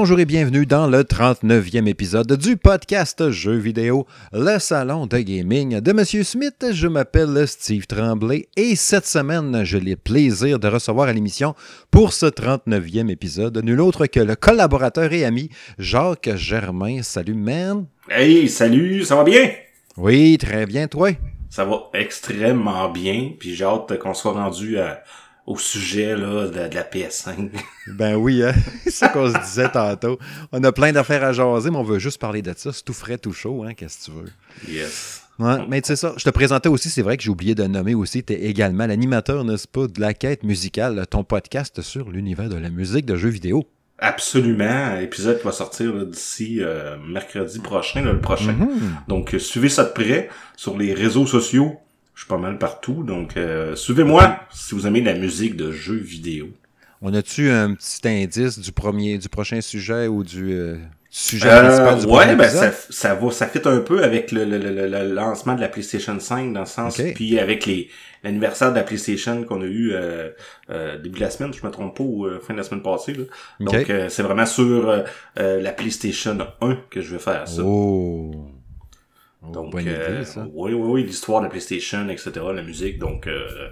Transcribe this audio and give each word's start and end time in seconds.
Bonjour 0.00 0.20
et 0.20 0.26
bienvenue 0.26 0.64
dans 0.64 0.86
le 0.86 1.02
39e 1.02 1.88
épisode 1.88 2.32
du 2.34 2.56
podcast 2.56 3.30
Jeux 3.30 3.56
vidéo, 3.56 4.06
le 4.32 4.60
salon 4.60 5.08
de 5.08 5.18
gaming 5.18 5.80
de 5.80 5.92
Monsieur 5.92 6.22
Smith. 6.22 6.66
Je 6.70 6.86
m'appelle 6.86 7.48
Steve 7.48 7.88
Tremblay 7.88 8.46
et 8.56 8.76
cette 8.76 9.06
semaine, 9.06 9.64
j'ai 9.64 9.80
le 9.80 9.96
plaisir 9.96 10.60
de 10.60 10.68
recevoir 10.68 11.08
à 11.08 11.12
l'émission 11.12 11.56
pour 11.90 12.12
ce 12.12 12.26
39e 12.26 13.10
épisode 13.10 13.58
nul 13.64 13.80
autre 13.80 14.06
que 14.06 14.20
le 14.20 14.36
collaborateur 14.36 15.12
et 15.12 15.24
ami 15.24 15.50
Jacques 15.80 16.30
Germain. 16.36 17.02
Salut, 17.02 17.34
man. 17.34 17.86
Hey, 18.08 18.48
salut, 18.48 19.02
ça 19.02 19.16
va 19.16 19.24
bien? 19.24 19.50
Oui, 19.96 20.38
très 20.38 20.64
bien, 20.66 20.86
toi? 20.86 21.10
Ça 21.50 21.64
va 21.64 21.90
extrêmement 21.94 22.88
bien, 22.88 23.32
puis 23.36 23.56
j'ai 23.56 23.64
hâte 23.64 23.98
qu'on 23.98 24.14
soit 24.14 24.34
rendu 24.34 24.78
à 24.78 25.02
au 25.48 25.56
sujet 25.56 26.14
là, 26.14 26.46
de, 26.46 26.74
la 26.74 26.82
PS5. 26.84 27.50
ben 27.86 28.16
oui, 28.16 28.44
hein? 28.44 28.52
c'est 28.84 28.90
ce 28.90 29.12
qu'on 29.12 29.32
se 29.32 29.38
disait 29.38 29.70
tantôt. 29.70 30.18
On 30.52 30.62
a 30.62 30.72
plein 30.72 30.92
d'affaires 30.92 31.24
à 31.24 31.32
jaser, 31.32 31.70
mais 31.70 31.78
on 31.78 31.82
veut 31.82 31.98
juste 31.98 32.20
parler 32.20 32.42
de 32.42 32.52
ça. 32.54 32.70
C'est 32.70 32.84
tout 32.84 32.92
frais, 32.92 33.16
tout 33.16 33.32
chaud, 33.32 33.64
hein? 33.64 33.72
Qu'est-ce 33.72 33.98
que 33.98 34.04
tu 34.04 34.10
veux? 34.10 34.72
Yes. 34.74 35.22
Ouais, 35.38 35.56
mais 35.66 35.80
tu 35.80 35.86
sais 35.86 35.96
ça, 35.96 36.12
je 36.18 36.24
te 36.24 36.30
présentais 36.30 36.68
aussi, 36.68 36.90
c'est 36.90 37.00
vrai 37.00 37.16
que 37.16 37.22
j'ai 37.22 37.30
oublié 37.30 37.54
de 37.54 37.62
nommer 37.64 37.94
aussi, 37.94 38.24
tu 38.24 38.32
es 38.32 38.42
également 38.42 38.86
l'animateur, 38.88 39.44
n'est-ce 39.44 39.68
pas, 39.68 39.86
de 39.86 40.00
la 40.00 40.12
quête 40.12 40.42
musicale, 40.42 41.06
ton 41.08 41.22
podcast 41.22 41.80
sur 41.80 42.10
l'univers 42.10 42.48
de 42.48 42.56
la 42.56 42.70
musique 42.70 43.06
de 43.06 43.14
jeux 43.14 43.28
vidéo. 43.28 43.64
Absolument, 44.00 44.96
épisode 44.96 45.38
qui 45.38 45.44
va 45.44 45.52
sortir 45.52 46.06
d'ici 46.06 46.58
euh, 46.60 46.96
mercredi 47.08 47.60
prochain, 47.60 48.02
le 48.02 48.20
prochain. 48.20 48.52
Mm-hmm. 48.52 49.08
Donc 49.08 49.36
suivez 49.38 49.68
ça 49.68 49.84
de 49.84 49.90
près 49.90 50.28
sur 50.56 50.76
les 50.76 50.92
réseaux 50.92 51.26
sociaux 51.26 51.78
je 52.18 52.24
suis 52.24 52.28
pas 52.28 52.36
mal 52.36 52.58
partout, 52.58 53.04
donc 53.04 53.36
euh, 53.36 53.76
suivez-moi 53.76 54.40
si 54.50 54.74
vous 54.74 54.88
aimez 54.88 55.00
la 55.02 55.14
musique 55.14 55.54
de 55.54 55.70
jeux 55.70 56.00
vidéo. 56.00 56.48
On 57.00 57.14
a-tu 57.14 57.48
un 57.48 57.74
petit 57.74 58.00
indice 58.08 58.58
du 58.58 58.72
premier, 58.72 59.18
du 59.18 59.28
prochain 59.28 59.60
sujet 59.60 60.08
ou 60.08 60.24
du 60.24 60.52
euh, 60.52 60.78
sujet 61.10 61.48
euh, 61.48 61.62
principal 61.62 62.00
du 62.00 62.06
Ouais, 62.06 62.34
ben 62.34 62.48
ça, 62.48 62.72
ça 62.72 63.14
va, 63.14 63.30
ça 63.30 63.46
fit 63.46 63.60
un 63.66 63.78
peu 63.78 64.02
avec 64.02 64.32
le, 64.32 64.44
le, 64.44 64.58
le, 64.58 65.14
lancement 65.14 65.54
de 65.54 65.60
la 65.60 65.68
PlayStation 65.68 66.18
5 66.18 66.52
dans 66.52 66.58
le 66.58 66.66
sens, 66.66 67.00
puis 67.14 67.38
avec 67.38 67.66
les 67.66 67.88
l'anniversaire 68.24 68.72
de 68.72 68.76
la 68.76 68.82
PlayStation 68.82 69.44
qu'on 69.44 69.62
a 69.62 69.66
eu 69.66 69.92
euh, 69.92 70.30
euh, 70.70 70.98
début 70.98 71.20
de 71.20 71.24
la 71.24 71.30
semaine, 71.30 71.54
je 71.54 71.64
me 71.64 71.70
trompe 71.70 71.98
pas, 71.98 72.02
ou 72.02 72.26
fin 72.42 72.52
de 72.52 72.58
la 72.58 72.64
semaine 72.64 72.82
passée. 72.82 73.14
Là. 73.14 73.24
Donc 73.60 73.92
c'est 74.08 74.22
vraiment 74.22 74.44
sur 74.44 75.04
la 75.36 75.70
PlayStation 75.70 76.36
1 76.60 76.78
que 76.90 77.00
je 77.00 77.12
vais 77.12 77.20
faire 77.20 77.46
ça. 77.46 77.62
Oh. 77.62 78.57
Donc, 79.42 79.74
euh, 79.74 80.24
oui, 80.52 80.72
oui, 80.72 80.74
oui, 80.74 81.04
l'histoire 81.04 81.40
de 81.40 81.44
la 81.44 81.50
PlayStation, 81.50 82.08
etc., 82.08 82.30
la 82.54 82.62
musique. 82.62 82.98
Donc, 82.98 83.26
euh, 83.26 83.70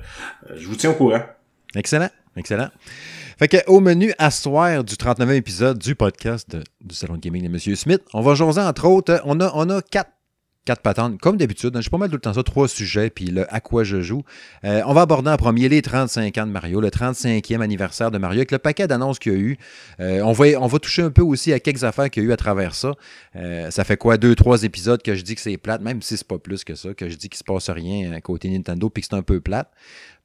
euh, 0.49 0.55
je 0.57 0.67
vous 0.67 0.77
tiens 0.77 0.91
au 0.91 0.95
courant. 0.95 1.23
Excellent, 1.75 2.09
excellent. 2.37 2.69
Fait 3.39 3.49
que, 3.49 3.59
au 3.67 3.81
menu 3.81 4.13
à 4.19 4.31
soir 4.31 4.85
du 4.85 4.95
39e 4.95 5.35
épisode 5.35 5.79
du 5.79 5.95
podcast 5.95 6.57
du 6.81 6.95
Salon 6.95 7.15
de 7.15 7.21
Gaming 7.21 7.43
de 7.43 7.49
M. 7.49 7.77
Smith, 7.77 8.01
on 8.15 8.23
va 8.23 8.35
jaser 8.35 8.61
entre 8.61 8.87
autres, 8.87 9.21
on 9.25 9.41
a, 9.41 9.51
on 9.55 9.69
a 9.69 9.83
quatre 9.83 10.11
quatre 10.67 10.83
patentes, 10.83 11.19
comme 11.19 11.39
d'habitude. 11.39 11.79
J'ai 11.81 11.89
pas 11.89 11.97
mal 11.97 12.11
tout 12.11 12.17
le 12.17 12.21
temps 12.21 12.35
ça, 12.35 12.43
trois 12.43 12.69
sujets, 12.69 13.09
puis 13.09 13.27
le 13.27 13.47
à 13.55 13.61
quoi 13.61 13.85
je 13.85 14.03
joue. 14.03 14.23
Euh, 14.65 14.83
on 14.85 14.93
va 14.93 15.03
aborder 15.03 15.31
en 15.31 15.37
premier 15.37 15.69
les 15.69 15.81
35 15.81 16.37
ans 16.39 16.47
de 16.47 16.51
Mario, 16.51 16.81
le 16.81 16.91
35e 16.91 17.61
anniversaire 17.61 18.11
de 18.11 18.19
Mario, 18.19 18.41
avec 18.41 18.51
le 18.51 18.59
paquet 18.59 18.87
d'annonces 18.87 19.19
qu'il 19.19 19.33
y 19.33 19.37
a 19.37 19.39
eu. 19.39 19.59
Euh, 20.01 20.21
on, 20.23 20.33
va, 20.33 20.47
on 20.61 20.67
va 20.67 20.79
toucher 20.79 21.03
un 21.03 21.11
peu 21.11 21.23
aussi 21.23 21.53
à 21.53 21.61
quelques 21.61 21.85
affaires 21.85 22.11
qu'il 22.11 22.25
y 22.25 22.27
a 22.27 22.29
eu 22.29 22.33
à 22.33 22.37
travers 22.37 22.75
ça. 22.75 22.93
Euh, 23.37 23.71
ça 23.71 23.85
fait 23.85 23.97
quoi, 23.97 24.19
deux, 24.19 24.35
trois 24.35 24.65
épisodes 24.65 25.01
que 25.03 25.15
je 25.15 25.23
dis 25.23 25.37
que 25.37 25.41
c'est 25.41 25.57
plate, 25.57 25.81
même 25.81 26.03
si 26.03 26.17
c'est 26.17 26.27
pas 26.27 26.39
plus 26.39 26.65
que 26.65 26.75
ça, 26.75 26.93
que 26.93 27.09
je 27.09 27.15
dis 27.15 27.29
qu'il 27.29 27.39
se 27.39 27.45
passe 27.45 27.71
rien 27.71 28.13
à 28.13 28.21
côté 28.21 28.51
Nintendo, 28.51 28.91
puis 28.91 29.03
que 29.03 29.09
c'est 29.09 29.17
un 29.17 29.23
peu 29.23 29.41
plate. 29.41 29.71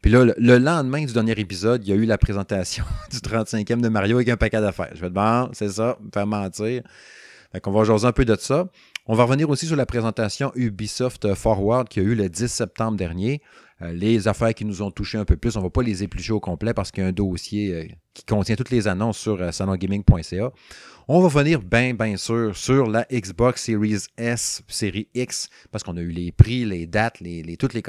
Puis 0.02 0.10
là, 0.10 0.26
le, 0.26 0.58
lendemain 0.58 1.06
du 1.06 1.14
dernier 1.14 1.34
épisode, 1.40 1.86
il 1.86 1.90
y 1.90 1.94
a 1.94 1.96
eu 1.96 2.06
la 2.06 2.18
présentation 2.18 2.84
du 3.12 3.18
35e 3.18 3.82
de 3.82 3.90
Mario 3.90 4.18
avec 4.18 4.30
un 4.30 4.38
paquet 4.38 4.60
d'affaires. 4.60 4.90
Je 4.96 5.02
vais 5.02 5.10
te 5.10 5.14
bon, 5.14 5.50
c'est 5.54 5.70
ça, 5.70 5.98
me 6.04 6.10
faire 6.12 6.26
mentir. 6.26 6.82
Fait 7.52 7.60
qu'on 7.60 7.72
va 7.72 7.84
jaser 7.84 8.08
un 8.08 8.12
peu 8.12 8.26
de 8.26 8.36
ça. 8.36 8.68
On 9.08 9.16
va 9.16 9.24
revenir 9.24 9.50
aussi 9.50 9.66
sur 9.66 9.76
la 9.76 9.88
présentation 9.88 10.52
Ubisoft 10.54 11.34
Forward 11.34 11.90
qui 11.90 12.00
a 12.00 12.04
eu 12.04 12.14
le 12.14 12.30
10 12.30 12.48
septembre 12.48 12.98
dernier. 12.98 13.42
Euh, 13.82 13.94
les 13.94 14.28
affaires 14.28 14.54
qui 14.54 14.64
nous 14.64 14.84
ont 14.84 14.92
touché 14.92 15.18
un 15.18 15.26
peu 15.26 15.38
plus, 15.38 15.56
on 15.56 15.60
ne 15.60 15.66
va 15.66 15.70
pas 15.72 15.82
les 15.82 16.04
éplucher 16.04 16.34
au 16.34 16.40
complet 16.40 16.74
parce 16.76 16.92
qu'il 16.92 17.02
y 17.02 17.06
a 17.06 17.10
un 17.10 17.12
dossier 17.12 17.74
euh, 17.74 17.88
qui 18.14 18.24
contient 18.26 18.56
toutes 18.56 18.70
les 18.70 18.88
annonces 18.88 19.18
sur 19.18 19.42
euh, 19.42 19.52
salongaming.ca. 19.52 20.52
On 21.08 21.20
va 21.20 21.28
venir 21.30 21.62
bien, 21.64 21.96
bien 21.96 22.16
sûr 22.16 22.56
sur 22.56 22.86
la 22.88 23.08
Xbox 23.12 23.64
Series 23.64 24.06
S, 24.18 24.62
série 24.68 25.08
X, 25.16 25.50
parce 25.72 25.84
qu'on 25.84 25.98
a 25.98 26.02
eu 26.02 26.12
les 26.12 26.32
prix, 26.32 26.64
les 26.64 26.86
dates, 26.86 27.20
les, 27.22 27.42
les 27.42 27.58
tous 27.58 27.74
les 27.74 27.82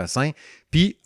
puis 0.70 0.98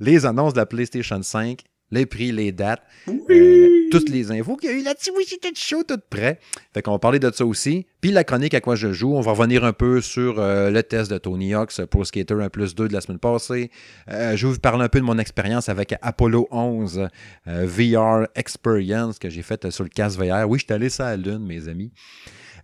les 0.00 0.24
annonces 0.24 0.54
de 0.54 0.58
la 0.58 0.66
PlayStation 0.66 1.22
5 1.22 1.62
les 1.90 2.06
prix, 2.06 2.32
les 2.32 2.52
dates, 2.52 2.82
euh, 3.08 3.88
toutes 3.90 4.08
les 4.08 4.32
infos 4.32 4.56
qu'il 4.56 4.70
y 4.70 4.72
a 4.72 4.76
eu 4.76 4.82
là-dessus. 4.82 5.10
Oui, 5.16 5.24
j'étais 5.28 5.52
chaud, 5.54 5.82
tout 5.86 6.00
prêt. 6.10 6.40
Fait 6.74 6.82
qu'on 6.82 6.92
va 6.92 6.98
parler 6.98 7.18
de 7.18 7.30
ça 7.32 7.46
aussi. 7.46 7.86
Puis 8.00 8.10
la 8.10 8.24
chronique 8.24 8.54
à 8.54 8.60
quoi 8.60 8.74
je 8.74 8.92
joue, 8.92 9.14
on 9.14 9.20
va 9.20 9.32
revenir 9.32 9.64
un 9.64 9.72
peu 9.72 10.00
sur 10.00 10.38
euh, 10.38 10.70
le 10.70 10.82
test 10.82 11.10
de 11.10 11.18
Tony 11.18 11.54
Hawk's 11.54 11.80
pour 11.90 12.06
Skater 12.06 12.34
1 12.34 12.48
plus 12.48 12.74
2 12.74 12.88
de 12.88 12.92
la 12.92 13.00
semaine 13.00 13.18
passée. 13.18 13.70
Euh, 14.10 14.36
je 14.36 14.46
vais 14.46 14.52
vous 14.54 14.58
parler 14.58 14.84
un 14.84 14.88
peu 14.88 15.00
de 15.00 15.04
mon 15.04 15.18
expérience 15.18 15.68
avec 15.68 15.94
Apollo 16.02 16.48
11 16.50 17.08
VR 17.46 18.26
Experience 18.34 19.18
que 19.18 19.30
j'ai 19.30 19.42
faite 19.42 19.70
sur 19.70 19.84
le 19.84 19.90
casque 19.90 20.18
VR. 20.18 20.48
Oui, 20.48 20.58
je 20.58 20.64
suis 20.64 20.74
allé 20.74 20.88
ça 20.88 21.08
à 21.08 21.16
lune, 21.16 21.46
mes 21.46 21.68
amis. 21.68 21.92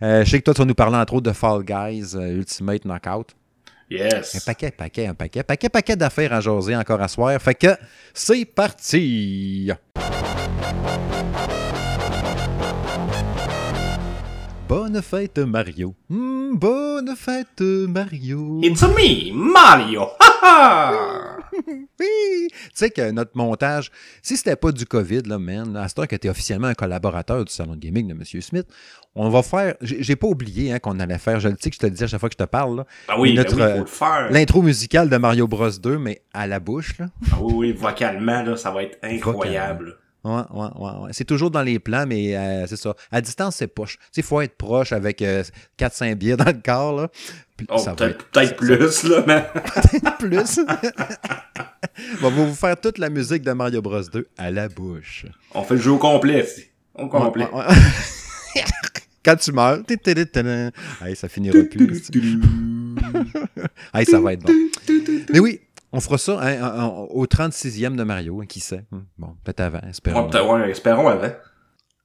je 0.01 0.25
sais 0.25 0.39
que 0.39 0.45
toi, 0.45 0.55
tu 0.55 0.61
vas 0.61 0.67
nous 0.67 0.75
parler 0.75 0.97
entre 0.97 1.15
autres 1.15 1.31
de 1.31 1.33
Fall 1.33 1.63
Guys 1.65 2.15
Ultimate 2.17 2.85
Knockout. 2.85 3.35
Yes. 3.93 4.37
Un 4.37 4.41
paquet, 4.41 4.71
paquet, 4.71 5.07
un 5.07 5.15
paquet, 5.15 5.43
paquet, 5.43 5.69
paquet 5.69 5.97
d'affaires 5.97 6.33
à 6.33 6.41
jaser 6.41 6.75
encore 6.75 7.03
à 7.03 7.09
soir. 7.09 7.39
Fait 7.43 7.55
que 7.55 7.77
c'est 8.15 8.47
parti! 8.47 9.71
Bonne 14.67 15.03
fête 15.03 15.39
Mario. 15.39 15.95
Hmm, 16.09 16.57
bonne 16.57 17.15
fête 17.17 17.61
Mario. 17.61 18.61
It's 18.63 18.81
me, 18.81 19.31
Mario. 19.35 20.07
oui. 22.01 22.49
Tu 22.49 22.71
sais 22.73 22.89
que 22.89 23.11
notre 23.11 23.33
montage, 23.37 23.91
si 24.23 24.39
c'était 24.39 24.57
pas 24.57 24.73
du 24.73 24.87
COVID, 24.87 25.23
là, 25.27 25.39
man, 25.39 25.77
à 25.77 25.89
ce 25.89 25.95
temps 25.95 26.07
que 26.07 26.17
tu 26.17 26.27
es 26.27 26.31
officiellement 26.31 26.69
un 26.69 26.75
collaborateur 26.75 27.45
du 27.45 27.53
salon 27.53 27.75
de 27.75 27.81
gaming 27.81 28.09
de 28.09 28.13
M. 28.13 28.25
Smith, 28.41 28.67
on 29.15 29.29
va 29.29 29.43
faire. 29.43 29.75
J'ai 29.81 30.17
pas 30.17 30.27
oublié 30.27 30.73
hein, 30.73 30.79
qu'on 30.79 30.99
allait 31.01 31.19
faire, 31.19 31.41
je 31.41 31.49
le 31.49 31.57
sais 31.61 31.71
que 31.71 31.77
je 31.77 31.81
te 31.81 31.87
le 31.87 31.93
dis 31.93 32.05
à 32.05 32.07
chaque 32.07 32.21
fois 32.21 32.29
que 32.29 32.35
je 32.39 32.45
te 32.45 32.49
parle. 32.49 32.85
ah 33.09 33.19
oui, 33.19 33.35
ben 33.35 33.43
notre, 33.43 33.57
oui, 33.57 33.73
faut 33.73 33.79
le 33.81 33.87
faire. 33.87 34.29
L'intro 34.31 34.63
musicale 34.63 35.09
de 35.09 35.17
Mario 35.17 35.47
Bros 35.47 35.71
2, 35.71 35.99
mais 35.99 36.23
à 36.33 36.47
la 36.47 36.61
bouche. 36.61 36.99
Là. 36.99 37.07
Ah 37.31 37.37
oui, 37.41 37.53
oui, 37.55 37.73
vocalement, 37.73 38.43
là, 38.43 38.57
ça 38.57 38.71
va 38.71 38.85
être 38.85 38.99
incroyable. 39.03 39.99
Ouais, 40.25 40.43
ouais, 40.53 40.69
ouais, 40.79 41.11
C'est 41.11 41.25
toujours 41.25 41.51
dans 41.51 41.63
les 41.63 41.81
plans, 41.81 42.07
mais 42.07 42.37
euh, 42.37 42.67
c'est 42.69 42.77
ça. 42.77 42.95
À 43.11 43.21
distance, 43.21 43.57
c'est 43.57 43.67
poche. 43.67 43.99
Il 44.17 44.23
faut 44.23 44.41
être 44.41 44.57
proche 44.57 44.93
avec 44.93 45.21
4-5 45.21 46.13
euh, 46.13 46.15
bières 46.15 46.37
dans 46.37 46.45
le 46.45 46.61
corps. 46.65 46.93
Là. 46.93 47.09
Oh, 47.69 47.85
peut-être 47.97 48.57
plus, 48.57 49.03
là, 49.05 49.25
mais. 49.27 49.45
peut-être 49.55 50.19
plus. 50.19 50.61
On 52.23 52.31
va 52.31 52.45
vous 52.45 52.55
faire 52.55 52.81
toute 52.81 52.99
la 52.99 53.11
musique 53.11 53.43
de 53.43 53.53
Mario 53.53 53.83
Bros 53.83 54.01
2 54.01 54.29
à 54.39 54.51
la 54.53 54.69
bouche. 54.69 55.27
On 55.55 55.63
fait 55.63 55.75
le 55.75 55.81
jeu 55.81 55.91
au 55.91 55.99
complet, 55.99 56.47
Au 56.95 57.09
complet. 57.09 57.49
Quand 59.25 59.37
tu 59.37 59.53
meurs, 59.53 59.79
hey, 61.05 61.17
ça 61.17 61.29
finira 61.29 61.63
plus. 61.63 62.11
hey, 63.95 64.05
ça 64.05 64.21
va 64.21 64.33
être 64.33 64.43
bon. 64.43 64.53
Mais 65.33 65.39
oui, 65.39 65.61
on 65.93 66.01
fera 66.01 66.19
ça 66.19 66.41
hein, 66.41 66.87
au 67.11 67.27
36e 67.27 67.95
de 67.97 68.03
Mario, 68.03 68.41
hein, 68.41 68.47
qui 68.47 68.61
sait. 68.61 68.85
Hmm, 68.91 69.03
bon, 69.19 69.37
peut-être 69.45 69.61
avant, 69.61 69.81
espérons. 69.89 70.29
Ouais, 70.31 70.71
espérons 70.71 71.09
avant. 71.09 71.33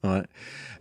Ouais. 0.03 0.24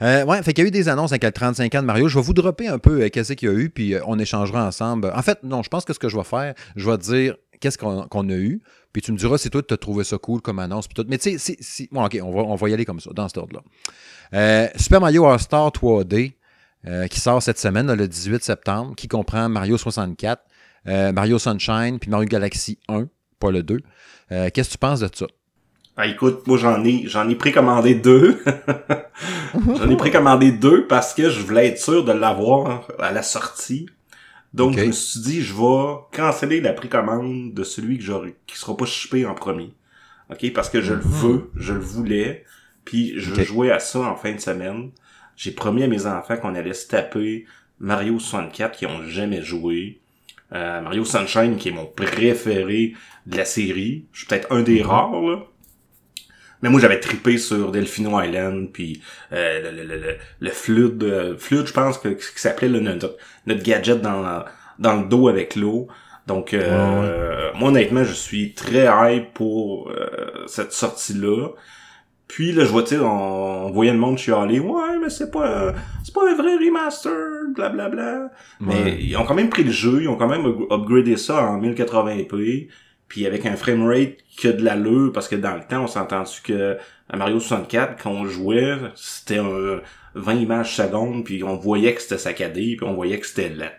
Euh, 0.02 0.25
ouais, 0.25 0.43
fait 0.43 0.52
qu'il 0.52 0.64
y 0.64 0.66
a 0.66 0.69
eu 0.69 0.70
des 0.70 0.88
annonces 0.88 1.12
avec 1.12 1.25
le 1.25 1.32
35 1.32 1.75
ans 1.75 1.81
de 1.81 1.87
Mario. 1.87 2.08
Je 2.08 2.19
vais 2.19 2.25
vous 2.25 2.34
dropper 2.34 2.69
un 2.69 2.78
peu 2.78 3.02
euh, 3.02 3.08
qu'est-ce 3.08 3.32
qu'il 3.32 3.49
y 3.49 3.52
a 3.52 3.55
eu, 3.55 3.70
puis 3.70 3.94
euh, 3.94 4.00
on 4.06 4.19
échangera 4.19 4.66
ensemble. 4.66 5.11
En 5.14 5.22
fait, 5.22 5.43
non, 5.43 5.62
je 5.62 5.70
pense 5.70 5.84
que 5.84 5.93
ce 5.93 5.99
que 5.99 6.08
je 6.08 6.16
vais 6.16 6.25
faire, 6.25 6.55
je 6.75 6.90
vais 6.90 6.99
te 6.99 7.02
dire 7.05 7.37
qu'est-ce 7.61 7.78
qu'on 7.78 8.28
a 8.28 8.34
eu, 8.34 8.61
puis 8.96 9.02
tu 9.02 9.12
me 9.12 9.19
diras 9.19 9.37
si 9.37 9.50
toi, 9.50 9.62
tu 9.62 9.75
as 9.75 9.76
trouvé 9.76 10.04
ça 10.04 10.16
cool 10.16 10.40
comme 10.40 10.58
annonce. 10.58 10.88
Puis 10.88 10.94
tout. 10.94 11.06
Mais 11.06 11.19
tu 11.19 11.38
sais, 11.38 11.56
si, 11.60 11.87
bon, 11.93 12.02
OK, 12.02 12.19
on 12.22 12.32
va, 12.32 12.40
on 12.44 12.54
va 12.54 12.69
y 12.70 12.72
aller 12.72 12.87
comme 12.87 12.98
ça, 12.98 13.10
dans 13.12 13.28
cet 13.28 13.37
ordre-là. 13.37 14.70
Super 14.75 15.02
Mario 15.02 15.26
All-Star 15.26 15.69
3D, 15.69 16.32
qui 17.10 17.20
sort 17.20 17.43
cette 17.43 17.58
semaine, 17.58 17.93
le 17.93 18.08
18 18.08 18.43
septembre, 18.43 18.94
qui 18.96 19.06
comprend 19.06 19.50
Mario 19.50 19.76
64, 19.76 20.43
Mario 21.12 21.38
Sunshine, 21.38 21.98
puis 21.98 22.08
Mario 22.08 22.26
Galaxy 22.26 22.78
1, 22.88 23.06
pas 23.38 23.50
le 23.50 23.62
2. 23.62 23.81
Qu'est-ce 24.31 24.69
que 24.69 24.72
tu 24.72 24.78
penses 24.78 25.00
de 25.00 25.10
ça? 25.12 25.26
Ah, 25.99 26.06
écoute, 26.06 26.46
moi 26.46 26.58
j'en 26.58 26.82
ai 26.84 27.04
j'en 27.06 27.26
ai 27.28 27.34
précommandé 27.34 27.94
deux. 27.94 28.42
j'en 29.54 29.90
ai 29.90 29.96
précommandé 29.96 30.52
deux 30.52 30.87
parce 30.87 31.14
que 31.14 31.31
je 31.31 31.40
voulais 31.40 31.69
être 31.69 31.78
sûr 31.78 32.04
de 32.04 32.12
l'avoir 32.12 32.87
à 32.99 33.12
la 33.12 33.22
sortie. 33.22 33.87
Donc 34.56 34.79
je 34.79 34.85
me 34.85 34.93
suis 34.93 35.20
dit 35.20 35.43
je 35.43 35.53
vais 35.55 35.99
canceller 36.12 36.62
la 36.62 36.73
précommande 36.73 37.53
de 37.53 37.62
celui 37.62 37.99
que 37.99 38.05
j'aurai 38.05 38.35
qui 38.47 38.56
sera 38.56 38.75
pas 38.75 38.87
shippé 38.87 39.26
en 39.26 39.35
premier. 39.35 39.70
OK? 40.31 40.50
Parce 40.55 40.70
que 40.70 40.81
je 40.81 40.94
le 40.94 41.00
mhm. 41.00 41.11
veux, 41.11 41.50
je 41.56 41.75
le 41.75 41.79
voulais, 41.79 42.44
puis 42.87 43.12
je 43.17 43.43
jouais 43.43 43.70
à 43.70 43.79
ça 43.79 44.00
en 44.00 44.17
fin 44.17 44.32
de 44.32 44.41
semaine. 44.41 44.91
J'ai 45.37 45.50
promis 45.50 45.82
à 45.82 45.88
mes 45.88 46.06
enfants 46.06 46.38
qu'on 46.38 46.55
allait 46.55 46.73
se 46.73 46.88
taper 46.88 47.44
Mario 47.79 48.19
64 48.19 48.76
qui 48.76 48.87
ont 48.87 49.06
jamais 49.06 49.43
joué. 49.43 50.00
Euh, 50.53 50.81
Mario 50.81 51.05
Sunshine 51.05 51.56
qui 51.56 51.69
est 51.69 51.73
mon 51.73 51.85
préféré 51.85 52.94
de 53.26 53.37
la 53.37 53.44
série. 53.44 54.06
Je 54.12 54.20
suis 54.20 54.26
peut-être 54.26 54.50
un 54.50 54.62
des 54.62 54.81
mhm. 54.81 54.87
rares 54.87 55.20
là. 55.20 55.43
Mais 56.62 56.69
moi, 56.70 56.81
j'avais 56.81 57.00
tripé 57.00 57.38
sur 57.38 57.70
Delphino 57.70 58.20
Island, 58.20 58.70
puis 58.73 59.03
euh, 59.32 59.70
le, 59.70 59.82
le, 59.82 59.97
le, 59.97 60.17
le 60.41 60.50
Flood, 60.50 61.03
euh, 61.03 61.37
Flood, 61.37 61.67
je 61.67 61.73
pense, 61.73 61.99
que, 61.99 62.08
qui 62.08 62.41
s'appelait 62.41 62.69
notre, 62.69 63.17
notre 63.47 63.62
gadget 63.62 64.00
dans, 64.00 64.44
dans 64.79 64.97
le 64.97 65.08
dos 65.08 65.29
avec 65.29 65.56
l'eau. 65.56 65.88
Donc, 66.26 66.55
euh, 66.55 67.50
moi, 67.55 67.69
honnêtement, 67.69 68.05
je 68.05 68.12
suis 68.12 68.53
très 68.53 68.87
hype 68.87 69.32
pour 69.32 69.91
euh, 69.91 70.44
cette 70.47 70.73
sortie-là. 70.73 71.50
Puis 72.26 72.50
là, 72.50 72.64
je 72.64 72.70
vois, 72.70 72.82
tu 72.82 72.97
sais, 72.97 73.00
on, 73.00 73.70
voyait 73.70 73.93
le 73.93 73.99
monde 73.99 74.19
chialer, 74.19 74.59
ouais, 74.59 74.99
mais 75.00 75.11
c'est 75.11 75.31
pas, 75.31 75.73
c'est 76.02 76.12
pas 76.12 76.29
un 76.29 76.35
vrai 76.35 76.56
remaster, 76.56 77.12
blablabla. 77.55 77.88
Bla, 77.88 78.19
bla. 78.19 78.31
Mais 78.61 78.97
ils 79.00 79.17
ont 79.17 79.25
quand 79.25 79.35
même 79.35 79.49
pris 79.49 79.62
le 79.62 79.70
jeu, 79.70 80.02
ils 80.02 80.09
ont 80.09 80.17
quand 80.17 80.26
même 80.26 80.44
upgradé 80.70 81.17
ça 81.17 81.44
en 81.44 81.61
1080p, 81.61 82.67
puis 83.08 83.26
avec 83.26 83.47
un 83.47 83.56
framerate 83.56 84.17
qui 84.37 84.49
a 84.49 84.53
de 84.53 84.62
l'allure, 84.62 85.12
parce 85.12 85.29
que 85.29 85.37
dans 85.37 85.55
le 85.55 85.62
temps, 85.62 85.85
on 85.85 85.87
s'est 85.87 85.99
entendu 85.99 86.41
que 86.43 86.76
à 87.08 87.17
Mario 87.17 87.38
64, 87.38 88.03
quand 88.03 88.11
on 88.11 88.26
jouait, 88.26 88.76
c'était 88.94 89.38
un 89.38 89.81
20 90.14 90.35
images 90.35 90.75
secondes, 90.75 91.25
puis 91.25 91.44
on 91.44 91.56
voyait 91.56 91.94
que 91.94 92.03
c'était 92.03 92.19
saccadé, 92.19 92.76
puis 92.76 92.87
on 92.87 92.94
voyait 92.94 93.20
que 93.20 93.26
c'était 93.26 93.49
lent. 93.49 93.70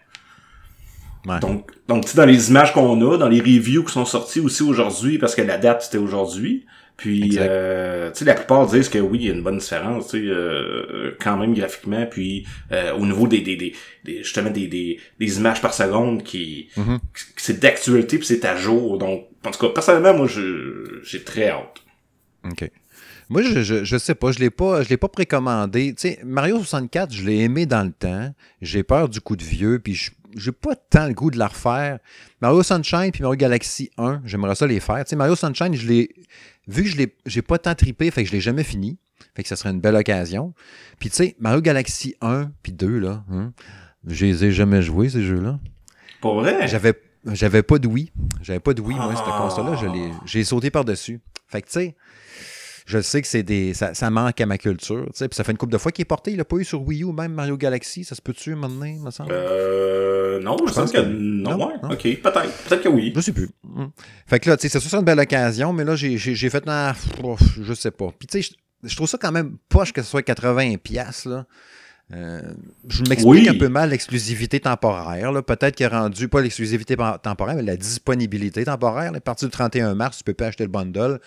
Donc, 1.41 1.71
donc 1.89 2.06
tu 2.06 2.15
dans 2.15 2.25
les 2.25 2.50
images 2.50 2.74
qu'on 2.74 3.12
a, 3.12 3.18
dans 3.18 3.27
les 3.27 3.41
reviews 3.41 3.83
qui 3.83 3.91
sont 3.91 4.06
sorties 4.06 4.39
aussi 4.39 4.63
aujourd'hui, 4.63 5.18
parce 5.18 5.35
que 5.35 5.41
la 5.41 5.57
date 5.57 5.81
c'était 5.81 5.97
aujourd'hui, 5.97 6.65
puis 6.97 7.38
euh, 7.38 8.09
tu 8.11 8.19
sais, 8.19 8.25
la 8.25 8.33
plupart 8.33 8.65
disent 8.65 8.89
que 8.89 8.97
oui, 8.97 9.19
il 9.21 9.27
y 9.27 9.29
a 9.29 9.33
une 9.33 9.44
bonne 9.44 9.59
différence, 9.59 10.07
tu 10.07 10.19
sais, 10.19 10.25
euh, 10.25 11.15
quand 11.21 11.38
même 11.38 11.53
graphiquement, 11.53 12.07
puis 12.07 12.47
euh, 12.71 12.94
au 12.95 13.05
niveau 13.05 13.27
des, 13.27 13.41
des, 13.41 13.55
des, 13.55 14.23
justement 14.23 14.49
des, 14.49 14.67
des, 14.67 14.99
des, 15.19 15.38
images 15.38 15.61
par 15.61 15.75
seconde 15.75 16.23
qui, 16.23 16.69
mm-hmm. 16.75 16.99
c'est 17.35 17.59
d'actualité 17.59 18.17
puis 18.17 18.25
c'est 18.25 18.44
à 18.45 18.55
jour. 18.57 18.97
Donc, 18.97 19.27
en 19.45 19.51
tout 19.51 19.59
cas, 19.59 19.69
personnellement, 19.69 20.15
moi, 20.15 20.27
je 20.27 20.99
j'ai 21.03 21.23
très 21.23 21.49
hâte. 21.49 21.83
OK. 22.44 22.67
Moi, 23.29 23.41
je, 23.44 23.61
je, 23.61 23.83
je, 23.83 23.97
sais 23.97 24.15
pas, 24.15 24.31
je 24.31 24.39
l'ai 24.39 24.49
pas, 24.49 24.81
je 24.81 24.89
l'ai 24.89 24.97
pas 24.97 25.09
précommandé. 25.09 25.94
Tu 25.94 26.09
sais, 26.09 26.19
Mario 26.23 26.57
64, 26.57 27.13
je 27.13 27.25
l'ai 27.25 27.39
aimé 27.39 27.65
dans 27.65 27.83
le 27.83 27.91
temps. 27.91 28.33
J'ai 28.61 28.83
peur 28.83 29.09
du 29.09 29.21
coup 29.21 29.35
de 29.35 29.44
vieux, 29.44 29.79
puis 29.79 29.94
je 29.94 30.11
j'ai 30.37 30.51
pas 30.51 30.75
tant 30.75 31.07
le 31.07 31.13
goût 31.13 31.31
de 31.31 31.37
la 31.37 31.47
refaire. 31.47 31.99
Mario 32.41 32.63
Sunshine 32.63 33.11
puis 33.11 33.23
Mario 33.23 33.37
Galaxy 33.37 33.89
1, 33.97 34.21
j'aimerais 34.25 34.55
ça 34.55 34.67
les 34.67 34.79
faire. 34.79 35.03
Tu 35.03 35.09
sais, 35.09 35.15
Mario 35.15 35.35
Sunshine, 35.35 35.73
je 35.73 35.87
l'ai 35.87 36.09
vu 36.67 36.83
que 36.83 36.89
je 36.89 36.97
l'ai 36.97 37.15
j'ai 37.25 37.41
pas 37.41 37.57
tant 37.57 37.75
tripé, 37.75 38.11
fait 38.11 38.23
que 38.23 38.29
je 38.29 38.33
l'ai 38.33 38.41
jamais 38.41 38.63
fini. 38.63 38.97
Fait 39.35 39.43
que 39.43 39.49
ça 39.49 39.55
serait 39.55 39.71
une 39.71 39.81
belle 39.81 39.95
occasion. 39.95 40.53
Puis 40.99 41.09
tu 41.09 41.15
sais, 41.15 41.35
Mario 41.39 41.61
Galaxy 41.61 42.15
1 42.21 42.51
puis 42.63 42.71
2 42.71 42.99
là, 42.99 43.23
hein, 43.31 43.51
je 44.05 44.25
les 44.25 44.45
ai 44.45 44.51
jamais 44.51 44.81
joués 44.81 45.09
ces 45.09 45.23
jeux-là. 45.23 45.59
Pour 46.21 46.35
vrai? 46.41 46.67
J'avais 46.67 46.93
j'avais 47.25 47.63
pas 47.63 47.79
de 47.79 47.87
Wii. 47.87 48.11
J'avais 48.41 48.59
pas 48.59 48.73
de 48.73 48.81
Wii 48.81 48.95
moi 48.95 49.15
cette 49.15 49.25
ah. 49.27 49.37
console 49.41 49.65
là, 49.67 49.75
je 49.75 49.85
l'ai 49.87 50.11
j'ai 50.25 50.43
sauté 50.43 50.71
par-dessus. 50.71 51.19
Fait 51.47 51.61
que 51.61 51.67
tu 51.67 51.73
sais, 51.73 51.95
je 52.87 53.01
sais 53.01 53.21
que 53.21 53.27
c'est 53.27 53.43
des 53.43 53.73
ça, 53.73 54.09
manque 54.09 54.39
à 54.39 54.45
ma 54.45 54.57
culture. 54.57 55.09
Puis 55.13 55.27
ça 55.31 55.43
fait 55.43 55.51
une 55.51 55.57
couple 55.57 55.73
de 55.73 55.77
fois 55.77 55.91
qu'il 55.91 56.03
est 56.03 56.05
porté. 56.05 56.31
Il 56.31 56.37
n'a 56.37 56.45
pas 56.45 56.55
eu 56.55 56.63
sur 56.63 56.81
Wii 56.81 57.03
U, 57.03 57.11
même 57.11 57.33
Mario 57.33 57.57
Galaxy. 57.57 58.05
Ça 58.05 58.15
se 58.15 58.21
peut-tu 58.21 58.55
maintenant, 58.55 59.03
me 59.03 59.11
semble? 59.11 59.31
Euh, 59.33 60.39
non, 60.39 60.55
je, 60.65 60.73
pense 60.73 60.93
que, 60.93 61.01
non. 61.01 61.67
ouais. 61.67 61.73
Ok, 61.83 62.01
peut-être. 62.01 62.63
Peut-être 62.69 62.81
que 62.83 62.87
oui. 62.87 63.11
Je 63.13 63.19
sais 63.19 63.33
plus. 63.33 63.49
Hmm. 63.61 63.87
Fait 64.25 64.39
que 64.39 64.49
là, 64.49 64.55
tu 64.55 64.69
sais, 64.69 64.79
c'est 64.79 64.95
une 64.95 65.03
belle 65.03 65.19
occasion, 65.19 65.73
mais 65.73 65.83
là, 65.83 65.97
j'ai 65.97 66.49
fait. 66.49 66.63
Ah, 66.65 66.95
je 67.61 67.73
sais 67.73 67.91
pas. 67.91 68.07
Puis 68.17 68.25
tu 68.25 68.41
sais, 68.41 68.55
je, 68.81 68.95
trouve 68.95 69.09
ça 69.09 69.17
quand 69.17 69.33
même 69.33 69.57
poche 69.67 69.91
que 69.91 70.01
ce 70.01 70.09
soit 70.09 70.25
80$, 70.25 71.27
là. 71.27 71.45
Euh, 72.13 72.41
je 72.87 73.03
m'explique 73.03 73.49
un 73.49 73.57
peu 73.57 73.67
mal 73.67 73.89
l'exclusivité 73.89 74.61
temporaire. 74.61 75.43
Peut-être 75.43 75.75
qu'il 75.75 75.85
a 75.85 75.89
rendu, 75.89 76.29
pas 76.29 76.39
l'exclusivité 76.39 76.95
temporaire, 77.21 77.55
mais 77.55 77.63
la 77.63 77.75
disponibilité 77.75 78.63
temporaire. 78.63 79.11
À 79.13 79.19
partir 79.19 79.49
du 79.49 79.51
31 79.51 79.93
mars, 79.93 80.19
tu 80.19 80.23
peux 80.23 80.33
pas 80.33 80.47
acheter 80.47 80.63
le 80.63 80.69
bundle 80.69 81.19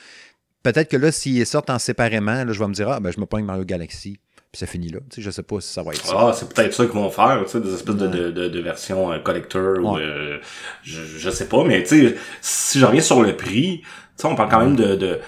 peut-être 0.62 0.88
que 0.88 0.96
là, 0.96 1.12
s'ils 1.12 1.46
sortent 1.46 1.70
en 1.70 1.78
séparément, 1.78 2.44
là, 2.44 2.52
je 2.52 2.58
vais 2.58 2.68
me 2.68 2.74
dire, 2.74 2.88
ah, 2.88 3.00
ben, 3.00 3.12
je 3.12 3.20
me 3.20 3.26
pogne 3.26 3.44
Mario 3.44 3.64
Galaxy. 3.64 4.18
Puis 4.52 4.58
ça 4.58 4.66
finit 4.66 4.88
là. 4.88 4.98
Tu 5.08 5.16
sais, 5.16 5.22
je 5.22 5.30
sais 5.30 5.44
pas 5.44 5.60
si 5.60 5.72
ça 5.72 5.82
va 5.84 5.92
être 5.92 6.04
ça. 6.04 6.16
Ah, 6.18 6.32
c'est 6.34 6.52
peut-être 6.52 6.74
ça 6.74 6.84
qu'ils 6.84 6.94
vont 6.94 7.08
faire, 7.10 7.40
tu 7.44 7.52
sais, 7.52 7.60
des 7.60 7.72
espèces 7.72 7.94
de, 7.94 8.08
de, 8.08 8.30
de, 8.32 8.48
de 8.48 8.60
versions 8.60 9.12
euh, 9.12 9.20
collector 9.20 9.78
ou 9.78 9.96
euh, 9.96 10.38
je, 10.82 11.02
je 11.02 11.30
sais 11.30 11.46
pas, 11.46 11.62
mais 11.62 11.84
tu 11.84 12.08
sais, 12.08 12.16
si 12.40 12.80
je 12.80 12.84
reviens 12.84 13.00
sur 13.00 13.22
le 13.22 13.36
prix, 13.36 13.82
tu 13.82 13.86
sais, 14.16 14.26
on 14.26 14.34
parle 14.34 14.50
quand 14.50 14.58
même 14.58 14.74
de, 14.74 14.96
de 14.96 15.20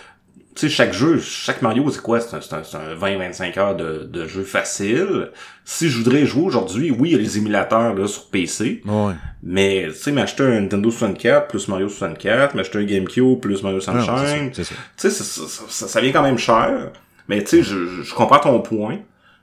tu 0.54 0.68
sais, 0.68 0.68
chaque 0.68 0.92
jeu, 0.92 1.18
chaque 1.18 1.62
Mario, 1.62 1.90
c'est 1.90 2.02
quoi? 2.02 2.20
C'est 2.20 2.34
un, 2.34 2.58
un, 2.58 2.94
20-25 2.94 3.58
heures 3.58 3.76
de, 3.76 4.04
de 4.04 4.26
jeu 4.26 4.42
facile. 4.42 5.30
Si 5.64 5.88
je 5.88 5.98
voudrais 5.98 6.26
jouer 6.26 6.42
aujourd'hui, 6.42 6.90
oui, 6.90 7.10
il 7.10 7.12
y 7.12 7.14
a 7.14 7.18
les 7.18 7.38
émulateurs 7.38 7.94
là, 7.94 8.06
sur 8.06 8.28
PC. 8.28 8.82
Ouais. 8.84 9.14
Mais, 9.42 9.86
tu 9.88 9.94
sais, 9.94 10.12
m'acheter 10.12 10.42
un 10.42 10.60
Nintendo 10.60 10.90
64 10.90 11.48
plus 11.48 11.68
Mario 11.68 11.88
64, 11.88 12.54
m'acheter 12.54 12.78
un 12.78 12.84
GameCube 12.84 13.40
plus 13.40 13.62
Mario 13.62 13.80
Sunshine. 13.80 14.50
Tu 14.50 14.64
sais, 14.96 15.10
ça, 15.10 15.88
ça, 15.88 16.00
vient 16.00 16.12
quand 16.12 16.22
même 16.22 16.38
cher. 16.38 16.92
Mais, 17.28 17.42
tu 17.42 17.48
sais, 17.48 17.62
je, 17.62 18.02
je 18.02 18.14
comprends 18.14 18.40
ton 18.40 18.60
point. 18.60 18.98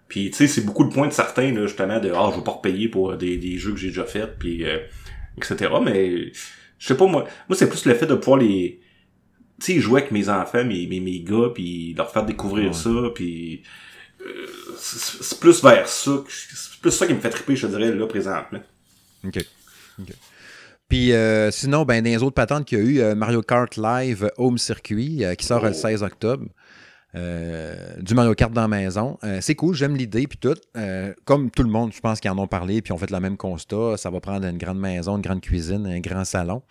Puis, 0.08 0.30
tu 0.30 0.38
sais, 0.38 0.48
c'est 0.48 0.62
beaucoup 0.62 0.84
de 0.84 0.94
points 0.94 1.08
de 1.08 1.14
certains, 1.14 1.52
là, 1.52 1.66
justement, 1.66 2.00
de 2.00 2.12
«Ah, 2.16 2.30
je 2.32 2.38
vais 2.38 2.44
pas 2.44 2.52
repayer 2.52 2.88
pour 2.88 3.16
des, 3.16 3.38
des 3.38 3.58
jeux 3.58 3.72
que 3.72 3.78
j'ai 3.78 3.88
déjà 3.88 4.06
faits, 4.06 4.38
puis 4.38 4.64
euh, 4.64 4.78
etc.» 5.38 5.72
Mais, 5.84 6.32
je 6.80 6.88
sais 6.88 6.96
pas, 6.96 7.06
moi, 7.06 7.26
moi 7.48 7.58
c'est 7.58 7.68
plus 7.68 7.86
le 7.86 7.94
fait 7.94 8.06
de 8.06 8.16
pouvoir 8.16 8.40
les 8.40 8.80
tu 9.60 9.74
sais, 9.74 9.80
jouer 9.80 10.02
avec 10.02 10.12
mes 10.12 10.30
enfants, 10.30 10.64
mes, 10.64 10.88
mes, 10.88 11.00
mes 11.00 11.20
gars, 11.22 11.50
puis 11.54 11.94
leur 11.94 12.12
faire 12.12 12.26
découvrir 12.26 12.74
ça, 12.74 12.90
puis 13.14 13.64
euh, 14.26 14.46
c'est 14.78 15.40
plus 15.40 15.64
vers 15.64 15.88
ça, 15.88 16.12
c'est 16.28 16.80
plus 16.82 16.92
ça 16.92 17.08
qui 17.08 17.14
me 17.14 17.20
fait 17.20 17.30
triper, 17.30 17.56
je 17.56 17.68
dirais, 17.68 17.92
là, 17.94 18.08
présentement. 18.08 18.60
OK. 19.26 19.46
Puis 20.88 21.14
euh, 21.14 21.52
sinon, 21.52 21.86
ben, 21.86 22.04
dans 22.04 22.10
les 22.10 22.24
autres 22.24 22.36
patentes 22.36 22.66
qu'il 22.66 22.78
y 22.78 22.82
a 22.82 22.84
eu, 22.84 23.00
euh, 23.00 23.16
Mario 23.16 23.42
Kart 23.42 23.76
Live 23.78 24.32
Home 24.38 24.58
Circuit, 24.58 25.24
qui 25.38 25.46
sort 25.46 25.64
le 25.64 25.74
16 25.74 26.04
octobre. 26.04 26.46
du 27.14 28.14
Mario 28.16 28.34
Kart 28.34 28.52
dans 28.52 28.62
la 28.62 28.68
maison. 28.68 29.18
c'est 29.42 29.56
cool, 29.56 29.76
j'aime 29.76 29.96
l'idée, 29.96 30.28
puis 30.28 30.38
tout. 30.38 30.56
comme 31.26 31.52
tout 31.52 31.64
le 31.64 31.70
monde, 31.70 31.94
je 31.94 32.00
pense 32.00 32.20
qu'ils 32.20 32.32
en 32.32 32.38
ont 32.38 32.48
parlé, 32.48 32.82
puis 32.82 32.92
ont 32.92 32.98
fait 32.98 33.12
le 33.12 33.20
même 33.20 33.38
constat. 33.38 33.98
Ça 33.98 34.10
va 34.10 34.20
prendre 34.20 34.46
une 34.46 34.58
grande 34.58 34.80
maison, 34.80 35.16
une 35.16 35.22
grande 35.22 35.42
cuisine, 35.42 35.86
un 35.86 36.00
grand 36.00 36.26
salon. 36.26 36.62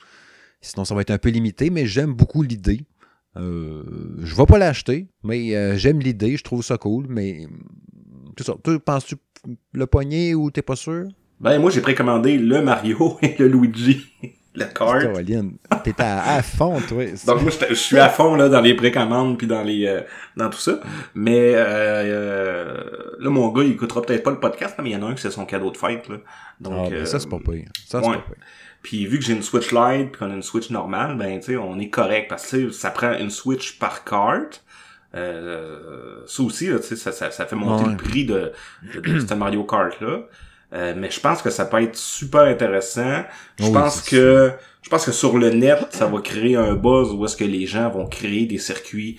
Sinon, 0.60 0.84
ça 0.84 0.94
va 0.94 1.02
être 1.02 1.10
un 1.10 1.18
peu 1.18 1.28
limité, 1.28 1.70
mais 1.70 1.86
j'aime 1.86 2.12
beaucoup 2.14 2.42
l'idée. 2.42 2.84
Euh, 3.36 3.82
je 4.18 4.32
ne 4.32 4.36
vais 4.36 4.46
pas 4.46 4.58
l'acheter, 4.58 5.08
mais 5.22 5.54
euh, 5.54 5.76
j'aime 5.76 6.00
l'idée, 6.00 6.36
je 6.36 6.42
trouve 6.42 6.64
ça 6.64 6.76
cool, 6.76 7.06
mais 7.08 7.46
tout 8.36 8.44
ça. 8.44 8.54
Tu 8.64 8.78
penses-tu 8.80 9.16
le 9.72 9.86
poignet 9.86 10.34
ou 10.34 10.50
t'es 10.50 10.62
pas 10.62 10.76
sûr? 10.76 11.04
Ben 11.40 11.60
moi 11.60 11.70
j'ai 11.70 11.80
précommandé 11.80 12.36
le 12.36 12.62
Mario 12.62 13.16
et 13.22 13.36
le 13.38 13.46
Luigi. 13.46 14.06
la 14.56 14.64
carte. 14.64 15.06
T'es 15.84 15.94
à, 16.00 16.34
à, 16.34 16.42
fond, 16.42 16.80
toi. 16.88 17.04
Donc 17.26 17.42
moi 17.42 17.52
je 17.70 17.74
suis 17.74 17.98
à 17.98 18.08
fond 18.08 18.34
là 18.34 18.48
dans 18.48 18.60
les 18.60 18.74
précommandes 18.74 19.38
puis 19.38 19.46
dans 19.46 19.62
les 19.62 19.86
euh, 19.86 20.00
dans 20.36 20.50
tout 20.50 20.58
ça. 20.58 20.80
Mais 21.14 21.52
là 21.52 23.30
mon 23.30 23.50
gars 23.50 23.62
il 23.62 23.72
écoutera 23.72 24.02
peut-être 24.02 24.24
pas 24.24 24.32
le 24.32 24.40
podcast, 24.40 24.74
mais 24.82 24.90
il 24.90 24.92
y 24.94 24.96
en 24.96 25.06
a 25.06 25.10
un 25.10 25.14
qui 25.14 25.22
c'est 25.22 25.30
son 25.30 25.46
cadeau 25.46 25.70
de 25.70 25.76
fête 25.76 26.08
là. 26.08 26.16
Donc 26.60 26.86
ah, 26.86 26.90
ben, 26.90 27.06
ça 27.06 27.20
c'est 27.20 27.28
pas 27.28 27.38
pire. 27.38 27.68
Ça 27.86 28.00
c'est 28.02 28.10
pas 28.10 28.16
pire. 28.16 28.34
Puis 28.82 29.06
vu 29.06 29.18
que 29.18 29.24
j'ai 29.24 29.34
une 29.34 29.42
Switch 29.42 29.72
Lite 29.72 30.12
puis 30.12 30.18
qu'on 30.20 30.30
a 30.30 30.34
une 30.34 30.42
Switch 30.42 30.70
normale, 30.70 31.16
ben 31.16 31.38
tu 31.40 31.46
sais, 31.46 31.56
on 31.56 31.78
est 31.78 31.90
correct 31.90 32.28
parce 32.28 32.50
que 32.50 32.70
ça 32.70 32.90
prend 32.90 33.12
une 33.12 33.30
Switch 33.30 33.78
par 33.78 34.04
carte. 34.04 34.64
Euh, 35.14 36.20
ça 36.26 36.42
aussi, 36.42 36.68
là, 36.68 36.80
ça, 36.82 37.12
ça, 37.12 37.30
ça 37.30 37.46
fait 37.46 37.56
monter 37.56 37.88
le 37.88 37.96
prix 37.96 38.24
de, 38.24 38.52
de, 38.94 39.00
de 39.00 39.34
Mario 39.34 39.64
Kart 39.64 40.00
là. 40.00 40.20
Euh, 40.74 40.92
mais 40.94 41.10
je 41.10 41.18
pense 41.18 41.40
que 41.40 41.48
ça 41.48 41.64
peut 41.64 41.82
être 41.82 41.96
super 41.96 42.42
intéressant. 42.42 43.24
Je 43.58 43.70
pense 43.70 44.02
que 44.02 44.52
je 44.82 44.90
pense 44.90 45.04
que 45.04 45.12
sur 45.12 45.36
le 45.38 45.50
net, 45.50 45.78
ça 45.90 46.06
va 46.06 46.20
créer 46.20 46.56
un 46.56 46.74
buzz 46.74 47.12
où 47.12 47.24
est-ce 47.24 47.36
que 47.36 47.44
les 47.44 47.66
gens 47.66 47.90
vont 47.90 48.06
créer 48.06 48.46
des 48.46 48.58
circuits 48.58 49.18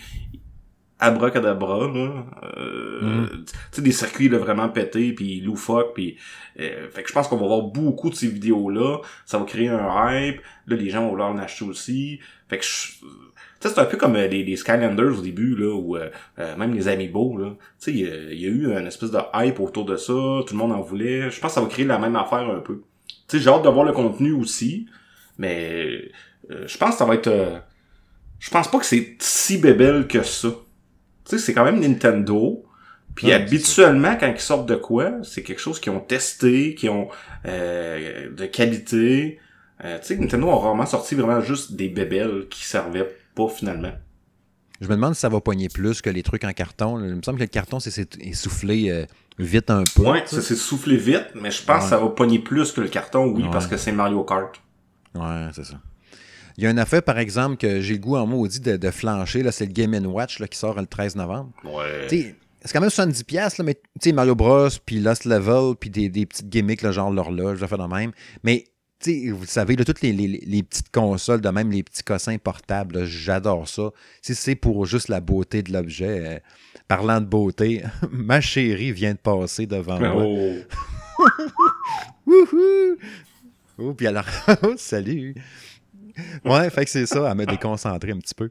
abracadabra 1.00 1.88
là 1.88 2.26
euh, 2.58 3.02
mm. 3.02 3.46
tu 3.46 3.54
sais 3.72 3.82
des 3.82 3.92
circuits 3.92 4.28
là, 4.28 4.38
vraiment 4.38 4.68
pétés 4.68 5.14
puis 5.14 5.40
loufoques 5.40 5.94
puis 5.94 6.18
euh, 6.60 6.90
fait 6.90 7.04
que 7.04 7.10
je 7.10 7.14
pense 7.14 7.28
qu'on 7.30 7.38
va 7.38 7.48
voir 7.48 7.62
beaucoup 7.62 8.10
de 8.10 8.16
ces 8.16 8.28
vidéos 8.28 8.70
là 8.70 8.98
ça 9.26 9.38
va 9.38 9.46
créer 9.46 9.70
un 9.70 9.88
hype. 10.12 10.42
Là 10.68 10.76
les 10.76 10.90
gens 10.90 11.04
vont 11.04 11.12
vouloir 11.12 11.32
en 11.32 11.38
acheter 11.38 11.66
aussi. 11.66 12.20
Fait 12.50 12.58
que 12.58 12.66
c'est 12.66 13.80
un 13.80 13.86
peu 13.86 13.98
comme 13.98 14.16
euh, 14.16 14.28
les, 14.28 14.44
les, 14.44 14.56
Skylanders 14.58 15.18
au 15.18 15.22
début 15.22 15.56
là 15.56 15.74
ou 15.74 15.98
même 16.58 16.74
les 16.74 16.88
Amiibo 16.90 17.38
là. 17.38 17.52
Tu 17.52 17.58
sais 17.80 17.92
il 17.94 18.40
y, 18.40 18.46
a 18.46 18.50
eu 18.50 18.78
une 18.78 18.88
espèce 18.88 19.12
de 19.12 19.20
hype 19.34 19.60
autour 19.60 19.86
de 19.86 19.96
ça. 19.96 20.14
Tout 20.14 20.52
le 20.54 20.58
monde 20.58 20.74
en 20.74 20.82
voulait. 20.82 21.32
Je 21.32 21.40
pense 21.40 21.52
que 21.52 21.56
ça 21.56 21.62
va 21.62 21.68
créer 21.68 21.86
la 21.86 22.00
même 22.00 22.16
affaire 22.16 22.50
un 22.50 22.60
peu. 22.60 22.82
Tu 23.28 23.38
sais 23.38 23.40
j'ai 23.40 23.50
hâte 23.50 23.64
de 23.64 23.70
voir 23.70 23.86
le 23.86 23.94
contenu 23.94 24.34
aussi 24.34 24.88
mais 25.38 26.12
je 26.50 26.78
pense 26.78 26.92
que 26.92 26.98
ça 26.98 27.06
va 27.06 27.14
être 27.14 27.62
je 28.40 28.50
pense 28.50 28.70
pas 28.70 28.80
que 28.80 28.86
c'est 28.86 29.16
si 29.20 29.58
bébelle 29.58 30.08
que 30.08 30.24
ça 30.24 30.50
tu 31.30 31.38
sais, 31.38 31.46
c'est 31.46 31.54
quand 31.54 31.64
même 31.64 31.80
Nintendo. 31.80 32.66
Puis 33.16 33.32
habituellement, 33.32 34.16
quand 34.20 34.32
ils 34.34 34.40
sortent 34.40 34.68
de 34.68 34.76
quoi, 34.76 35.12
c'est 35.24 35.44
quelque 35.44 35.60
chose 35.60 35.80
qu'ils 35.80 35.92
ont 35.92 36.00
testé, 36.00 36.74
qui 36.74 36.90
ont 36.90 37.10
euh, 37.46 38.30
de 38.32 38.46
qualité. 38.46 39.40
Euh, 39.84 40.00
tu 40.00 40.08
sais, 40.08 40.18
Nintendo 40.18 40.50
a 40.50 40.60
rarement 40.60 40.86
sorti 40.86 41.16
vraiment 41.16 41.42
juste 41.42 41.74
des 41.74 41.90
bébelles 41.90 42.48
qui 42.50 42.64
servaient 42.64 43.08
pas 43.36 43.48
finalement. 43.50 43.92
Je 44.82 44.88
me 44.88 44.96
demande 44.96 45.14
si 45.14 45.20
ça 45.20 45.30
va 45.30 45.42
poigner 45.42 45.68
plus 45.68 46.02
que 46.02 46.10
les 46.10 46.24
trucs 46.24 46.46
en 46.46 46.54
carton. 46.54 47.04
Il 47.04 47.16
me 47.16 47.22
semble 47.22 47.38
que 47.38 47.44
le 47.44 47.50
carton 47.50 47.80
s'est 47.80 48.08
essoufflé 48.22 48.90
euh, 48.90 49.06
vite 49.38 49.70
un 49.70 49.84
peu. 49.96 50.04
Ouais, 50.10 50.24
ça 50.26 50.42
s'est 50.42 50.56
soufflé 50.56 50.96
vite, 50.96 51.28
mais 51.36 51.52
je 51.52 51.64
pense 51.64 51.84
que 51.84 51.90
ça 51.90 51.98
va 51.98 52.08
poigner 52.08 52.40
plus 52.40 52.72
que 52.72 52.82
le 52.82 52.88
carton, 52.88 53.26
oui, 53.28 53.44
parce 53.52 53.68
que 53.68 53.76
c'est 53.76 53.92
Mario 53.92 54.24
Kart. 54.24 54.62
Ouais, 55.16 55.50
c'est 55.54 55.66
ça. 55.66 55.76
Il 56.60 56.64
y 56.64 56.66
a 56.66 56.72
un 56.72 56.78
affaire, 56.78 57.02
par 57.02 57.18
exemple, 57.18 57.56
que 57.56 57.80
j'ai 57.80 57.94
le 57.94 58.00
goût 58.02 58.18
en 58.18 58.28
maudit 58.28 58.60
de, 58.60 58.76
de 58.76 58.92
flancher, 58.92 59.50
c'est 59.50 59.66
le 59.66 59.72
Game 59.72 59.94
Watch 60.06 60.40
là, 60.40 60.48
qui 60.50 60.58
sort 60.58 60.78
le 60.78 60.86
13 60.86 61.16
novembre. 61.16 61.52
Ouais. 61.64 62.06
T'sais, 62.08 62.36
c'est 62.66 62.74
quand 62.74 62.82
même 62.82 62.90
70$, 62.90 63.34
là, 63.34 63.64
mais 63.64 63.76
tu 63.76 63.82
sais, 64.02 64.12
Mario 64.12 64.36
Bros, 64.36 64.68
puis 64.86 65.00
Lost 65.00 65.24
Level, 65.24 65.76
puis 65.80 65.90
des, 65.90 66.10
des 66.10 66.26
petites 66.26 66.50
gimmicks, 66.50 66.82
là, 66.82 66.92
genre 66.92 67.12
l'horloge, 67.12 67.60
je 67.60 67.66
faire 67.66 67.78
de 67.78 67.86
même. 67.86 68.12
Mais, 68.44 68.66
vous 69.32 69.46
savez, 69.46 69.78
là, 69.78 69.86
toutes 69.86 70.02
les, 70.02 70.12
les, 70.12 70.28
les, 70.28 70.64
petites 70.64 70.92
consoles, 70.92 71.40
de 71.40 71.48
même 71.48 71.72
les 71.72 71.82
petits 71.82 72.04
cossins 72.04 72.38
portables, 72.38 73.06
j'adore 73.06 73.70
ça. 73.70 73.92
Si 74.22 74.36
c'est 74.36 74.56
pour 74.56 74.86
juste 74.86 75.08
la 75.08 75.22
beauté 75.22 75.64
de 75.64 75.72
l'objet, 75.72 76.28
euh, 76.28 76.40
parlant 76.90 77.22
de 77.22 77.26
beauté, 77.26 77.84
ma 78.12 78.42
chérie 78.42 78.92
vient 78.92 79.14
de 79.14 79.20
passer 79.20 79.66
devant 79.66 79.98
moi. 79.98 80.26
Oh. 80.26 80.56
Wouhou! 82.28 82.98
Oh, 83.78 83.94
puis 83.94 84.08
alors, 84.08 84.26
salut! 84.76 85.36
Ouais, 86.46 86.70
fait 86.70 86.86
que 86.86 86.92
c'est 86.92 87.06
ça, 87.06 87.30
à 87.30 87.36
me 87.36 87.46
déconcentrer 87.46 88.12
un 88.12 88.18
petit 88.20 88.36
peu. 88.36 88.50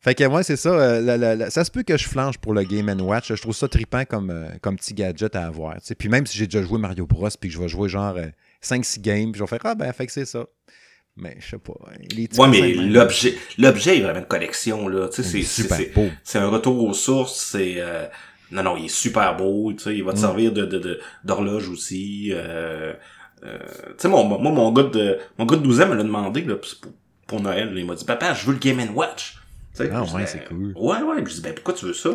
Fait 0.00 0.14
que 0.14 0.24
moi, 0.24 0.42
c'est 0.42 0.56
ça. 0.56 0.68
euh, 0.70 1.00
la- 1.00 1.16
la- 1.16 1.34
la- 1.34 1.50
ça 1.50 1.64
se 1.64 1.70
peut 1.70 1.82
que 1.82 1.96
je 1.96 2.06
flanche 2.06 2.38
pour 2.38 2.52
le 2.54 2.62
Game 2.62 2.88
Watch. 3.00 3.28
Je 3.34 3.40
trouve 3.40 3.54
ça 3.56 3.66
trippant 3.66 4.04
comme, 4.04 4.30
euh, 4.30 4.48
comme 4.60 4.76
petit 4.76 4.94
gadget 4.94 5.34
à 5.34 5.46
avoir. 5.46 5.74
tu 5.76 5.80
sais. 5.84 5.94
Puis 5.94 6.08
même 6.08 6.26
si 6.26 6.36
j'ai 6.38 6.46
déjà 6.46 6.62
joué 6.62 6.78
Mario 6.78 7.06
Bros. 7.06 7.28
puis 7.40 7.48
que 7.48 7.54
je 7.56 7.60
vais 7.60 7.68
jouer 7.68 7.88
genre 7.88 8.16
5-6 8.60 9.00
games, 9.00 9.32
puis 9.32 9.38
je 9.38 9.42
vais 9.44 9.48
faire 9.48 9.58
Ah 9.64 9.74
ben, 9.74 9.92
fait 9.92 10.06
que 10.06 10.12
c'est 10.12 10.26
ça. 10.26 10.44
Mais 11.16 11.36
je 11.40 11.48
sais 11.48 11.58
pas. 11.58 11.72
hein, 11.88 11.96
Les 12.14 12.28
Ouais, 12.38 12.48
mais 12.48 12.74
l'objet, 12.74 13.34
l'objet 13.56 13.96
est 13.98 14.02
vraiment 14.02 14.18
une 14.20 14.26
collection, 14.26 14.86
là. 14.86 15.08
Tu 15.08 15.22
sais, 15.22 15.28
c'est, 15.28 15.42
super 15.42 15.76
c'est, 15.78 15.94
beau. 15.94 16.08
c'est 16.22 16.38
un 16.38 16.48
retour 16.48 16.84
aux 16.84 16.92
sources, 16.92 17.40
c'est, 17.52 17.76
euh, 17.78 18.04
non, 18.52 18.62
non, 18.62 18.76
il 18.76 18.84
est 18.84 18.88
super 18.88 19.34
beau, 19.34 19.72
tu 19.72 19.82
sais, 19.82 19.96
il 19.96 20.04
va 20.04 20.12
te 20.12 20.18
Mm. 20.18 20.20
servir 20.20 20.52
de, 20.52 20.66
de, 20.66 20.78
de- 20.78 21.00
d'horloge 21.24 21.70
aussi, 21.70 22.32
euh, 23.46 23.58
tu 23.90 23.94
sais, 23.98 24.08
mon, 24.08 24.24
moi, 24.24 24.38
mon 24.52 24.72
gars 24.72 24.84
de, 24.84 25.18
mon 25.38 25.44
gars 25.46 25.56
de 25.56 25.62
12 25.62 25.80
ans 25.82 25.86
me 25.88 25.94
l'a 25.94 26.02
demandé, 26.02 26.42
là, 26.42 26.56
pour, 26.56 26.90
pour 27.26 27.40
Noël, 27.40 27.72
là, 27.72 27.80
il 27.80 27.86
m'a 27.86 27.94
dit, 27.94 28.04
papa, 28.04 28.34
je 28.34 28.46
veux 28.46 28.52
le 28.52 28.58
Game 28.58 28.80
Watch. 28.94 29.38
Tu 29.74 29.84
sais, 29.84 29.90
Ah 29.92 30.02
ouais, 30.02 30.26
c'est 30.26 30.44
cool. 30.48 30.72
Ouais, 30.76 31.02
ouais, 31.02 31.22
puis 31.22 31.32
je 31.32 31.36
dis, 31.40 31.42
ben, 31.42 31.54
pourquoi 31.54 31.74
tu 31.74 31.86
veux 31.86 31.94
ça? 31.94 32.10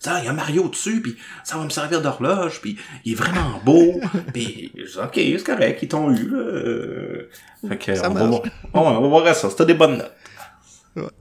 Ça, 0.00 0.18
il 0.20 0.26
y 0.26 0.28
a 0.28 0.32
Mario 0.34 0.68
dessus, 0.68 1.00
puis 1.00 1.16
ça 1.44 1.56
va 1.56 1.64
me 1.64 1.70
servir 1.70 2.02
d'horloge, 2.02 2.60
puis 2.60 2.76
il 3.04 3.12
est 3.12 3.14
vraiment 3.14 3.58
beau, 3.64 4.00
puis 4.34 4.70
je 4.76 4.82
dis, 4.84 4.98
ok, 4.98 5.12
c'est 5.14 5.44
correct, 5.46 5.78
ils 5.82 5.88
t'ont 5.88 6.10
eu, 6.10 6.28
là. 6.28 6.36
euh, 6.38 7.30
Fait 7.68 7.78
que, 7.78 7.94
Ça 7.94 8.10
on 8.10 8.14
va, 8.14 8.24
voir, 8.26 8.42
on 8.74 9.00
va 9.00 9.08
voir 9.08 9.34
ça, 9.34 9.48
c'était 9.48 9.66
des 9.66 9.74
bonnes 9.74 9.98
notes. 9.98 10.12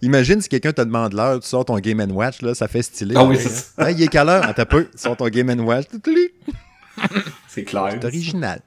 Imagine 0.01 0.39
si 0.41 0.49
quelqu'un 0.49 0.71
te 0.73 0.81
demande 0.81 1.13
l'heure, 1.13 1.39
tu 1.39 1.47
sors 1.47 1.65
ton 1.65 1.79
Game 1.79 1.99
Watch, 2.11 2.41
là, 2.41 2.53
ça 2.53 2.67
fait 2.67 2.81
stylé. 2.83 3.15
Ah 3.17 3.23
oui, 3.23 3.35
hein. 3.35 3.39
c'est 3.41 3.49
ça. 3.49 3.71
Ah, 3.77 3.91
il 3.91 4.01
est 4.03 4.07
quelle 4.07 4.29
heure? 4.29 4.43
Un 4.47 4.65
peu. 4.65 4.87
Sors 4.95 5.17
ton 5.17 5.27
Game 5.29 5.49
Watch. 5.61 5.85
C'est 7.47 7.63
clair. 7.63 7.89
C'est 7.91 8.05
original. 8.05 8.61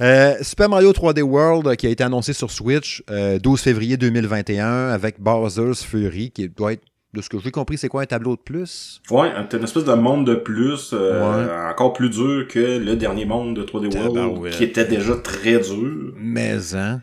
Euh, 0.00 0.34
Super 0.40 0.68
Mario 0.68 0.92
3D 0.92 1.20
World 1.20 1.66
euh, 1.66 1.74
qui 1.74 1.86
a 1.86 1.90
été 1.90 2.02
annoncé 2.02 2.32
sur 2.32 2.50
Switch 2.50 3.02
euh, 3.10 3.38
12 3.38 3.60
février 3.60 3.96
2021 3.98 4.88
avec 4.88 5.20
Bowser's 5.20 5.84
Fury 5.84 6.30
qui 6.30 6.48
doit 6.48 6.72
être, 6.72 6.84
de 7.12 7.20
ce 7.20 7.28
que 7.28 7.38
j'ai 7.38 7.50
compris, 7.50 7.76
c'est 7.76 7.88
quoi 7.88 8.02
un 8.02 8.06
tableau 8.06 8.36
de 8.36 8.40
plus? 8.40 9.02
Ouais, 9.10 9.30
une 9.52 9.64
espèce 9.64 9.84
de 9.84 9.92
monde 9.94 10.26
de 10.26 10.36
plus, 10.36 10.90
euh, 10.92 11.68
encore 11.68 11.92
plus 11.92 12.08
dur 12.08 12.46
que 12.48 12.78
le 12.78 12.96
dernier 12.96 13.24
monde 13.26 13.56
de 13.56 13.62
3D 13.62 13.94
World, 13.94 14.50
qui 14.52 14.64
était 14.64 14.84
déjà 14.84 15.16
très 15.16 15.58
dur. 15.58 16.14
Mais 16.16 16.74
hein. 16.74 17.02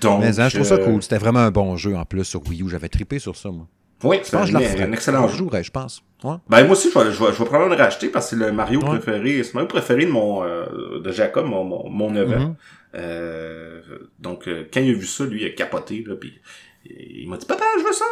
Donc, 0.00 0.20
Mais 0.20 0.40
hein, 0.40 0.48
je 0.48 0.54
trouve 0.54 0.66
ça 0.66 0.78
cool. 0.78 1.02
C'était 1.02 1.18
vraiment 1.18 1.40
un 1.40 1.50
bon 1.50 1.76
jeu 1.76 1.94
en 1.94 2.06
plus 2.06 2.24
sur 2.24 2.42
Wii 2.48 2.62
U. 2.62 2.70
J'avais 2.70 2.88
trippé 2.88 3.18
sur 3.18 3.36
ça, 3.36 3.50
moi. 3.50 3.68
Oui, 4.04 4.18
Je 4.20 4.24
c'est 4.28 4.36
pense 4.36 4.50
que 4.50 4.52
je 4.52 4.82
un, 4.82 4.92
excellent 4.92 5.26
Je 5.26 5.32
jeu. 5.32 5.38
jouerais, 5.38 5.62
je 5.64 5.70
pense. 5.70 6.02
Ouais. 6.22 6.36
Ben 6.48 6.62
moi 6.64 6.72
aussi, 6.72 6.90
je 6.90 6.98
vais, 6.98 7.04
je 7.12 7.18
vais, 7.22 7.32
je 7.32 7.38
vais 7.38 7.44
probablement 7.44 7.74
le 7.74 7.82
racheter 7.82 8.08
parce 8.08 8.26
que 8.30 8.36
c'est 8.36 8.44
le 8.44 8.52
Mario 8.52 8.80
Ouais. 8.80 8.98
préféré, 8.98 9.42
c'est 9.42 9.50
le 9.50 9.54
Mario 9.54 9.68
préféré 9.68 10.06
de 10.06 10.10
mon 10.10 10.42
euh, 10.44 11.00
de 11.00 11.10
Jacob, 11.12 11.46
mon, 11.46 11.64
mon, 11.64 11.88
mon 11.90 12.10
neveu. 12.10 12.36
Mhm. 12.38 12.54
Euh, 12.96 13.80
donc 14.18 14.48
euh, 14.48 14.64
quand 14.72 14.80
il 14.80 14.90
a 14.90 14.94
vu 14.94 15.06
ça, 15.06 15.24
lui, 15.24 15.42
il 15.42 15.46
a 15.46 15.50
capoté 15.50 16.04
là, 16.06 16.14
puis 16.16 16.40
il 16.86 17.28
m'a 17.28 17.36
dit 17.36 17.46
papa, 17.46 17.64
je 17.78 17.84
veux 17.84 17.92
ça. 17.92 18.04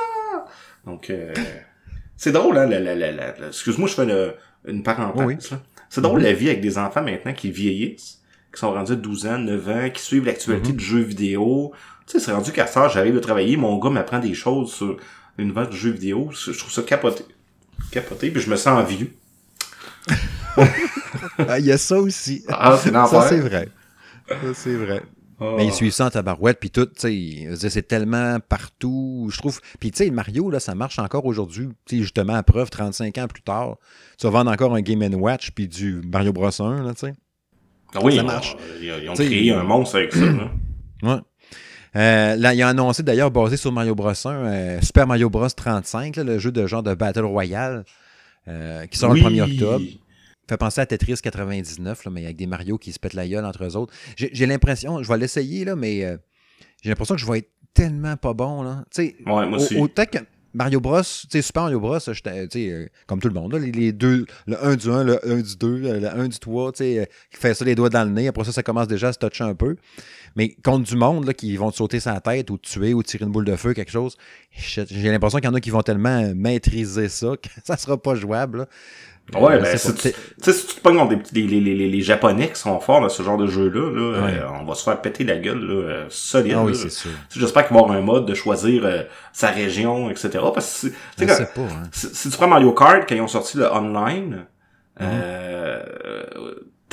Donc 0.87 1.09
euh, 1.11 1.33
c'est 2.17 2.33
drôle, 2.33 2.57
hein. 2.59 2.67
La, 2.67 2.81
la, 2.81 2.95
la, 2.95 3.13
la- 3.13 3.47
excuse-moi, 3.49 3.89
je 3.89 3.95
fais 3.95 4.05
le- 4.07 4.35
une 4.67 4.83
parenthèse. 4.83 5.25
Oui. 5.27 5.37
C'est 5.89 6.01
drôle 6.01 6.23
la 6.23 6.33
vie 6.33 6.49
avec 6.49 6.61
des 6.61 6.79
enfants 6.79 7.03
maintenant 7.03 7.33
qui 7.35 7.51
vieillissent, 7.51 8.23
qui 8.53 8.61
sont 8.61 8.73
rendus 8.73 8.93
à 8.93 8.97
12 8.97 9.27
ans, 9.27 9.39
9 9.39 9.69
ans, 9.69 9.91
qui 9.93 10.03
suivent 10.03 10.25
l'actualité 10.27 10.71
Mhm. 10.71 10.77
de 10.77 10.81
jeux 10.81 11.01
vidéo. 11.01 11.73
Tu 12.07 12.13
sais, 12.19 12.25
c'est 12.25 12.33
rendu 12.33 12.51
qu'à 12.53 12.67
ça, 12.67 12.89
j'arrive 12.89 13.15
de 13.15 13.21
travailler, 13.21 13.57
mon 13.57 13.79
gars 13.79 13.91
m'apprend 13.91 14.19
des 14.19 14.35
choses 14.35 14.73
sur 14.73 14.97
l'univers 15.39 15.69
du 15.69 15.77
jeu 15.77 15.91
vidéo. 15.91 16.31
Je 16.33 16.53
trouve 16.59 16.73
ça 16.73 16.83
capoté. 16.83 17.25
Capoté, 17.91 18.31
puis 18.31 18.41
je 18.41 18.51
me 18.51 18.57
sens 18.57 18.89
vieux. 18.89 19.13
Ah, 21.39 21.59
Il 21.59 21.67
y 21.67 21.73
a 21.73 21.79
ça 21.79 21.99
aussi. 22.01 22.45
Ah, 22.49 22.79
c'est 22.83 22.91
ça, 22.93 23.27
c'est 23.29 23.41
vrai. 23.41 23.69
Ça, 24.29 24.35
c'est 24.55 24.75
vrai. 24.77 25.03
Ah. 25.41 25.55
Mais 25.57 25.67
ils 25.67 25.73
suivent 25.73 25.93
ça 25.93 26.07
en 26.07 26.11
tabarouette, 26.11 26.61
puis 26.61 26.71
tout, 26.71 26.87
tu 26.87 27.47
sais, 27.57 27.71
c'est 27.71 27.83
tellement 27.89 28.39
partout, 28.41 29.29
je 29.33 29.39
trouve. 29.39 29.61
Puis 29.81 29.91
tu 29.91 29.99
sais, 29.99 30.07
le 30.07 30.13
Mario, 30.13 30.51
là, 30.51 30.61
ça 30.61 30.75
marche 30.75 30.99
encore 30.99 31.27
aujourd'hui, 31.27 31.69
tu 31.87 31.97
sais, 31.97 32.03
justement, 32.03 32.35
à 32.35 32.43
preuve, 32.43 32.71
35 32.71 33.19
ans 33.19 33.27
plus 33.27 33.43
tard, 33.43 33.77
tu 34.19 34.27
vas 34.27 34.31
vendre 34.31 34.51
encore 34.53 34.75
un 34.75 34.81
Game 34.83 35.03
Watch, 35.15 35.51
puis 35.51 35.67
du 35.69 36.01
Mario 36.13 36.33
Bros 36.33 36.49
1, 36.63 36.83
là, 36.83 36.95
tu 36.95 37.01
sais. 37.07 37.15
Ah 37.95 37.99
oui, 38.03 38.15
ça 38.17 38.23
ils- 38.23 38.27
marche. 38.27 38.57
Ils, 38.81 38.85
ils 39.03 39.09
ont 39.11 39.15
T'sais, 39.15 39.27
créé 39.27 39.53
un 39.53 39.65
monstre 39.65 39.97
avec 39.97 40.13
ça. 40.13 40.25
Là. 40.25 40.51
Ouais. 41.03 41.19
Euh, 41.95 42.37
là, 42.37 42.55
il 42.55 42.63
a 42.63 42.69
annoncé 42.69 43.03
d'ailleurs, 43.03 43.31
basé 43.31 43.57
sur 43.57 43.71
Mario 43.73 43.95
Bros 43.95 44.11
1, 44.11 44.31
euh, 44.31 44.81
Super 44.81 45.07
Mario 45.07 45.29
Bros 45.29 45.49
35, 45.49 46.17
là, 46.17 46.25
le 46.25 46.39
jeu 46.39 46.51
de 46.51 46.67
genre 46.67 46.83
de 46.83 46.95
Battle 46.95 47.25
Royale, 47.25 47.85
euh, 48.49 48.87
qui 48.87 48.99
sort 48.99 49.11
Oui. 49.11 49.21
le 49.21 49.29
1er 49.29 49.43
octobre. 49.43 49.85
fait 50.49 50.57
penser 50.57 50.81
à 50.81 50.87
Tetris 50.87 51.15
99, 51.23 52.05
là, 52.05 52.11
mais 52.11 52.25
avec 52.25 52.37
des 52.37 52.47
Mario 52.47 52.77
qui 52.79 52.93
se 52.93 52.99
pètent 52.99 53.15
la 53.15 53.29
gueule 53.29 53.45
entre 53.45 53.65
eux 53.65 53.77
autres. 53.77 53.93
J'ai 54.17 54.47
l'impression, 54.47 55.03
je 55.03 55.09
vais 55.09 55.19
l'essayer, 55.19 55.65
là, 55.65 55.77
mais 55.77 56.01
j'ai 56.83 56.89
l'impression 56.91 57.15
que 57.15 57.21
je 57.21 57.27
vais 57.31 57.39
être 57.39 57.51
tellement 57.75 58.17
pas 58.17 58.35
bon. 58.35 58.63
Là. 58.63 58.85
Tu 58.95 59.03
sais, 59.09 59.17
Ouais, 59.27 59.47
moi 59.47 59.59
aussi. 59.59 59.77
au- 59.77 59.85
autant 59.85 60.05
que 60.05 60.19
Mario 60.55 60.81
Bros, 60.81 61.03
Super 61.03 61.63
Mario 61.63 61.81
Bros, 61.81 61.99
comme 63.07 63.21
tout 63.21 63.29
le 63.29 63.35
monde, 63.35 63.53
là, 63.55 63.59
les, 63.59 63.73
les 63.73 63.93
deux, 63.93 64.27
le 64.47 64.63
1 64.63 64.77
du 64.77 64.91
1, 64.91 65.05
le 65.05 65.27
1 65.27 65.37
du 65.41 65.57
2, 65.57 65.79
le 66.01 66.07
1 66.09 66.29
du 66.29 66.39
3, 66.39 66.73
tu 66.73 66.79
sais, 66.79 66.99
euh, 66.99 67.05
qui 67.31 67.39
fait 67.41 67.55
ça 67.55 67.65
les 67.65 67.75
doigts 67.75 67.89
dans 67.89 68.05
le 68.05 68.11
nez. 68.11 68.29
Après 68.29 68.45
ça, 68.45 68.53
ça 68.53 68.63
commence 68.63 68.89
déjà 68.89 69.09
à 69.09 69.13
se 69.15 69.19
toucher 69.19 69.45
un 69.45 69.55
peu. 69.55 69.77
Mais 70.37 70.57
contre 70.65 70.89
du 70.89 70.97
monde 70.97 71.27
là, 71.27 71.35
qui 71.35 71.57
vont 71.57 71.71
te 71.71 71.77
sauter 71.77 72.01
sa 72.01 72.21
tête 72.21 72.51
ou 72.51 72.59
te 72.59 72.69
tuer 72.69 72.95
ou 72.95 73.03
tirer 73.03 73.25
une 73.25 73.33
boule 73.33 73.45
de 73.45 73.57
feu, 73.57 73.75
quelque 73.75 73.93
chose, 73.93 74.17
j'ai 74.51 75.11
l'impression 75.11 75.39
qu'il 75.39 75.49
y 75.49 75.53
en 75.53 75.55
a 75.55 75.61
qui 75.61 75.71
vont 75.71 75.83
tellement 75.83 76.33
maîtriser 76.35 77.09
ça 77.09 77.29
que 77.43 77.49
ça 77.65 77.77
sera 77.77 77.97
pas 78.01 78.15
jouable. 78.15 78.59
là. 78.59 78.67
Ouais, 79.41 79.55
Euh, 79.55 79.59
ben, 79.61 79.77
c'est 79.77 79.79
si 79.79 79.95
tu, 80.43 80.53
si 80.53 80.67
tu 80.67 80.75
te 80.75 80.81
pognes 80.81 80.99
contre 80.99 81.15
les, 81.33 81.43
les, 81.47 81.61
les, 81.61 81.89
les 81.89 82.01
Japonais 82.01 82.49
qui 82.49 82.59
sont 82.61 82.81
forts 82.81 83.01
dans 83.01 83.09
ce 83.09 83.23
genre 83.23 83.37
de 83.39 83.47
jeu-là, 83.47 83.91
là, 83.91 84.25
Ouais. 84.25 84.39
euh, 84.39 84.49
on 84.61 84.65
va 84.65 84.75
se 84.75 84.83
faire 84.83 85.01
péter 85.01 85.23
la 85.23 85.37
gueule, 85.37 85.61
là, 85.65 85.75
euh, 85.75 86.07
solide. 86.09 86.55
Ah 86.57 86.65
oui, 86.65 86.75
c'est 86.75 86.91
sûr. 86.91 87.13
J'espère 87.31 87.67
qu'il 87.69 87.75
va 87.75 87.81
y 87.81 87.85
avoir 87.85 87.97
un 87.97 88.03
mode 88.03 88.27
de 88.27 88.35
choisir 88.35 88.85
euh, 88.85 89.05
sa 89.33 89.51
région, 89.51 90.11
etc. 90.11 90.31
Parce 90.53 90.83
que, 90.83 90.87
tu 90.89 90.93
sais, 90.93 90.95
Je 91.19 91.25
quand- 91.45 91.55
pas. 91.55 91.73
Hein. 91.73 91.83
si, 91.93 92.09
si 92.13 92.31
tu 92.31 92.37
prends 92.37 92.49
Mario 92.49 92.73
Kart, 92.73 93.09
quand 93.09 93.15
ils 93.15 93.21
ont 93.21 93.29
sorti 93.29 93.59
le 93.59 93.73
online, 93.73 94.45
Mhm. 95.01 95.07
euh, 95.11 95.83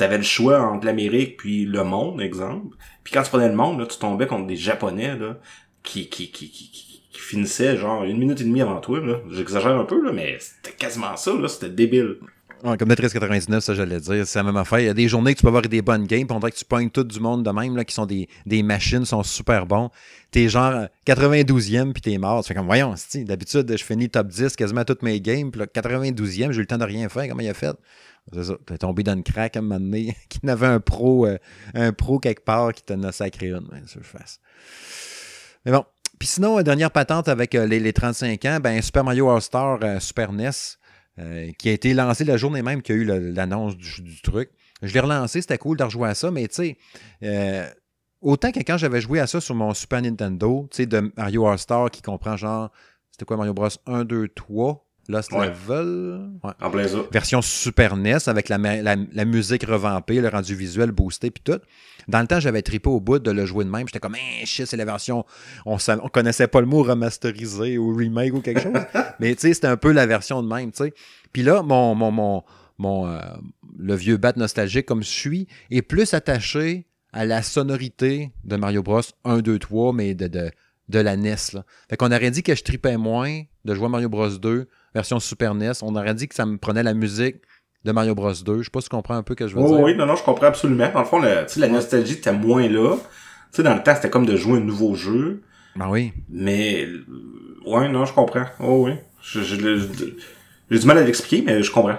t'avais 0.00 0.16
le 0.16 0.24
choix 0.24 0.62
entre 0.62 0.86
l'Amérique 0.86 1.36
puis 1.36 1.66
le 1.66 1.84
monde, 1.84 2.22
exemple. 2.22 2.74
Puis 3.04 3.12
quand 3.12 3.22
tu 3.22 3.28
prenais 3.28 3.48
le 3.48 3.54
monde, 3.54 3.80
là, 3.80 3.86
tu 3.86 3.98
tombais 3.98 4.26
contre 4.26 4.46
des 4.46 4.56
Japonais, 4.56 5.14
là, 5.16 5.38
qui, 5.82 6.08
qui, 6.08 6.30
qui, 6.30 6.50
qui, 6.50 7.02
finissaient 7.12 7.76
genre 7.76 8.02
une 8.04 8.18
minute 8.18 8.40
et 8.40 8.44
demie 8.44 8.62
avant 8.62 8.80
toi. 8.80 8.98
J'exagère 9.30 9.78
un 9.78 9.84
peu, 9.84 10.02
là, 10.02 10.10
mais 10.10 10.38
c'était 10.40 10.74
quasiment 10.74 11.16
ça, 11.16 11.32
là. 11.34 11.46
C'était 11.46 11.68
débile. 11.68 12.16
Comme 12.62 12.88
Tetris 12.88 13.10
99, 13.10 13.62
ça 13.62 13.74
j'allais 13.74 14.00
dire, 14.00 14.26
c'est 14.26 14.38
la 14.38 14.42
même 14.42 14.56
affaire. 14.56 14.80
Il 14.80 14.86
y 14.86 14.88
a 14.88 14.94
des 14.94 15.06
journées 15.06 15.32
que 15.32 15.38
tu 15.38 15.42
peux 15.42 15.48
avoir 15.48 15.62
des 15.62 15.80
bonnes 15.80 16.06
games, 16.06 16.26
puis 16.26 16.34
on 16.34 16.40
dirait 16.40 16.50
que 16.50 16.56
tu 16.56 16.64
pognes 16.64 16.90
tout 16.90 17.04
du 17.04 17.20
monde 17.20 17.44
de 17.44 17.50
même, 17.50 17.76
là, 17.76 17.84
qui 17.84 17.94
sont 17.94 18.06
des, 18.06 18.28
des 18.46 18.62
machines, 18.62 19.04
sont 19.04 19.22
super 19.22 19.66
bons. 19.66 19.90
T'es 20.30 20.48
genre 20.48 20.72
euh, 20.72 20.86
92e, 21.06 21.92
puis 21.92 22.02
t'es 22.02 22.18
mort. 22.18 22.42
Tu 22.42 22.48
fais 22.48 22.54
comme, 22.54 22.66
voyons, 22.66 22.94
d'habitude, 23.14 23.70
je 23.76 23.84
finis 23.84 24.10
top 24.10 24.28
10 24.28 24.56
quasiment 24.56 24.84
toutes 24.84 25.02
mes 25.02 25.20
games, 25.20 25.50
puis 25.50 25.60
là, 25.60 25.66
92e, 25.66 26.50
j'ai 26.50 26.58
eu 26.58 26.60
le 26.60 26.66
temps 26.66 26.78
de 26.78 26.84
rien 26.84 27.08
faire. 27.08 27.28
Comment 27.28 27.42
il 27.42 27.48
a 27.48 27.54
fait? 27.54 27.76
C'est 28.32 28.44
ça, 28.44 28.54
t'es 28.66 28.78
tombé 28.78 29.02
dans 29.02 29.14
une 29.14 29.22
craque 29.22 29.56
à 29.56 29.58
un 29.58 29.62
moment 29.62 29.80
donné, 29.80 30.16
qui 30.28 30.40
n'avait 30.44 30.66
un 30.66 30.80
pro, 30.80 31.26
euh, 31.26 31.38
un 31.74 31.92
pro 31.92 32.18
quelque 32.18 32.44
part 32.44 32.72
qui 32.72 32.82
t'en 32.82 33.02
a 33.02 33.12
sacré 33.12 33.48
une. 33.48 33.68
Mais 35.64 35.72
bon. 35.72 35.84
Puis 36.18 36.28
sinon, 36.28 36.58
euh, 36.58 36.62
dernière 36.62 36.90
patente 36.90 37.28
avec 37.28 37.54
euh, 37.54 37.66
les, 37.66 37.80
les 37.80 37.92
35 37.92 38.44
ans, 38.44 38.58
ben 38.60 38.80
Super 38.82 39.04
Mario 39.04 39.30
All-Star 39.30 39.78
Super 40.00 40.32
NES, 40.32 40.50
qui 41.58 41.68
a 41.68 41.72
été 41.72 41.92
lancé 41.92 42.24
la 42.24 42.36
journée 42.36 42.62
même 42.62 42.82
qu'il 42.82 42.96
y 42.96 42.98
a 42.98 43.02
eu 43.02 43.32
l'annonce 43.32 43.76
du, 43.76 44.02
du 44.02 44.22
truc. 44.22 44.50
Je 44.82 44.94
l'ai 44.94 45.00
relancé, 45.00 45.42
c'était 45.42 45.58
cool 45.58 45.76
de 45.76 45.84
rejouer 45.84 46.08
à 46.08 46.14
ça, 46.14 46.30
mais 46.30 46.48
tu 46.48 46.76
sais, 47.20 47.74
autant 48.22 48.52
que 48.52 48.60
quand 48.60 48.78
j'avais 48.78 49.00
joué 49.00 49.20
à 49.20 49.26
ça 49.26 49.40
sur 49.40 49.54
mon 49.54 49.74
Super 49.74 50.00
Nintendo, 50.00 50.66
tu 50.70 50.78
sais, 50.78 50.86
de 50.86 51.12
Mario 51.16 51.46
All-Star 51.46 51.90
qui 51.90 52.00
comprend 52.00 52.36
genre, 52.36 52.70
c'était 53.10 53.26
quoi 53.26 53.36
Mario 53.36 53.52
Bros 53.52 53.68
1, 53.86 54.04
2, 54.04 54.28
3, 54.28 54.89
Lost 55.08 55.32
Ouais. 55.32 55.48
Level, 55.48 56.20
ouais. 56.44 56.50
En 56.60 56.70
plein 56.70 56.86
ça. 56.86 56.98
version 57.10 57.42
Super 57.42 57.96
NES 57.96 58.18
avec 58.28 58.48
la, 58.48 58.58
ma- 58.58 58.80
la- 58.80 58.96
la 59.12 59.24
musique 59.24 59.64
revampée, 59.64 60.20
le 60.20 60.28
rendu 60.28 60.54
visuel 60.54 60.92
boosté 60.92 61.30
puis 61.30 61.42
tout. 61.44 61.58
Dans 62.08 62.20
le 62.20 62.26
temps, 62.26 62.40
j'avais 62.40 62.62
trippé 62.62 62.88
au 62.88 63.00
bout 63.00 63.18
de 63.18 63.30
le 63.30 63.44
jouer 63.46 63.64
de 63.64 63.70
même. 63.70 63.86
J'étais 63.88 63.98
comme, 64.00 64.14
hein, 64.14 64.44
shit, 64.44 64.66
c'est 64.66 64.76
la 64.76 64.84
version. 64.84 65.24
On, 65.66 65.76
on 66.02 66.08
connaissait 66.08 66.48
pas 66.48 66.60
le 66.60 66.66
mot 66.66 66.82
remasterisé 66.82 67.76
ou 67.78 67.94
remake 67.94 68.34
ou 68.34 68.40
quelque 68.40 68.60
chose. 68.60 68.72
mais 69.20 69.34
tu 69.34 69.42
sais, 69.42 69.54
c'était 69.54 69.66
un 69.66 69.76
peu 69.76 69.92
la 69.92 70.06
version 70.06 70.42
de 70.42 70.48
même, 70.48 70.70
tu 70.72 70.84
sais. 70.84 70.94
Puis 71.32 71.42
là, 71.42 71.62
mon, 71.62 71.94
mon, 71.94 72.10
mon, 72.10 72.42
mon, 72.78 73.06
euh, 73.08 73.18
le 73.78 73.94
vieux 73.94 74.16
bat 74.16 74.32
nostalgique 74.36 74.86
comme 74.86 75.02
je 75.02 75.08
suis 75.08 75.46
est 75.70 75.82
plus 75.82 76.14
attaché 76.14 76.86
à 77.12 77.24
la 77.24 77.42
sonorité 77.42 78.32
de 78.44 78.56
Mario 78.56 78.82
Bros 78.82 79.00
1, 79.24 79.38
2, 79.38 79.58
3, 79.58 79.92
mais 79.92 80.14
de, 80.14 80.26
de, 80.28 80.50
de 80.88 80.98
la 80.98 81.16
NES. 81.16 81.34
Là. 81.52 81.64
Fait 81.88 81.96
qu'on 81.96 82.10
aurait 82.12 82.30
dit 82.30 82.42
que 82.42 82.54
je 82.54 82.62
tripais 82.62 82.96
moins 82.96 83.42
de 83.64 83.74
jouer 83.74 83.86
à 83.86 83.88
Mario 83.88 84.08
Bros 84.08 84.28
2 84.28 84.68
version 84.94 85.20
Super 85.20 85.54
NES. 85.54 85.72
On 85.82 85.94
aurait 85.96 86.14
dit 86.14 86.28
que 86.28 86.34
ça 86.34 86.46
me 86.46 86.56
prenait 86.58 86.82
la 86.82 86.94
musique 86.94 87.36
de 87.84 87.92
Mario 87.92 88.14
Bros 88.14 88.32
2. 88.32 88.58
Je 88.58 88.62
sais 88.64 88.70
pas 88.70 88.80
si 88.80 88.88
tu 88.88 88.96
comprends 88.96 89.16
un 89.16 89.22
peu 89.22 89.34
ce 89.34 89.38
que 89.38 89.48
je 89.48 89.56
veux 89.56 89.62
oh, 89.62 89.68
dire. 89.68 89.80
Oui, 89.80 89.96
non, 89.96 90.06
non, 90.06 90.16
je 90.16 90.22
comprends 90.22 90.46
absolument. 90.46 90.90
Dans 90.92 91.00
le 91.00 91.06
fond, 91.06 91.20
la 91.20 91.68
nostalgie 91.68 92.14
était 92.14 92.32
moins 92.32 92.68
là. 92.68 92.96
Sais, 93.52 93.62
dans 93.62 93.74
le 93.74 93.82
temps, 93.82 93.94
c'était 93.94 94.10
comme 94.10 94.26
de 94.26 94.36
jouer 94.36 94.58
un 94.58 94.62
nouveau 94.62 94.94
jeu. 94.94 95.42
Ben 95.76 95.88
oui. 95.88 96.12
Mais, 96.28 96.86
ouais, 97.66 97.88
non, 97.88 98.04
je 98.04 98.12
comprends. 98.12 98.46
Oh 98.60 98.86
oui. 98.86 98.92
J'ai 99.22 100.78
du 100.78 100.86
mal 100.86 100.98
à 100.98 101.02
l'expliquer, 101.02 101.42
mais 101.44 101.62
je 101.62 101.70
comprends. 101.72 101.98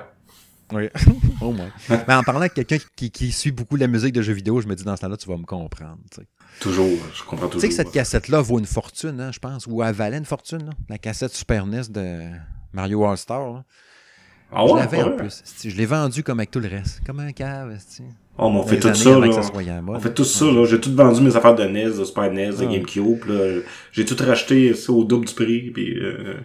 Oui, 0.74 0.88
au 1.42 1.52
moins. 1.52 1.70
Mais 1.90 2.14
en 2.14 2.24
parlant 2.24 2.40
avec 2.40 2.54
quelqu'un 2.54 2.78
qui, 2.96 3.12
qui, 3.12 3.32
suit 3.34 3.52
beaucoup 3.52 3.76
la 3.76 3.88
musique 3.88 4.14
de 4.14 4.22
jeux 4.22 4.34
vidéo, 4.34 4.62
je 4.62 4.68
me 4.68 4.76
dis 4.76 4.86
dans 4.86 4.96
ce 4.96 5.02
temps-là, 5.02 5.18
tu 5.18 5.28
vas 5.28 5.36
me 5.36 5.44
comprendre. 5.44 5.98
Toujours, 6.62 6.98
je 7.14 7.24
comprends 7.24 7.48
toujours. 7.48 7.62
Tu 7.62 7.68
sais 7.68 7.68
que 7.68 7.74
cette 7.74 7.92
cassette-là 7.92 8.40
vaut 8.42 8.58
une 8.58 8.66
fortune, 8.66 9.20
hein, 9.20 9.32
je 9.34 9.40
pense, 9.40 9.68
ou 9.68 9.84
elle 9.84 9.94
valait 9.94 10.18
une 10.18 10.26
fortune, 10.26 10.66
là, 10.66 10.72
la 10.88 10.98
cassette 10.98 11.34
Super 11.34 11.66
NES 11.66 11.90
de 11.90 12.30
Mario 12.74 13.06
All-Star. 13.06 13.64
Ah 14.52 14.66
ouais, 14.66 14.72
je 14.72 14.76
l'avais 14.76 15.04
en 15.04 15.16
plus. 15.16 15.44
Je 15.64 15.76
l'ai 15.76 15.86
vendu 15.86 16.24
comme 16.24 16.40
avec 16.40 16.52
tout 16.52 16.60
le 16.60 16.68
reste, 16.68 17.02
comme 17.06 17.20
un 17.22 17.32
cave. 17.32 17.78
Oh, 18.38 18.46
on 18.48 18.64
fait 18.64 18.80
tout 18.80 18.94
ça, 18.94 19.20
là. 19.20 19.32
Ça 19.32 19.52
on 19.88 20.00
fait 20.00 20.14
tout 20.14 20.24
ça, 20.26 20.46
là. 20.46 20.66
J'ai 20.66 20.80
tout 20.80 20.94
vendu 20.94 21.22
mes 21.22 21.36
affaires 21.36 21.56
de 21.56 21.64
NES, 21.64 21.98
de 21.98 22.04
Super 22.04 22.32
NES, 22.32 22.52
de 22.52 22.66
GameCube, 22.66 23.26
là. 23.28 23.62
J'ai 23.92 24.04
tout 24.04 24.18
racheté 24.22 24.74
au 24.90 25.04
double 25.04 25.26
du 25.26 25.34
prix, 25.34 25.72
puis... 25.72 25.98
Euh... 26.00 26.36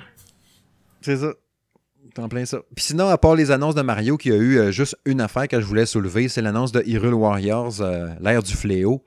C'est 1.00 1.16
ça. 1.16 1.33
En 2.18 2.28
plein 2.28 2.47
ça. 2.47 2.59
Puis 2.75 2.87
sinon, 2.87 3.09
à 3.09 3.18
part 3.18 3.35
les 3.35 3.50
annonces 3.50 3.75
de 3.75 3.83
Mario, 3.83 4.16
qu'il 4.16 4.33
y 4.33 4.35
a 4.35 4.38
eu 4.38 4.59
euh, 4.59 4.71
juste 4.71 4.97
une 5.04 5.21
affaire 5.21 5.49
que 5.49 5.61
je 5.61 5.66
voulais 5.66 5.85
soulever, 5.85 6.28
c'est 6.28 6.40
l'annonce 6.40 6.73
de 6.73 6.83
Hyrule 6.87 7.12
Warriors, 7.12 7.83
euh, 7.83 8.09
l'ère 8.23 8.42
du 8.42 8.54
fléau, 8.54 9.04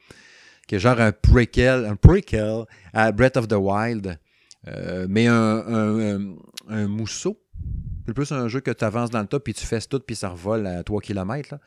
qui 0.68 0.76
est 0.76 0.80
genre 0.80 1.00
un 1.00 1.12
prequel, 1.12 1.86
un 1.86 1.96
prequel 1.96 2.66
à 2.94 3.12
Breath 3.12 3.38
of 3.38 3.48
the 3.48 3.56
Wild, 3.56 4.20
euh, 4.68 5.08
mais 5.10 5.28
un, 5.28 6.88
mousseau. 6.88 7.42
C'est 8.06 8.14
plus 8.14 8.32
un 8.32 8.48
jeu 8.48 8.60
que 8.60 8.72
tu 8.72 8.84
avances 8.84 9.10
dans 9.10 9.22
le 9.22 9.28
top, 9.28 9.44
puis 9.44 9.54
tu 9.54 9.66
fais 9.66 9.80
tout, 9.82 10.00
puis 10.00 10.16
ça 10.16 10.30
revole 10.30 10.66
à 10.66 10.84
3 10.84 11.02
km. 11.02 11.50
Là. 11.52 11.60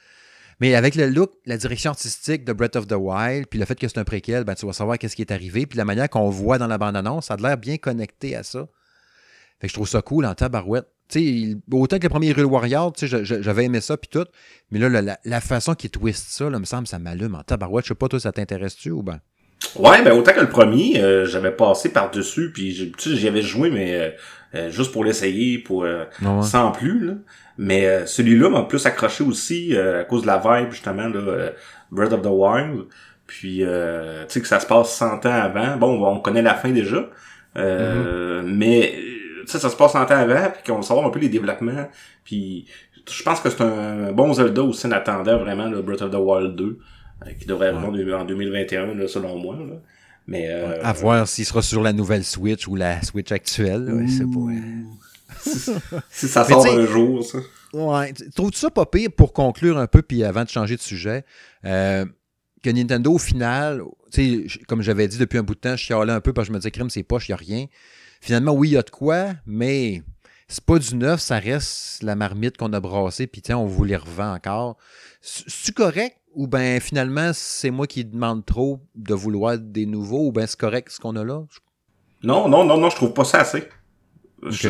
Mais 0.61 0.75
avec 0.75 0.94
le 0.94 1.08
look, 1.08 1.32
la 1.46 1.56
direction 1.56 1.90
artistique 1.90 2.44
de 2.44 2.52
Breath 2.52 2.76
of 2.76 2.87
the 2.87 2.96
Wild, 2.96 3.46
puis 3.46 3.58
le 3.58 3.64
fait 3.64 3.75
que 3.75 3.88
c'est 3.88 3.99
un 3.99 4.04
préquel, 4.04 4.44
ben, 4.44 4.54
tu 4.54 4.66
vas 4.66 4.72
savoir 4.72 4.99
qu'est-ce 4.99 5.16
qui 5.16 5.22
est 5.22 5.32
arrivé, 5.32 5.66
puis 5.66 5.76
la 5.76 5.84
manière 5.84 6.08
qu'on 6.08 6.30
voit 6.30 6.58
dans 6.58 6.66
la 6.66 6.78
bande-annonce, 6.78 7.26
ça 7.26 7.34
a 7.34 7.37
l'air 7.37 7.56
bien 7.56 7.78
connecté 7.78 8.37
à 8.37 8.42
ça. 8.42 8.66
Fait 9.61 9.66
que 9.66 9.68
je 9.68 9.75
trouve 9.75 9.88
ça 9.88 10.02
cool 10.02 10.26
en 10.26 10.34
tabarouette 10.34 10.88
autant 11.72 11.99
que 11.99 12.04
le 12.04 12.08
premier 12.08 12.30
Hero 12.30 12.44
Warrior, 12.44 12.92
j'avais 12.96 13.64
aimé 13.64 13.80
ça 13.80 13.96
puis 13.96 14.08
tout, 14.08 14.26
mais 14.70 14.78
là, 14.78 15.16
la, 15.25 15.40
façon 15.40 15.75
qu'il 15.75 15.90
twist 15.90 16.28
ça, 16.28 16.49
là, 16.49 16.58
me 16.58 16.64
semble, 16.64 16.87
ça 16.87 16.99
m'allume 16.99 17.34
en 17.34 17.42
tabarouette. 17.42 17.84
Je 17.84 17.88
sais 17.88 17.94
pas, 17.94 18.08
toi, 18.08 18.20
ça 18.20 18.32
t'intéresse-tu 18.32 18.90
ou 18.90 19.02
ben? 19.02 19.20
Ouais, 19.76 20.02
ben 20.02 20.12
autant 20.12 20.33
que 20.33 20.41
le 20.41 20.49
premier, 20.49 21.00
euh, 21.00 21.26
j'avais 21.26 21.50
passé 21.50 21.91
par-dessus, 21.91 22.50
puis 22.52 22.95
j'y 22.99 23.29
avais 23.29 23.43
joué, 23.43 23.71
mais 23.71 23.95
euh, 23.95 24.11
euh, 24.55 24.71
juste 24.71 24.93
pour 24.93 25.05
l'essayer, 25.05 25.59
pour 25.59 25.87
sans 26.43 26.73
plus. 26.73 27.07
Là. 27.07 27.12
Mais 27.59 28.07
celui-là 28.07 28.49
m'a 28.49 28.62
plus 28.62 28.85
accroché 28.87 29.25
aussi 29.25 29.76
à 29.76 30.05
cause 30.05 30.23
de 30.23 30.26
la 30.26 30.38
vibe, 30.38 30.71
justement, 30.71 31.09
là, 31.09 31.50
Breath 31.91 32.12
of 32.12 32.23
the 32.23 32.31
Wild. 32.31 32.85
Puis, 33.26 33.59
tu 33.59 33.64
sais, 34.29 34.41
que 34.41 34.47
ça 34.47 34.61
se 34.61 34.67
passe 34.67 34.95
100 34.97 35.26
ans 35.26 35.33
avant. 35.33 35.76
Bon, 35.76 36.07
on 36.07 36.21
connaît 36.21 36.43
la 36.43 36.55
fin 36.55 36.71
déjà. 36.71 37.09
Mm-hmm. 37.57 38.43
Mais 38.43 38.95
ça, 39.47 39.59
ça 39.59 39.69
se 39.69 39.76
passe 39.76 39.95
en 39.95 40.05
temps 40.07 40.17
avant, 40.17 40.50
puis 40.50 40.62
qu'on 40.67 40.76
va 40.76 40.83
savoir 40.83 41.07
un 41.07 41.11
peu 41.11 41.19
les 41.19 41.29
développements. 41.29 41.88
Puis 42.25 42.67
je 43.11 43.23
pense 43.23 43.41
que 43.41 43.50
c'est 43.50 43.62
un 43.62 44.12
bon 44.12 44.33
Zelda 44.33 44.62
aussi 44.62 44.87
en 44.87 44.92
attendant 44.92 45.38
vraiment 45.38 45.68
le 45.68 45.83
Breath 45.83 46.03
of 46.03 46.11
the 46.11 46.18
Wild 46.18 46.55
2, 46.57 46.64
euh, 46.64 46.77
qui 47.38 47.46
devrait 47.46 47.68
arriver 47.68 48.14
en 48.14 48.24
2021, 48.24 48.94
là, 48.94 49.08
selon 49.08 49.38
moi. 49.38 49.56
Là. 49.56 49.74
Mais, 50.26 50.48
euh, 50.48 50.82
à 50.82 50.92
voir 50.92 51.26
s'il 51.26 51.44
sera 51.44 51.62
sur 51.62 51.82
la 51.82 51.92
nouvelle 51.92 52.24
Switch 52.24 52.68
ou 52.68 52.76
la 52.76 53.02
Switch 53.02 53.32
actuelle. 53.32 53.87
Pas... 53.87 55.40
si 56.11 56.28
ça 56.28 56.44
sort 56.44 56.66
un 56.66 56.87
jour, 56.87 57.24
ça. 57.24 57.38
Ouais. 57.72 58.12
Trouves-tu 58.35 58.58
ça 58.58 58.70
pas 58.70 58.87
pire 58.87 59.11
pour 59.16 59.32
conclure 59.32 59.78
un 59.78 59.87
peu, 59.87 60.02
puis 60.02 60.24
avant 60.24 60.44
de 60.44 60.48
changer 60.48 60.76
de 60.76 60.80
sujet, 60.80 61.24
euh, 61.64 62.04
que 62.62 62.70
Nintendo, 62.70 63.12
au 63.12 63.18
final, 63.18 63.82
comme 64.68 64.82
j'avais 64.82 65.08
dit 65.08 65.18
depuis 65.18 65.38
un 65.38 65.42
bout 65.42 65.54
de 65.54 65.61
temps, 65.61 65.76
je 65.76 65.85
chialais 65.85 66.12
un 66.12 66.20
peu 66.20 66.32
parce 66.32 66.46
que 66.46 66.52
je 66.52 66.52
me 66.52 66.58
disais, 66.58 66.70
crime, 66.70 66.90
c'est 66.90 67.02
poche, 67.02 67.28
il 67.28 67.32
n'y 67.32 67.35
a 67.35 67.38
rien. 67.38 67.66
Finalement, 68.20 68.52
oui, 68.52 68.68
il 68.68 68.72
y 68.72 68.76
a 68.76 68.82
de 68.82 68.90
quoi, 68.90 69.32
mais 69.46 70.02
c'est 70.46 70.64
pas 70.64 70.78
du 70.78 70.94
neuf, 70.94 71.20
ça 71.20 71.38
reste 71.38 72.02
la 72.02 72.14
marmite 72.14 72.56
qu'on 72.56 72.72
a 72.72 72.80
brassée, 72.80 73.26
puis 73.26 73.42
tiens, 73.42 73.58
on 73.58 73.66
vous 73.66 73.85
les 73.85 73.96
revend 73.96 74.35
encore. 74.35 74.76
C'est 75.20 75.74
correct 75.74 76.16
ou 76.35 76.47
bien 76.47 76.81
finalement 76.81 77.31
c'est 77.33 77.71
moi 77.71 77.87
qui 77.87 78.05
demande 78.05 78.45
trop 78.45 78.81
de 78.95 79.14
vouloir 79.14 79.59
des 79.59 79.87
nouveaux 79.87 80.29
ou 80.29 80.33
bien 80.33 80.47
c'est 80.47 80.59
correct 80.59 80.90
ce 80.90 80.99
qu'on 81.01 81.16
a 81.16 81.25
là? 81.25 81.42
Non, 82.23 82.49
non, 82.49 82.64
non, 82.64 82.79
non, 82.79 82.90
je 82.90 82.97
trouve 82.97 83.12
pas 83.12 83.25
ça 83.25 83.40
assez. 83.40 83.64
Je, 84.49 84.68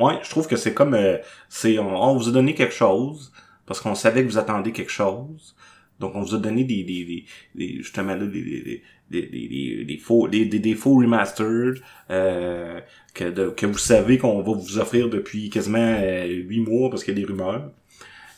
ouais, 0.00 0.18
je 0.22 0.30
trouve 0.30 0.48
que 0.48 0.56
c'est 0.56 0.74
comme 0.74 0.94
euh, 0.94 1.18
c'est 1.48 1.78
on, 1.78 2.16
vous 2.16 2.28
a 2.28 2.32
donné 2.32 2.54
quelque 2.54 2.74
chose 2.74 3.32
parce 3.64 3.80
qu'on 3.80 3.94
savait 3.94 4.24
que 4.24 4.28
vous 4.28 4.38
attendiez 4.38 4.72
quelque 4.72 4.90
chose. 4.90 5.54
Donc 6.00 6.14
on 6.14 6.20
vous 6.20 6.34
a 6.34 6.38
donné 6.38 6.64
des, 6.64 6.82
des, 6.84 7.24
des, 7.54 7.76
justement 7.78 8.16
des, 8.16 8.26
des, 8.26 8.82
des, 9.10 9.26
des, 9.26 9.84
des, 9.84 9.98
faux 9.98 10.28
des, 10.28 10.44
des, 10.44 10.74
faux 10.74 10.96
remastered 10.96 11.80
euh, 12.10 12.80
que, 13.14 13.50
que 13.50 13.66
vous 13.66 13.78
savez 13.78 14.18
qu'on 14.18 14.42
va 14.42 14.52
vous 14.52 14.78
offrir 14.78 15.08
depuis 15.08 15.48
quasiment 15.50 15.78
euh, 15.78 16.26
huit 16.26 16.60
mois 16.60 16.90
parce 16.90 17.02
qu'il 17.02 17.16
y 17.16 17.22
a 17.22 17.24
des 17.24 17.26
rumeurs. 17.26 17.70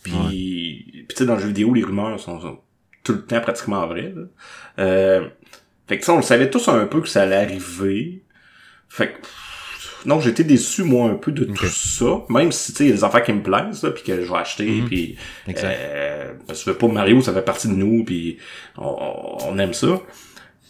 Puis, 0.03 1.05
tu 1.09 1.17
sais, 1.17 1.27
dans 1.27 1.35
le 1.35 1.41
jeu 1.41 1.49
vidéo, 1.49 1.75
les 1.75 1.83
rumeurs 1.83 2.19
sont, 2.21 2.59
tout 3.03 3.13
le 3.13 3.25
temps 3.25 3.41
pratiquement 3.41 3.87
vraies. 3.87 4.15
Euh, 4.79 5.29
fait 5.87 5.99
que 5.99 6.05
ça, 6.05 6.13
on 6.13 6.17
le 6.17 6.23
savait 6.23 6.51
tous 6.51 6.69
un 6.69 6.87
peu 6.87 7.01
que 7.01 7.09
ça 7.09 7.23
allait 7.23 7.37
arriver. 7.37 8.23
Fait 8.89 9.09
que 9.09 9.15
non, 10.07 10.21
j'étais 10.21 10.45
déçu 10.45 10.85
moi 10.85 11.11
un 11.11 11.15
peu 11.15 11.33
de 11.33 11.45
tout 11.45 11.67
ça, 11.67 12.23
même 12.29 12.53
si 12.53 12.73
tu 12.73 12.79
sais 12.79 12.85
il 12.85 12.91
y 12.91 12.93
a 12.93 12.97
des 12.97 13.05
affaires 13.05 13.23
qui 13.23 13.33
me 13.33 13.43
plaisent 13.43 13.91
puis 13.95 14.05
que 14.05 14.23
je 14.23 14.31
vais 14.31 14.39
acheter 14.39 14.67
mhm. 14.67 14.87
puis 14.87 15.17
euh, 15.49 16.33
parce 16.47 16.63
que 16.63 16.71
pas 16.71 16.87
Mario, 16.87 17.21
ça 17.21 17.35
fait 17.35 17.43
partie 17.43 17.69
de 17.69 17.75
nous 17.75 18.05
puis 18.05 18.39
on 18.77 19.59
aime 19.59 19.75
ça. 19.75 20.01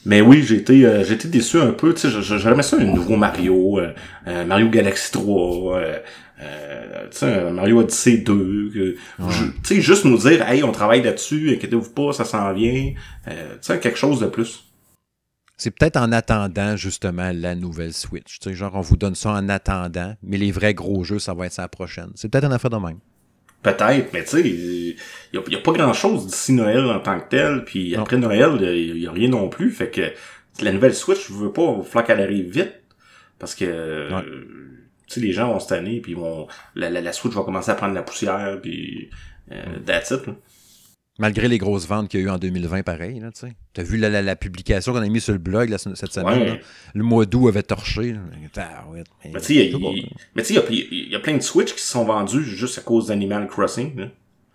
Mais 0.05 0.21
oui, 0.21 0.43
j'ai 0.43 0.57
été, 0.57 0.87
euh, 0.87 1.05
été 1.05 1.29
déçu 1.29 1.59
un 1.59 1.73
peu. 1.73 1.93
Tu 1.93 2.11
sais, 2.11 2.23
j'aimais 2.23 2.63
ça 2.63 2.77
un 2.77 2.85
nouveau 2.85 3.17
Mario, 3.17 3.79
euh, 3.79 3.93
euh, 4.27 4.45
Mario 4.45 4.69
Galaxy 4.69 5.13
3, 5.13 5.83
euh, 6.41 7.09
tu 7.11 7.19
sais, 7.19 7.51
Mario 7.51 7.81
Odyssey 7.81 8.19
2. 8.19 8.71
tu 8.73 8.97
sais, 9.63 9.81
juste 9.81 10.05
nous 10.05 10.19
dire, 10.19 10.47
hey, 10.49 10.63
on 10.63 10.73
travaille 10.73 11.03
là-dessus, 11.03 11.51
inquiétez-vous 11.55 11.91
pas, 11.91 12.13
ça 12.13 12.25
s'en 12.25 12.53
vient. 12.53 12.93
tu 13.27 13.33
sais, 13.61 13.79
quelque 13.81 13.99
chose 13.99 14.21
de 14.21 14.27
plus. 14.27 14.65
C'est 15.61 15.73
peut-être 15.73 15.97
en 15.97 16.13
attendant 16.13 16.77
justement 16.77 17.33
la 17.35 17.57
nouvelle 17.57 17.93
Switch. 17.93 18.39
Tu 18.39 18.51
sais, 18.51 18.55
genre 18.55 18.77
on 18.77 18.81
vous 18.81 18.97
donne 18.97 19.17
ça 19.17 19.31
en 19.31 19.49
attendant, 19.49 20.15
mais 20.23 20.37
les 20.37 20.53
vrais 20.53 20.73
gros 20.73 21.03
jeux, 21.03 21.19
ça 21.19 21.35
va 21.35 21.47
être 21.47 21.53
ça 21.53 21.63
la 21.63 21.69
prochaine. 21.69 22.11
C'est 22.15 22.29
peut-être 22.29 22.45
une 22.45 22.53
affaire 22.53 22.71
de 22.71 22.77
même. 22.77 22.99
Peut-être, 23.61 24.13
mais 24.13 24.23
tu 24.23 24.31
sais, 24.31 24.41
il 24.49 24.97
y, 25.33 25.57
a, 25.57 25.61
pas 25.61 25.73
grand-chose 25.73 26.27
d'ici 26.27 26.53
Noël 26.53 26.85
en 26.85 27.01
tant 27.01 27.19
que 27.19 27.29
tel, 27.29 27.65
puis 27.65 27.97
après 27.97 28.17
Noël, 28.17 28.57
il 28.61 28.99
y, 28.99 29.07
a 29.09 29.11
rien 29.11 29.29
non 29.29 29.49
plus, 29.49 29.73
fait 29.73 29.91
que 29.91 30.13
la 30.63 30.71
nouvelle 30.71 30.95
Switch, 30.95 31.27
je 31.27 31.33
veux 31.33 31.53
pas, 31.53 31.77
il 31.77 32.03
qu'elle 32.05 32.21
arrive 32.21 32.53
vite, 32.53 32.75
parce 33.41 33.57
que 33.57 34.09
sais, 35.15 35.21
les 35.21 35.33
gens 35.33 35.53
vont 35.53 35.61
se 35.61 35.69
tanner, 35.69 36.01
puis 36.01 36.15
vont 36.15 36.47
la, 36.75 36.91
la, 36.91 37.13
Switch 37.13 37.35
va 37.35 37.43
commencer 37.43 37.71
à 37.71 37.75
prendre 37.75 37.95
la 37.95 38.03
poussière, 38.03 38.59
puis 38.63 39.11
euh, 39.53 39.79
that's 39.85 40.11
it. 40.11 40.27
Là. 40.27 40.35
Malgré 41.21 41.49
les 41.49 41.59
grosses 41.59 41.87
ventes 41.87 42.09
qu'il 42.09 42.21
y 42.21 42.23
a 42.23 42.27
eu 42.27 42.31
en 42.31 42.39
2020, 42.39 42.85
pareil. 42.85 43.21
Tu 43.75 43.81
as 43.81 43.85
vu 43.85 43.97
la, 43.97 44.23
la, 44.23 44.37
publication 44.37 44.93
qu'on 44.93 45.03
a 45.03 45.09
mis 45.09 45.21
sur 45.21 45.33
le 45.33 45.41
blog 45.41 45.75
cette 45.77 46.13
semaine. 46.13 46.59
le 46.95 47.03
mois 47.03 47.27
d'août 47.27 47.49
avait 47.49 47.65
torché. 47.65 48.15
mais 49.25 49.41
tu 49.41 49.43
sais, 49.43 49.75
il 50.71 51.09
y, 51.11 51.17
a 51.17 51.19
plein 51.19 51.37
de 51.37 51.43
Switch 51.43 51.75
qui 51.75 51.81
se 51.81 51.91
sont 51.91 52.05
vendus 52.05 52.45
juste 52.45 52.79
à 52.79 52.83
cause 52.83 53.09
d'Animal 53.09 53.49
Crossing. 53.49 54.11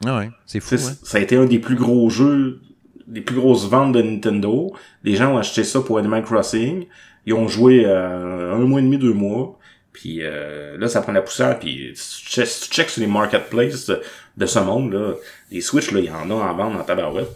Ah 0.05 0.19
ouais, 0.19 0.29
c'est 0.45 0.61
fou. 0.61 0.75
Hein. 0.75 0.93
Ça 1.03 1.17
a 1.17 1.21
été 1.21 1.35
un 1.35 1.45
des 1.45 1.59
plus 1.59 1.75
gros 1.75 2.09
jeux, 2.09 2.61
des 3.07 3.21
plus 3.21 3.35
grosses 3.35 3.67
ventes 3.67 3.93
de 3.93 4.01
Nintendo. 4.01 4.73
Les 5.03 5.17
gens 5.17 5.33
ont 5.33 5.37
acheté 5.37 5.65
ça 5.65 5.81
pour 5.81 5.97
Animal 5.97 6.23
Crossing. 6.23 6.85
Ils 7.25 7.33
ont 7.33 7.49
joué 7.49 7.85
euh, 7.85 8.53
un 8.53 8.59
mois 8.59 8.79
et 8.79 8.83
demi, 8.83 8.97
deux 8.97 9.13
mois. 9.13 9.59
Puis 9.93 10.19
euh, 10.21 10.77
là, 10.77 10.87
ça 10.87 11.01
prend 11.01 11.11
la 11.11 11.21
poussière. 11.21 11.57
Puis 11.59 11.93
si 11.95 12.25
tu 12.25 12.43
check 12.45 12.89
sur 12.89 13.01
les 13.01 13.07
marketplaces 13.07 13.91
de, 14.35 14.45
ce 14.45 14.59
monde, 14.59 14.91
là, 14.91 15.13
les 15.51 15.61
Switch, 15.61 15.91
là, 15.91 15.99
il 15.99 16.05
y 16.05 16.09
en 16.09 16.29
a 16.29 16.33
en 16.33 16.55
vente 16.55 16.75
en 16.75 16.83
tabarouette. 16.83 17.35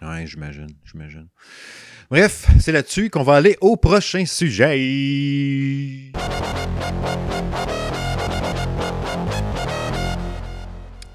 Ouais, 0.00 0.26
j'imagine, 0.26 0.70
j'imagine. 0.84 1.28
Bref, 2.10 2.46
c'est 2.60 2.72
là-dessus 2.72 3.08
qu'on 3.08 3.22
va 3.22 3.36
aller 3.36 3.56
au 3.60 3.76
prochain 3.76 4.26
sujet. 4.26 6.12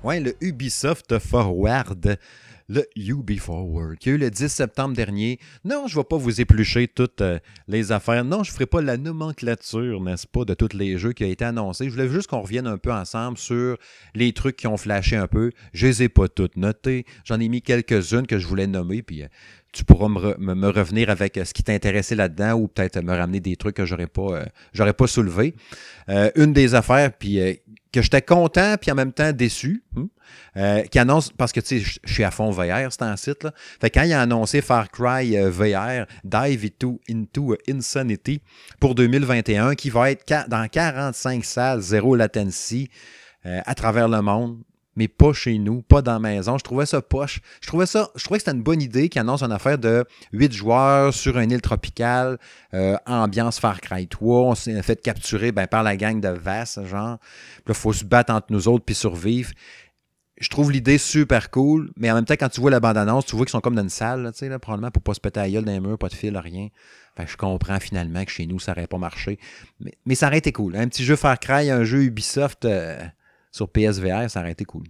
Ouais, 0.03 0.19
le 0.19 0.35
Ubisoft 0.39 1.19
Forward 1.19 2.17
le 2.69 2.85
UB 2.95 3.37
Forward, 3.39 3.97
qui 3.97 4.09
a 4.09 4.13
eu 4.13 4.17
le 4.17 4.29
10 4.29 4.47
septembre 4.49 4.95
dernier. 4.95 5.39
Non, 5.63 5.87
je 5.87 5.95
ne 5.95 6.01
vais 6.01 6.05
pas 6.05 6.17
vous 6.17 6.41
éplucher 6.41 6.87
toutes 6.87 7.21
euh, 7.21 7.39
les 7.67 7.91
affaires. 7.91 8.25
Non, 8.25 8.43
je 8.43 8.51
ne 8.51 8.53
ferai 8.53 8.65
pas 8.65 8.81
la 8.81 8.97
nomenclature, 8.97 10.01
n'est-ce 10.01 10.27
pas, 10.27 10.43
de 10.43 10.53
tous 10.53 10.75
les 10.75 10.97
jeux 10.97 11.13
qui 11.13 11.23
ont 11.23 11.29
été 11.29 11.45
annoncés. 11.45 11.85
Je 11.85 11.91
voulais 11.91 12.09
juste 12.09 12.29
qu'on 12.29 12.41
revienne 12.41 12.67
un 12.67 12.77
peu 12.77 12.91
ensemble 12.91 13.37
sur 13.37 13.77
les 14.15 14.33
trucs 14.33 14.57
qui 14.57 14.67
ont 14.67 14.77
flashé 14.77 15.15
un 15.15 15.27
peu. 15.27 15.51
Je 15.73 15.85
ne 15.85 15.91
les 15.91 16.03
ai 16.03 16.09
pas 16.09 16.27
toutes 16.27 16.57
notées. 16.57 17.05
J'en 17.23 17.39
ai 17.39 17.47
mis 17.47 17.61
quelques-unes 17.61 18.27
que 18.27 18.37
je 18.37 18.47
voulais 18.47 18.67
nommer, 18.67 19.01
puis 19.01 19.23
euh, 19.23 19.27
tu 19.71 19.85
pourras 19.85 20.09
me, 20.09 20.69
revenir 20.69 21.09
avec 21.09 21.39
ce 21.43 21.53
qui 21.53 21.63
t'intéressait 21.63 22.15
là-dedans 22.15 22.53
ou 22.53 22.67
peut-être 22.67 23.01
me 23.01 23.13
ramener 23.15 23.39
des 23.39 23.55
trucs 23.55 23.75
que 23.75 23.85
j'aurais 23.85 24.07
pas, 24.07 24.45
pas 24.73 25.07
soulevé. 25.07 25.53
une 26.07 26.53
des 26.53 26.73
affaires, 26.73 27.13
puis 27.13 27.39
que 27.97 28.03
j'étais 28.03 28.21
content 28.21 28.75
puis 28.79 28.91
en 28.91 28.95
même 28.95 29.11
temps 29.11 29.31
déçu. 29.31 29.83
Hmm, 29.93 30.05
euh, 30.57 30.81
qui 30.83 30.99
annonce, 30.99 31.31
parce 31.31 31.51
que 31.51 31.59
tu 31.59 31.79
sais, 31.79 31.99
je 32.03 32.13
suis 32.13 32.23
à 32.23 32.31
fond 32.31 32.51
VR, 32.51 32.91
c'est 32.91 33.03
un 33.03 33.15
site. 33.15 33.43
Là. 33.43 33.53
Fait 33.79 33.89
quand 33.89 34.03
il 34.03 34.13
a 34.13 34.21
annoncé 34.21 34.61
Far 34.61 34.89
Cry 34.89 35.37
euh, 35.37 35.49
VR, 35.49 36.05
Dive 36.23 36.65
into, 36.65 36.99
into 37.09 37.55
Insanity 37.69 38.41
pour 38.79 38.95
2021, 38.95 39.75
qui 39.75 39.89
va 39.89 40.11
être 40.11 40.25
dans 40.47 40.67
45 40.67 41.45
salles, 41.45 41.81
zéro 41.81 42.15
latency 42.15 42.89
euh, 43.45 43.61
à 43.65 43.75
travers 43.75 44.09
le 44.09 44.21
monde 44.21 44.57
mais 44.97 45.07
pas 45.07 45.31
chez 45.31 45.59
nous, 45.59 45.83
pas 45.83 46.01
dans 46.01 46.13
la 46.13 46.19
maison. 46.19 46.57
Je 46.57 46.63
trouvais 46.63 46.87
ça 46.87 47.01
poche. 47.01 47.39
Je 47.61 47.67
trouvais 47.67 47.85
ça, 47.85 48.09
je 48.15 48.23
trouvais 48.23 48.39
que 48.39 48.45
c'était 48.45 48.57
une 48.57 48.63
bonne 48.63 48.81
idée 48.81 49.09
qui 49.09 49.19
annonce 49.19 49.43
une 49.43 49.51
affaire 49.51 49.77
de 49.77 50.03
8 50.33 50.51
joueurs 50.51 51.13
sur 51.13 51.37
une 51.37 51.51
île 51.51 51.61
tropicale, 51.61 52.39
euh, 52.73 52.97
ambiance 53.05 53.59
Far 53.59 53.79
Cry 53.79 54.07
3. 54.07 54.41
On 54.41 54.55
s'est 54.55 54.81
fait 54.81 54.99
capturer 54.99 55.51
ben, 55.51 55.67
par 55.67 55.83
la 55.83 55.95
gang 55.95 56.19
de 56.19 56.29
Vass, 56.29 56.79
genre. 56.85 57.19
Puis 57.19 57.63
là, 57.67 57.73
faut 57.75 57.93
se 57.93 58.03
battre 58.03 58.33
entre 58.33 58.47
nous 58.49 58.67
autres 58.67 58.83
puis 58.83 58.95
survivre. 58.95 59.51
Je 60.39 60.49
trouve 60.49 60.71
l'idée 60.71 60.97
super 60.97 61.51
cool, 61.51 61.91
mais 61.95 62.11
en 62.11 62.15
même 62.15 62.25
temps, 62.25 62.35
quand 62.35 62.49
tu 62.49 62.59
vois 62.61 62.71
la 62.71 62.79
bande-annonce, 62.79 63.25
tu 63.25 63.35
vois 63.35 63.45
qu'ils 63.45 63.51
sont 63.51 63.61
comme 63.61 63.75
dans 63.75 63.83
une 63.83 63.89
salle, 63.89 64.29
sais, 64.33 64.49
là, 64.49 64.59
probablement 64.59 64.91
pour 64.91 65.01
pas 65.01 65.13
se 65.13 65.19
péter 65.19 65.39
à 65.39 65.49
gueule 65.49 65.65
dans 65.65 65.71
les 65.71 65.79
murs, 65.79 65.97
pas 65.97 66.09
de 66.09 66.13
fil, 66.13 66.35
rien. 66.37 66.69
Je 67.25 67.37
comprends 67.37 67.79
finalement 67.79 68.23
que 68.23 68.31
chez 68.31 68.45
nous, 68.45 68.59
ça 68.59 68.73
n'aurait 68.73 68.87
pas 68.87 68.99
marché. 68.99 69.39
Mais, 70.05 70.15
ça 70.15 70.27
aurait 70.27 70.37
été 70.37 70.51
cool. 70.51 70.75
Un 70.75 70.87
petit 70.87 71.03
jeu 71.03 71.15
Far 71.15 71.39
Cry, 71.39 71.71
un 71.71 71.83
jeu 71.83 72.03
Ubisoft. 72.03 72.65
Euh, 72.65 72.99
sur 73.57 73.67
PSVR, 73.67 74.29
ça 74.29 74.39
aurait 74.39 74.51
été 74.51 74.65
cool. 74.65 74.83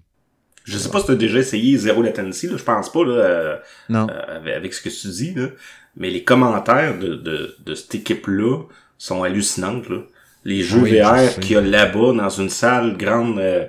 Je 0.65 0.77
sais 0.77 0.89
pas 0.89 0.99
si 0.99 1.05
tu 1.05 1.11
as 1.13 1.15
déjà 1.15 1.39
essayé 1.39 1.77
Zero 1.77 2.01
Latency, 2.01 2.47
là, 2.47 2.57
je 2.57 2.63
pense 2.63 2.91
pas, 2.91 3.05
là, 3.05 3.13
euh, 3.13 3.57
non. 3.87 4.07
Euh, 4.11 4.57
avec, 4.57 4.73
ce 4.73 4.81
que 4.81 4.89
tu 4.89 5.07
dis, 5.07 5.33
là, 5.33 5.47
mais 5.95 6.09
les 6.09 6.23
commentaires 6.23 6.99
de, 6.99 7.15
de, 7.15 7.55
de 7.65 7.75
cette 7.75 7.95
équipe-là 7.95 8.63
sont 8.97 9.23
hallucinants. 9.23 9.81
Là. 9.89 10.01
Les 10.43 10.61
jeux 10.61 10.81
VR 10.81 11.39
qu'il 11.39 11.53
y 11.53 11.55
a 11.55 11.61
là-bas 11.61 12.13
dans 12.13 12.29
une 12.29 12.49
salle 12.49 12.97
grande 12.97 13.39
euh, 13.39 13.65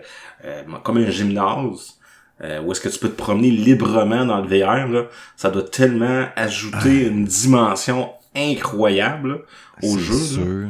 comme 0.83 0.99
un 0.99 1.11
gymnase, 1.11 1.95
où 2.41 2.73
est-ce 2.73 2.81
que 2.81 2.89
tu 2.89 2.99
peux 2.99 3.09
te 3.09 3.17
promener 3.17 3.51
librement 3.51 4.25
dans 4.25 4.41
le 4.41 4.49
VR, 4.49 4.89
là, 4.89 5.07
ça 5.37 5.51
doit 5.51 5.63
tellement 5.63 6.27
ajouter 6.37 7.05
ah. 7.05 7.09
une 7.09 7.25
dimension 7.25 8.11
incroyable 8.35 9.45
au 9.83 9.99
jeu. 9.99 10.15
Sûr. 10.15 10.69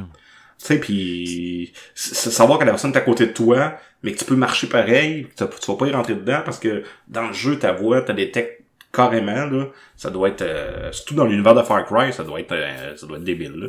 Tu 0.59 0.67
sais, 0.67 0.79
puis 0.81 1.73
savoir 1.95 2.59
que 2.59 2.65
la 2.65 2.73
personne 2.73 2.93
est 2.93 2.97
à 2.97 3.03
côté 3.03 3.27
de 3.27 3.33
toi, 3.33 3.75
mais 4.03 4.13
que 4.13 4.19
tu 4.19 4.25
peux 4.25 4.37
marcher 4.37 4.67
pareil, 4.67 5.29
tu, 5.37 5.45
vas 5.45 5.77
pas 5.77 5.87
y 5.87 5.93
rentrer 5.93 6.15
dedans 6.15 6.41
parce 6.45 6.59
que 6.59 6.83
dans 7.07 7.29
le 7.29 7.33
jeu, 7.33 7.59
ta 7.59 7.73
voix, 7.73 8.01
des 8.01 8.31
techs 8.31 8.65
carrément, 8.93 9.47
là, 9.47 9.67
ça 9.97 10.11
doit 10.11 10.29
être, 10.29 10.43
euh, 10.43 10.91
surtout 10.93 11.15
dans 11.15 11.27
l'univers 11.27 11.55
de 11.55 11.63
Far 11.63 11.85
Cry, 11.85 12.13
ça 12.13 12.25
doit 12.25 12.41
être, 12.41 12.53
euh, 12.53 12.97
ça 12.97 13.07
doit 13.07 13.19
être 13.19 13.25
débile, 13.25 13.53
là. 13.53 13.67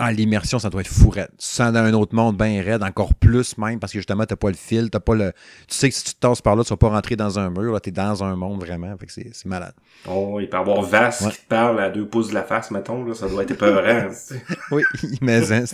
Ah, 0.00 0.12
l'immersion, 0.12 0.60
ça 0.60 0.70
doit 0.70 0.82
être 0.82 0.86
fourette. 0.86 1.32
Tu 1.38 1.46
sens 1.46 1.72
dans 1.72 1.80
un 1.80 1.92
autre 1.92 2.14
monde 2.14 2.36
bien 2.36 2.62
raide, 2.62 2.84
encore 2.84 3.14
plus 3.14 3.58
même, 3.58 3.80
parce 3.80 3.92
que 3.92 3.98
justement, 3.98 4.24
t'as 4.26 4.36
pas 4.36 4.48
le 4.48 4.54
fil, 4.54 4.90
t'as 4.90 5.00
pas 5.00 5.16
le. 5.16 5.32
Tu 5.66 5.74
sais 5.74 5.88
que 5.88 5.94
si 5.96 6.04
tu 6.04 6.14
te 6.14 6.20
tasses 6.20 6.40
par 6.40 6.54
là, 6.54 6.62
tu 6.62 6.70
vas 6.70 6.76
pas 6.76 6.88
rentrer 6.88 7.16
dans 7.16 7.40
un 7.40 7.50
mur, 7.50 7.72
là, 7.72 7.80
t'es 7.80 7.90
dans 7.90 8.22
un 8.22 8.36
monde 8.36 8.60
vraiment. 8.60 8.96
Fait 8.96 9.06
que 9.06 9.12
c'est 9.12 9.46
malade. 9.46 9.74
Oh, 10.08 10.38
il 10.40 10.48
peut 10.48 10.56
y 10.56 10.60
avoir 10.60 10.82
Vaste 10.82 11.28
qui 11.30 11.38
te 11.38 11.48
parle 11.48 11.80
à 11.80 11.90
deux 11.90 12.06
pouces 12.06 12.28
de 12.28 12.34
la 12.34 12.44
face, 12.44 12.70
mettons, 12.70 13.04
là, 13.04 13.12
ça 13.12 13.28
doit 13.28 13.42
être 13.42 13.50
épeurant. 13.50 14.08
oui, 14.70 14.84
mais 15.20 15.52
hein, 15.52 15.64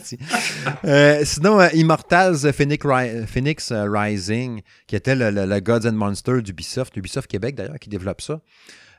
euh, 0.86 1.20
Sinon, 1.24 1.60
euh, 1.60 1.68
Immortals 1.74 2.50
Phoenix, 2.54 2.86
Phoenix 3.26 3.72
euh, 3.72 3.86
Rising, 3.90 4.62
qui 4.86 4.96
était 4.96 5.16
le, 5.16 5.30
le, 5.30 5.44
le 5.44 5.60
Gods 5.60 5.86
and 5.86 5.92
Monsters 5.92 6.42
d'Ubisoft, 6.42 6.96
Ubisoft 6.96 7.30
Québec 7.30 7.56
d'ailleurs, 7.56 7.78
qui 7.78 7.90
développe 7.90 8.22
ça. 8.22 8.40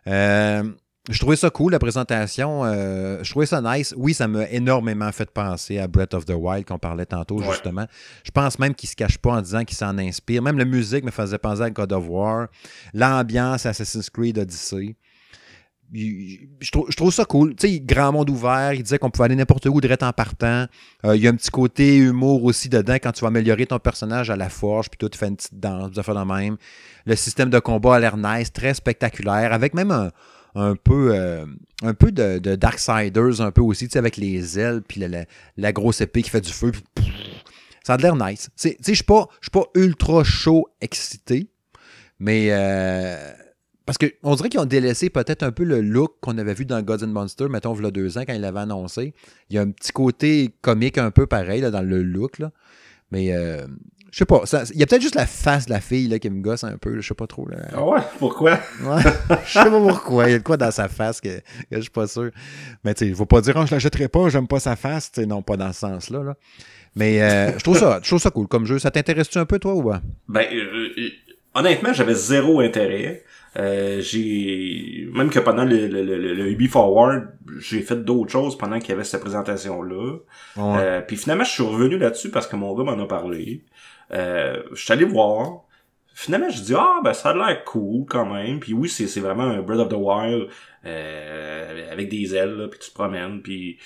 Euh, 0.07 0.63
je 1.09 1.19
trouvais 1.19 1.35
ça 1.35 1.49
cool, 1.49 1.71
la 1.71 1.79
présentation. 1.79 2.65
Euh, 2.65 3.19
je 3.21 3.29
trouvais 3.29 3.45
ça 3.45 3.61
nice. 3.61 3.93
Oui, 3.95 4.13
ça 4.13 4.27
m'a 4.27 4.49
énormément 4.49 5.11
fait 5.11 5.29
penser 5.29 5.77
à 5.77 5.87
Breath 5.87 6.13
of 6.13 6.25
the 6.25 6.33
Wild 6.35 6.65
qu'on 6.65 6.79
parlait 6.79 7.05
tantôt, 7.05 7.41
justement. 7.41 7.85
Je 8.23 8.31
pense 8.31 8.57
même 8.57 8.73
qu'il 8.73 8.89
se 8.89 8.95
cache 8.95 9.17
pas 9.17 9.33
en 9.33 9.41
disant 9.41 9.63
qu'il 9.63 9.77
s'en 9.77 9.97
inspire. 9.97 10.41
Même 10.41 10.57
la 10.57 10.65
musique 10.65 11.03
me 11.03 11.11
faisait 11.11 11.37
penser 11.37 11.61
à 11.61 11.69
God 11.69 11.93
of 11.93 12.05
War. 12.07 12.47
L'ambiance 12.93 13.65
Assassin's 13.65 14.09
Creed 14.09 14.39
Odyssey. 14.39 14.95
Je 15.93 16.71
trouve, 16.95 17.13
ça 17.13 17.25
cool. 17.25 17.55
Tu 17.55 17.67
sais, 17.67 17.79
grand 17.79 18.11
monde 18.11 18.31
ouvert. 18.31 18.73
Il 18.73 18.81
disait 18.81 18.97
qu'on 18.97 19.11
pouvait 19.11 19.25
aller 19.25 19.35
n'importe 19.35 19.67
où 19.67 19.79
direct 19.79 20.01
en 20.01 20.11
partant. 20.11 20.65
Euh, 21.05 21.15
il 21.15 21.21
y 21.21 21.27
a 21.27 21.29
un 21.29 21.35
petit 21.35 21.51
côté 21.51 21.97
humour 21.97 22.43
aussi 22.43 22.69
dedans 22.69 22.95
quand 22.95 23.11
tu 23.11 23.21
vas 23.21 23.27
améliorer 23.27 23.67
ton 23.67 23.77
personnage 23.77 24.31
à 24.31 24.35
la 24.35 24.49
forge. 24.49 24.89
Puis 24.89 24.97
toi, 24.97 25.09
tu 25.09 25.19
fais 25.19 25.27
une 25.27 25.35
petite 25.35 25.59
danse, 25.59 25.91
tu 25.91 26.01
fais 26.01 26.13
la 26.15 26.25
même. 26.25 26.57
Le 27.05 27.15
système 27.15 27.51
de 27.51 27.59
combat 27.59 27.97
a 27.97 27.99
l'air 27.99 28.17
nice, 28.17 28.51
très 28.51 28.73
spectaculaire. 28.73 29.53
Avec 29.53 29.75
même 29.75 29.91
un 29.91 30.09
un 30.55 30.75
peu, 30.75 31.13
euh, 31.13 31.45
un 31.83 31.93
peu 31.93 32.11
de, 32.11 32.39
de 32.39 32.55
Darksiders, 32.55 33.41
un 33.41 33.51
peu 33.51 33.61
aussi, 33.61 33.89
avec 33.95 34.17
les 34.17 34.57
ailes, 34.57 34.81
puis 34.81 35.03
la, 35.57 35.73
grosse 35.73 36.01
épée 36.01 36.21
qui 36.23 36.29
fait 36.29 36.41
du 36.41 36.51
feu. 36.51 36.71
ça 37.83 37.93
a 37.93 37.97
l'air 37.97 38.15
nice. 38.15 38.49
Tu 38.57 38.69
sais, 38.69 38.77
je 38.81 38.93
suis 38.93 39.03
pas, 39.03 39.27
ultra 39.75 40.23
chaud, 40.23 40.67
excité, 40.79 41.49
mais 42.19 42.47
euh, 42.51 43.33
parce 43.85 43.97
qu'on 43.97 44.35
dirait 44.35 44.49
qu'ils 44.49 44.61
ont 44.61 44.65
délaissé 44.65 45.09
peut-être 45.09 45.43
un 45.43 45.51
peu 45.51 45.63
le 45.63 45.81
look 45.81 46.15
qu'on 46.21 46.37
avait 46.37 46.53
vu 46.53 46.65
dans 46.65 46.81
Gods 46.81 47.03
and 47.03 47.09
Monsters, 47.09 47.49
mettons, 47.49 47.75
il 47.75 47.83
y 47.83 47.85
a 47.85 47.91
deux 47.91 48.17
ans, 48.17 48.23
quand 48.25 48.33
il 48.33 48.41
l'avait 48.41 48.61
annoncé. 48.61 49.13
Il 49.49 49.57
y 49.57 49.59
a 49.59 49.61
un 49.61 49.71
petit 49.71 49.91
côté 49.91 50.55
comique 50.61 50.97
un 50.97 51.11
peu 51.11 51.27
pareil 51.27 51.61
dans 51.61 51.81
le 51.81 52.01
look, 52.01 52.39
là. 52.39 52.51
Mais 53.11 53.33
euh, 53.33 53.67
je 54.15 54.19
sais 54.19 54.25
pas. 54.25 54.43
Il 54.73 54.79
y 54.79 54.83
a 54.83 54.85
peut-être 54.85 55.01
juste 55.01 55.15
la 55.15 55.25
face 55.25 55.65
de 55.65 55.71
la 55.71 55.81
fille 55.81 56.07
là, 56.07 56.19
qui 56.19 56.29
me 56.29 56.41
gosse 56.41 56.63
un 56.63 56.77
peu. 56.77 57.01
Je 57.01 57.05
sais 57.05 57.13
pas 57.13 57.27
trop. 57.27 57.49
Là. 57.49 57.57
Ah 57.73 57.83
ouais? 57.83 57.99
Pourquoi? 58.17 58.51
Ouais. 58.81 59.01
Je 59.45 59.51
sais 59.51 59.59
pas 59.59 59.69
pourquoi. 59.69 60.29
Il 60.29 60.31
y 60.31 60.35
a 60.35 60.37
de 60.37 60.43
quoi 60.43 60.55
dans 60.55 60.71
sa 60.71 60.87
face 60.87 61.19
que, 61.19 61.41
je 61.69 61.81
suis 61.81 61.89
pas 61.89 62.07
sûr. 62.07 62.31
Mais 62.85 62.93
tu 62.93 62.99
sais, 62.99 63.09
il 63.09 63.15
faut 63.15 63.25
pas 63.25 63.41
dire, 63.41 63.55
oh, 63.57 63.65
je 63.65 63.75
l'achèterai 63.75 64.07
pas, 64.07 64.29
j'aime 64.29 64.47
pas 64.47 64.61
sa 64.61 64.77
face. 64.77 65.11
sais 65.13 65.25
non, 65.25 65.41
pas 65.41 65.57
dans 65.57 65.73
ce 65.73 65.81
sens-là. 65.81 66.23
Là. 66.23 66.35
Mais 66.95 67.21
euh, 67.21 67.57
je, 67.57 67.63
trouve 67.65 67.77
ça, 67.77 67.99
je 68.01 68.07
trouve 68.07 68.21
ça 68.21 68.31
cool 68.31 68.47
comme 68.47 68.65
jeu. 68.65 68.79
Ça 68.79 68.89
t'intéresse-tu 68.89 69.37
un 69.37 69.45
peu, 69.45 69.59
toi, 69.59 69.73
ou 69.73 69.83
pas? 69.83 69.99
Ben, 70.29 70.45
euh, 70.49 70.87
euh, 70.97 71.09
honnêtement, 71.53 71.91
j'avais 71.91 72.15
zéro 72.15 72.61
intérêt. 72.61 73.25
j'ai 73.57 75.09
même 75.13 75.29
que 75.29 75.39
pendant 75.39 75.65
le, 75.65 75.87
le, 75.87 76.03
le, 76.03 76.33
le 76.33 76.51
Ubi 76.51 76.69
Forward, 76.69 77.33
j'ai 77.59 77.81
fait 77.81 77.97
d'autres 77.97 78.31
choses 78.31 78.57
pendant 78.57 78.79
qu'il 78.79 78.91
y 78.91 78.93
avait 78.93 79.03
cette 79.03 79.19
présentation 79.19 79.81
là. 79.83 81.01
puis 81.01 81.17
finalement, 81.17 81.43
je 81.43 81.51
suis 81.51 81.63
revenu 81.63 81.97
là-dessus 81.97 82.29
parce 82.31 82.47
que 82.47 82.55
mon 82.55 82.73
gars 82.75 82.85
m'en 82.85 83.03
a 83.03 83.07
parlé. 83.09 83.65
Euh, 84.11 84.63
je 84.73 84.83
suis 84.83 84.93
allé 84.93 85.05
voir. 85.05 85.63
Finalement, 86.13 86.49
je 86.49 86.61
dis 86.61 86.73
ah 86.75 87.01
ben 87.03 87.13
ça 87.13 87.29
a 87.29 87.33
l'air 87.33 87.63
cool 87.65 88.05
quand 88.07 88.25
même. 88.25 88.59
Puis 88.59 88.73
oui, 88.73 88.89
c'est 88.89 89.19
vraiment 89.19 89.43
un 89.43 89.61
Breath 89.61 89.79
of 89.79 89.89
the 89.89 89.97
Wild 89.97 90.47
euh, 90.85 91.91
avec 91.91 92.09
des 92.09 92.35
ailes 92.35 92.55
là, 92.55 92.67
puis 92.67 92.79
tu 92.79 92.89
te 92.89 92.93
promènes 92.93 93.41
puis 93.41 93.77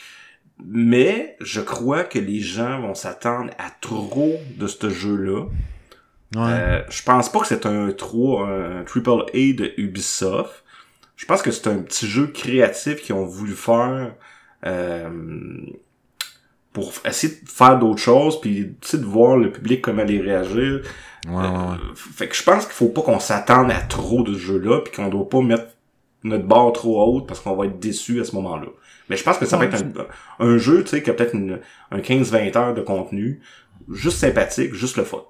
mais 0.65 1.37
je 1.39 1.61
crois 1.61 2.03
que 2.03 2.19
les 2.19 2.41
gens 2.41 2.81
vont 2.81 2.93
s'attendre 2.93 3.51
à 3.57 3.69
trop 3.81 4.39
de 4.57 4.67
ce 4.67 4.89
jeu-là. 4.89 5.45
Euh, 6.35 6.83
je 6.89 7.03
pense 7.03 7.31
pas 7.31 7.39
que 7.39 7.47
c'est 7.47 7.65
un 7.65 7.91
3, 7.91 8.47
un 8.47 8.83
triple 8.83 9.23
A 9.33 9.53
de 9.53 9.73
Ubisoft. 9.77 10.63
Je 11.15 11.25
pense 11.25 11.41
que 11.41 11.51
c'est 11.51 11.67
un 11.67 11.81
petit 11.81 12.07
jeu 12.07 12.27
créatif 12.27 13.01
qu'ils 13.01 13.15
ont 13.15 13.25
voulu 13.25 13.53
faire 13.53 14.13
euh, 14.65 15.09
pour 16.79 16.93
essayer 17.05 17.33
de 17.33 17.49
faire 17.49 17.77
d'autres 17.77 18.01
choses 18.01 18.39
puis 18.39 18.75
de 18.93 19.05
voir 19.05 19.37
le 19.37 19.51
public 19.51 19.81
comment 19.81 20.01
aller 20.01 20.19
réagir. 20.19 20.81
Ouais, 21.27 21.43
euh, 21.43 21.93
fait 21.95 22.27
que 22.27 22.35
je 22.35 22.43
pense 22.43 22.65
qu'il 22.65 22.73
faut 22.73 22.89
pas 22.89 23.01
qu'on 23.01 23.19
s'attende 23.19 23.71
à 23.71 23.81
trop 23.81 24.23
de 24.23 24.33
ce 24.33 24.39
jeu-là 24.39 24.81
puis 24.81 24.93
qu'on 24.93 25.09
doit 25.09 25.27
pas 25.27 25.41
mettre 25.41 25.65
notre 26.23 26.45
barre 26.45 26.71
trop 26.73 27.01
haute 27.03 27.27
parce 27.27 27.39
qu'on 27.39 27.55
va 27.55 27.65
être 27.65 27.79
déçu 27.79 28.21
à 28.21 28.23
ce 28.23 28.35
moment-là. 28.35 28.67
Mais 29.09 29.17
je 29.17 29.23
pense 29.23 29.37
que 29.37 29.45
ça 29.45 29.57
va 29.57 29.65
être 29.65 29.83
un, 30.39 30.57
jeu, 30.57 30.83
tu 30.83 30.91
sais, 30.91 31.03
qui 31.03 31.09
a 31.09 31.13
peut-être 31.13 31.35
un 31.91 31.97
15-20 31.99 32.57
heures 32.57 32.73
de 32.73 32.81
contenu, 32.81 33.41
juste 33.91 34.19
sympathique, 34.19 34.73
juste 34.73 34.97
le 34.97 35.03
fun. 35.03 35.23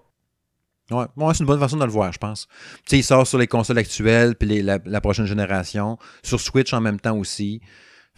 Ouais, 0.92 1.06
c'est 1.34 1.40
une 1.40 1.46
bonne 1.46 1.60
façon 1.60 1.78
de 1.78 1.86
le 1.86 1.92
voir, 1.92 2.12
je 2.12 2.18
pense. 2.18 2.48
Tu 2.78 2.82
sais, 2.88 2.98
il 2.98 3.04
sort 3.04 3.26
sur 3.26 3.38
les 3.38 3.48
consoles 3.48 3.78
actuelles, 3.78 4.36
puis 4.36 4.62
la, 4.62 4.80
la, 4.84 5.02
prochaine 5.02 5.26
génération, 5.26 5.98
sur 6.24 6.40
Switch 6.40 6.74
en 6.74 6.82
même 6.82 7.00
temps 7.00 7.16
aussi. 7.16 7.62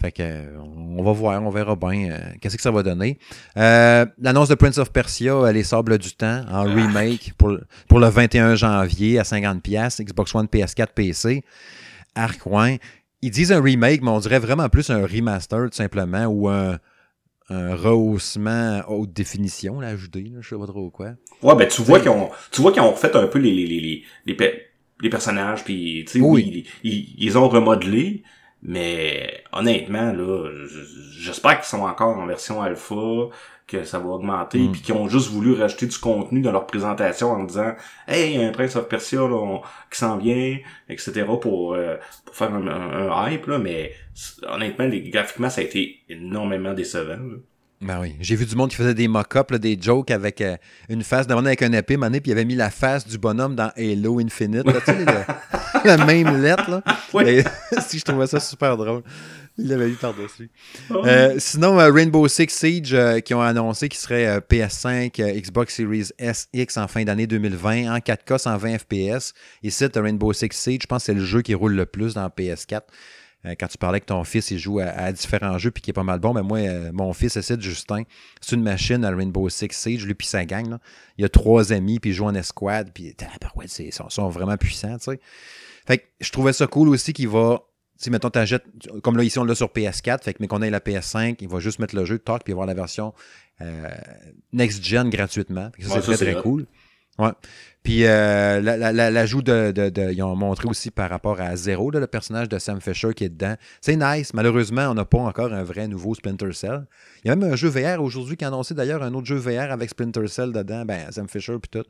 Fait 0.02 0.12
que, 0.12 0.58
on 0.58 1.04
va 1.04 1.12
voir, 1.12 1.44
on 1.44 1.52
verra 1.52 1.76
bien 1.76 2.10
euh, 2.10 2.18
qu'est-ce 2.42 2.56
que 2.56 2.62
ça 2.62 2.72
va 2.72 2.82
donner. 2.82 3.20
Euh, 3.56 4.06
l'annonce 4.20 4.50
de 4.50 4.56
Prince 4.56 4.80
of 4.80 4.92
Persia, 4.92 5.52
Les 5.52 5.64
Sables 5.64 6.00
du 6.00 6.12
Temps, 6.14 6.42
en 6.50 6.66
ah. 6.68 6.74
remake 6.74 7.34
pour, 7.38 7.56
pour 7.88 8.00
le 8.00 8.08
21 8.08 8.56
janvier 8.56 9.20
à 9.20 9.24
50$, 9.24 10.04
Xbox 10.04 10.34
One, 10.34 10.48
PS4, 10.48 10.88
PC. 10.96 11.44
Arcoin. 12.16 12.78
Ils 13.22 13.30
disent 13.30 13.52
un 13.52 13.62
remake, 13.62 14.02
mais 14.02 14.10
on 14.10 14.20
dirait 14.20 14.40
vraiment 14.40 14.68
plus 14.70 14.90
un 14.90 15.06
remaster, 15.06 15.70
tout 15.70 15.78
simplement, 15.78 16.26
ou 16.26 16.50
un, 16.50 16.80
un 17.50 17.76
rehaussement 17.76 18.82
haute 18.88 19.14
définition, 19.14 19.80
là, 19.80 19.90
ajouté, 19.90 20.32
je 20.40 20.50
sais 20.50 20.58
pas 20.58 20.66
trop 20.66 20.90
quoi. 20.90 21.12
Ouais, 21.44 21.56
ben 21.56 21.68
tu 21.68 21.82
vois 21.84 22.00
qu'ils 22.00 22.10
ont, 22.10 22.30
tu 22.52 22.62
vois 22.62 22.72
qu'ils 22.72 22.82
ont 22.82 22.92
refait 22.92 23.16
un 23.16 23.28
peu 23.28 23.40
les, 23.40 23.54
les, 23.54 23.68
les, 23.68 24.04
les, 24.26 24.64
les 25.02 25.10
personnages, 25.10 25.64
puis 25.64 26.06
tu 26.08 26.20
sais, 26.20 26.26
oui. 26.26 26.66
ils, 26.84 27.16
ils, 27.18 27.38
ont 27.38 27.50
remodelé, 27.50 28.24
mais 28.64 29.44
honnêtement, 29.52 30.14
là, 30.14 30.50
j'espère 31.18 31.58
qu'ils 31.58 31.66
sont 31.66 31.82
encore 31.82 32.18
en 32.18 32.26
version 32.26 32.62
alpha, 32.62 32.96
que 33.72 33.84
ça 33.86 34.00
va 34.00 34.10
augmenter, 34.10 34.60
mm. 34.60 34.72
puis 34.72 34.82
qui 34.82 34.92
ont 34.92 35.08
juste 35.08 35.30
voulu 35.30 35.54
rajouter 35.54 35.88
du 35.88 35.98
contenu 35.98 36.42
dans 36.42 36.52
leur 36.52 36.68
présentation 36.68 37.32
en 37.32 37.44
disant 37.44 37.74
Hey, 38.08 38.34
il 38.34 38.42
y 38.42 38.44
a 38.44 38.48
un 38.48 38.52
Prince 38.52 38.76
of 38.76 38.88
Persia 38.88 39.22
qui 39.90 39.98
s'en 39.98 40.18
vient, 40.18 40.58
etc. 40.90 41.26
pour, 41.42 41.74
euh, 41.74 41.96
pour 42.26 42.36
faire 42.36 42.54
un, 42.54 43.32
hype, 43.32 43.48
là, 43.48 43.58
mais 43.60 43.94
honnêtement, 44.48 44.86
les, 44.86 45.10
graphiquement, 45.10 45.50
ça 45.50 45.62
a 45.62 45.64
été 45.64 46.00
énormément 46.10 46.74
décevant. 46.74 47.18
Ben 47.80 48.00
oui. 48.00 48.16
J'ai 48.20 48.36
vu 48.36 48.46
du 48.46 48.56
monde 48.56 48.70
qui 48.70 48.76
faisait 48.76 48.94
des 48.94 49.08
mock-ups, 49.08 49.60
des 49.60 49.76
jokes 49.82 50.12
avec 50.12 50.40
euh, 50.42 50.56
une 50.88 51.04
face, 51.04 51.26
devant 51.26 51.44
avec 51.44 51.64
un 51.64 51.72
épée, 51.72 51.98
mané, 51.98 52.22
puis 52.22 52.32
il 52.32 52.34
avait 52.34 52.46
mis 52.46 52.56
la 52.56 52.70
face 52.70 53.08
du 53.08 53.18
bonhomme 53.18 53.56
dans 53.56 53.72
Halo 53.76 54.20
Infinite. 54.20 54.66
tu 54.66 54.80
sais, 54.86 55.06
la 55.86 56.06
même 56.06 56.42
lettre. 56.42 56.70
Là. 56.70 56.84
si 57.82 58.00
je 58.00 58.06
trouvais 58.06 58.28
ça 58.28 58.40
super 58.40 58.78
drôle. 58.78 59.04
Il 59.58 59.68
l'avait 59.68 59.90
eu 59.90 59.96
par-dessus. 59.96 60.50
Oh. 60.90 61.06
Euh, 61.06 61.36
sinon, 61.38 61.80
euh, 61.80 61.92
Rainbow 61.92 62.28
Six 62.28 62.50
Siege 62.50 62.96
qui 63.26 63.34
ont 63.34 63.42
annoncé 63.42 63.90
qu'il 63.90 64.00
serait 64.00 64.40
PS5, 64.40 65.12
Xbox 65.42 65.76
Series 65.76 66.10
S, 66.18 66.48
X 66.54 66.78
en 66.78 66.88
fin 66.88 67.04
d'année 67.04 67.28
2020, 67.28 67.94
en 67.94 67.98
4K 67.98 68.38
120 68.38 68.78
FPS. 68.80 69.34
Et 69.62 69.70
c'est 69.70 69.96
Rainbow 69.98 70.32
Six 70.32 70.50
Siege, 70.52 70.84
je 70.84 70.88
pense 70.88 71.04
que 71.04 71.06
c'est 71.08 71.14
le 71.14 71.26
jeu 71.26 71.42
qui 71.42 71.54
roule 71.54 71.74
le 71.74 71.86
plus 71.86 72.14
dans 72.14 72.28
PS4. 72.28 72.82
Euh, 73.46 73.56
quand 73.60 73.68
tu 73.68 73.78
parlais 73.78 74.00
que 74.00 74.06
ton 74.06 74.24
fils 74.24 74.52
il 74.52 74.60
joue 74.60 74.80
à, 74.80 75.12
différents 75.12 75.58
jeux 75.58 75.72
puis 75.72 75.82
qui 75.82 75.90
est 75.90 75.94
pas 75.94 76.04
mal 76.04 76.20
bon, 76.20 76.34
mais 76.34 76.42
ben 76.42 76.48
moi, 76.48 76.60
euh, 76.60 76.92
mon 76.94 77.12
fils 77.14 77.38
de 77.38 77.62
Justin, 77.62 78.04
c'est 78.40 78.56
une 78.56 78.62
machine 78.62 79.04
à 79.04 79.10
Rainbow 79.10 79.50
Six 79.50 79.70
Siege, 79.72 80.06
lui 80.06 80.14
puis 80.14 80.28
sa 80.28 80.46
gang. 80.46 80.78
Il 81.18 81.26
a 81.26 81.30
trois 81.30 81.74
amis, 81.74 82.00
puis 82.00 82.12
il 82.12 82.14
joue 82.14 82.26
en 82.26 82.36
escouade, 82.36 82.92
puis 82.94 83.16
ils 83.80 83.94
sont, 83.94 84.10
sont, 84.10 84.30
vraiment 84.30 84.58
puissants, 84.58 84.98
tu 84.98 85.12
sais. 85.12 85.20
Fait 85.86 86.00
que 86.00 86.04
je 86.20 86.32
trouvais 86.32 86.54
ça 86.54 86.68
cool 86.68 86.90
aussi 86.90 87.14
qu'il 87.14 87.30
va 87.30 87.64
si 88.02 88.10
mettons 88.10 88.32
t'achètes, 88.32 88.66
comme 89.04 89.16
là 89.16 89.24
ici 89.24 89.38
on 89.38 89.44
l'a 89.44 89.54
sur 89.54 89.68
PS4, 89.68 90.24
fait 90.24 90.34
que 90.34 90.38
mais 90.40 90.48
qu'on 90.48 90.64
ait 90.64 90.72
la 90.72 90.80
PS5, 90.80 91.36
il 91.40 91.48
va 91.48 91.60
juste 91.60 91.78
mettre 91.78 91.96
le 91.96 92.04
jeu, 92.04 92.18
talk, 92.18 92.44
puis 92.44 92.52
avoir 92.52 92.66
la 92.66 92.74
version 92.74 93.14
euh, 93.62 93.88
next 94.54 94.84
gen 94.84 95.10
gratuitement. 95.10 95.72
Ça, 95.80 96.02
c'est 96.02 96.16
très, 96.16 96.32
très 96.34 96.42
cool. 96.42 96.66
Ouais. 97.20 97.32
Puis 97.84 98.06
euh, 98.06 98.62
l'ajout 98.62 99.42
de, 99.42 99.72
de, 99.72 100.12
Ils 100.12 100.24
ont 100.24 100.36
montré 100.36 100.68
aussi 100.68 100.92
par 100.92 101.10
rapport 101.10 101.42
à 101.42 101.56
Zero, 101.56 101.92
le 101.92 102.08
personnage 102.08 102.48
de 102.48 102.58
Sam 102.58 102.80
Fisher 102.80 103.14
qui 103.14 103.26
est 103.26 103.30
dedans. 103.30 103.56
C'est 103.82 103.96
nice. 103.96 104.34
Malheureusement, 104.34 104.88
on 104.90 104.94
n'a 104.94 105.06
pas 105.06 105.20
encore 105.20 105.52
un 105.54 105.64
vrai 105.64 105.88
nouveau 105.88 106.16
Splinter 106.16 106.54
Cell. 106.54 106.86
Il 107.24 107.28
y 107.28 107.32
a 107.32 107.36
même 107.36 107.52
un 107.52 107.56
jeu 107.56 107.70
VR 107.70 108.02
aujourd'hui 108.02 108.38
qui 108.38 108.46
a 108.46 108.48
annoncé 108.48 108.74
d'ailleurs 108.74 109.04
un 109.04 109.14
autre 109.14 109.28
jeu 109.28 109.36
VR 109.36 109.72
avec 109.72 109.90
Splinter 109.90 110.28
Cell 110.28 110.54
dedans. 110.54 110.86
Ben, 110.86 111.12
Sam 111.12 111.28
Fisher 111.28 111.58
puis 111.62 111.70
tout. 111.70 111.88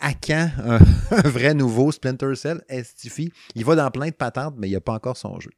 À 0.00 0.14
quand 0.14 0.50
un, 0.64 1.28
vrai 1.28 1.54
nouveau 1.54 1.90
Splinter 1.90 2.34
Cell 2.34 2.62
Estifie 2.68 3.32
Il 3.54 3.64
va 3.64 3.74
dans 3.74 3.90
plein 3.90 4.08
de 4.08 4.14
patentes, 4.14 4.54
mais 4.56 4.68
il 4.68 4.70
n'y 4.70 4.76
a 4.76 4.80
pas 4.80 4.92
encore 4.92 5.16
son 5.16 5.40
jeu. 5.40 5.50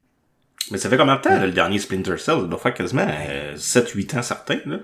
Mais 0.70 0.79
ça 0.79 0.88
fait 0.88 0.96
combien 0.96 1.16
de 1.16 1.20
temps, 1.20 1.40
le 1.40 1.53
dernier 1.53 1.79
Splinter 1.79 2.16
Cell? 2.18 2.40
Ça 2.40 2.46
doit 2.46 2.59
faire 2.59 2.74
quasiment 2.74 3.07
7-8 3.07 4.14
euh, 4.14 4.18
ans 4.18 4.22
certains. 4.22 4.61
Là. 4.66 4.79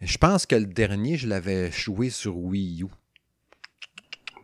Je 0.00 0.18
pense 0.18 0.46
que 0.46 0.54
le 0.54 0.66
dernier, 0.66 1.16
je 1.16 1.26
l'avais 1.26 1.72
joué 1.72 2.10
sur 2.10 2.36
Wii 2.36 2.82
U 2.82 2.86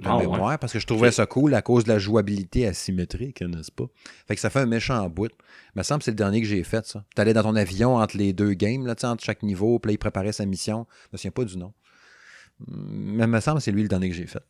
de 0.01 0.09
ah, 0.09 0.19
mémoire 0.19 0.59
parce 0.59 0.73
que 0.73 0.81
je 0.81 0.87
trouvais 0.87 1.13
ça 1.13 1.27
cool 1.27 1.55
à 1.55 1.63
cause 1.63 1.85
de 1.85 1.91
la 1.91 1.99
jouabilité 1.99 2.67
asymétrique, 2.67 3.43
n'est-ce 3.43 3.71
pas? 3.71 3.85
Fait 4.27 4.35
que 4.35 4.41
ça 4.41 4.51
fait 4.51 4.61
un 4.61 4.67
méchant 4.67 5.09
bout. 5.09 5.31
Il 5.75 5.79
me 5.79 5.83
semble 5.85 6.01
que 6.01 6.07
c'est 6.07 6.11
le 6.11 6.17
dernier 6.17 6.41
que 6.41 6.49
j'ai 6.49 6.65
fait, 6.65 6.85
ça. 6.85 7.05
Tu 7.15 7.21
allais 7.21 7.33
dans 7.33 7.45
ton 7.45 7.55
avion 7.55 7.97
entre 7.97 8.17
les 8.17 8.33
deux 8.33 8.55
games, 8.55 8.87
là, 8.87 8.95
entre 9.05 9.23
chaque 9.23 9.43
niveau, 9.45 9.79
puis 9.79 9.91
là, 9.91 9.93
il 9.95 9.99
préparait 9.99 10.33
sa 10.33 10.47
mission. 10.47 10.87
Je 11.05 11.09
me 11.13 11.19
souviens 11.19 11.31
pas 11.31 11.45
du 11.45 11.57
nom. 11.57 11.73
Mais 12.69 13.25
il 13.25 13.31
me 13.31 13.41
semble 13.41 13.59
que 13.59 13.65
c'est 13.65 13.73
lui 13.73 13.83
le 13.83 13.89
dernier 13.89 14.09
que 14.09 14.15
j'ai 14.15 14.27
fait. 14.27 14.43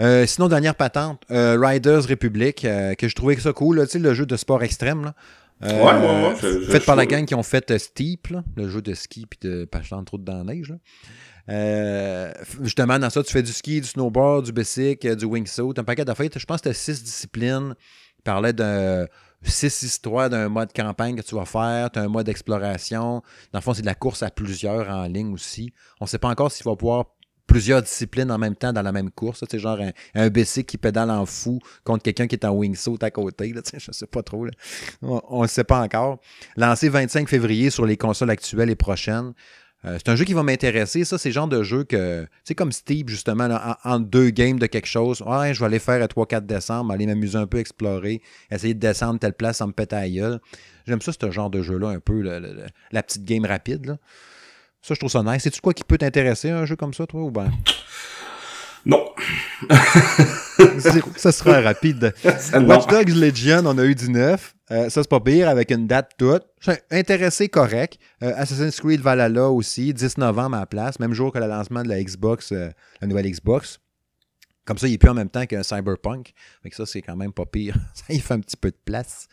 Euh, 0.00 0.26
sinon, 0.26 0.48
dernière 0.48 0.74
patente, 0.74 1.22
euh, 1.30 1.58
Riders 1.60 2.06
Republic, 2.06 2.64
euh, 2.64 2.94
que 2.94 3.08
je 3.08 3.14
trouvais 3.14 3.36
ça 3.36 3.52
cool, 3.52 3.78
là, 3.78 3.84
le 3.94 4.14
jeu 4.14 4.26
de 4.26 4.36
sport 4.36 4.62
extrême. 4.62 5.04
Là. 5.04 5.14
ouais, 5.62 5.72
ouais, 5.72 6.28
ouais. 6.28 6.66
Fait 6.66 6.84
par 6.84 6.96
la 6.96 7.06
gang 7.06 7.24
qui 7.24 7.34
ont 7.34 7.42
fait 7.42 7.78
Steep, 7.78 8.28
le 8.56 8.68
jeu 8.68 8.82
de 8.82 8.94
ski 8.94 9.26
puis 9.26 9.38
de 9.48 9.64
pas 9.64 9.80
trop 10.04 10.18
dans 10.18 10.44
la 10.44 10.44
neige. 10.44 10.70
Là. 11.48 12.32
Justement, 12.62 12.98
dans 12.98 13.10
ça, 13.10 13.22
tu 13.22 13.32
fais 13.32 13.42
du 13.42 13.52
ski, 13.52 13.80
du 13.80 13.86
snowboard, 13.86 14.44
du 14.44 14.52
bicycle, 14.52 15.16
du 15.16 15.24
wingsuit, 15.24 15.72
un 15.76 15.84
paquet 15.84 16.04
d'affaires. 16.04 16.28
Je 16.34 16.44
pense 16.44 16.58
que 16.60 16.64
tu 16.64 16.68
as 16.70 16.74
six 16.74 17.02
disciplines. 17.02 17.74
Il 18.18 18.22
parlait 18.22 18.52
de 18.52 19.08
six 19.42 19.82
histoires 19.82 20.28
d'un 20.28 20.48
mode 20.48 20.72
campagne 20.72 21.16
que 21.16 21.22
tu 21.22 21.34
vas 21.34 21.44
faire. 21.44 21.90
Tu 21.90 21.98
as 21.98 22.02
un 22.02 22.08
mode 22.08 22.28
exploration. 22.28 23.22
Dans 23.52 23.58
le 23.58 23.62
fond, 23.62 23.72
c'est 23.72 23.82
de 23.82 23.86
la 23.86 23.94
course 23.94 24.22
à 24.22 24.30
plusieurs 24.30 24.90
en 24.90 25.04
ligne 25.04 25.32
aussi. 25.32 25.72
On 26.00 26.04
ne 26.04 26.08
sait 26.08 26.18
pas 26.18 26.28
encore 26.28 26.50
s'il 26.50 26.64
va 26.64 26.76
pouvoir 26.76 27.15
plusieurs 27.46 27.82
disciplines 27.82 28.30
en 28.30 28.38
même 28.38 28.56
temps 28.56 28.72
dans 28.72 28.82
la 28.82 28.92
même 28.92 29.10
course. 29.10 29.44
C'est 29.48 29.58
genre 29.58 29.80
un, 29.80 29.92
un 30.14 30.28
bicycle 30.28 30.66
qui 30.66 30.78
pédale 30.78 31.10
en 31.10 31.26
fou 31.26 31.60
contre 31.84 32.02
quelqu'un 32.02 32.26
qui 32.26 32.34
est 32.34 32.44
en 32.44 32.52
wingsuit 32.52 32.98
à 33.02 33.10
côté. 33.10 33.52
Là, 33.52 33.62
je 33.76 33.92
sais 33.92 34.06
pas 34.06 34.22
trop. 34.22 34.46
On 35.02 35.42
ne 35.42 35.48
sait 35.48 35.64
pas 35.64 35.80
encore. 35.80 36.18
Lancé 36.56 36.88
25 36.88 37.28
février 37.28 37.70
sur 37.70 37.86
les 37.86 37.96
consoles 37.96 38.30
actuelles 38.30 38.70
et 38.70 38.76
prochaines. 38.76 39.32
Euh, 39.84 39.98
c'est 39.98 40.10
un 40.10 40.16
jeu 40.16 40.24
qui 40.24 40.32
va 40.32 40.42
m'intéresser. 40.42 41.04
Ça, 41.04 41.18
c'est 41.18 41.28
le 41.28 41.34
genre 41.34 41.48
de 41.48 41.62
jeu 41.62 41.84
que, 41.84 42.26
c'est 42.44 42.54
comme 42.54 42.72
Steve, 42.72 43.08
justement, 43.08 43.48
en, 43.84 44.00
deux 44.00 44.30
games 44.30 44.58
de 44.58 44.66
quelque 44.66 44.88
chose. 44.88 45.22
Ouais, 45.22 45.54
je 45.54 45.60
vais 45.60 45.66
aller 45.66 45.78
faire 45.78 46.02
à 46.02 46.06
3-4 46.06 46.46
décembre, 46.46 46.92
aller 46.92 47.06
m'amuser 47.06 47.38
un 47.38 47.46
peu, 47.46 47.58
explorer, 47.58 48.22
essayer 48.50 48.74
de 48.74 48.80
descendre 48.80 49.20
telle 49.20 49.34
place 49.34 49.58
sans 49.58 49.68
me 49.68 49.72
péter 49.72 49.96
à 49.96 50.08
gueule. 50.08 50.40
J'aime 50.86 51.00
ça, 51.00 51.12
ce 51.12 51.30
genre 51.30 51.50
de 51.50 51.62
jeu-là, 51.62 51.88
un 51.88 52.00
peu, 52.00 52.20
la 52.20 53.02
petite 53.02 53.24
game 53.24 53.44
rapide. 53.44 53.98
Ça, 54.86 54.94
je 54.94 55.00
trouve 55.00 55.10
ça 55.10 55.20
nice. 55.24 55.42
C'est-tu 55.42 55.60
quoi 55.60 55.74
qui 55.74 55.82
peut 55.82 55.98
t'intéresser, 55.98 56.50
un 56.50 56.64
jeu 56.64 56.76
comme 56.76 56.94
ça, 56.94 57.08
toi, 57.08 57.22
ou 57.22 57.32
ben? 57.32 57.50
Non. 58.84 59.04
ça 61.16 61.32
sera 61.32 61.60
rapide. 61.60 62.14
Watch 62.54 62.86
Dogs 62.86 63.08
Legion, 63.08 63.62
on 63.66 63.76
a 63.78 63.84
eu 63.84 63.96
du 63.96 64.08
neuf. 64.08 64.54
Euh, 64.70 64.88
ça, 64.88 65.02
c'est 65.02 65.10
pas 65.10 65.18
pire, 65.18 65.48
avec 65.48 65.72
une 65.72 65.88
date 65.88 66.12
toute. 66.16 66.44
Intéressé, 66.92 67.48
correct. 67.48 67.98
Euh, 68.22 68.32
Assassin's 68.36 68.78
Creed 68.78 69.00
Valhalla 69.00 69.50
aussi, 69.50 69.92
10 69.92 70.18
novembre 70.18 70.54
à 70.54 70.60
la 70.60 70.66
place, 70.66 71.00
même 71.00 71.14
jour 71.14 71.32
que 71.32 71.40
le 71.40 71.48
lancement 71.48 71.82
de 71.82 71.88
la 71.88 72.00
Xbox, 72.00 72.52
euh, 72.52 72.70
la 73.00 73.08
nouvelle 73.08 73.28
Xbox. 73.28 73.80
Comme 74.66 74.78
ça, 74.78 74.86
il 74.86 74.94
est 74.94 74.98
plus 74.98 75.10
en 75.10 75.14
même 75.14 75.30
temps 75.30 75.46
qu'un 75.46 75.64
Cyberpunk. 75.64 76.32
Fait 76.62 76.72
ça, 76.72 76.86
c'est 76.86 77.02
quand 77.02 77.16
même 77.16 77.32
pas 77.32 77.44
pire. 77.44 77.74
ça, 77.94 78.04
il 78.10 78.22
fait 78.22 78.34
un 78.34 78.40
petit 78.40 78.56
peu 78.56 78.70
de 78.70 78.78
place. 78.84 79.26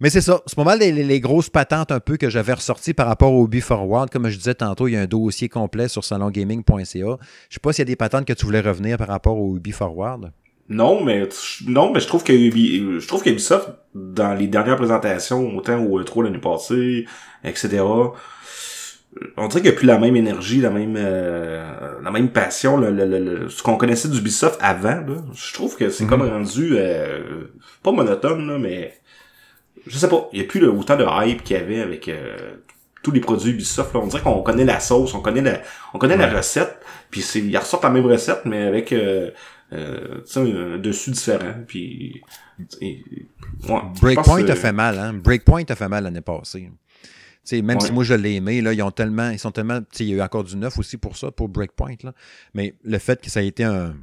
Mais 0.00 0.10
c'est 0.10 0.20
ça. 0.20 0.42
C'est 0.46 0.54
pas 0.54 0.64
mal 0.64 0.78
les, 0.78 1.20
grosses 1.20 1.50
patentes 1.50 1.90
un 1.90 2.00
peu 2.00 2.16
que 2.16 2.30
j'avais 2.30 2.52
ressorties 2.52 2.94
par 2.94 3.08
rapport 3.08 3.32
au 3.32 3.46
Ubi 3.46 3.60
Forward. 3.60 4.10
Comme 4.10 4.28
je 4.28 4.36
disais 4.36 4.54
tantôt, 4.54 4.86
il 4.86 4.92
y 4.92 4.96
a 4.96 5.00
un 5.00 5.06
dossier 5.06 5.48
complet 5.48 5.88
sur 5.88 6.04
salongaming.ca. 6.04 6.84
Je 6.84 6.94
sais 6.94 7.60
pas 7.60 7.72
s'il 7.72 7.80
y 7.80 7.82
a 7.82 7.84
des 7.86 7.96
patentes 7.96 8.24
que 8.24 8.32
tu 8.32 8.46
voulais 8.46 8.60
revenir 8.60 8.96
par 8.96 9.08
rapport 9.08 9.36
au 9.36 9.56
Ubi 9.56 9.72
Forward. 9.72 10.32
Non, 10.68 11.02
mais 11.02 11.26
non, 11.66 11.90
mais 11.92 12.00
je 12.00 12.06
trouve 12.06 12.22
que 12.22 12.32
je 12.34 13.06
trouve 13.06 13.22
qu'Ubisoft, 13.22 13.70
dans 13.94 14.34
les 14.34 14.46
dernières 14.46 14.76
présentations, 14.76 15.56
autant 15.56 15.82
au 15.82 16.00
E3 16.02 16.24
l'année 16.24 16.38
passée, 16.38 17.06
etc., 17.42 17.82
on 19.38 19.48
dirait 19.48 19.62
qu'il 19.62 19.70
n'y 19.70 19.76
a 19.76 19.78
plus 19.78 19.86
la 19.86 19.98
même 19.98 20.14
énergie, 20.14 20.60
la 20.60 20.70
même 20.70 20.94
euh, 20.96 21.94
la 22.02 22.10
même 22.10 22.28
passion, 22.28 22.76
le, 22.76 23.48
ce 23.48 23.62
qu'on 23.62 23.76
connaissait 23.76 24.08
d'Ubisoft 24.08 24.58
avant. 24.60 25.02
Je 25.32 25.54
trouve 25.54 25.76
que 25.76 25.88
c'est 25.88 26.06
comme 26.06 26.22
mhm. 26.22 26.30
rendu 26.30 26.72
euh, 26.74 27.44
pas 27.82 27.90
monotone, 27.90 28.46
là, 28.46 28.58
mais 28.58 29.00
je 29.88 29.98
sais 29.98 30.08
pas, 30.08 30.28
il 30.32 30.40
n'y 30.40 30.44
a 30.44 30.48
plus 30.48 30.60
le, 30.60 30.70
autant 30.70 30.96
de 30.96 31.04
hype 31.08 31.42
qu'il 31.42 31.56
y 31.56 31.60
avait 31.60 31.80
avec 31.80 32.08
euh, 32.08 32.56
tous 33.02 33.10
les 33.10 33.20
produits 33.20 33.52
Ubisoft. 33.52 33.94
Là. 33.94 34.00
On 34.00 34.06
dirait 34.06 34.22
qu'on 34.22 34.42
connaît 34.42 34.64
la 34.64 34.80
sauce, 34.80 35.14
on 35.14 35.20
connaît 35.20 35.40
la, 35.40 35.60
on 35.94 35.98
connaît 35.98 36.16
la 36.16 36.28
recette, 36.28 36.78
puis 37.10 37.22
c'est, 37.22 37.40
ils 37.40 37.56
ressortent 37.56 37.84
la 37.84 37.90
même 37.90 38.06
recette, 38.06 38.42
mais 38.44 38.62
avec 38.62 38.92
euh, 38.92 39.30
euh, 39.72 40.22
un 40.36 40.78
dessus 40.78 41.10
différent. 41.10 41.54
Puis, 41.66 42.22
Breakpoint 44.00 44.46
a 44.48 44.54
fait 44.54 44.72
mal, 44.72 44.98
hein? 44.98 45.14
Breakpoint 45.14 45.64
a 45.68 45.74
fait 45.74 45.88
mal 45.88 46.04
l'année 46.04 46.20
passée. 46.20 46.70
même 47.52 47.80
si 47.80 47.92
moi 47.92 48.04
je 48.04 48.14
l'ai 48.14 48.34
aimé, 48.36 48.60
là, 48.60 48.72
ils 48.72 48.82
ont 48.82 48.90
tellement, 48.90 49.30
ils 49.30 49.38
sont 49.38 49.52
tellement, 49.52 49.80
il 49.98 50.06
y 50.06 50.12
a 50.12 50.16
eu 50.16 50.22
encore 50.22 50.44
du 50.44 50.56
neuf 50.56 50.78
aussi 50.78 50.98
pour 50.98 51.16
ça, 51.16 51.30
pour 51.30 51.48
Breakpoint, 51.48 51.96
là. 52.02 52.12
mais 52.54 52.74
le 52.84 52.98
fait 52.98 53.20
que 53.20 53.30
ça 53.30 53.40
a 53.40 53.42
été 53.42 53.64
un, 53.64 53.94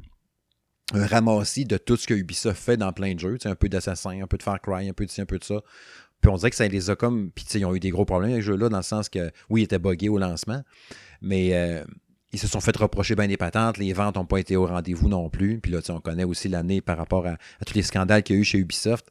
un 0.94 1.06
ramassis 1.06 1.64
de 1.64 1.78
tout 1.78 1.96
ce 1.96 2.06
que 2.06 2.14
Ubisoft 2.14 2.62
fait 2.62 2.76
dans 2.76 2.92
plein 2.92 3.14
de 3.14 3.20
jeux, 3.20 3.38
un 3.44 3.54
peu 3.54 3.68
d'Assassin, 3.68 4.22
un 4.22 4.26
peu 4.26 4.38
de 4.38 4.42
Far 4.42 4.60
Cry, 4.60 4.88
un 4.88 4.92
peu 4.92 5.04
de 5.04 5.10
ci, 5.10 5.20
un 5.20 5.26
peu 5.26 5.38
de 5.38 5.44
ça. 5.44 5.62
Puis 6.20 6.30
on 6.30 6.36
dirait 6.36 6.50
que 6.50 6.56
ça 6.56 6.66
les 6.66 6.90
a 6.90 6.96
comme. 6.96 7.30
Puis 7.30 7.44
ils 7.54 7.64
ont 7.64 7.74
eu 7.74 7.80
des 7.80 7.90
gros 7.90 8.04
problèmes 8.04 8.32
avec 8.32 8.42
ce 8.42 8.48
jeu-là, 8.48 8.68
dans 8.68 8.78
le 8.78 8.82
sens 8.82 9.08
que, 9.08 9.30
oui, 9.50 9.62
il 9.62 9.64
était 9.64 9.78
buggé 9.78 10.08
au 10.08 10.18
lancement, 10.18 10.62
mais 11.20 11.54
euh, 11.54 11.84
ils 12.32 12.38
se 12.38 12.46
sont 12.46 12.60
fait 12.60 12.76
reprocher 12.76 13.14
bien 13.14 13.28
des 13.28 13.36
patentes. 13.36 13.78
Les 13.78 13.92
ventes 13.92 14.16
n'ont 14.16 14.24
pas 14.24 14.38
été 14.38 14.56
au 14.56 14.66
rendez-vous 14.66 15.08
non 15.08 15.28
plus. 15.28 15.60
Puis 15.60 15.72
là, 15.72 15.80
on 15.88 16.00
connaît 16.00 16.24
aussi 16.24 16.48
l'année 16.48 16.80
par 16.80 16.96
rapport 16.96 17.26
à, 17.26 17.36
tous 17.64 17.74
les 17.74 17.82
scandales 17.82 18.22
qu'il 18.22 18.36
y 18.36 18.38
a 18.38 18.42
eu 18.42 18.44
chez 18.44 18.58
Ubisoft. 18.58 19.06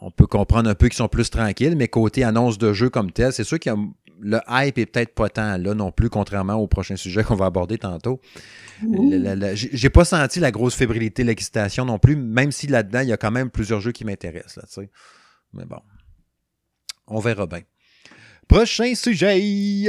on, 0.00 0.10
peut 0.10 0.26
comprendre 0.26 0.68
un 0.68 0.74
peu 0.74 0.88
qu'ils 0.88 0.96
sont 0.96 1.08
plus 1.08 1.30
tranquilles, 1.30 1.76
mais 1.76 1.88
côté 1.88 2.24
annonce 2.24 2.58
de 2.58 2.72
jeu 2.72 2.90
comme 2.90 3.12
tel, 3.12 3.32
c'est 3.32 3.44
sûr 3.44 3.58
que 3.58 3.70
le 4.20 4.40
hype 4.48 4.78
est 4.78 4.86
peut-être 4.86 5.14
pas 5.14 5.28
tant 5.28 5.56
là 5.56 5.74
non 5.74 5.90
plus, 5.92 6.10
contrairement 6.10 6.54
au 6.54 6.66
prochain 6.66 6.96
sujet 6.96 7.24
qu'on 7.24 7.36
va 7.36 7.46
aborder 7.46 7.78
tantôt. 7.78 8.20
J'ai 9.54 9.90
pas 9.90 10.04
senti 10.04 10.40
la 10.40 10.50
grosse 10.50 10.74
fébrilité, 10.74 11.24
l'excitation 11.24 11.84
non 11.84 11.98
plus, 11.98 12.16
même 12.16 12.52
si 12.52 12.66
là-dedans, 12.66 13.00
il 13.00 13.08
y 13.08 13.12
a 13.12 13.16
quand 13.16 13.30
même 13.30 13.50
plusieurs 13.50 13.80
jeux 13.80 13.92
qui 13.92 14.04
m'intéressent. 14.04 14.56
Là, 14.76 14.84
Mais 15.52 15.64
bon, 15.64 15.80
on 17.06 17.18
verra 17.18 17.46
bien. 17.46 17.62
Prochain 18.48 18.94
sujet. 18.94 19.88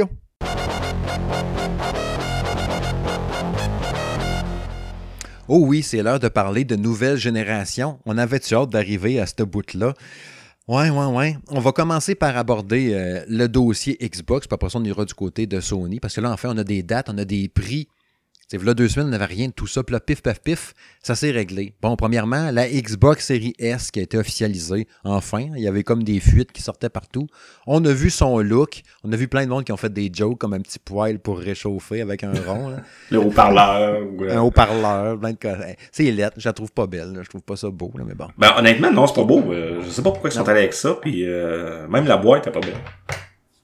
Oh 5.48 5.58
oui, 5.66 5.82
c'est 5.82 6.02
l'heure 6.02 6.20
de 6.20 6.28
parler 6.28 6.64
de 6.64 6.76
nouvelle 6.76 7.16
génération. 7.16 7.98
On 8.06 8.16
avait-tu 8.16 8.54
hâte 8.54 8.70
d'arriver 8.70 9.20
à 9.20 9.26
ce 9.26 9.42
bout-là? 9.42 9.92
Ouais, 10.72 10.88
ouais, 10.88 11.04
ouais. 11.04 11.36
On 11.50 11.60
va 11.60 11.72
commencer 11.72 12.14
par 12.14 12.34
aborder 12.34 12.94
euh, 12.94 13.22
le 13.28 13.46
dossier 13.46 13.98
Xbox, 14.00 14.46
puis 14.46 14.54
après 14.54 14.70
ça, 14.70 14.78
on 14.78 14.84
ira 14.84 15.04
du 15.04 15.12
côté 15.12 15.46
de 15.46 15.60
Sony, 15.60 16.00
parce 16.00 16.14
que 16.14 16.22
là, 16.22 16.30
en 16.32 16.36
fait, 16.38 16.48
on 16.48 16.56
a 16.56 16.64
des 16.64 16.82
dates, 16.82 17.10
on 17.10 17.18
a 17.18 17.26
des 17.26 17.50
prix 17.50 17.88
là 18.58 18.74
deux 18.74 18.88
semaines, 18.88 19.08
on 19.08 19.10
n'avait 19.10 19.24
rien 19.24 19.48
de 19.48 19.52
tout 19.52 19.66
ça. 19.66 19.82
Puis 19.82 19.92
là, 19.92 20.00
pif, 20.00 20.22
paf, 20.22 20.40
pif, 20.40 20.74
ça 21.02 21.14
s'est 21.14 21.30
réglé. 21.30 21.74
Bon, 21.80 21.96
premièrement, 21.96 22.50
la 22.50 22.68
Xbox 22.68 23.26
Series 23.26 23.54
S 23.58 23.90
qui 23.90 24.00
a 24.00 24.02
été 24.02 24.18
officialisée, 24.18 24.86
enfin. 25.04 25.46
Il 25.56 25.62
y 25.62 25.68
avait 25.68 25.82
comme 25.82 26.02
des 26.02 26.20
fuites 26.20 26.52
qui 26.52 26.62
sortaient 26.62 26.88
partout. 26.88 27.26
On 27.66 27.84
a 27.84 27.92
vu 27.92 28.10
son 28.10 28.38
look. 28.38 28.82
On 29.04 29.12
a 29.12 29.16
vu 29.16 29.28
plein 29.28 29.44
de 29.44 29.50
monde 29.50 29.64
qui 29.64 29.72
ont 29.72 29.76
fait 29.76 29.92
des 29.92 30.10
jokes 30.12 30.38
comme 30.38 30.54
un 30.54 30.60
petit 30.60 30.78
poil 30.78 31.18
pour 31.18 31.38
réchauffer 31.38 32.00
avec 32.00 32.24
un 32.24 32.32
rond. 32.32 32.76
Le 33.10 33.18
haut-parleur. 33.18 34.02
Un 34.30 34.40
haut-parleur. 34.40 35.18
C'est 35.90 36.10
lettre. 36.10 36.36
Je 36.38 36.48
la 36.48 36.52
trouve 36.52 36.72
pas 36.72 36.86
belle. 36.86 37.20
Je 37.22 37.28
trouve 37.28 37.42
pas 37.42 37.56
ça 37.56 37.70
beau, 37.70 37.92
mais 37.94 38.14
bon. 38.14 38.28
Ben, 38.38 38.52
honnêtement, 38.56 38.90
non, 38.90 39.06
c'est 39.06 39.14
pas 39.14 39.24
beau. 39.24 39.42
Euh, 39.52 39.80
je 39.82 39.90
sais 39.90 40.02
pas 40.02 40.10
pourquoi 40.10 40.30
ils 40.30 40.34
sont 40.34 40.48
allés 40.48 40.60
avec 40.60 40.74
ça. 40.74 40.94
Puis 41.00 41.24
euh, 41.24 41.86
même 41.88 42.06
la 42.06 42.16
boîte 42.16 42.46
est 42.46 42.52
pas 42.52 42.60
belle. 42.60 42.76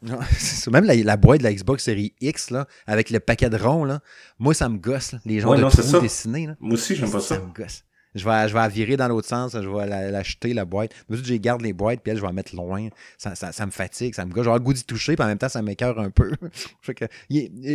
Même 0.70 0.84
la, 0.84 1.16
boîte 1.16 1.40
de 1.40 1.44
la 1.44 1.52
Xbox 1.52 1.84
Series 1.84 2.14
X, 2.20 2.50
là, 2.50 2.66
avec 2.86 3.10
le 3.10 3.20
paquet 3.20 3.50
de 3.50 3.56
ronds, 3.56 3.84
là, 3.84 4.00
moi, 4.38 4.54
ça 4.54 4.68
me 4.68 4.78
gosse. 4.78 5.14
Les 5.24 5.40
gens 5.40 5.54
de 5.54 5.68
trous 5.68 6.00
dessinés. 6.00 6.46
Là. 6.46 6.56
Moi 6.60 6.74
aussi, 6.74 6.94
j'aime 6.94 7.10
pas 7.10 7.20
ça. 7.20 7.36
Ça 7.36 7.40
me 7.40 7.52
gosse. 7.52 7.84
Je 8.14 8.24
vais, 8.24 8.48
je 8.48 8.54
vais 8.54 8.60
la 8.60 8.68
virer 8.68 8.96
dans 8.96 9.06
l'autre 9.06 9.28
sens, 9.28 9.52
je 9.52 9.68
vais 9.68 10.10
l'acheter, 10.10 10.54
la, 10.54 10.64
boîte. 10.64 10.92
Mais 11.08 11.16
je 11.16 11.34
garde 11.34 11.60
les 11.60 11.72
boîtes, 11.72 12.00
puis 12.02 12.10
elle, 12.10 12.16
je 12.16 12.22
vais 12.22 12.26
la 12.26 12.32
mettre 12.32 12.56
loin. 12.56 12.88
Ça, 13.18 13.34
ça, 13.34 13.66
me 13.66 13.70
fatigue, 13.70 14.14
ça 14.14 14.24
me 14.24 14.32
gosse. 14.32 14.44
J'ai 14.44 14.52
le 14.52 14.58
goût 14.58 14.72
d'y 14.72 14.84
toucher, 14.84 15.14
puis 15.14 15.24
en 15.24 15.28
même 15.28 15.38
temps, 15.38 15.48
ça 15.48 15.60
m'écœure 15.60 15.98
un 16.00 16.10
peu. 16.10 16.32
que, 16.86 17.04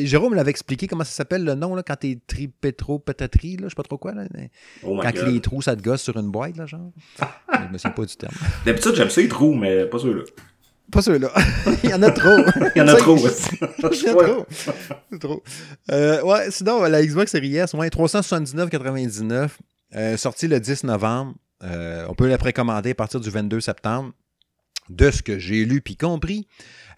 Jérôme 0.05 0.33
l'avait 0.33 0.49
expliqué 0.49 0.87
comment 0.87 1.03
ça 1.03 1.11
s'appelle 1.11 1.43
le 1.43 1.53
nom, 1.53 1.75
là, 1.75 1.83
quand 1.83 1.95
t'es 1.95 2.19
tripétro 2.25 2.99
pétaterie, 2.99 3.57
là, 3.57 3.65
je 3.65 3.69
sais 3.69 3.75
pas 3.75 3.83
trop 3.83 3.97
quoi. 3.97 4.13
Là, 4.13 4.25
oh 4.83 4.99
quand 5.01 5.13
les 5.25 5.39
trous, 5.39 5.61
ça 5.61 5.75
te 5.75 5.83
gosse 5.83 6.01
sur 6.01 6.17
une 6.17 6.31
boîte, 6.31 6.57
là, 6.57 6.65
genre. 6.65 6.91
je 7.53 7.71
me 7.71 7.77
souviens 7.77 7.91
pas 7.91 8.05
du 8.05 8.15
terme. 8.15 8.33
D'habitude, 8.65 8.95
j'aime 8.95 9.09
ça 9.09 9.21
les 9.21 9.27
trous, 9.27 9.53
mais 9.53 9.85
pas 9.85 9.99
ceux-là. 9.99 10.23
Pas 10.93 11.01
ceux-là. 11.01 11.31
Il 11.83 11.89
y 11.89 11.93
en 11.93 12.03
a 12.03 12.11
trop. 12.11 12.37
Il 12.75 12.79
y 12.79 12.81
en 12.81 12.87
a 12.87 12.93
trop 12.93 13.13
aussi. 13.13 13.49
Il 13.59 14.03
y 14.03 14.09
en 14.09 14.19
a 14.19 14.23
trop. 14.23 14.45
trop. 15.19 15.43
Euh, 15.91 16.21
ouais, 16.21 16.51
sinon, 16.51 16.83
la 16.83 17.03
Xbox 17.03 17.31
Series 17.31 17.57
S, 17.57 17.73
ouais, 17.73 17.89
379,99. 17.89 19.49
Euh, 19.95 20.17
sorti 20.17 20.47
le 20.47 20.59
10 20.59 20.83
novembre. 20.83 21.33
Euh, 21.63 22.05
on 22.09 22.13
peut 22.13 22.27
la 22.27 22.37
précommander 22.37 22.91
à 22.91 22.95
partir 22.95 23.19
du 23.19 23.29
22 23.31 23.59
septembre. 23.59 24.11
De 24.89 25.09
ce 25.09 25.23
que 25.23 25.39
j'ai 25.39 25.65
lu 25.65 25.81
puis 25.81 25.95
compris. 25.95 26.47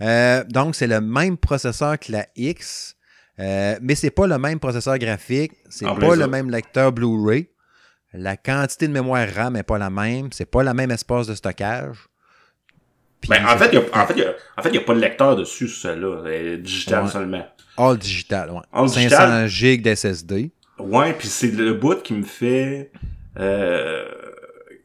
Euh, 0.02 0.44
donc, 0.50 0.76
c'est 0.76 0.88
le 0.88 1.00
même 1.00 1.38
processeur 1.38 1.98
que 1.98 2.12
la 2.12 2.28
X. 2.36 2.98
mais 3.38 3.96
c'est 3.96 4.10
pas 4.10 4.28
le 4.28 4.38
même 4.38 4.60
processeur 4.60 4.98
graphique. 4.98 5.54
C'est 5.70 5.86
pas 5.86 6.18
le 6.18 6.28
même 6.28 6.50
lecteur 6.50 6.92
Blu-ray. 6.92 7.48
La 8.12 8.36
quantité 8.36 8.88
de 8.88 8.94
mémoire 8.94 9.28
RAM 9.34 9.54
n'est 9.54 9.64
pas 9.64 9.78
la 9.78 9.90
même. 9.90 10.34
C'est 10.34 10.50
pas 10.50 10.64
la 10.64 10.74
même 10.74 10.92
espace 10.92 11.28
de 11.28 11.36
stockage. 11.36 12.10
Ben, 13.30 13.46
en, 13.46 13.58
fait, 13.58 13.70
il 13.72 13.76
y 13.76 13.78
a, 13.78 13.82
en, 13.82 14.06
fait, 14.08 14.38
en 14.58 14.62
fait, 14.62 14.70
il 14.70 14.74
n'y 14.74 14.78
a 14.78 14.82
pas 14.82 14.94
de 14.94 15.00
lecteur 15.00 15.36
dessus, 15.36 15.68
celui-là. 15.68 16.58
digital 16.58 17.08
seulement. 17.10 17.46
All 17.78 17.98
digital, 17.98 18.52
ouais. 18.52 18.62
All 18.72 18.90
500 18.90 19.48
GB 19.48 19.78
d'SSD. 19.78 20.52
Ouais, 20.80 21.14
puis 21.14 21.28
c'est 21.28 21.52
le 21.52 21.74
bout 21.74 22.02
qui 22.02 22.14
me 22.14 22.24
fait... 22.24 22.92
Euh, 23.40 24.06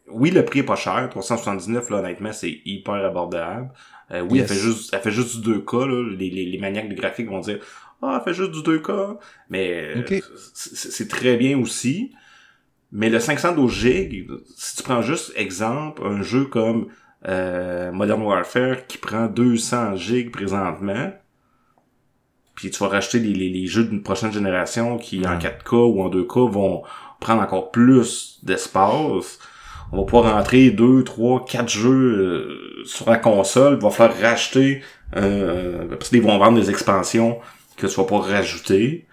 oui, 0.08 0.30
le 0.30 0.44
prix 0.44 0.60
est 0.60 0.64
pas 0.64 0.76
cher. 0.76 1.08
379, 1.10 1.90
là, 1.90 1.98
honnêtement, 1.98 2.32
c'est 2.32 2.60
hyper 2.64 2.94
abordable. 2.94 3.70
Euh, 4.12 4.22
oui, 4.22 4.40
elle 4.40 4.48
fait 4.48 4.54
juste 4.54 4.92
elle 4.92 5.00
fait 5.00 5.12
juste 5.12 5.40
du 5.40 5.50
2K. 5.50 5.86
Là. 5.86 6.16
Les, 6.16 6.30
les, 6.30 6.46
les 6.46 6.58
maniaques 6.58 6.88
de 6.88 6.94
graphique 6.94 7.28
vont 7.28 7.38
dire 7.38 7.60
«Ah, 8.02 8.16
elle 8.18 8.24
fait 8.24 8.36
juste 8.36 8.50
du 8.50 8.60
2K.» 8.60 9.18
Mais 9.50 9.94
euh, 9.96 10.20
c'est 10.52 11.08
très 11.08 11.36
bien 11.36 11.58
aussi. 11.58 12.12
Mais 12.92 13.08
le 13.08 13.20
512 13.20 13.72
GB, 13.72 14.26
si 14.56 14.76
tu 14.76 14.82
prends 14.82 15.02
juste 15.02 15.32
exemple, 15.36 16.02
un 16.04 16.22
jeu 16.22 16.46
comme 16.46 16.88
euh, 17.28 17.92
Modern 17.92 18.22
Warfare 18.22 18.86
qui 18.86 18.98
prend 18.98 19.26
200 19.26 19.96
gigs 19.96 20.30
présentement. 20.30 21.12
Puis 22.54 22.70
tu 22.70 22.78
vas 22.82 22.88
racheter 22.88 23.18
les, 23.18 23.32
les, 23.32 23.66
jeux 23.66 23.84
d'une 23.84 24.02
prochaine 24.02 24.32
génération 24.32 24.98
qui, 24.98 25.26
en 25.26 25.38
4K 25.38 25.74
ou 25.76 26.02
en 26.02 26.10
2K, 26.10 26.50
vont 26.50 26.82
prendre 27.18 27.42
encore 27.42 27.70
plus 27.70 28.38
d'espace. 28.42 29.38
On 29.92 29.98
va 29.98 30.04
pouvoir 30.04 30.34
rentrer 30.34 30.70
2, 30.70 31.04
3, 31.04 31.44
4 31.46 31.68
jeux 31.68 31.90
euh, 31.90 32.84
sur 32.84 33.08
la 33.08 33.16
console. 33.16 33.74
Il 33.74 33.82
va 33.82 33.90
falloir 33.90 34.18
racheter, 34.20 34.82
euh, 35.16 35.86
parce 35.88 36.10
qu'ils 36.10 36.22
vont 36.22 36.38
vendre 36.38 36.60
des 36.60 36.70
expansions 36.70 37.38
que 37.76 37.86
tu 37.86 37.94
vas 37.94 38.04
pas 38.04 38.18
rajouter. 38.18 39.06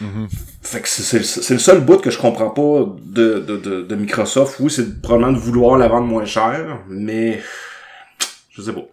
Mm-hmm. 0.00 0.28
Fait 0.62 0.80
que 0.80 0.88
c'est 0.88 1.54
le 1.54 1.58
seul 1.58 1.80
bout 1.80 1.98
que 1.98 2.10
je 2.10 2.18
comprends 2.18 2.50
pas 2.50 2.96
de, 3.04 3.40
de, 3.40 3.82
de, 3.82 3.94
Microsoft. 3.94 4.58
Oui, 4.60 4.70
c'est 4.70 5.00
probablement 5.02 5.32
de 5.32 5.38
vouloir 5.38 5.78
la 5.78 5.88
vendre 5.88 6.06
moins 6.06 6.24
cher, 6.24 6.80
mais 6.88 7.40
je 8.50 8.62
sais 8.62 8.72
pas. 8.72 8.86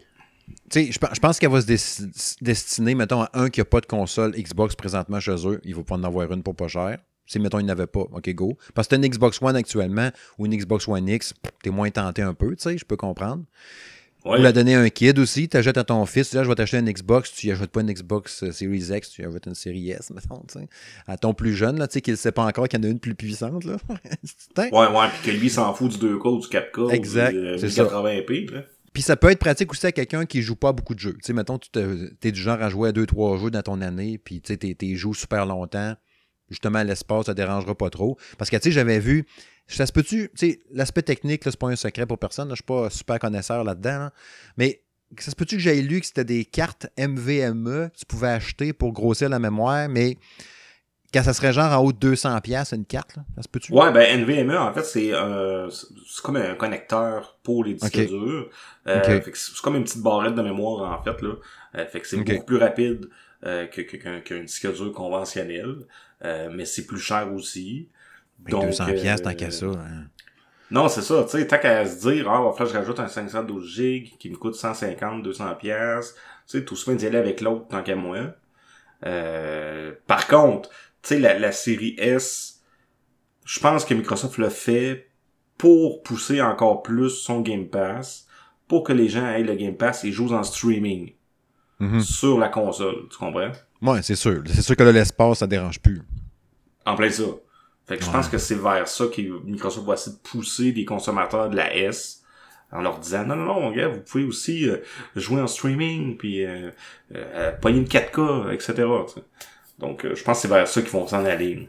Je 0.73 1.19
pense 1.19 1.39
qu'elle 1.39 1.51
va 1.51 1.61
se 1.61 2.37
destiner, 2.41 2.95
mettons, 2.95 3.21
à 3.21 3.29
un 3.33 3.49
qui 3.49 3.59
n'a 3.59 3.65
pas 3.65 3.81
de 3.81 3.87
console 3.87 4.31
Xbox 4.31 4.75
présentement 4.75 5.19
chez 5.19 5.47
eux. 5.47 5.59
Il 5.63 5.75
va 5.75 5.83
pas 5.83 5.95
en 5.95 6.03
avoir 6.03 6.31
une 6.31 6.43
pour 6.43 6.55
pas 6.55 6.67
cher. 6.67 6.99
Si, 7.25 7.39
mettons, 7.39 7.59
il 7.59 7.65
n'avait 7.65 7.87
pas, 7.87 8.01
OK, 8.01 8.29
go. 8.33 8.57
Parce 8.73 8.87
que 8.87 8.95
tu 8.95 9.01
as 9.01 9.05
une 9.05 9.11
Xbox 9.11 9.41
One 9.41 9.55
actuellement 9.55 10.09
ou 10.37 10.45
une 10.47 10.55
Xbox 10.55 10.87
One 10.87 11.07
X, 11.07 11.33
tu 11.63 11.69
es 11.69 11.71
moins 11.71 11.91
tenté 11.91 12.23
un 12.23 12.33
peu, 12.33 12.55
tu 12.55 12.63
sais, 12.63 12.77
je 12.77 12.85
peux 12.85 12.97
comprendre. 12.97 13.43
Ouais. 14.25 14.37
Ou 14.37 14.41
la 14.41 14.51
donner 14.51 14.75
à 14.75 14.81
un 14.81 14.89
kid 14.89 15.17
aussi. 15.17 15.47
Tu 15.47 15.55
achètes 15.55 15.77
à 15.77 15.85
ton 15.85 16.05
fils, 16.05 16.33
là, 16.33 16.43
je 16.43 16.49
vais 16.49 16.55
t'acheter 16.55 16.77
une 16.77 16.91
Xbox, 16.91 17.33
tu 17.33 17.47
n'achètes 17.47 17.71
pas 17.71 17.81
une 17.81 17.91
Xbox 17.91 18.43
euh, 18.43 18.51
Series 18.51 18.91
X, 18.91 19.11
tu 19.11 19.25
achètes 19.25 19.45
une 19.45 19.55
Series 19.55 19.91
S, 19.91 20.11
mettons. 20.13 20.43
À 21.07 21.17
ton 21.17 21.33
plus 21.33 21.55
jeune, 21.55 21.79
là, 21.79 21.87
tu 21.87 21.93
sais, 21.93 22.01
qu'il 22.01 22.13
ne 22.13 22.17
sait 22.17 22.33
pas 22.33 22.43
encore 22.43 22.67
qu'il 22.67 22.79
y 22.79 22.85
en 22.85 22.87
a 22.87 22.91
une 22.91 22.99
plus 22.99 23.15
puissante, 23.15 23.63
là. 23.63 23.77
ouais, 24.57 24.71
ouais, 24.71 25.07
puis 25.21 25.31
que 25.31 25.37
lui 25.37 25.49
s'en 25.49 25.73
fout 25.73 25.97
du 25.97 26.05
2K 26.05 26.27
ou 26.27 26.39
du 26.39 26.47
4K 26.47 26.93
exact, 26.93 27.33
ou 27.33 27.55
du, 27.55 27.65
80p, 27.65 28.51
là. 28.51 28.63
Puis 28.91 29.03
ça 29.03 29.15
peut 29.15 29.29
être 29.29 29.39
pratique 29.39 29.71
aussi 29.71 29.85
à 29.85 29.91
quelqu'un 29.91 30.25
qui 30.25 30.41
joue 30.41 30.55
pas 30.55 30.73
beaucoup 30.73 30.95
de 30.95 30.99
jeux. 30.99 31.13
Tu 31.13 31.19
sais, 31.21 31.33
mettons, 31.33 31.59
tu 31.59 31.69
es 32.23 32.31
du 32.31 32.41
genre 32.41 32.61
à 32.61 32.69
jouer 32.69 32.89
à 32.89 32.91
2-3 32.91 33.39
jeux 33.39 33.51
dans 33.51 33.61
ton 33.61 33.81
année, 33.81 34.17
puis 34.17 34.41
tu 34.41 34.57
sais, 34.59 34.95
joues 34.95 35.13
super 35.13 35.45
longtemps. 35.45 35.95
Justement, 36.49 36.81
l'espace, 36.81 37.27
ça 37.27 37.35
dérangera 37.35 37.75
pas 37.75 37.91
trop. 37.91 38.17
Parce 38.37 38.49
que, 38.49 38.57
tu 38.57 38.63
sais, 38.63 38.71
j'avais 38.71 38.99
vu, 38.99 39.27
ça 39.75 39.85
se 39.85 39.91
peut-tu, 39.91 40.29
tu 40.35 40.51
sais, 40.51 40.59
l'aspect 40.71 41.01
technique, 41.01 41.43
c'est 41.43 41.57
pas 41.57 41.67
un 41.67 41.75
secret 41.75 42.05
pour 42.05 42.17
personne, 42.17 42.49
je 42.49 42.55
suis 42.55 42.63
pas 42.63 42.89
super 42.89 43.19
connaisseur 43.19 43.63
là-dedans, 43.63 44.09
mais 44.57 44.81
ça 45.17 45.31
se 45.31 45.35
peut-tu 45.35 45.55
que 45.55 45.61
j'aille 45.61 45.81
lu 45.81 45.99
que 45.99 46.05
c'était 46.05 46.25
des 46.25 46.45
cartes 46.45 46.87
MVME 46.97 47.89
que 47.89 47.97
tu 47.97 48.05
pouvais 48.05 48.29
acheter 48.29 48.73
pour 48.73 48.93
grossir 48.93 49.29
la 49.29 49.39
mémoire, 49.39 49.89
mais 49.89 50.17
quand 51.13 51.23
ça 51.23 51.33
serait 51.33 51.53
genre 51.53 51.71
en 51.71 51.83
haut 51.83 51.91
de 51.91 52.15
200$ 52.15 52.75
une 52.75 52.85
carte, 52.85 53.15
là, 53.15 53.23
ça 53.35 53.41
se 53.41 53.47
peut-tu? 53.47 53.73
Ouais, 53.73 53.91
ben 53.91 54.21
NVMe, 54.21 54.55
en 54.55 54.71
fait, 54.73 54.83
c'est 54.83 55.13
euh, 55.13 55.69
comme 56.23 56.35
un 56.35 56.55
connecteur 56.55 57.39
pour 57.43 57.63
les 57.63 57.73
disques 57.73 58.07
durs. 58.07 58.49
Euh, 58.87 59.21
c'est 59.33 59.61
comme 59.61 59.75
une 59.75 59.83
petite 59.83 60.03
barrette 60.03 60.35
de 60.35 60.41
mémoire, 60.41 60.91
en 60.91 61.03
fait. 61.03 61.21
là. 61.21 61.35
Euh, 61.75 61.85
fait 61.87 62.01
que 62.01 62.07
c'est 62.07 62.17
beaucoup 62.17 62.45
plus 62.45 62.57
rapide 62.57 63.09
euh, 63.45 63.65
qu'un 63.67 64.43
disque 64.43 64.71
dur 64.73 64.91
conventionnel. 64.93 65.77
mais 66.23 66.65
c'est 66.65 66.85
plus 66.85 66.99
cher 66.99 67.31
aussi. 67.33 67.89
Donc, 68.47 68.65
200 68.65 68.85
pièces 68.93 69.21
tant 69.21 69.33
qu'à 69.33 69.51
ça. 69.51 69.67
Hein. 69.67 70.05
Non, 70.71 70.87
c'est 70.87 71.01
ça, 71.01 71.23
tu 71.23 71.31
sais, 71.31 71.47
tant 71.47 71.57
qu'à 71.57 71.85
se 71.85 72.07
dire, 72.07 72.29
ah, 72.29 72.53
que 72.55 72.65
je 72.65 72.73
rajoute 72.73 72.99
un 72.99 73.07
512 73.07 73.67
gigs 73.67 74.17
qui 74.17 74.29
me 74.29 74.35
coûte 74.35 74.55
150, 74.55 75.23
200 75.23 75.55
pièces, 75.55 76.13
tu 76.47 76.59
sais, 76.59 76.65
tout 76.65 76.75
ça, 76.75 76.93
d'y 76.93 77.07
aller 77.07 77.17
avec 77.17 77.41
l'autre 77.41 77.67
tant 77.69 77.81
qu'à 77.81 77.95
moi. 77.95 78.35
Euh, 79.05 79.93
par 80.05 80.27
contre, 80.27 80.69
tu 81.01 81.09
sais, 81.09 81.19
la, 81.19 81.39
la 81.39 81.51
série 81.51 81.95
S, 81.97 82.61
je 83.45 83.59
pense 83.59 83.83
que 83.83 83.95
Microsoft 83.95 84.37
le 84.37 84.49
fait 84.49 85.07
pour 85.57 86.03
pousser 86.03 86.41
encore 86.41 86.83
plus 86.83 87.09
son 87.09 87.41
Game 87.41 87.67
Pass, 87.67 88.27
pour 88.67 88.83
que 88.83 88.93
les 88.93 89.09
gens 89.09 89.27
aient 89.27 89.43
le 89.43 89.55
Game 89.55 89.75
Pass 89.75 90.03
et 90.03 90.11
jouent 90.11 90.33
en 90.33 90.43
streaming 90.43 91.13
mm-hmm. 91.81 92.01
sur 92.01 92.37
la 92.37 92.49
console, 92.49 93.07
tu 93.09 93.17
comprends? 93.17 93.51
Ouais, 93.81 94.01
c'est 94.03 94.15
sûr. 94.15 94.43
C'est 94.45 94.61
sûr 94.61 94.75
que 94.75 94.83
là, 94.83 94.91
l'espace, 94.91 95.39
ça 95.39 95.47
dérange 95.47 95.79
plus. 95.79 96.01
En 96.85 96.95
plein 96.95 97.09
ça. 97.09 97.23
Fait 97.89 97.97
que 97.97 98.05
je 98.05 98.11
pense 98.11 98.27
que 98.27 98.37
c'est 98.37 98.53
vers 98.53 98.87
ça 98.87 99.05
que 99.07 99.19
Microsoft 99.45 99.87
va 99.87 99.95
essayer 99.95 100.15
de 100.15 100.21
pousser 100.21 100.71
les 100.71 100.85
consommateurs 100.85 101.49
de 101.49 101.55
la 101.55 101.75
S 101.75 102.21
en 102.71 102.81
leur 102.81 102.99
disant 102.99 103.25
non 103.25 103.35
non 103.35 103.45
non 103.45 103.71
gars 103.71 103.87
vous 103.87 104.01
pouvez 104.01 104.23
aussi 104.25 104.69
euh, 104.69 104.77
jouer 105.15 105.41
en 105.41 105.47
streaming 105.47 106.15
puis 106.15 106.45
euh, 106.45 106.69
euh, 107.15 107.51
pogner 107.53 107.79
une 107.79 107.87
4K 107.87 108.53
etc 108.53 108.87
donc 109.79 110.05
je 110.05 110.23
pense 110.23 110.37
que 110.37 110.41
c'est 110.43 110.47
vers 110.47 110.67
ça 110.67 110.81
qu'ils 110.83 110.91
vont 110.91 111.07
s'en 111.07 111.25
aller 111.25 111.67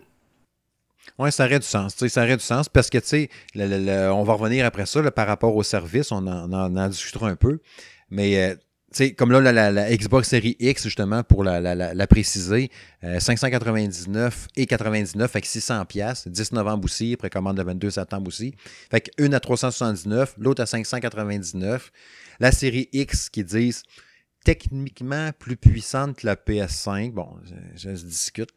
oui, 1.18 1.32
ça 1.32 1.44
aurait 1.44 1.58
du 1.58 1.66
sens. 1.66 1.94
Ça 1.96 2.22
aurait 2.22 2.36
du 2.36 2.42
sens 2.42 2.68
parce 2.68 2.88
que, 2.88 2.96
tu 2.96 3.06
sais, 3.06 3.30
on 3.54 4.22
va 4.22 4.32
revenir 4.34 4.64
après 4.64 4.86
ça 4.86 5.10
par 5.10 5.26
rapport 5.26 5.54
au 5.54 5.62
service, 5.62 6.12
on 6.12 6.26
en, 6.26 6.50
on 6.50 6.76
en 6.76 6.88
discutera 6.88 7.28
un 7.28 7.36
peu. 7.36 7.58
Mais 8.10 8.56
sais, 8.92 9.12
comme 9.12 9.32
là, 9.32 9.52
la, 9.52 9.96
Xbox 9.96 10.28
Series 10.28 10.56
X, 10.58 10.84
justement, 10.84 11.22
pour 11.22 11.44
la, 11.44 12.06
préciser, 12.06 12.70
599 13.02 14.16
euh, 14.24 14.60
et 14.60 14.66
99 14.66 15.30
avec 15.30 15.46
600 15.46 15.84
pièces 15.86 16.28
10 16.28 16.52
novembre 16.52 16.84
aussi, 16.84 17.16
précommande 17.16 17.58
le 17.58 17.64
22 17.64 17.90
septembre 17.90 18.28
aussi. 18.28 18.54
Fait 18.90 19.00
qu'une 19.00 19.34
à 19.34 19.40
379, 19.40 20.34
l'autre 20.38 20.62
à 20.62 20.66
599. 20.66 21.92
La 22.40 22.52
série 22.52 22.88
X 22.92 23.28
qui 23.28 23.44
disent 23.44 23.82
techniquement 24.44 25.30
plus 25.38 25.56
puissante 25.56 26.16
que 26.16 26.26
la 26.26 26.34
PS5. 26.34 27.12
Bon, 27.12 27.28
je, 27.76 27.94
se 27.94 28.04
discute. 28.04 28.50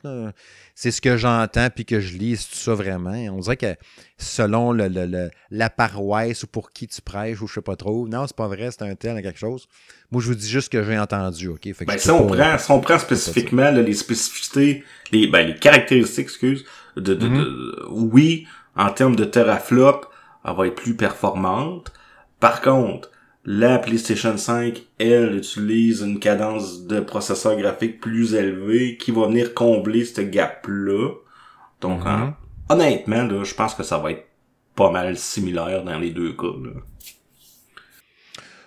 C'est 0.76 0.92
ce 0.92 1.02
que 1.02 1.18
j'entends 1.18 1.70
puis 1.70 1.86
que 1.86 2.00
je 2.00 2.18
lis, 2.18 2.38
c'est 2.38 2.50
tout 2.50 2.56
ça 2.56 2.74
vraiment? 2.74 3.12
On 3.12 3.40
dirait 3.40 3.58
que 3.58 3.76
selon 4.18 4.72
le, 4.72 5.30
la 5.52 5.70
paroisse 5.70 6.44
ou 6.44 6.48
pour 6.48 6.72
qui 6.72 6.88
tu 6.88 7.02
prêches 7.02 7.42
ou 7.42 7.48
je 7.48 7.56
sais 7.56 7.62
pas 7.62 7.76
trop. 7.76 8.08
Non, 8.08 8.28
c'est 8.28 8.36
pas 8.36 8.48
vrai, 8.48 8.70
c'est 8.72 8.84
un 8.84 8.96
tel 8.96 9.22
quelque 9.22 9.40
chose. 9.40 9.68
Moi, 10.12 10.22
je 10.22 10.28
vous 10.28 10.36
dis 10.36 10.50
juste 10.50 10.72
que 10.72 10.84
j'ai 10.84 10.98
entendu, 10.98 11.50
OK? 11.50 11.68
ben, 11.86 11.98
si, 11.98 12.12
on 12.12 12.28
prend, 12.28 12.58
si 12.58 12.72
on 12.72 12.80
prend 12.80 13.00
spécifiquement 13.00 13.72
les 13.72 13.94
spécificités, 13.94 14.84
les, 15.12 15.28
ben, 15.28 15.48
les 15.48 15.56
caractéristiques, 15.56 16.26
excuse, 16.26 16.66
de, 16.96 17.14
de, 17.14 17.28
mm-hmm. 17.28 17.86
oui, 17.90 18.48
en 18.76 18.92
termes 18.92 19.16
de 19.16 19.26
teraflop, 19.26 20.02
elle 20.46 20.56
va 20.56 20.68
être 20.68 20.76
plus 20.76 20.96
performante. 20.96 21.92
Par 22.40 22.62
contre, 22.62 23.10
la 23.46 23.78
PlayStation 23.78 24.38
5, 24.38 24.82
elle, 25.00 25.36
utilise 25.36 26.02
une 26.02 26.20
cadence 26.20 26.86
de 26.86 27.00
processeur 27.00 27.58
graphique 27.58 28.00
plus 28.00 28.36
élevée 28.36 28.98
qui 28.98 29.12
va 29.12 29.28
venir 29.28 29.54
combler 29.54 30.06
ce 30.06 30.22
gap-là. 30.22 31.10
Donc, 31.82 32.04
mm-hmm. 32.04 32.34
honnêtement, 32.70 33.24
là, 33.24 33.44
je 33.44 33.54
pense 33.54 33.76
que 33.76 33.84
ça 33.84 33.98
va 33.98 34.12
être 34.12 34.26
pas 34.76 34.92
mal 34.92 35.18
similaire 35.18 35.84
dans 35.84 36.00
les 36.00 36.12
deux 36.12 36.34
cas. 36.34 36.48
Là. 36.64 36.72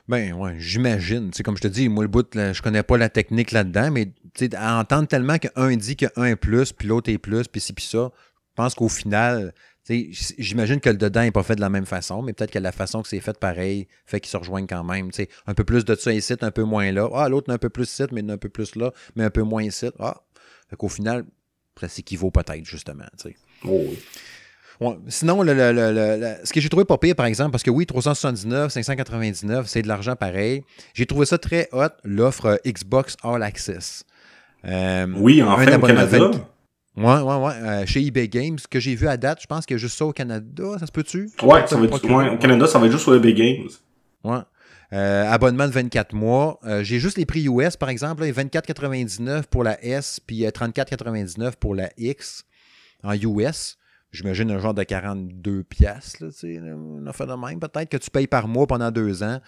Ben 0.08 0.32
ouais, 0.34 0.54
j'imagine. 0.58 1.30
C'est 1.32 1.42
comme 1.42 1.56
je 1.56 1.62
te 1.62 1.68
dis, 1.68 1.88
moi 1.88 2.04
le 2.04 2.08
bout, 2.08 2.28
je 2.34 2.62
connais 2.62 2.84
pas 2.84 2.96
la 2.96 3.08
technique 3.08 3.50
là-dedans, 3.50 3.90
mais 3.90 4.12
à 4.54 4.78
entendre 4.78 5.08
tellement 5.08 5.38
qu'un 5.38 5.76
dit 5.76 5.96
qu'un 5.96 6.24
est 6.24 6.36
plus, 6.36 6.72
puis 6.72 6.86
l'autre 6.86 7.10
est 7.10 7.18
plus, 7.18 7.48
puis 7.48 7.60
ci, 7.60 7.72
puis 7.72 7.84
ça, 7.84 8.10
je 8.14 8.54
pense 8.54 8.74
qu'au 8.74 8.88
final, 8.88 9.52
J'imagine 9.88 10.80
que 10.80 10.90
le 10.90 10.96
dedans 10.96 11.22
n'est 11.22 11.30
pas 11.30 11.42
fait 11.42 11.54
de 11.54 11.60
la 11.60 11.68
même 11.68 11.86
façon, 11.86 12.22
mais 12.22 12.32
peut-être 12.32 12.50
que 12.50 12.58
la 12.58 12.72
façon 12.72 13.02
que 13.02 13.08
c'est 13.08 13.20
fait 13.20 13.38
pareil 13.38 13.86
fait 14.04 14.20
qu'ils 14.20 14.30
se 14.30 14.36
rejoignent 14.36 14.66
quand 14.66 14.82
même. 14.82 15.10
un 15.46 15.54
peu 15.54 15.64
plus 15.64 15.84
de 15.84 15.94
ça 15.94 16.12
ici, 16.12 16.34
un 16.40 16.50
peu 16.50 16.64
moins 16.64 16.90
là. 16.90 17.08
Ah, 17.14 17.28
l'autre 17.28 17.52
un 17.52 17.58
peu 17.58 17.68
plus 17.68 17.84
ici, 17.84 18.02
mais 18.12 18.28
un 18.30 18.36
peu 18.36 18.48
plus 18.48 18.74
là, 18.74 18.92
mais 19.14 19.24
un 19.24 19.30
peu 19.30 19.42
moins 19.42 19.62
ici. 19.62 19.88
Ah, 20.00 20.22
fait 20.68 20.76
qu'au 20.76 20.88
final, 20.88 21.24
ça 21.80 21.88
s'équivaut 21.88 22.30
peut-être, 22.30 22.64
justement. 22.64 23.04
Oh, 23.64 23.84
oui. 24.80 24.88
sinon, 25.08 25.42
le, 25.42 25.52
ce 26.44 26.52
que 26.52 26.60
j'ai 26.60 26.68
trouvé 26.68 26.84
pas 26.84 26.98
pire, 26.98 27.14
par 27.14 27.26
exemple, 27.26 27.52
parce 27.52 27.62
que 27.62 27.70
oui, 27.70 27.86
379, 27.86 28.72
599, 28.72 29.66
c'est 29.68 29.82
de 29.82 29.88
l'argent 29.88 30.16
pareil. 30.16 30.64
J'ai 30.94 31.06
trouvé 31.06 31.26
ça 31.26 31.38
très 31.38 31.68
hot, 31.72 31.88
l'offre 32.02 32.60
Xbox 32.66 33.16
All 33.22 33.42
Access. 33.42 34.04
Euh, 34.64 35.06
oui, 35.16 35.42
en 35.42 35.56
fait, 35.58 35.76
au 35.76 35.80
Canada. 35.80 36.30
Ouais, 36.96 37.20
ouais, 37.20 37.34
ouais. 37.36 37.52
Euh, 37.54 37.86
chez 37.86 38.04
eBay 38.06 38.28
Games, 38.28 38.58
ce 38.58 38.66
que 38.66 38.80
j'ai 38.80 38.94
vu 38.94 39.06
à 39.06 39.16
date, 39.16 39.40
je 39.42 39.46
pense 39.46 39.66
qu'il 39.66 39.74
y 39.74 39.78
a 39.78 39.78
juste 39.78 39.98
ça 39.98 40.06
au 40.06 40.12
Canada, 40.12 40.78
ça 40.80 40.86
se 40.86 40.92
peut-tu? 40.92 41.30
Ouais, 41.42 41.66
ça 41.66 41.76
va 41.76 41.84
être, 41.84 42.04
ouais, 42.04 42.30
au 42.30 42.38
Canada, 42.38 42.66
ça 42.66 42.78
va 42.78 42.86
être 42.86 42.92
juste 42.92 43.04
sur 43.04 43.14
eBay 43.14 43.34
Games. 43.34 43.68
Ouais. 44.24 44.40
Euh, 44.92 45.30
abonnement 45.30 45.66
de 45.66 45.72
24 45.72 46.14
mois. 46.14 46.58
Euh, 46.64 46.82
j'ai 46.84 46.98
juste 46.98 47.18
les 47.18 47.26
prix 47.26 47.44
US, 47.48 47.76
par 47.76 47.90
exemple, 47.90 48.24
24,99 48.24 49.42
pour 49.50 49.62
la 49.62 49.82
S, 49.84 50.20
puis 50.24 50.44
34,99 50.44 51.56
pour 51.56 51.74
la 51.74 51.90
X 51.98 52.44
en 53.02 53.12
US. 53.12 53.76
J'imagine 54.16 54.50
un 54.50 54.58
genre 54.58 54.72
de 54.72 54.82
42 54.82 55.62
pièces, 55.64 56.20
là, 56.20 56.28
une 56.42 57.06
affaire 57.06 57.26
de 57.26 57.34
même. 57.34 57.60
Peut-être 57.60 57.90
que 57.90 57.98
tu 57.98 58.10
payes 58.10 58.26
par 58.26 58.48
mois 58.48 58.66
pendant 58.66 58.90
deux 58.90 59.22
ans. 59.22 59.40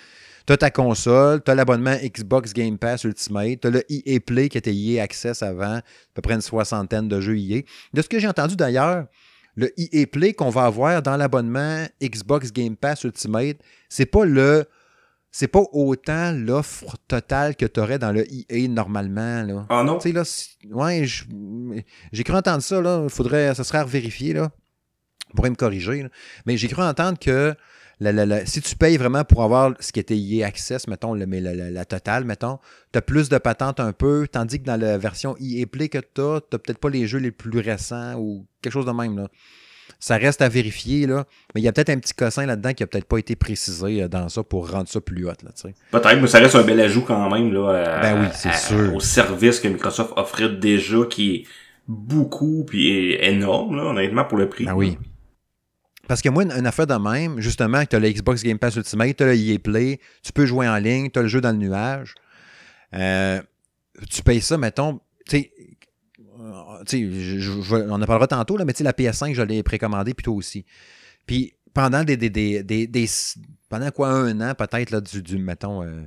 Tu 0.46 0.52
as 0.52 0.58
ta 0.58 0.70
console, 0.70 1.42
tu 1.42 1.50
as 1.50 1.54
l'abonnement 1.54 1.96
Xbox 2.02 2.52
Game 2.52 2.76
Pass 2.76 3.04
Ultimate, 3.04 3.62
tu 3.62 3.68
as 3.68 3.70
le 3.70 3.82
EA 3.88 4.20
Play 4.20 4.50
qui 4.50 4.58
était 4.58 4.74
EA 4.74 5.02
Access 5.02 5.42
avant, 5.42 5.76
à 5.76 5.82
peu 6.12 6.20
près 6.20 6.34
une 6.34 6.42
soixantaine 6.42 7.08
de 7.08 7.18
jeux 7.18 7.38
EA. 7.38 7.62
De 7.94 8.02
ce 8.02 8.08
que 8.10 8.18
j'ai 8.18 8.28
entendu 8.28 8.56
d'ailleurs, 8.56 9.06
le 9.56 9.72
EA 9.80 10.06
Play 10.06 10.34
qu'on 10.34 10.50
va 10.50 10.66
avoir 10.66 11.00
dans 11.00 11.16
l'abonnement 11.16 11.86
Xbox 12.02 12.52
Game 12.52 12.76
Pass 12.76 13.04
Ultimate, 13.04 13.56
c'est 13.88 14.06
pas 14.06 14.26
le 14.26 14.66
c'est 15.30 15.48
pas 15.48 15.62
autant 15.72 16.32
l'offre 16.32 16.96
totale 17.06 17.54
que 17.54 17.66
tu 17.66 17.80
aurais 17.80 17.98
dans 17.98 18.12
le 18.12 18.24
EA 18.32 18.68
normalement. 18.68 19.42
Là. 19.42 19.66
Ah 19.68 19.84
non? 19.84 19.98
Tu 19.98 20.08
sais, 20.08 20.12
là, 20.12 20.22
ouais, 20.70 21.04
j'ai 22.12 22.24
cru 22.24 22.34
entendre 22.34 22.62
ça, 22.62 22.80
là. 22.80 23.08
Faudrait, 23.08 23.54
ça 23.54 23.64
serait 23.64 23.78
à 23.78 23.84
vérifier, 23.84 24.32
là. 24.32 24.50
On 25.30 25.36
pourrait 25.36 25.50
me 25.50 25.56
corriger. 25.56 26.06
Mais 26.46 26.56
j'ai 26.56 26.68
cru 26.68 26.82
entendre 26.82 27.18
que 27.18 27.54
si 28.44 28.60
tu 28.62 28.76
payes 28.76 28.96
vraiment 28.96 29.24
pour 29.24 29.42
avoir 29.42 29.74
ce 29.80 29.92
qui 29.92 30.00
était 30.00 30.16
EA 30.16 30.46
Access, 30.46 30.86
mettons, 30.86 31.14
le, 31.14 31.26
mais 31.26 31.40
la, 31.40 31.84
totale, 31.84 32.24
mettons, 32.24 32.58
tu 32.92 32.98
as 32.98 33.02
plus 33.02 33.28
de 33.28 33.38
patentes 33.38 33.80
un 33.80 33.92
peu, 33.92 34.26
tandis 34.30 34.60
que 34.60 34.64
dans 34.64 34.80
la 34.80 34.98
version 34.98 35.36
EA 35.40 35.66
Play 35.66 35.88
que 35.88 35.98
tu 35.98 36.20
as, 36.20 36.40
tu 36.40 36.58
peut-être 36.58 36.78
pas 36.78 36.90
les 36.90 37.06
jeux 37.06 37.18
les 37.18 37.32
plus 37.32 37.60
récents 37.60 38.14
ou 38.18 38.46
quelque 38.62 38.72
chose 38.72 38.86
de 38.86 38.92
même. 38.92 39.16
Là. 39.18 39.28
Ça 39.98 40.16
reste 40.16 40.42
à 40.42 40.48
vérifier, 40.48 41.06
là. 41.06 41.24
Mais 41.54 41.60
il 41.60 41.64
y 41.64 41.68
a 41.68 41.72
peut-être 41.72 41.90
un 41.90 41.98
petit 41.98 42.14
cossin 42.14 42.46
là-dedans 42.46 42.72
qui 42.72 42.82
a 42.82 42.86
peut-être 42.86 43.06
pas 43.06 43.18
été 43.18 43.36
précisé 43.36 44.02
euh, 44.02 44.08
dans 44.08 44.28
ça 44.28 44.42
pour 44.42 44.70
rendre 44.70 44.88
ça 44.88 45.00
plus 45.00 45.24
haut, 45.24 45.28
là, 45.28 45.72
Peut-être, 45.90 46.20
mais 46.20 46.26
ça 46.26 46.38
reste 46.38 46.54
un 46.54 46.62
bel 46.62 46.80
ajout 46.80 47.02
quand 47.02 47.30
même, 47.30 47.52
là. 47.52 48.00
ben 48.02 48.20
oui, 48.20 48.26
c'est 48.32 48.54
sûr. 48.54 48.94
Au 48.94 49.00
service 49.00 49.60
que 49.60 49.68
Microsoft 49.68 50.12
offrait 50.16 50.50
déjà, 50.50 50.98
qui 51.10 51.34
est 51.34 51.44
beaucoup, 51.86 52.64
puis 52.66 53.14
énorme, 53.14 53.76
là, 53.76 53.84
honnêtement, 53.84 54.24
pour 54.24 54.38
le 54.38 54.48
prix. 54.48 54.66
Ben 54.66 54.74
oui. 54.74 54.98
Parce 56.08 56.22
que 56.22 56.30
moi, 56.30 56.42
une, 56.42 56.66
affaire 56.66 56.86
de 56.86 56.94
même, 56.94 57.38
justement, 57.38 57.84
tu 57.84 57.94
as 57.94 57.98
le 57.98 58.10
Xbox 58.10 58.42
Game 58.42 58.58
Pass 58.58 58.76
Ultimate, 58.76 59.14
tu 59.14 59.22
as 59.22 59.26
le 59.26 59.36
EA 59.36 59.58
Play, 59.58 60.00
tu 60.22 60.32
peux 60.32 60.46
jouer 60.46 60.66
en 60.66 60.76
ligne, 60.76 61.10
tu 61.10 61.18
as 61.18 61.22
le 61.22 61.28
jeu 61.28 61.42
dans 61.42 61.50
le 61.50 61.58
nuage. 61.58 62.14
Euh, 62.94 63.42
tu 64.10 64.22
payes 64.22 64.40
ça, 64.40 64.56
mettons, 64.56 65.00
tu 65.28 65.38
sais, 65.38 65.52
on 66.48 68.02
en 68.02 68.06
parlera 68.06 68.26
tantôt, 68.26 68.56
là, 68.56 68.64
mais 68.64 68.72
la 68.80 68.92
PS5, 68.92 69.34
je 69.34 69.42
l'ai 69.42 69.62
précommandé 69.62 70.14
plutôt 70.14 70.34
aussi. 70.34 70.64
Puis 71.26 71.54
pendant 71.74 72.04
des, 72.04 72.16
des, 72.16 72.62
des, 72.62 73.06
pendant 73.68 73.90
quoi 73.90 74.10
un 74.10 74.40
an 74.40 74.54
peut-être 74.54 74.90
là 74.90 75.00
du, 75.00 75.22
du 75.22 75.36
euh, 75.36 76.04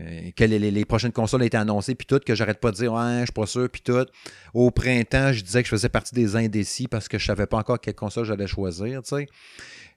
euh, 0.00 0.30
que 0.36 0.44
les, 0.44 0.84
prochaines 0.84 1.12
consoles 1.12 1.42
étaient 1.42 1.56
annoncées, 1.56 1.94
puis 1.94 2.06
tout, 2.06 2.20
que 2.24 2.34
j'arrête 2.34 2.60
pas 2.60 2.70
de 2.70 2.76
dire, 2.76 2.92
ouais, 2.92 3.20
je 3.20 3.24
suis 3.24 3.32
pas 3.32 3.46
sûr, 3.46 3.68
puis 3.68 3.80
tout. 3.82 4.06
Au 4.54 4.70
printemps, 4.70 5.32
je 5.32 5.42
disais 5.42 5.62
que 5.62 5.66
je 5.66 5.74
faisais 5.74 5.88
partie 5.88 6.14
des 6.14 6.36
indécis 6.36 6.86
parce 6.86 7.08
que 7.08 7.18
je 7.18 7.26
savais 7.26 7.46
pas 7.46 7.56
encore 7.56 7.80
quelle 7.80 7.94
console 7.94 8.26
j'allais 8.26 8.46
choisir, 8.46 9.02
tu. 9.02 9.26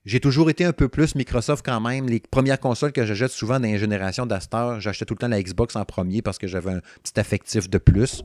J'ai 0.06 0.20
toujours 0.20 0.49
été 0.49 0.66
un 0.66 0.74
peu 0.74 0.89
plus 0.89 1.16
Microsoft 1.16 1.64
quand 1.64 1.80
même. 1.80 2.08
Les 2.08 2.20
premières 2.20 2.60
consoles 2.60 2.91
que 2.91 3.06
j'achète 3.06 3.32
souvent 3.32 3.60
dans 3.60 3.68
les 3.68 3.78
générations 3.78 4.26
d'Astor, 4.26 4.80
j'achetais 4.80 5.06
tout 5.06 5.14
le 5.14 5.20
temps 5.20 5.28
la 5.28 5.41
Xbox 5.41 5.76
en 5.76 5.86
premier 5.86 6.22
parce 6.22 6.38
que 6.39 6.47
j'avais 6.47 6.72
un 6.72 6.82
petit 7.04 7.20
affectif 7.20 7.70
de 7.70 7.78
plus. 7.78 8.24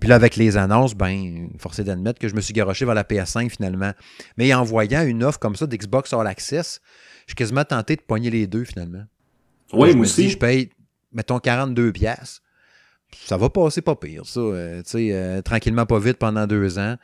Puis 0.00 0.08
là, 0.08 0.14
avec 0.14 0.36
les 0.36 0.56
annonces, 0.56 0.94
ben, 0.94 1.50
forcé 1.58 1.84
d'admettre 1.84 2.18
que 2.18 2.28
je 2.28 2.34
me 2.34 2.40
suis 2.40 2.54
garoché 2.54 2.84
vers 2.84 2.94
la 2.94 3.04
PS5 3.04 3.50
finalement. 3.50 3.92
Mais 4.38 4.54
en 4.54 4.64
voyant 4.64 5.04
une 5.04 5.24
offre 5.24 5.38
comme 5.38 5.56
ça 5.56 5.66
d'Xbox 5.66 6.12
All 6.14 6.26
Access, 6.26 6.80
je 7.26 7.32
suis 7.32 7.36
quasiment 7.36 7.64
tenté 7.64 7.96
de 7.96 8.00
poigner 8.00 8.30
les 8.30 8.46
deux 8.46 8.64
finalement. 8.64 9.04
Oui, 9.74 9.94
moi 9.94 10.06
aussi. 10.06 10.30
je 10.30 10.38
paye 10.38 10.70
mettons 11.12 11.38
42 11.38 11.92
pièces 11.92 12.40
ça 13.24 13.36
va 13.36 13.48
passer 13.50 13.82
pas 13.82 13.96
pire, 13.96 14.26
ça. 14.26 14.40
Euh, 14.40 14.82
tu 14.82 14.90
sais, 14.90 15.08
euh, 15.12 15.42
tranquillement, 15.42 15.86
pas 15.86 15.98
vite 15.98 16.18
pendant 16.18 16.46
deux 16.46 16.78
ans. 16.78 16.96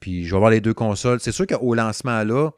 Puis 0.00 0.24
je 0.24 0.30
vais 0.30 0.36
avoir 0.36 0.50
les 0.50 0.60
deux 0.60 0.74
consoles. 0.74 1.20
C'est 1.20 1.32
sûr 1.32 1.46
qu'au 1.46 1.74
lancement 1.74 2.24
là, 2.24 2.50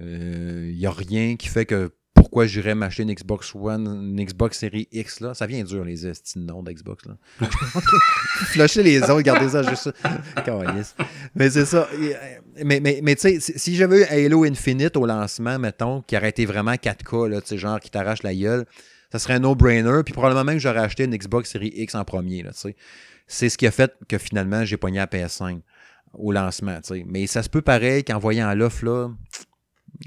il 0.00 0.06
euh, 0.06 0.72
n'y 0.72 0.86
a 0.86 0.90
rien 0.90 1.36
qui 1.36 1.48
fait 1.48 1.66
que 1.66 1.90
pourquoi 2.14 2.46
j'irais 2.46 2.74
m'acheter 2.74 3.02
une 3.02 3.14
Xbox 3.14 3.54
One, 3.54 3.86
une 3.86 4.24
Xbox 4.24 4.58
Series 4.58 4.88
X 4.92 5.20
là? 5.20 5.34
Ça 5.34 5.46
vient 5.46 5.64
dur 5.64 5.84
les 5.84 6.06
estimes 6.06 6.44
noms 6.44 6.62
d'Xbox 6.62 7.04
là. 7.06 7.16
Flasher 8.52 8.82
les 8.82 9.02
autres, 9.02 9.14
regardez 9.14 9.50
ça 9.50 9.62
juste 9.62 9.84
ça. 9.84 9.92
mais 11.34 11.50
c'est 11.50 11.64
ça. 11.64 11.88
Mais, 12.62 12.80
mais, 12.80 13.00
mais 13.02 13.14
tu 13.16 13.40
sais, 13.40 13.58
si 13.58 13.76
j'avais 13.76 14.00
eu 14.00 14.04
Halo 14.04 14.44
Infinite 14.44 14.96
au 14.96 15.06
lancement, 15.06 15.58
mettons, 15.58 16.02
qui 16.02 16.16
aurait 16.16 16.28
été 16.28 16.44
vraiment 16.44 16.72
4K, 16.72 17.28
là, 17.28 17.40
tu 17.40 17.48
sais, 17.48 17.58
genre 17.58 17.80
qui 17.80 17.90
t'arrache 17.90 18.22
la 18.22 18.34
gueule 18.34 18.66
ça 19.10 19.18
serait 19.18 19.34
un 19.34 19.40
no-brainer. 19.40 20.02
Puis 20.04 20.14
probablement 20.14 20.44
même 20.44 20.56
que 20.56 20.62
j'aurais 20.62 20.80
acheté 20.80 21.04
une 21.04 21.16
Xbox 21.16 21.50
Series 21.50 21.72
X 21.74 21.94
en 21.94 22.04
premier. 22.04 22.44
c'est 23.26 23.48
ce 23.48 23.58
qui 23.58 23.66
a 23.66 23.70
fait 23.70 23.92
que 24.08 24.18
finalement, 24.18 24.64
j'ai 24.64 24.76
pogné 24.76 24.98
la 24.98 25.06
PS5 25.06 25.60
au 26.14 26.32
lancement. 26.32 26.78
Mais 27.06 27.26
ça 27.26 27.42
se 27.42 27.48
peut 27.48 27.62
pareil 27.62 28.04
qu'en 28.04 28.18
voyant 28.18 28.52
l'offre, 28.54 28.84
là, 28.84 29.10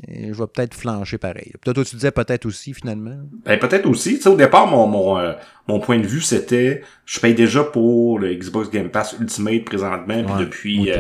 je 0.08 0.34
vais 0.34 0.48
peut-être 0.48 0.74
flancher 0.74 1.18
pareil. 1.18 1.54
Peut-être 1.62 1.76
toi, 1.76 1.86
tu 1.86 1.96
disais 1.96 2.12
peut-être 2.12 2.46
aussi, 2.46 2.74
finalement. 2.74 3.18
Ben, 3.46 3.60
peut-être 3.60 3.88
aussi. 3.88 4.20
au 4.26 4.36
départ, 4.36 4.68
mon, 4.68 4.88
mon, 4.88 5.18
euh, 5.18 5.34
mon 5.68 5.80
point 5.80 6.00
de 6.00 6.08
vue, 6.08 6.22
c'était 6.22 6.82
je 7.06 7.20
paye 7.20 7.34
déjà 7.34 7.64
pour 7.64 8.20
le 8.20 8.34
Xbox 8.34 8.70
Game 8.70 8.90
Pass 8.90 9.16
Ultimate 9.20 9.66
présentement, 9.66 10.24
puis 10.24 10.46
depuis 10.46 10.92
euh, 10.92 10.96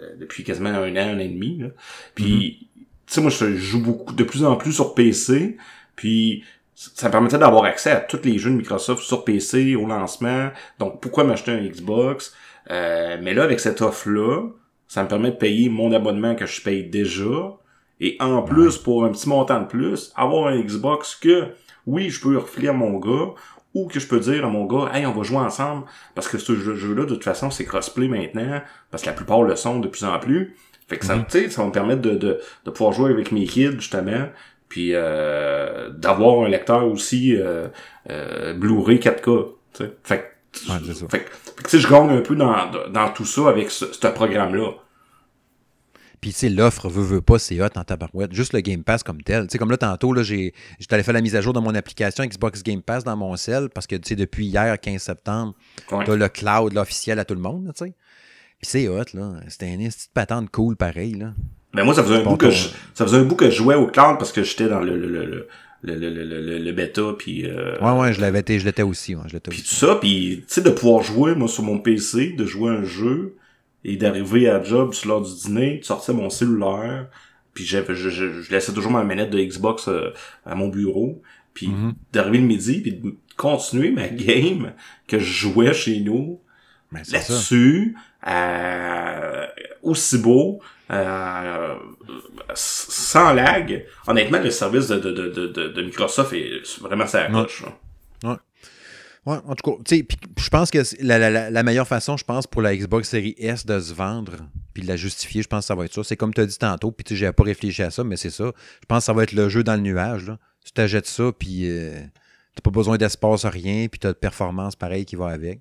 euh, 0.00 0.16
depuis 0.18 0.44
quasiment 0.44 0.70
un 0.70 0.94
an, 0.96 1.08
un 1.08 1.16
an 1.16 1.18
et 1.18 1.28
demi. 1.28 1.62
Puis, 2.14 2.24
mm-hmm. 2.24 2.82
tu 3.06 3.14
sais, 3.14 3.20
moi, 3.20 3.30
je 3.30 3.56
joue 3.56 3.82
beaucoup, 3.82 4.14
de 4.14 4.24
plus 4.24 4.44
en 4.44 4.56
plus 4.56 4.72
sur 4.72 4.94
PC. 4.94 5.56
Puis, 5.96 6.44
ça 6.74 7.08
me 7.08 7.12
permettait 7.12 7.38
d'avoir 7.38 7.64
accès 7.64 7.90
à 7.90 7.96
tous 7.96 8.20
les 8.22 8.38
jeux 8.38 8.50
de 8.50 8.56
Microsoft 8.56 9.02
sur 9.02 9.24
PC 9.24 9.74
au 9.74 9.86
lancement. 9.86 10.50
Donc, 10.78 11.00
pourquoi 11.00 11.24
m'acheter 11.24 11.50
un 11.50 11.64
Xbox? 11.64 12.34
Euh, 12.70 13.16
mais 13.20 13.34
là, 13.34 13.42
avec 13.42 13.58
cette 13.58 13.82
offre-là, 13.82 14.48
ça 14.88 15.02
me 15.02 15.08
permet 15.08 15.30
de 15.30 15.36
payer 15.36 15.68
mon 15.68 15.92
abonnement 15.92 16.34
que 16.34 16.46
je 16.46 16.62
paye 16.62 16.84
déjà. 16.84 17.58
Et 18.00 18.16
en 18.20 18.42
plus, 18.42 18.78
pour 18.78 19.04
un 19.04 19.10
petit 19.10 19.28
montant 19.28 19.60
de 19.60 19.66
plus, 19.66 20.12
avoir 20.16 20.48
un 20.48 20.58
Xbox 20.60 21.14
que, 21.14 21.48
oui, 21.86 22.10
je 22.10 22.20
peux 22.20 22.36
refiler 22.36 22.68
à 22.68 22.72
mon 22.72 22.98
gars, 22.98 23.34
ou 23.74 23.86
que 23.86 24.00
je 24.00 24.06
peux 24.06 24.18
dire 24.18 24.44
à 24.44 24.48
mon 24.48 24.64
gars, 24.64 24.90
hey, 24.94 25.04
on 25.04 25.12
va 25.12 25.22
jouer 25.22 25.38
ensemble, 25.38 25.84
parce 26.14 26.26
que 26.26 26.38
ce 26.38 26.56
jeu-là, 26.56 27.04
de 27.04 27.14
toute 27.14 27.24
façon, 27.24 27.50
c'est 27.50 27.64
crossplay 27.64 28.08
maintenant, 28.08 28.62
parce 28.90 29.02
que 29.02 29.08
la 29.08 29.14
plupart 29.14 29.42
le 29.42 29.56
sont 29.56 29.78
de 29.78 29.88
plus 29.88 30.04
en 30.04 30.18
plus. 30.18 30.56
Fait 30.88 30.96
que 30.96 31.04
ça, 31.04 31.18
mm-hmm. 31.18 31.50
ça 31.50 31.62
va 31.62 31.68
me 31.68 31.72
permettre 31.72 32.00
de, 32.00 32.14
de, 32.14 32.40
de 32.64 32.70
pouvoir 32.70 32.92
jouer 32.92 33.10
avec 33.10 33.30
mes 33.30 33.44
kids, 33.44 33.72
justement, 33.72 34.28
puis 34.68 34.90
euh, 34.94 35.90
d'avoir 35.90 36.44
un 36.46 36.48
lecteur 36.48 36.86
aussi 36.86 37.36
euh, 37.36 37.68
Blu-ray 38.54 38.98
4K. 38.98 39.48
Fait 40.02 40.37
ouais, 40.68 40.94
fait, 41.10 41.26
que, 41.62 41.78
je 41.78 41.88
gagne 41.88 42.10
un 42.10 42.20
peu 42.20 42.36
dans, 42.36 42.70
dans 42.90 43.12
tout 43.12 43.24
ça 43.24 43.48
avec 43.48 43.70
ce, 43.70 43.92
ce 43.92 44.06
programme-là. 44.08 44.72
Puis, 46.20 46.32
tu 46.32 46.38
sais, 46.38 46.48
l'offre 46.48 46.88
veut, 46.88 47.02
veut 47.02 47.20
pas, 47.20 47.38
c'est 47.38 47.60
hot 47.60 47.68
en 47.76 47.84
tabarouette. 47.84 48.32
Juste 48.34 48.52
le 48.52 48.60
Game 48.60 48.82
Pass 48.82 49.02
comme 49.02 49.22
tel. 49.22 49.46
Tu 49.46 49.52
sais, 49.52 49.58
comme 49.58 49.70
là, 49.70 49.76
tantôt, 49.76 50.12
là, 50.12 50.22
j'ai, 50.22 50.52
j'étais 50.80 50.94
allé 50.94 51.04
faire 51.04 51.14
la 51.14 51.20
mise 51.20 51.36
à 51.36 51.40
jour 51.40 51.52
de 51.52 51.60
mon 51.60 51.74
application 51.74 52.24
Xbox 52.24 52.62
Game 52.62 52.82
Pass 52.82 53.04
dans 53.04 53.16
mon 53.16 53.36
cell 53.36 53.68
parce 53.72 53.86
que, 53.86 53.94
tu 53.96 54.08
sais, 54.08 54.16
depuis 54.16 54.46
hier, 54.46 54.78
15 54.80 55.00
septembre, 55.00 55.54
t'as 55.88 56.16
le 56.16 56.28
cloud 56.28 56.76
officiel 56.76 57.18
à 57.18 57.24
tout 57.24 57.34
le 57.34 57.40
monde, 57.40 57.72
tu 57.76 57.84
sais. 57.84 57.94
Puis 58.60 58.68
c'est 58.68 58.88
hot, 58.88 59.04
là. 59.14 59.34
C'était 59.48 59.72
une 59.72 59.86
petite 59.86 60.10
patente 60.12 60.50
cool 60.50 60.76
pareil, 60.76 61.14
là. 61.14 61.34
Ben 61.74 61.84
moi, 61.84 61.94
ça 61.94 62.02
faisait, 62.02 62.16
un 62.16 62.24
bout 62.24 62.36
que 62.36 62.50
je, 62.50 62.68
ça 62.94 63.04
faisait 63.04 63.18
un 63.18 63.24
bout 63.24 63.36
que 63.36 63.50
je 63.50 63.56
jouais 63.56 63.74
au 63.74 63.86
cloud 63.86 64.16
parce 64.18 64.32
que 64.32 64.42
j'étais 64.42 64.68
dans 64.68 64.80
le, 64.80 64.96
le, 64.96 65.26
le, 65.26 65.48
le, 65.82 65.94
le, 65.94 66.10
le, 66.10 66.58
le, 66.58 66.72
bêta 66.72 67.14
puis 67.16 67.46
euh, 67.46 67.78
ouais 67.80 68.00
ouais 68.00 68.12
je 68.12 68.20
l'avais 68.20 68.40
été 68.40 68.58
je 68.58 68.64
l'étais 68.64 68.82
aussi 68.82 69.14
ouais, 69.14 69.22
je 69.28 69.34
l'étais 69.34 69.50
puis 69.50 69.62
tout 69.62 69.74
ça 69.74 69.94
puis 69.94 70.42
tu 70.48 70.54
sais 70.54 70.60
de 70.60 70.70
pouvoir 70.70 71.04
jouer 71.04 71.36
moi 71.36 71.46
sur 71.46 71.62
mon 71.62 71.78
PC 71.78 72.32
de 72.32 72.44
jouer 72.44 72.70
un 72.70 72.82
jeu 72.82 73.36
et 73.84 73.96
d'arriver 73.96 74.48
à 74.48 74.62
job 74.62 74.92
sur 74.92 75.08
l'heure 75.08 75.22
du 75.22 75.34
dîner, 75.34 75.78
de 75.78 75.84
sortir 75.84 76.14
mon 76.14 76.30
cellulaire, 76.30 77.06
puis 77.54 77.64
je, 77.64 77.78
je, 77.94 78.10
je, 78.10 78.50
laissais 78.50 78.72
toujours 78.72 78.92
ma 78.92 79.04
manette 79.04 79.30
de 79.30 79.40
Xbox 79.40 79.88
euh, 79.88 80.12
à 80.44 80.54
mon 80.54 80.68
bureau, 80.68 81.22
puis 81.54 81.68
mm-hmm. 81.68 81.92
d'arriver 82.12 82.38
le 82.38 82.44
midi, 82.44 82.80
puis 82.80 82.92
de 82.92 83.16
continuer 83.36 83.90
ma 83.90 84.08
game 84.08 84.72
que 85.06 85.18
je 85.18 85.32
jouais 85.48 85.72
chez 85.72 86.00
nous, 86.00 86.40
ben, 86.92 87.02
là-dessus, 87.10 87.96
euh, 88.26 89.46
aussi 89.82 90.18
beau, 90.18 90.60
euh, 90.90 91.74
sans 92.54 93.34
lag. 93.34 93.84
Honnêtement, 94.06 94.38
le 94.38 94.50
service 94.50 94.88
de, 94.88 94.98
de, 94.98 95.10
de, 95.10 95.68
de, 95.68 95.82
Microsoft 95.82 96.32
est 96.32 96.80
vraiment 96.80 97.06
ça 97.06 97.28
ouais. 97.30 98.36
Ouais, 99.26 99.36
en 99.46 99.54
tout 99.54 99.70
cas, 99.70 99.82
tu 99.84 99.96
sais, 99.98 100.06
je 100.38 100.48
pense 100.48 100.70
que 100.70 100.78
la, 101.02 101.18
la, 101.18 101.50
la, 101.50 101.62
meilleure 101.62 101.86
façon, 101.86 102.16
je 102.16 102.24
pense, 102.24 102.46
pour 102.46 102.62
la 102.62 102.74
Xbox 102.74 103.10
Series 103.10 103.34
S 103.36 103.66
de 103.66 103.78
se 103.78 103.92
vendre, 103.92 104.36
puis 104.72 104.82
de 104.82 104.88
la 104.88 104.96
justifier, 104.96 105.42
je 105.42 105.48
pense 105.48 105.64
que 105.64 105.66
ça 105.66 105.74
va 105.74 105.84
être 105.84 105.92
ça. 105.92 106.02
C'est 106.02 106.16
comme 106.16 106.32
tu 106.32 106.40
as 106.40 106.46
dit 106.46 106.56
tantôt, 106.56 106.92
puis 106.92 107.04
tu 107.04 107.14
sais, 107.14 107.18
j'ai 107.26 107.32
pas 107.32 107.42
réfléchi 107.42 107.82
à 107.82 107.90
ça, 107.90 108.04
mais 108.04 108.16
c'est 108.16 108.30
ça. 108.30 108.52
Je 108.80 108.86
pense 108.86 109.00
que 109.00 109.04
ça 109.04 109.12
va 109.12 109.24
être 109.24 109.32
le 109.32 109.50
jeu 109.50 109.62
dans 109.62 109.74
le 109.74 109.82
nuage. 109.82 110.28
Là. 110.28 110.38
Tu 110.64 110.72
t'achètes 110.72 111.06
ça, 111.06 111.30
puis 111.38 111.68
euh, 111.68 112.00
t'as 112.54 112.62
pas 112.62 112.70
besoin 112.70 112.96
d'espace, 112.96 113.44
rien, 113.44 113.88
puis 113.88 113.98
t'as 113.98 114.08
de 114.08 114.18
performance 114.18 114.76
pareil 114.76 115.04
qui 115.04 115.16
va 115.16 115.28
avec. 115.28 115.60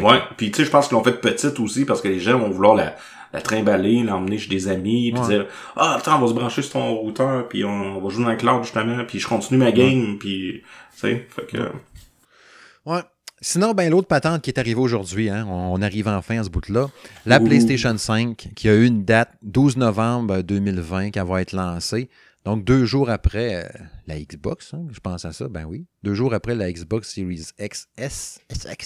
Ouais, 0.00 0.20
puis 0.36 0.50
tu 0.50 0.58
sais, 0.58 0.64
je 0.64 0.70
pense 0.70 0.88
qu'ils 0.88 0.96
l'ont 0.96 1.04
fait 1.04 1.20
petite 1.20 1.58
aussi 1.60 1.84
parce 1.84 2.00
que 2.00 2.08
les 2.08 2.20
gens 2.20 2.38
vont 2.38 2.50
vouloir 2.50 2.74
la, 2.74 2.96
la 3.32 3.40
trimballer, 3.40 4.02
l'emmener 4.02 4.38
chez 4.38 4.48
des 4.48 4.68
amis, 4.68 5.12
puis 5.12 5.22
dire 5.26 5.46
ah 5.76 5.96
attends, 5.98 6.18
on 6.18 6.20
va 6.20 6.28
se 6.28 6.32
brancher 6.32 6.62
sur 6.62 6.72
ton 6.74 6.94
routeur, 6.94 7.48
puis 7.48 7.64
on, 7.64 8.00
va 8.00 8.08
jouer 8.08 8.24
dans 8.24 8.30
le 8.30 8.36
cloud 8.36 8.62
justement, 8.62 9.04
puis 9.04 9.18
je 9.18 9.26
continue 9.26 9.58
ma 9.58 9.72
game, 9.72 10.18
puis 10.18 10.62
tu 10.92 11.00
sais, 11.00 11.26
fait 11.28 11.46
que 11.46 11.58
Ouais. 12.86 13.00
Sinon, 13.40 13.72
ben, 13.72 13.90
l'autre 13.90 14.08
patente 14.08 14.40
qui 14.40 14.50
est 14.50 14.58
arrivée 14.58 14.80
aujourd'hui, 14.80 15.28
hein, 15.28 15.46
on, 15.50 15.82
arrive 15.82 16.08
enfin 16.08 16.38
à 16.38 16.44
ce 16.44 16.48
bout-là, 16.48 16.88
la 17.26 17.40
PlayStation 17.40 17.98
5, 17.98 18.52
qui 18.54 18.68
a 18.70 18.74
eu 18.74 18.86
une 18.86 19.04
date 19.04 19.32
12 19.42 19.76
novembre 19.76 20.40
2020 20.40 21.10
qui 21.10 21.18
va 21.18 21.42
être 21.42 21.52
lancée. 21.52 22.08
Donc, 22.44 22.62
deux 22.64 22.84
jours 22.84 23.08
après 23.08 23.64
euh, 23.64 23.68
la 24.06 24.20
Xbox, 24.20 24.74
hein, 24.74 24.86
je 24.92 25.00
pense 25.00 25.24
à 25.24 25.32
ça, 25.32 25.48
ben 25.48 25.64
oui. 25.64 25.86
Deux 26.02 26.12
jours 26.12 26.34
après 26.34 26.54
la 26.54 26.70
Xbox 26.70 27.14
Series 27.14 27.46
XS. 27.58 28.40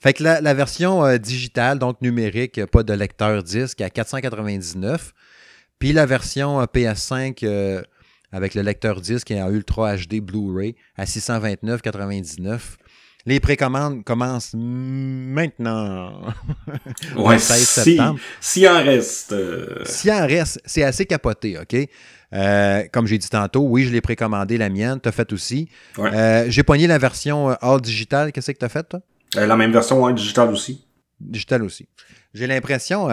Fait 0.00 0.12
que 0.12 0.22
la, 0.22 0.54
version 0.54 1.02
euh, 1.04 1.16
digitale, 1.16 1.78
donc 1.78 2.02
numérique, 2.02 2.66
pas 2.66 2.82
de 2.82 2.92
lecteur 2.92 3.42
disque, 3.42 3.80
à 3.80 3.88
499. 3.88 5.14
Puis 5.78 5.94
la 5.94 6.04
version 6.04 6.60
euh, 6.60 6.66
PS5 6.66 7.82
avec 8.32 8.54
le 8.54 8.62
lecteur 8.62 9.00
disque 9.00 9.30
et 9.30 9.40
en 9.40 9.50
Ultra 9.50 9.96
HD 9.96 10.20
Blu-ray 10.20 10.74
à 10.96 11.04
629,99. 11.04 12.76
Les 13.24 13.40
précommandes 13.40 14.04
commencent 14.04 14.54
maintenant. 14.54 16.22
ouais, 17.16 17.38
16 17.38 17.68
septembre. 17.68 18.20
S'il 18.40 18.68
en 18.68 18.82
reste. 18.82 19.32
Euh. 19.32 19.84
S'il 19.84 20.10
en 20.10 20.26
reste, 20.26 20.60
c'est 20.64 20.82
assez 20.82 21.06
capoté, 21.06 21.58
OK? 21.58 21.76
Euh, 22.34 22.84
comme 22.92 23.06
j'ai 23.06 23.18
dit 23.18 23.28
tantôt, 23.28 23.60
oui, 23.60 23.84
je 23.84 23.92
l'ai 23.92 24.00
précommandé, 24.00 24.58
la 24.58 24.68
mienne. 24.68 24.98
Tu 25.00 25.08
as 25.08 25.12
fait 25.12 25.32
aussi. 25.32 25.68
Euh, 25.98 26.46
j'ai 26.48 26.62
pogné 26.62 26.86
la 26.86 26.98
version 26.98 27.50
All 27.60 27.80
Digital. 27.80 28.32
Qu'est-ce 28.32 28.50
que 28.52 28.58
tu 28.58 28.64
as 28.64 28.68
fait, 28.68 28.88
toi? 28.88 29.00
la 29.34 29.56
même 29.56 29.72
version 29.72 30.04
All 30.04 30.14
Digital 30.14 30.50
aussi. 30.50 30.84
Digital 31.20 31.62
aussi. 31.62 31.88
J'ai 32.34 32.46
l'impression, 32.46 33.08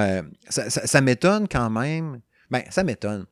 ça, 0.50 0.70
ça 0.70 1.02
m'étonne 1.02 1.48
quand 1.48 1.70
même. 1.70 2.20
Ben, 2.50 2.64
ça 2.70 2.84
m'étonne. 2.84 3.26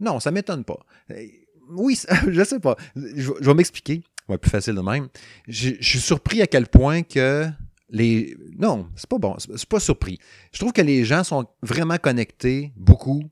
Non, 0.00 0.18
ça 0.18 0.30
m'étonne 0.30 0.64
pas. 0.64 0.78
Euh, 1.10 1.26
oui, 1.70 1.98
je 2.28 2.42
sais 2.42 2.58
pas. 2.58 2.76
Je, 2.96 3.30
vais 3.40 3.54
m'expliquer. 3.54 4.02
Plus 4.38 4.50
facile 4.50 4.74
de 4.74 4.80
même. 4.80 5.08
Je, 5.48 5.74
suis 5.80 6.00
surpris 6.00 6.42
à 6.42 6.46
quel 6.46 6.66
point 6.66 7.02
que 7.02 7.46
les. 7.88 8.36
Non, 8.58 8.88
c'est 8.96 9.08
pas 9.08 9.18
bon. 9.18 9.36
C'est 9.38 9.68
pas 9.68 9.80
surpris. 9.80 10.18
Je 10.52 10.58
trouve 10.58 10.72
que 10.72 10.82
les 10.82 11.04
gens 11.04 11.24
sont 11.24 11.46
vraiment 11.62 11.98
connectés 11.98 12.72
beaucoup 12.76 13.22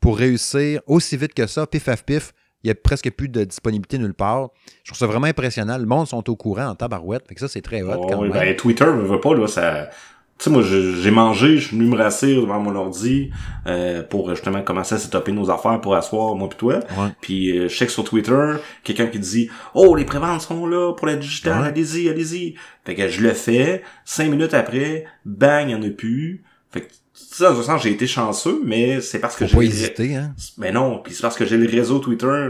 pour 0.00 0.18
réussir 0.18 0.80
aussi 0.86 1.16
vite 1.16 1.34
que 1.34 1.46
ça. 1.46 1.66
Pif, 1.66 1.84
paf, 1.84 2.04
pif. 2.04 2.32
Il 2.62 2.68
n'y 2.68 2.70
a 2.70 2.74
presque 2.74 3.10
plus 3.10 3.28
de 3.28 3.44
disponibilité 3.44 3.98
nulle 3.98 4.14
part. 4.14 4.48
Je 4.84 4.90
trouve 4.90 4.98
ça 4.98 5.06
vraiment 5.06 5.26
impressionnant. 5.26 5.76
Le 5.76 5.84
monde 5.84 6.08
sont 6.08 6.30
au 6.30 6.34
courant 6.34 6.68
en 6.68 6.74
tabarouette. 6.74 7.28
Fait 7.28 7.34
que 7.34 7.40
ça, 7.40 7.46
c'est 7.46 7.60
très 7.60 7.82
hot. 7.82 8.06
Oh, 8.10 8.26
ben, 8.26 8.56
Twitter 8.56 8.86
ne 8.86 9.02
veut 9.02 9.20
pas, 9.20 9.34
là, 9.34 9.46
ça, 9.46 9.90
tu 10.36 10.44
sais, 10.44 10.50
moi, 10.50 10.62
j'ai 10.62 11.10
mangé, 11.12 11.58
je 11.58 11.68
suis 11.68 11.76
venu 11.76 11.88
me 11.88 11.96
rassurer 11.96 12.34
devant 12.34 12.58
mon 12.58 12.74
ordi 12.74 13.30
euh, 13.66 14.02
pour 14.02 14.30
justement 14.30 14.62
commencer 14.62 14.96
à 14.96 14.98
setuper 14.98 15.30
nos 15.30 15.48
affaires 15.48 15.80
pour 15.80 15.94
asseoir, 15.94 16.34
moi 16.34 16.48
pis 16.48 16.56
toi. 16.56 16.80
Puis 17.20 17.56
euh, 17.56 17.68
je 17.68 17.74
check 17.74 17.88
sur 17.88 18.02
Twitter, 18.02 18.54
quelqu'un 18.82 19.06
qui 19.06 19.20
dit 19.20 19.48
«Oh, 19.74 19.94
les 19.94 20.04
préventes 20.04 20.40
sont 20.40 20.66
là 20.66 20.92
pour 20.92 21.06
la 21.06 21.14
digitale, 21.14 21.64
allez-y, 21.64 22.08
allez-y.» 22.08 22.54
Fait 22.84 22.96
que 22.96 23.08
je 23.08 23.22
le 23.22 23.30
fais, 23.30 23.82
cinq 24.04 24.28
minutes 24.28 24.54
après, 24.54 25.04
bang, 25.24 25.62
il 25.62 25.66
n'y 25.68 25.74
en 25.76 25.82
a 25.82 25.90
plus. 25.90 26.42
Fait 26.72 26.80
que 26.80 26.88
ça, 27.12 27.52
dans 27.52 27.60
un 27.60 27.62
sens, 27.62 27.82
j'ai 27.84 27.92
été 27.92 28.08
chanceux, 28.08 28.60
mais 28.64 29.00
c'est 29.00 29.20
parce 29.20 29.36
que 29.36 29.46
j'ai... 29.46 29.56
pas 29.56 29.62
hésiter, 29.62 30.16
hein? 30.16 30.34
Mais 30.58 30.72
non, 30.72 30.98
puis 30.98 31.14
c'est 31.14 31.22
parce 31.22 31.36
que 31.36 31.46
j'ai 31.46 31.56
le 31.56 31.68
réseau 31.70 32.00
Twitter 32.00 32.48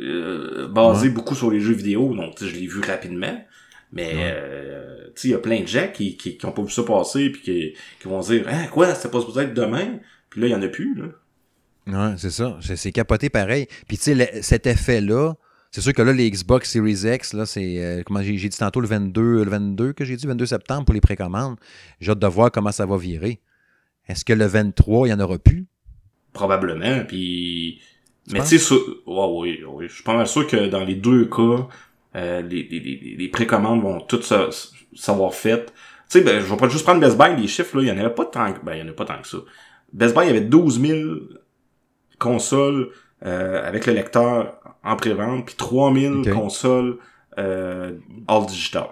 euh, 0.00 0.66
basé 0.68 1.10
beaucoup 1.10 1.36
sur 1.36 1.50
les 1.50 1.60
jeux 1.60 1.74
vidéo, 1.74 2.12
donc 2.14 2.34
je 2.40 2.52
l'ai 2.52 2.66
vu 2.66 2.80
rapidement. 2.80 3.38
Mais 3.92 4.12
euh, 4.14 5.06
tu 5.14 5.22
sais, 5.22 5.28
il 5.28 5.30
y 5.32 5.34
a 5.34 5.38
plein 5.38 5.60
de 5.60 5.66
gens 5.66 5.88
qui, 5.92 6.16
qui, 6.16 6.36
qui 6.36 6.46
ont 6.46 6.52
pas 6.52 6.62
vu 6.62 6.70
ça 6.70 6.82
passer 6.82 7.30
puis 7.30 7.42
qui, 7.42 7.74
qui 8.00 8.08
vont 8.08 8.20
dire 8.20 8.46
Hein, 8.48 8.66
quoi, 8.70 8.94
c'était 8.94 9.08
pas 9.08 9.20
supposé 9.20 9.42
être 9.42 9.54
demain? 9.54 9.98
Puis 10.28 10.40
là, 10.40 10.46
il 10.46 10.50
y 10.50 10.54
en 10.54 10.62
a 10.62 10.68
plus, 10.68 10.94
là. 10.94 11.06
Ouais, 11.86 12.14
c'est 12.18 12.30
ça. 12.30 12.58
C'est 12.60 12.92
capoté 12.92 13.30
pareil. 13.30 13.66
Puis 13.88 13.98
tu 13.98 14.14
sais, 14.14 14.42
cet 14.42 14.66
effet-là, 14.66 15.34
c'est 15.70 15.80
sûr 15.80 15.92
que 15.92 16.02
là, 16.02 16.12
les 16.12 16.30
Xbox 16.30 16.70
Series 16.70 17.02
X, 17.04 17.32
là, 17.32 17.46
c'est, 17.46 17.82
euh, 17.82 18.02
comment 18.04 18.22
j'ai 18.22 18.36
dit 18.36 18.48
tantôt, 18.50 18.80
le 18.80 18.88
22, 18.88 19.44
le 19.44 19.50
22 19.50 19.92
que 19.92 20.04
j'ai 20.04 20.16
dit, 20.16 20.26
22 20.26 20.46
septembre 20.46 20.84
pour 20.84 20.94
les 20.94 21.00
précommandes. 21.00 21.56
J'ai 22.00 22.10
hâte 22.10 22.18
de 22.18 22.26
voir 22.26 22.50
comment 22.50 22.72
ça 22.72 22.86
va 22.86 22.96
virer. 22.96 23.40
Est-ce 24.08 24.24
que 24.24 24.32
le 24.32 24.46
23, 24.46 25.06
il 25.06 25.10
y 25.10 25.14
en 25.14 25.20
aura 25.20 25.38
plus? 25.38 25.66
Probablement, 26.32 27.04
puis... 27.06 27.80
Mais 28.32 28.40
tu 28.44 28.58
sais, 28.58 28.74
oui, 29.06 29.60
oui, 29.66 29.86
je 29.88 29.94
suis 29.94 30.04
pas 30.04 30.14
mal 30.14 30.26
sûr 30.26 30.46
que 30.46 30.68
dans 30.68 30.84
les 30.84 30.94
deux 30.94 31.24
cas, 31.26 31.66
euh, 32.16 32.42
les, 32.42 32.62
les, 32.64 33.16
les, 33.16 33.28
précommandes 33.28 33.82
vont 33.82 34.00
toutes 34.00 34.30
savoir 34.94 35.34
faites. 35.34 35.72
Tu 36.10 36.18
sais, 36.18 36.20
ben, 36.22 36.40
je 36.40 36.46
vais 36.46 36.56
pas 36.56 36.68
juste 36.68 36.84
prendre 36.84 37.00
Best 37.00 37.16
Buy, 37.16 37.36
les 37.36 37.46
chiffres, 37.46 37.76
là, 37.76 37.82
il 37.82 37.88
y 37.88 37.92
en 37.92 37.98
avait 37.98 38.14
pas 38.14 38.24
tant 38.24 38.52
que, 38.52 38.64
ben, 38.64 38.74
il 38.74 38.80
y 38.80 38.82
en 38.82 38.88
a 38.88 38.92
pas 38.92 39.04
tant 39.04 39.20
que 39.20 39.28
ça. 39.28 39.38
Best 39.92 40.14
Buy, 40.14 40.24
il 40.24 40.26
y 40.26 40.30
avait 40.30 40.40
12 40.40 40.80
000 40.80 41.10
consoles 42.18 42.90
euh, 43.24 43.66
avec 43.66 43.86
le 43.86 43.92
lecteur 43.92 44.58
en 44.82 44.96
pré-vente, 44.96 45.46
puis 45.46 45.54
3 45.54 45.94
000 45.94 46.22
consoles 46.34 46.98
euh, 47.38 47.96
all 48.26 48.46
digital. 48.46 48.88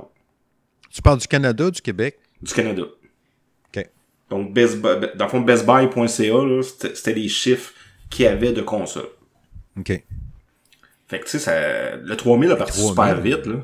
Tu 0.91 1.03
parles 1.03 1.19
du 1.19 1.27
Canada 1.27 1.67
ou 1.67 1.71
du 1.73 1.83
Québec? 1.83 2.21
Du 2.41 2.55
Canada. 2.55 2.83
OK. 2.83 3.91
Donc, 4.31 4.53
Best 4.53 4.81
Buy, 4.81 5.09
dans 5.17 5.25
le 5.25 5.31
fond, 5.31 5.41
bestbuy.ca, 5.41 6.63
c'était 6.95 7.15
les 7.15 7.29
chiffres 7.29 7.73
qu'il 8.11 8.27
y 8.27 8.29
avait 8.29 8.53
de 8.53 8.63
consoles. 8.63 9.11
OK. 9.77 10.05
Fait 11.09 11.21
que, 11.21 11.25
tu 11.25 11.31
sais, 11.33 11.39
ça... 11.39 11.97
le 11.97 12.17
3000 12.17 12.51
a 12.53 12.57
parti 12.57 12.81
super 12.81 13.21
vite, 13.21 13.47
là. 13.47 13.57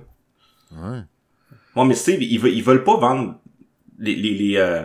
Ouais. 0.73 1.01
Bon, 1.75 1.85
mais 1.85 1.95
Steve, 1.95 2.23
ils, 2.23 2.39
veulent, 2.39 2.53
ils 2.53 2.65
veulent 2.65 2.85
pas 2.85 2.97
vendre... 2.97 3.39
Les, 3.99 4.17
les, 4.17 4.35
les, 4.35 4.57
euh, 4.57 4.85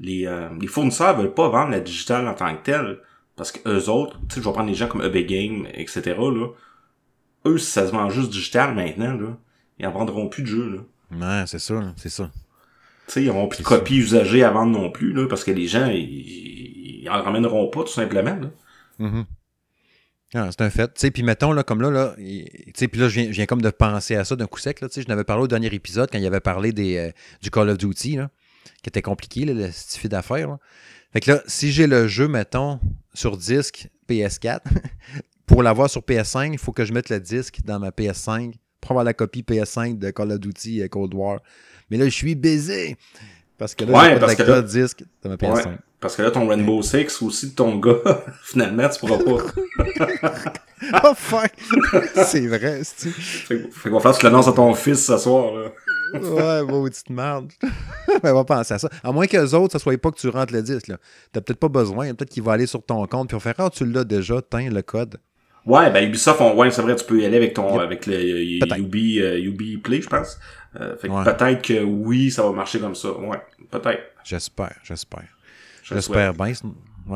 les, 0.00 0.26
euh, 0.26 0.48
les 0.60 0.66
fournisseurs 0.66 1.16
veulent 1.16 1.34
pas 1.34 1.48
vendre 1.48 1.70
la 1.70 1.80
digitale 1.80 2.26
en 2.26 2.34
tant 2.34 2.54
que 2.56 2.62
telle. 2.62 2.98
Parce 3.36 3.52
que 3.52 3.68
eux 3.68 3.88
autres, 3.88 4.18
tu 4.28 4.34
sais, 4.34 4.40
je 4.40 4.46
vais 4.46 4.52
prendre 4.52 4.68
des 4.68 4.74
gens 4.74 4.88
comme 4.88 5.02
EB 5.02 5.26
Game, 5.26 5.66
etc., 5.74 6.16
là. 6.18 6.48
Eux, 7.46 7.58
si 7.58 7.70
ça 7.70 7.86
se 7.86 7.92
vend 7.92 8.10
juste 8.10 8.30
digital 8.30 8.74
maintenant, 8.74 9.12
là, 9.12 9.36
ils 9.78 9.86
en 9.86 9.92
vendront 9.92 10.28
plus 10.28 10.42
de 10.42 10.48
jeux, 10.48 10.84
là. 11.10 11.40
Ouais, 11.40 11.46
c'est 11.46 11.60
ça, 11.60 11.94
c'est 11.96 12.08
ça. 12.08 12.30
Tu 13.06 13.12
sais, 13.12 13.22
ils 13.22 13.26
n'auront 13.26 13.46
plus 13.46 13.60
de 13.60 13.64
copies 13.64 13.98
usagées 13.98 14.42
à 14.42 14.50
vendre 14.50 14.72
non 14.76 14.90
plus, 14.90 15.12
là, 15.12 15.28
parce 15.28 15.44
que 15.44 15.52
les 15.52 15.68
gens, 15.68 15.86
ils, 15.86 17.02
ils 17.02 17.08
en 17.08 17.22
ramèneront 17.22 17.68
pas, 17.68 17.82
tout 17.82 17.92
simplement, 17.92 18.36
là. 18.36 18.50
Mm 18.98 19.22
ah, 20.34 20.48
c'est 20.50 20.62
un 20.62 20.70
fait. 20.70 21.10
Puis 21.10 21.22
mettons, 21.22 21.52
là, 21.52 21.62
comme 21.62 21.80
là, 21.80 21.90
là, 21.90 22.14
tu 22.18 22.72
sais, 22.74 22.88
puis 22.88 23.00
là, 23.00 23.08
je 23.08 23.20
viens, 23.20 23.46
comme 23.46 23.62
de 23.62 23.70
penser 23.70 24.14
à 24.14 24.24
ça 24.24 24.36
d'un 24.36 24.46
coup 24.46 24.58
sec, 24.58 24.80
là, 24.80 24.88
je 24.94 25.08
n'avais 25.08 25.24
parlé 25.24 25.44
au 25.44 25.48
dernier 25.48 25.72
épisode 25.72 26.10
quand 26.12 26.18
il 26.18 26.26
avait 26.26 26.40
parlé 26.40 26.72
des, 26.72 26.98
euh, 26.98 27.10
du 27.40 27.50
Call 27.50 27.70
of 27.70 27.78
Duty, 27.78 28.16
là, 28.16 28.30
qui 28.82 28.88
était 28.88 29.02
compliqué, 29.02 29.46
là, 29.46 29.54
le 29.54 29.70
stifi 29.70 30.08
d'affaires, 30.08 30.58
Fait 31.12 31.20
que 31.20 31.32
là, 31.32 31.42
si 31.46 31.72
j'ai 31.72 31.86
le 31.86 32.08
jeu, 32.08 32.28
mettons, 32.28 32.78
sur 33.14 33.38
disque, 33.38 33.88
PS4. 34.08 34.60
pour 35.46 35.62
l'avoir 35.62 35.88
sur 35.88 36.02
PS5, 36.02 36.52
il 36.52 36.58
faut 36.58 36.72
que 36.72 36.84
je 36.84 36.92
mette 36.92 37.08
le 37.08 37.20
disque 37.20 37.60
dans 37.64 37.78
ma 37.78 37.88
PS5 37.88 38.52
pour 38.82 38.92
avoir 38.92 39.04
la 39.04 39.14
copie 39.14 39.42
PS5 39.42 39.98
de 39.98 40.10
Call 40.10 40.32
of 40.32 40.40
Duty 40.40 40.86
Cold 40.90 41.14
War. 41.14 41.40
Mais 41.90 41.96
là, 41.96 42.04
je 42.04 42.10
suis 42.10 42.34
baisé. 42.34 42.96
Parce 43.56 43.74
que 43.74 43.84
là, 43.84 43.98
ouais, 43.98 44.14
j'ai 44.14 44.20
pas 44.20 44.34
que 44.34 44.42
là, 44.42 44.62
disque 44.62 45.04
dans 45.22 45.30
ma 45.30 45.36
PS5. 45.36 45.66
Ouais, 45.68 45.78
parce 46.00 46.16
que 46.16 46.22
là, 46.22 46.30
ton 46.30 46.46
Rainbow 46.46 46.80
Six 46.82 47.22
aussi 47.22 47.50
de 47.50 47.54
ton 47.54 47.76
gars, 47.76 47.98
finalement, 48.42 48.88
tu 48.88 49.00
pourras 49.00 49.18
pas. 49.18 50.52
oh 51.04 51.14
fuck! 51.14 51.52
c'est 52.14 52.46
vrai, 52.46 52.80
c'est 52.84 53.10
Fait, 53.10 53.68
fait 53.70 53.90
qu'on 53.90 53.96
va 53.96 54.02
faire 54.02 54.12
que 54.12 54.18
tu 54.18 54.24
l'annonces 54.26 54.48
à 54.48 54.52
ton 54.52 54.74
fils 54.74 55.04
ce 55.04 55.18
soir, 55.18 55.52
là. 55.54 55.70
ouais, 56.14 56.90
petite 56.90 57.10
merde. 57.10 57.50
Mais 58.22 58.30
on 58.30 58.34
va 58.34 58.44
penser 58.44 58.74
à 58.74 58.78
ça. 58.78 58.88
À 59.02 59.12
moins 59.12 59.26
qu'eux 59.26 59.54
autres, 59.54 59.72
ça 59.72 59.78
soit 59.78 59.98
pas 60.00 60.10
que 60.10 60.18
tu 60.18 60.28
rentres 60.28 60.52
le 60.52 60.62
disque, 60.62 60.88
là. 60.88 60.96
T'as 61.32 61.40
peut-être 61.40 61.60
pas 61.60 61.68
besoin. 61.68 62.14
Peut-être 62.14 62.30
qu'il 62.30 62.42
va 62.42 62.52
aller 62.52 62.66
sur 62.66 62.82
ton 62.82 63.06
compte 63.06 63.28
puis 63.28 63.40
faire 63.40 63.54
Ah, 63.58 63.70
tu 63.70 63.84
l'as 63.84 64.04
déjà, 64.04 64.40
tiens, 64.48 64.70
le 64.70 64.82
code. 64.82 65.18
Ouais, 65.66 65.90
ben 65.90 66.02
Ubisoft, 66.08 66.40
on, 66.40 66.56
ouais, 66.56 66.70
c'est 66.70 66.80
vrai, 66.80 66.96
tu 66.96 67.04
peux 67.04 67.20
y 67.20 67.26
aller 67.26 67.36
avec 67.36 67.52
ton, 67.52 67.78
avec 67.78 68.06
le 68.06 68.78
Ubi, 68.78 69.16
uh, 69.16 69.38
Ubi 69.38 69.76
Play, 69.76 70.00
je 70.00 70.08
pense. 70.08 70.38
Euh, 70.80 70.96
fait 70.96 71.08
que 71.08 71.12
ouais. 71.12 71.24
peut-être 71.24 71.62
que 71.62 71.82
oui, 71.82 72.30
ça 72.30 72.42
va 72.42 72.52
marcher 72.52 72.80
comme 72.80 72.94
ça. 72.94 73.12
Ouais, 73.12 73.38
peut-être. 73.70 74.02
J'espère, 74.24 74.76
j'espère. 74.82 75.24
J'espère 75.88 76.34
bien. 76.34 76.52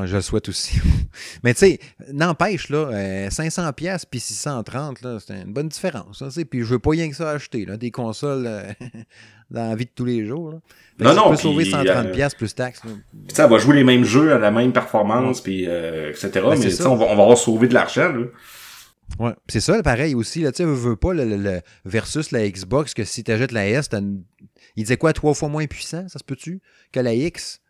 Je 0.04 0.16
le 0.16 0.22
souhaite 0.22 0.48
aussi. 0.48 0.80
Mais 1.44 1.52
tu 1.52 1.60
sais, 1.60 1.80
n'empêche, 2.12 2.70
là, 2.70 2.88
euh, 2.92 3.30
500 3.30 3.72
pièces 3.74 4.06
puis 4.06 4.20
630, 4.20 5.02
là, 5.02 5.18
c'est 5.24 5.34
une 5.34 5.52
bonne 5.52 5.68
différence. 5.68 6.22
Hein, 6.22 6.28
puis 6.50 6.60
je 6.60 6.64
veux 6.64 6.78
pas 6.78 6.90
rien 6.90 7.10
que 7.10 7.16
ça 7.16 7.30
acheter, 7.30 7.66
là, 7.66 7.76
des 7.76 7.90
consoles 7.90 8.46
euh, 8.46 8.62
dans 9.50 9.68
la 9.68 9.76
vie 9.76 9.84
de 9.84 9.90
tous 9.94 10.06
les 10.06 10.26
jours. 10.26 10.52
Là. 10.52 10.58
non, 10.98 11.14
non, 11.14 11.30
peux 11.30 11.36
sauver 11.36 11.66
130 11.66 12.10
pièces 12.12 12.34
plus 12.34 12.54
taxes. 12.54 12.80
Puis 12.80 13.34
ça 13.34 13.46
va 13.46 13.58
jouer 13.58 13.76
les 13.76 13.84
mêmes 13.84 14.04
jeux 14.04 14.32
à 14.32 14.38
la 14.38 14.50
même 14.50 14.72
performance, 14.72 15.42
puis 15.42 15.66
euh, 15.68 16.10
etc. 16.10 16.30
Ben, 16.34 16.58
mais 16.58 16.70
ça. 16.70 16.88
On, 16.88 16.96
va, 16.96 17.06
on 17.06 17.16
va 17.16 17.22
avoir 17.22 17.38
sauvé 17.38 17.68
de 17.68 17.74
l'argent. 17.74 18.12
Là. 18.12 18.26
Ouais, 19.18 19.34
c'est 19.46 19.60
ça, 19.60 19.82
pareil 19.82 20.14
aussi. 20.14 20.40
Là, 20.40 20.52
tu 20.52 20.58
sais, 20.58 20.64
veux 20.64 20.96
pas 20.96 21.12
le, 21.12 21.36
le, 21.36 21.60
versus 21.84 22.30
la 22.30 22.48
Xbox 22.48 22.94
que 22.94 23.04
si 23.04 23.22
tu 23.24 23.30
achètes 23.30 23.52
la 23.52 23.68
S, 23.68 23.90
une... 23.92 24.22
il 24.76 24.84
disait 24.84 24.96
quoi, 24.96 25.12
trois 25.12 25.34
fois 25.34 25.50
moins 25.50 25.66
puissant, 25.66 26.08
ça 26.08 26.18
se 26.18 26.24
peut-tu, 26.24 26.62
que 26.92 27.00
la 27.00 27.12
X? 27.12 27.61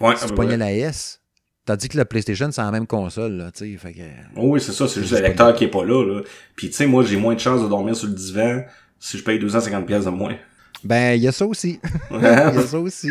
Ouais, 0.00 0.16
si 0.16 0.26
tu 0.26 0.34
pognais 0.34 0.56
la 0.56 0.72
S. 0.72 1.20
Tandis 1.64 1.88
que 1.88 1.96
la 1.96 2.04
PlayStation, 2.04 2.48
c'est 2.52 2.62
la 2.62 2.70
même 2.70 2.86
console, 2.86 3.32
là, 3.32 3.50
tu 3.50 3.72
sais. 3.72 3.76
Fait 3.76 3.92
que... 3.92 4.02
Oh 4.36 4.50
oui, 4.50 4.60
c'est 4.60 4.72
ça, 4.72 4.86
c'est 4.86 5.00
juste 5.00 5.14
le 5.14 5.20
lecteur 5.20 5.52
qui 5.52 5.64
est 5.64 5.68
pas 5.68 5.84
là, 5.84 6.04
là. 6.04 6.22
Puis, 6.54 6.68
tu 6.68 6.76
sais, 6.76 6.86
moi, 6.86 7.02
j'ai 7.02 7.16
moins 7.16 7.34
de 7.34 7.40
chances 7.40 7.60
de 7.60 7.68
dormir 7.68 7.96
sur 7.96 8.06
le 8.06 8.14
divan 8.14 8.62
si 9.00 9.18
je 9.18 9.24
paye 9.24 9.40
250 9.40 9.84
pièces 9.84 10.04
de 10.04 10.10
moins. 10.10 10.36
Ben, 10.84 11.14
il 11.14 11.22
y 11.22 11.28
a 11.28 11.32
ça 11.32 11.44
aussi. 11.44 11.80
Il 12.12 12.22
y 12.22 12.26
a 12.26 12.62
ça 12.62 12.78
aussi. 12.78 13.08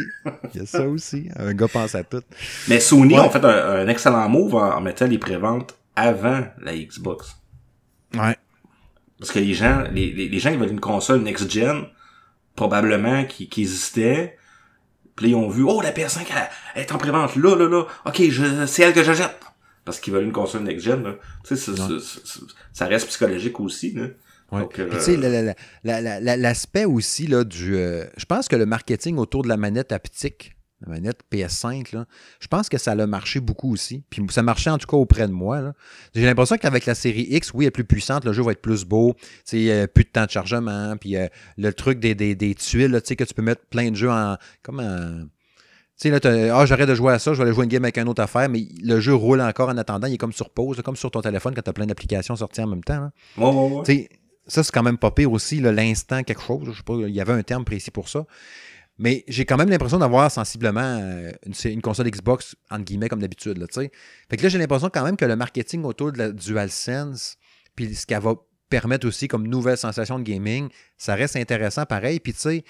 Il 0.54 0.62
y 0.62 0.64
a 0.64 0.66
ça 0.66 0.88
aussi. 0.88 1.28
Un 1.36 1.54
gars 1.54 1.68
pense 1.68 1.96
à 1.96 2.04
tout. 2.04 2.22
Mais 2.70 2.80
Sony 2.80 3.16
ouais. 3.16 3.20
ont 3.20 3.30
fait 3.30 3.44
un, 3.44 3.50
un, 3.50 3.88
excellent 3.90 4.30
move 4.30 4.56
en, 4.56 4.78
en 4.78 4.82
mettant 4.82 5.08
les 5.08 5.18
préventes 5.18 5.76
avant 5.96 6.46
la 6.62 6.76
Xbox. 6.76 7.36
Ouais. 8.14 8.38
Parce 9.20 9.32
que 9.32 9.40
les 9.40 9.54
gens, 9.54 9.84
les, 9.92 10.12
les, 10.12 10.30
les 10.30 10.40
gens 10.40 10.52
qui 10.52 10.58
veulent 10.58 10.72
une 10.72 10.80
console 10.80 11.22
next-gen, 11.22 11.86
probablement 12.56 13.26
qui, 13.26 13.50
qui 13.50 13.62
existait, 13.62 14.38
puis 15.16 15.30
ils 15.30 15.36
ont 15.36 15.50
vu, 15.50 15.64
oh, 15.64 15.82
la 15.82 15.92
PS5, 15.92 16.26
elle, 16.76 16.82
est 16.82 16.92
en 16.92 16.98
prévente, 16.98 17.36
là, 17.36 17.56
là, 17.56 17.70
là. 17.70 17.86
OK, 18.06 18.22
je, 18.30 18.66
c'est 18.66 18.84
elle 18.84 18.94
que 18.94 19.04
j'achète. 19.04 19.38
Parce 19.86 20.00
qu'ils 20.00 20.14
veulent 20.14 20.26
une 20.26 20.32
console 20.32 20.64
next-gen. 20.64 21.16
Tu 21.46 21.56
sais, 21.56 21.72
ça 22.74 22.86
reste 22.88 23.08
psychologique 23.08 23.60
aussi, 23.60 23.94
là. 23.94 24.08
Ouais. 24.52 24.62
Donc, 24.62 24.78
euh... 24.80 24.90
tu 24.92 25.00
sais, 25.00 25.56
l'aspect 26.38 26.86
aussi, 26.86 27.28
là, 27.28 27.44
du... 27.44 27.78
Euh, 27.78 28.06
je 28.18 28.26
pense 28.26 28.48
que 28.48 28.56
le 28.56 28.66
marketing 28.66 29.18
autour 29.18 29.44
de 29.44 29.48
la 29.48 29.58
manette 29.58 29.92
haptique, 29.92 30.55
la 30.86 30.94
manette 30.94 31.22
PS5, 31.32 31.96
là, 31.96 32.06
je 32.40 32.48
pense 32.48 32.70
que 32.70 32.78
ça 32.78 32.92
a 32.92 33.08
marché 33.08 33.40
beaucoup 33.40 33.72
aussi. 33.72 34.04
Puis 34.10 34.24
ça 34.30 34.44
marchait 34.44 34.70
en 34.70 34.78
tout 34.78 34.88
cas 34.88 34.98
auprès 34.98 35.28
de 35.28 35.34
moi. 35.34 35.74
J'ai 36.14 36.26
l'impression 36.26 36.58
qu'avec 36.58 36.86
la 36.86 36.96
série 36.96 37.28
X, 37.30 37.52
oui, 37.54 37.66
elle 37.66 37.70
est 37.70 37.72
plus 37.72 37.86
puissante, 37.86 38.26
le 38.26 38.34
jeu 38.34 38.44
va 38.44 38.52
être 38.52 38.62
plus 38.62 38.86
beau, 38.86 39.16
euh, 39.54 39.88
plus 39.88 40.04
de 40.04 40.10
temps 40.10 40.26
de 40.26 40.32
chargement, 40.32 40.96
puis 40.98 41.16
euh, 41.16 41.28
le 41.58 41.74
truc 41.74 42.00
des, 42.00 42.16
des, 42.16 42.36
des 42.36 42.56
tuiles, 42.56 42.92
là, 42.92 43.02
que 43.02 43.24
tu 43.24 43.34
peux 43.34 43.42
mettre 43.42 43.66
plein 43.66 43.92
de 43.92 43.96
jeux 43.96 44.12
en. 44.12 44.38
Comme 44.62 44.80
en 44.80 45.26
tu 45.98 46.10
sais, 46.10 46.20
là, 46.20 46.54
ah, 46.54 46.66
j'arrête 46.66 46.90
de 46.90 46.96
jouer 46.96 47.14
à 47.14 47.20
ça, 47.20 47.32
je 47.32 47.38
vais 47.38 47.44
aller 47.44 47.54
jouer 47.54 47.64
une 47.64 47.70
game 47.70 47.86
avec 47.86 47.98
une 47.98 48.10
autre 48.10 48.22
affaire, 48.22 48.50
mais 48.50 48.68
le 48.84 49.00
jeu 49.00 49.16
roule 49.16 49.40
encore 49.40 49.70
en 49.70 49.78
attendant, 49.78 50.08
il 50.08 50.16
est 50.16 50.18
comme 50.18 50.34
sur 50.34 50.50
pause, 50.50 50.82
comme 50.84 50.98
sur 50.98 51.10
ton 51.10 51.22
téléphone 51.22 51.54
quand 51.56 51.62
tu 51.62 51.70
as 51.70 51.74
plein 51.74 51.86
d'applications 51.86 52.36
sorties 52.36 52.62
en 52.62 52.68
même 52.68 52.84
temps. 52.84 53.00
Là. 53.00 53.12
Ouais, 53.38 53.50
ouais, 53.50 53.72
ouais. 53.78 54.10
Ça, 54.48 54.62
c'est 54.62 54.74
quand 54.74 54.84
même 54.84 54.98
pas 54.98 55.12
pire 55.12 55.32
aussi, 55.32 55.62
l'instant 55.62 56.22
quelque 56.24 56.42
chose. 56.42 56.68
Je 56.70 56.78
sais 56.78 56.84
pas, 56.84 56.96
il 56.96 57.16
y 57.16 57.22
avait 57.22 57.34
un 57.34 57.44
terme 57.44 57.64
précis 57.64 57.92
pour 57.92 58.10
ça. 58.10 58.26
Mais 58.98 59.26
j'ai 59.28 59.46
quand 59.46 59.58
même 59.58 59.70
l'impression 59.70 60.00
d'avoir 60.00 60.32
sensiblement 60.32 61.00
euh, 61.02 61.32
une, 61.66 61.82
console 61.82 62.10
Xbox, 62.10 62.56
entre 62.70 62.86
guillemets, 62.86 63.10
comme 63.10 63.20
d'habitude. 63.20 63.58
Là, 63.58 63.66
fait 63.70 64.38
que 64.38 64.44
là, 64.44 64.50
j'ai 64.50 64.58
l'impression 64.58 64.90
quand 64.90 65.04
même 65.04 65.18
que 65.18 65.26
le 65.26 65.36
marketing 65.36 65.84
autour 65.84 66.12
de 66.14 66.18
la 66.18 66.32
DualSense, 66.32 67.38
puis 67.76 67.94
ce 67.94 68.06
qu'elle 68.06 68.22
va 68.22 68.36
permettre 68.70 69.08
aussi 69.08 69.28
comme 69.28 69.48
nouvelle 69.48 69.78
sensation 69.78 70.18
de 70.18 70.24
gaming, 70.24 70.70
ça 70.98 71.16
reste 71.16 71.36
intéressant 71.36 71.86
pareil. 71.86 72.20
Puis 72.20 72.34
tu 72.34 72.40
sais, 72.40 72.64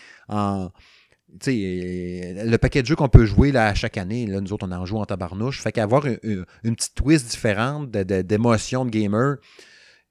sais, 1.41 2.33
le 2.45 2.57
paquet 2.57 2.81
de 2.81 2.87
jeux 2.87 2.95
qu'on 2.95 3.09
peut 3.09 3.25
jouer 3.25 3.51
là, 3.51 3.73
chaque 3.73 3.97
année, 3.97 4.25
là, 4.25 4.41
nous 4.41 4.53
autres, 4.53 4.67
on 4.67 4.71
en 4.71 4.85
joue 4.85 4.97
en 4.97 5.05
tabarnouche. 5.05 5.61
Fait 5.61 5.71
qu'avoir 5.71 6.05
une, 6.05 6.45
petite 6.75 6.95
twist 6.95 7.29
différente 7.29 7.89
d'émotion 7.91 8.85
de 8.85 8.89
gamer, 8.89 9.37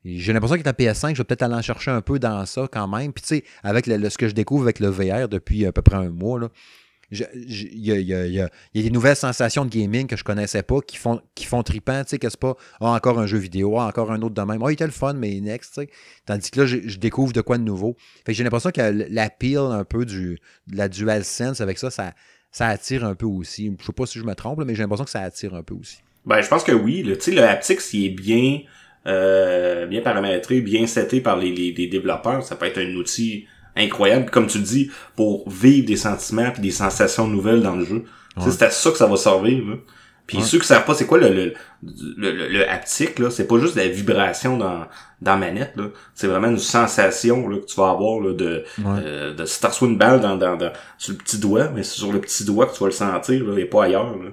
j'ai 0.05 0.33
l'impression 0.33 0.59
que 0.59 0.65
la 0.65 0.73
PS5, 0.73 1.13
je 1.13 1.19
vais 1.19 1.25
peut-être 1.25 1.43
aller 1.43 1.55
en 1.55 1.63
chercher 1.63 1.91
un 1.91 2.01
peu 2.01 2.19
dans 2.19 2.45
ça 2.47 2.69
quand 2.71 2.89
même. 2.89 3.13
Puis 3.13 3.23
tu 3.23 3.29
sais, 3.37 3.45
avec 3.63 3.87
le, 3.87 3.97
le, 3.97 4.11
ce 4.11 4.19
que 4.19 4.29
je 4.29 4.35
découvre 4.35 4.65
avec 4.65 4.81
le 4.81 4.89
VR 4.89 5.29
depuis 5.29 5.65
à 5.67 5.73
peu 5.73 5.83
près 5.83 5.97
un 5.97 6.11
mois, 6.11 6.39
là, 6.39 6.49
il 7.11 7.85
y 7.85 7.93
a, 7.93 7.99
y, 7.99 8.15
a, 8.15 8.27
y 8.27 8.41
a, 8.41 8.49
des 8.75 8.91
nouvelles 8.91 9.17
sensations 9.17 9.65
de 9.65 9.71
gaming 9.71 10.07
que 10.07 10.17
je 10.17 10.25
connaissais 10.25 10.63
pas 10.63 10.81
qui 10.81 10.97
font, 10.97 11.21
qui 11.35 11.45
font 11.45 11.63
trippant, 11.63 12.03
tu 12.03 12.11
sais, 12.11 12.19
que 12.19 12.29
c'est 12.29 12.41
pas 12.41 12.57
ah, 12.81 12.91
encore 12.91 13.19
un 13.19 13.27
jeu 13.27 13.39
vidéo, 13.39 13.79
ah, 13.79 13.87
encore 13.87 14.11
un 14.13 14.21
autre 14.23 14.35
de 14.35 14.43
même. 14.43 14.63
Ah, 14.63 14.71
il 14.71 14.75
était 14.75 14.87
le 14.87 14.93
fun, 14.93 15.15
mais 15.15 15.41
next, 15.41 15.75
tu 15.75 15.83
sais. 15.83 15.91
Tandis 16.27 16.51
que 16.51 16.61
là, 16.61 16.67
je, 16.67 16.99
découvre 16.99 17.33
de 17.33 17.41
quoi 17.41 17.59
de 17.59 17.63
nouveau. 17.63 17.97
Fait 18.25 18.33
que 18.33 18.39
j'ai 18.39 18.45
l'impression 18.45 18.71
que 18.71 19.07
l'appeal 19.11 19.59
un 19.59 19.85
peu 19.85 20.05
du, 20.05 20.39
de 20.67 20.77
la 20.77 20.89
DualSense 20.89 21.61
avec 21.61 21.79
ça, 21.79 21.91
ça, 21.91 22.13
attire 22.59 23.05
un 23.05 23.15
peu 23.15 23.27
aussi. 23.27 23.75
Je 23.79 23.85
sais 23.85 23.93
pas 23.93 24.07
si 24.07 24.19
je 24.19 24.25
me 24.25 24.35
trompe, 24.35 24.63
mais 24.65 24.75
j'ai 24.75 24.83
l'impression 24.83 25.05
que 25.05 25.11
ça 25.11 25.21
attire 25.21 25.55
un 25.55 25.63
peu 25.63 25.75
aussi. 25.75 25.99
Ben, 26.25 26.41
je 26.41 26.49
pense 26.49 26.65
que 26.65 26.73
oui. 26.73 27.05
Sais, 27.21 27.33
le 27.33 27.43
haptic, 27.43 27.81
s'il 27.81 28.07
est 28.07 28.11
bien 28.11 28.61
euh, 29.07 29.87
bien 29.87 30.01
paramétré, 30.01 30.61
bien 30.61 30.87
seté 30.87 31.21
par 31.21 31.37
les, 31.37 31.53
les, 31.53 31.73
les, 31.73 31.87
développeurs, 31.87 32.43
ça 32.43 32.57
peut 32.57 32.67
être 32.67 32.79
un 32.79 32.95
outil 32.95 33.47
incroyable, 33.77 34.31
comme 34.31 34.47
tu 34.47 34.59
dis, 34.59 34.91
pour 35.17 35.49
vivre 35.49 35.87
des 35.87 35.97
sentiments 35.97 36.53
et 36.57 36.61
des 36.61 36.71
sensations 36.71 37.27
nouvelles 37.27 37.63
dans 37.63 37.77
le 37.77 37.85
jeu. 37.85 38.05
Ouais. 38.37 38.45
C'est 38.51 38.63
à 38.63 38.71
ça 38.71 38.91
que 38.91 38.97
ça 38.97 39.07
va 39.07 39.17
servir. 39.17 39.65
Là. 39.65 39.77
Puis 40.27 40.39
ouais. 40.39 40.45
ceux 40.45 40.59
qui 40.59 40.67
savent 40.67 40.87
pas 40.87 40.95
c'est 40.95 41.07
quoi 41.07 41.19
le, 41.19 41.29
le, 41.29 41.55
le, 41.83 42.33
le, 42.33 42.49
le 42.49 42.71
haptique, 42.71 43.19
là, 43.19 43.31
c'est 43.31 43.47
pas 43.47 43.59
juste 43.59 43.77
la 43.77 43.89
vibration 43.89 44.57
dans, 44.57 44.87
dans 45.21 45.33
la 45.33 45.37
manette, 45.37 45.73
là. 45.77 45.89
C'est 46.15 46.29
vraiment 46.29 46.49
une 46.49 46.59
sensation 46.59 47.47
là, 47.47 47.59
que 47.59 47.67
tu 47.67 47.77
vas 47.77 47.91
avoir 47.91 48.21
là, 48.21 48.33
de, 48.33 48.65
ouais. 48.79 48.85
euh, 49.05 49.35
de 49.35 49.45
si 49.45 49.85
une 49.85 49.99
balle 49.99 50.21
dans, 50.21 50.37
dans, 50.37 50.57
dans, 50.57 50.73
sur 50.97 51.13
le 51.13 51.19
petit 51.19 51.39
doigt, 51.39 51.69
mais 51.75 51.83
c'est 51.83 51.99
sur 51.99 52.11
le 52.11 52.21
petit 52.21 52.45
doigt 52.45 52.67
que 52.67 52.73
tu 52.73 52.81
vas 52.81 52.87
le 52.87 52.93
sentir 52.93 53.45
là, 53.45 53.59
et 53.59 53.67
pas 53.67 53.85
ailleurs. 53.85 54.17
Là. 54.17 54.31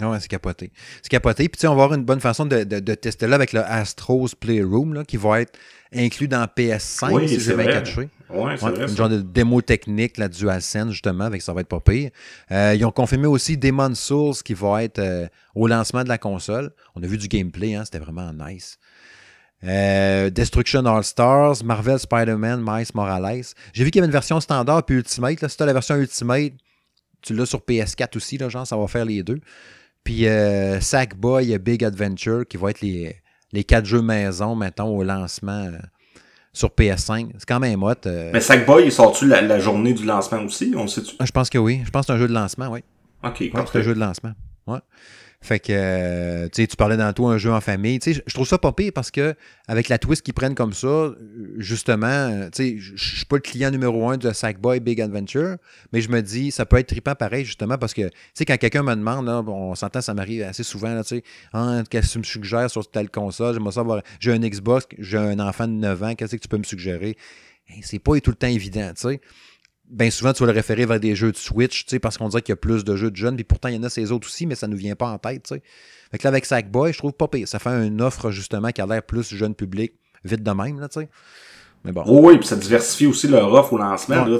Ah 0.00 0.10
ouais, 0.10 0.20
c'est 0.20 0.28
capoté. 0.28 0.70
C'est 1.02 1.08
capoté. 1.08 1.48
Puis, 1.48 1.58
tu 1.58 1.62
sais, 1.62 1.66
on 1.68 1.74
va 1.74 1.84
avoir 1.84 1.98
une 1.98 2.04
bonne 2.04 2.20
façon 2.20 2.46
de, 2.46 2.64
de, 2.64 2.78
de 2.78 2.94
tester 2.94 3.26
là 3.26 3.34
avec 3.34 3.52
le 3.52 3.60
Astros 3.60 4.28
Playroom, 4.38 4.94
là, 4.94 5.04
qui 5.04 5.16
va 5.16 5.40
être 5.40 5.58
inclus 5.92 6.28
dans 6.28 6.44
PS5, 6.44 7.12
oui, 7.12 7.28
si 7.28 7.40
j'ai 7.40 7.54
bien 7.54 7.66
catché. 7.66 8.08
Ouais, 8.30 8.56
c'est 8.56 8.64
ouais, 8.64 8.70
vrai. 8.72 8.88
Une 8.88 8.96
genre 8.96 9.08
de 9.08 9.20
démo 9.20 9.62
technique, 9.62 10.18
la 10.18 10.28
DualSense, 10.28 10.90
justement, 10.90 11.24
avec 11.24 11.42
ça 11.42 11.52
va 11.52 11.62
être 11.62 11.68
pas 11.68 11.80
pire. 11.80 12.10
Euh, 12.52 12.74
ils 12.76 12.84
ont 12.84 12.90
confirmé 12.90 13.26
aussi 13.26 13.56
Demon 13.56 13.94
Souls 13.94 14.34
qui 14.44 14.54
va 14.54 14.84
être 14.84 14.98
euh, 14.98 15.26
au 15.54 15.66
lancement 15.66 16.04
de 16.04 16.08
la 16.08 16.18
console. 16.18 16.70
On 16.94 17.02
a 17.02 17.06
vu 17.06 17.16
du 17.16 17.28
gameplay, 17.28 17.74
hein, 17.74 17.84
c'était 17.84 17.98
vraiment 17.98 18.32
nice. 18.32 18.78
Euh, 19.64 20.30
Destruction 20.30 20.84
All 20.86 21.02
Stars, 21.02 21.64
Marvel 21.64 21.98
Spider-Man, 21.98 22.62
Miles 22.64 22.86
Morales. 22.94 23.42
J'ai 23.72 23.82
vu 23.82 23.90
qu'il 23.90 23.98
y 23.98 24.02
avait 24.02 24.06
une 24.06 24.12
version 24.12 24.40
standard 24.40 24.84
puis 24.84 24.96
Ultimate. 24.96 25.40
Là, 25.40 25.48
si 25.48 25.56
tu 25.56 25.64
la 25.64 25.72
version 25.72 25.96
Ultimate, 25.96 26.52
tu 27.22 27.34
l'as 27.34 27.46
sur 27.46 27.60
PS4 27.60 28.16
aussi, 28.16 28.38
là, 28.38 28.48
genre, 28.48 28.66
ça 28.66 28.76
va 28.76 28.86
faire 28.86 29.04
les 29.04 29.22
deux. 29.22 29.40
Puis 30.04 30.26
euh, 30.26 30.80
Sackboy 30.80 31.58
Big 31.58 31.84
Adventure, 31.84 32.46
qui 32.46 32.56
va 32.56 32.70
être 32.70 32.80
les, 32.80 33.16
les 33.52 33.64
quatre 33.64 33.84
jeux 33.84 34.02
maison, 34.02 34.54
mettons, 34.54 34.96
au 34.96 35.02
lancement 35.02 35.66
euh, 35.66 35.78
sur 36.52 36.68
PS5. 36.68 37.30
C'est 37.38 37.46
quand 37.46 37.60
même 37.60 37.82
hot. 37.82 37.94
Euh... 38.06 38.30
Mais 38.32 38.40
Sackboy, 38.40 38.86
il 38.86 38.92
sort-tu 38.92 39.26
la, 39.26 39.42
la, 39.42 39.58
journée 39.58 39.92
du 39.92 40.04
lancement 40.04 40.42
aussi? 40.42 40.72
On 40.76 40.86
sait-tu? 40.86 41.14
Ah, 41.18 41.24
je 41.24 41.32
pense 41.32 41.50
que 41.50 41.58
oui. 41.58 41.82
Je 41.84 41.90
pense 41.90 42.06
que 42.06 42.12
c'est 42.12 42.16
un 42.16 42.18
jeu 42.18 42.28
de 42.28 42.34
lancement, 42.34 42.68
oui. 42.68 42.80
OK, 43.22 43.40
ouais, 43.40 43.52
C'est 43.72 43.78
un 43.78 43.82
jeu 43.82 43.94
de 43.94 44.00
lancement. 44.00 44.32
Ouais. 44.66 44.78
Fait 45.40 45.60
que, 45.60 45.72
euh, 45.72 46.48
tu 46.52 46.66
parlais 46.76 46.96
dans 46.96 47.12
tout 47.12 47.28
un 47.28 47.38
jeu 47.38 47.52
en 47.52 47.60
famille. 47.60 48.00
Je 48.04 48.34
trouve 48.34 48.46
ça 48.46 48.58
pas 48.58 48.72
pire 48.72 48.90
parce 48.92 49.12
que, 49.12 49.34
avec 49.68 49.88
la 49.88 49.96
twist 49.98 50.22
qu'ils 50.22 50.34
prennent 50.34 50.56
comme 50.56 50.72
ça, 50.72 51.12
justement, 51.56 52.48
tu 52.50 52.76
sais, 52.76 52.76
je 52.78 53.16
suis 53.16 53.24
pas 53.24 53.36
le 53.36 53.42
client 53.42 53.70
numéro 53.70 54.10
un 54.10 54.16
de 54.16 54.32
Sackboy 54.32 54.80
Big 54.80 55.00
Adventure, 55.00 55.56
mais 55.92 56.00
je 56.00 56.10
me 56.10 56.22
dis, 56.22 56.50
ça 56.50 56.66
peut 56.66 56.76
être 56.78 56.88
trippant 56.88 57.14
pareil, 57.14 57.44
justement, 57.44 57.78
parce 57.78 57.94
que, 57.94 58.10
quand 58.46 58.56
quelqu'un 58.56 58.82
me 58.82 58.94
demande, 58.96 59.28
on 59.28 59.76
s'entend, 59.76 60.00
ça 60.00 60.12
m'arrive 60.12 60.42
assez 60.42 60.64
souvent, 60.64 61.00
tu 61.02 61.08
sais, 61.16 61.22
ah, 61.52 61.82
qu'est-ce 61.88 62.08
que 62.08 62.12
tu 62.14 62.18
me 62.18 62.24
suggères 62.24 62.70
sur 62.70 62.90
telle 62.90 63.08
console? 63.08 63.58
Savoir, 63.70 64.02
j'ai 64.18 64.32
un 64.32 64.40
Xbox, 64.40 64.86
j'ai 64.98 65.18
un 65.18 65.38
enfant 65.38 65.68
de 65.68 65.72
9 65.72 66.02
ans, 66.02 66.14
qu'est-ce 66.16 66.34
que 66.34 66.40
tu 66.40 66.48
peux 66.48 66.58
me 66.58 66.64
suggérer? 66.64 67.16
c'est 67.82 67.98
pas 67.98 68.18
tout 68.20 68.30
le 68.30 68.36
temps 68.36 68.48
évident, 68.48 68.90
tu 68.94 69.08
sais. 69.08 69.20
Bien 69.90 70.10
souvent, 70.10 70.32
tu 70.32 70.42
vas 70.42 70.52
le 70.52 70.56
référer 70.56 70.86
vers 70.86 71.00
des 71.00 71.14
jeux 71.14 71.32
de 71.32 71.36
Switch, 71.36 71.84
tu 71.84 71.90
sais, 71.90 71.98
parce 71.98 72.18
qu'on 72.18 72.28
dirait 72.28 72.42
qu'il 72.42 72.52
y 72.52 72.54
a 72.54 72.56
plus 72.56 72.84
de 72.84 72.96
jeux 72.96 73.10
de 73.10 73.16
jeunes, 73.16 73.36
puis 73.36 73.44
pourtant, 73.44 73.68
il 73.68 73.76
y 73.76 73.78
en 73.78 73.82
a 73.82 73.90
ces 73.90 74.12
autres 74.12 74.26
aussi, 74.26 74.46
mais 74.46 74.54
ça 74.54 74.66
ne 74.66 74.72
nous 74.72 74.78
vient 74.78 74.96
pas 74.96 75.08
en 75.08 75.18
tête, 75.18 75.44
tu 75.44 75.54
sais. 75.54 75.62
Fait 76.10 76.18
que 76.18 76.24
là, 76.24 76.28
avec 76.28 76.46
Sackboy, 76.46 76.92
je 76.92 76.98
trouve 76.98 77.12
pas 77.12 77.28
pire. 77.28 77.46
Ça 77.46 77.58
fait 77.58 77.86
une 77.86 78.00
offre, 78.00 78.30
justement, 78.30 78.70
qui 78.70 78.80
a 78.80 78.86
l'air 78.86 79.02
plus 79.02 79.34
jeune 79.34 79.54
public, 79.54 79.92
vite 80.24 80.42
de 80.42 80.50
même, 80.50 80.80
là, 80.80 80.88
tu 80.88 81.00
sais. 81.00 81.08
Mais 81.84 81.92
bon. 81.92 82.02
oui, 82.06 82.38
puis 82.38 82.46
ça 82.46 82.56
diversifie 82.56 83.06
aussi 83.06 83.28
leur 83.28 83.52
offre 83.52 83.72
au 83.74 83.78
lancement. 83.78 84.24
Là, 84.24 84.38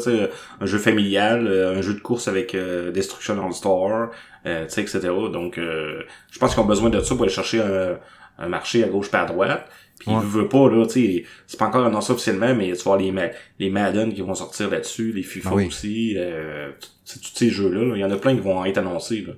un 0.60 0.66
jeu 0.66 0.78
familial, 0.78 1.46
euh, 1.46 1.78
un 1.78 1.82
jeu 1.82 1.94
de 1.94 2.00
course 2.00 2.26
avec 2.26 2.54
euh, 2.54 2.90
Destruction 2.90 3.38
on 3.38 3.52
Store, 3.52 4.08
euh, 4.44 4.64
etc. 4.64 5.00
Donc, 5.32 5.56
euh, 5.56 6.02
je 6.32 6.38
pense 6.40 6.54
qu'ils 6.54 6.62
ont 6.62 6.66
besoin 6.66 6.90
de 6.90 7.00
ça 7.00 7.14
pour 7.14 7.22
aller 7.24 7.32
chercher 7.32 7.60
un, 7.60 7.98
un 8.38 8.48
marché 8.48 8.82
à 8.82 8.88
gauche 8.88 9.10
pas 9.10 9.22
à 9.22 9.26
droite. 9.26 9.68
Puis 9.98 10.10
ouais. 10.10 10.20
veut 10.22 10.48
pas, 10.48 10.70
là, 10.70 10.86
tu 10.86 10.92
sais, 10.92 11.24
c'est 11.46 11.58
pas 11.58 11.66
encore 11.66 11.84
annoncé 11.84 12.12
officiellement, 12.12 12.54
mais 12.54 12.68
tu 12.72 12.76
vas 12.78 12.96
voir 12.96 12.98
les, 12.98 13.12
les 13.58 13.70
Madden 13.70 14.14
qui 14.14 14.20
vont 14.20 14.34
sortir 14.34 14.70
là-dessus, 14.70 15.12
les 15.12 15.24
FIFA 15.24 15.50
ah 15.52 15.54
aussi, 15.56 16.14
euh, 16.16 16.70
tous 17.04 17.32
ces 17.34 17.50
jeux-là, 17.50 17.96
il 17.96 18.00
y 18.00 18.04
en 18.04 18.10
a 18.10 18.16
plein 18.16 18.34
qui 18.34 18.40
vont 18.40 18.64
être 18.64 18.78
annoncés, 18.78 19.24
là. 19.26 19.32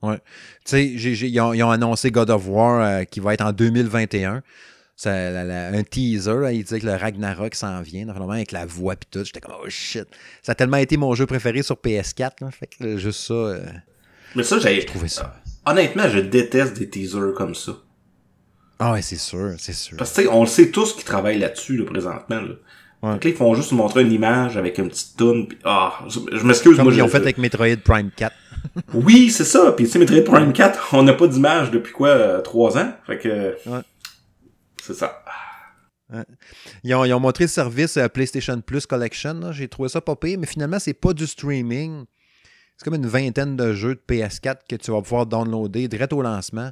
Ouais. 0.00 0.18
Tu 0.64 0.70
sais, 0.70 0.86
ils, 0.86 1.40
ont, 1.40 1.52
ils 1.52 1.62
ont 1.62 1.70
annoncé 1.70 2.10
God 2.10 2.30
of 2.30 2.46
War 2.46 2.80
euh, 2.80 3.04
qui 3.04 3.18
va 3.20 3.34
être 3.34 3.44
en 3.44 3.52
2021. 3.52 4.42
C'est 4.94 5.10
un 5.10 5.82
teaser, 5.84 6.34
là, 6.40 6.52
il 6.52 6.64
disait 6.64 6.80
que 6.80 6.86
le 6.86 6.94
Ragnarok 6.96 7.54
s'en 7.54 7.82
vient, 7.82 8.04
normalement 8.04 8.32
avec 8.32 8.50
la 8.50 8.66
voix 8.66 8.96
pis 8.96 9.06
tout. 9.08 9.24
J'étais 9.24 9.40
comme 9.40 9.54
oh 9.60 9.68
shit. 9.68 10.06
Ça 10.42 10.52
a 10.52 10.54
tellement 10.56 10.76
été 10.76 10.96
mon 10.96 11.14
jeu 11.14 11.24
préféré 11.24 11.62
sur 11.62 11.76
PS4, 11.76 12.30
là, 12.40 12.50
fait 12.50 12.66
que 12.66 12.96
juste 12.96 13.20
ça. 13.20 13.34
Euh, 13.34 13.60
Mais 14.34 14.42
ça, 14.42 14.58
j'ai 14.58 14.84
trouvé 14.84 15.06
ça. 15.06 15.40
Honnêtement, 15.66 16.08
je 16.08 16.18
déteste 16.18 16.78
des 16.78 16.88
teasers 16.90 17.32
comme 17.36 17.54
ça. 17.54 17.76
Ah 18.78 18.92
ouais, 18.92 19.02
c'est 19.02 19.16
sûr, 19.16 19.54
c'est 19.58 19.72
sûr. 19.72 19.96
Parce 19.96 20.12
que 20.12 20.28
on 20.28 20.42
le 20.42 20.46
sait 20.46 20.70
tous 20.70 20.94
qui 20.94 21.04
travaillent 21.04 21.38
là-dessus 21.38 21.76
là, 21.76 21.84
présentement. 21.84 22.40
Là. 22.40 22.54
Ouais. 23.02 23.12
Donc 23.12 23.24
là, 23.24 23.30
ils 23.30 23.36
font 23.36 23.54
juste 23.54 23.72
montrer 23.72 24.02
une 24.02 24.12
image 24.12 24.56
avec 24.56 24.78
une 24.78 24.88
petite 24.88 25.16
toune. 25.16 25.48
Ah, 25.64 26.00
je, 26.08 26.44
m'excuse. 26.44 26.76
Comme 26.76 26.84
moi, 26.84 26.94
ils 26.94 27.02
ont 27.02 27.08
fait 27.08 27.18
avec 27.18 27.38
Metroid 27.38 27.76
Prime 27.84 28.10
4. 28.16 28.34
oui, 28.94 29.30
c'est 29.30 29.44
ça. 29.44 29.72
Puis 29.72 29.86
tu 29.86 29.92
sais, 29.92 29.98
Metroid 29.98 30.22
Prime 30.22 30.52
4, 30.52 30.94
on 30.94 31.02
n'a 31.02 31.12
pas 31.12 31.26
d'image 31.26 31.70
depuis 31.70 31.92
quoi, 31.92 32.08
euh, 32.08 32.40
trois 32.40 32.76
ans? 32.76 32.92
Fait 33.06 33.18
que 33.18 33.56
ouais. 33.66 33.80
c'est 34.82 34.94
ça. 34.94 35.22
Ouais. 36.12 36.24
Ils, 36.82 36.94
ont, 36.94 37.04
ils, 37.04 37.12
ont, 37.12 37.20
montré 37.20 37.44
le 37.44 37.48
service 37.48 37.96
euh, 37.96 38.08
PlayStation 38.08 38.60
Plus 38.60 38.86
Collection. 38.86 39.52
J'ai 39.52 39.68
trouvé 39.68 39.88
ça 39.88 40.00
pas 40.00 40.16
pire, 40.16 40.38
mais 40.40 40.46
finalement, 40.46 40.78
c'est 40.78 40.94
pas 40.94 41.12
du 41.12 41.26
streaming. 41.26 42.04
C'est 42.76 42.84
comme 42.84 42.94
une 42.94 43.06
vingtaine 43.06 43.56
de 43.56 43.74
jeux 43.74 43.96
de 43.96 44.02
PS4 44.08 44.58
que 44.68 44.76
tu 44.76 44.90
vas 44.90 45.02
pouvoir 45.02 45.26
downloader 45.26 45.88
direct 45.88 46.12
au 46.12 46.22
lancement. 46.22 46.70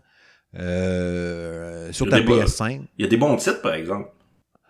Euh, 0.54 1.92
sur 1.92 2.08
ta 2.08 2.20
PS5. 2.20 2.82
Il 2.98 3.02
y 3.02 3.04
a 3.06 3.08
des 3.08 3.16
bons 3.16 3.36
titres, 3.36 3.62
par 3.62 3.74
exemple. 3.74 4.10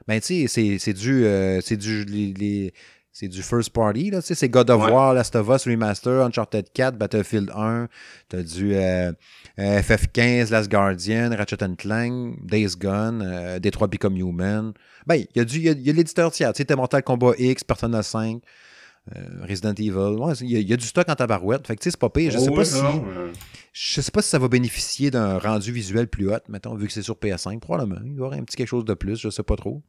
Ben, 0.09 0.21
tu 0.21 0.47
sais, 0.47 0.79
c'est 0.79 0.93
du. 0.93 1.25
Euh, 1.25 1.61
c'est 1.61 1.77
du. 1.77 2.05
Les, 2.05 2.73
c'est 3.13 3.29
du 3.29 3.43
first 3.43 3.71
party, 3.71 4.11
là. 4.11 4.21
Tu 4.21 4.29
sais, 4.29 4.35
c'est 4.35 4.49
God 4.49 4.71
of 4.71 4.91
War, 4.91 5.15
Last 5.15 5.35
of 5.37 5.49
Us 5.49 5.67
Remaster, 5.67 6.23
Uncharted 6.23 6.67
4, 6.73 6.97
Battlefield 6.97 7.51
1. 7.51 7.89
T'as 8.29 8.43
du 8.43 8.75
euh, 8.75 9.11
FF15, 9.59 10.51
Last 10.51 10.71
Guardian, 10.71 11.31
Ratchet 11.35 11.57
Clank, 11.79 12.37
Days 12.45 12.77
Gone, 12.79 13.23
euh, 13.25 13.59
Detroit 13.59 13.89
Become 13.89 14.17
Human. 14.17 14.75
Ben, 15.07 15.17
il 15.17 15.29
y 15.35 15.41
a 15.41 15.45
du. 15.45 15.59
Il 15.59 15.65
y 15.65 15.91
a, 15.91 15.93
l'éditeur 15.93 16.31
tiers. 16.31 16.53
Tu 16.53 16.59
sais, 16.59 16.67
t'as 16.67 16.77
Mortal 16.77 17.03
Kombat 17.03 17.33
X, 17.39 17.65
Persona 17.65 18.03
5. 18.03 18.43
Resident 19.49 19.75
Evil. 19.75 20.17
Il 20.17 20.19
ouais, 20.19 20.35
y, 20.41 20.63
y, 20.65 20.73
a 20.73 20.77
du 20.77 20.85
stock 20.85 21.09
en 21.09 21.15
tabarouette. 21.15 21.65
Fait 21.65 21.77
que, 21.77 21.81
tu 21.81 21.85
sais, 21.85 21.91
c'est 21.93 22.01
pas 22.01 22.11
pire. 22.11 22.33
Je 22.33 22.39
sais 22.39 22.49
oh, 22.51 22.57
pas 22.57 22.65
si. 22.65 22.81
Je 23.79 24.01
sais 24.01 24.11
pas 24.11 24.23
si 24.23 24.31
ça 24.31 24.39
va 24.39 24.49
bénéficier 24.49 25.11
d'un 25.11 25.39
rendu 25.39 25.71
visuel 25.71 26.09
plus 26.09 26.33
haut, 26.33 26.39
mettons, 26.49 26.75
vu 26.77 26.87
que 26.87 26.93
c'est 26.95 27.03
sur 27.03 27.17
PS5, 27.17 27.61
probablement. 27.61 28.01
Il 28.07 28.15
y 28.15 28.21
aura 28.21 28.37
un 28.37 28.43
petit 28.43 28.57
quelque 28.57 28.69
chose 28.69 28.87
de 28.87 28.95
plus, 28.95 29.21
je 29.21 29.29
sais 29.29 29.43
pas 29.43 29.55
trop. 29.55 29.83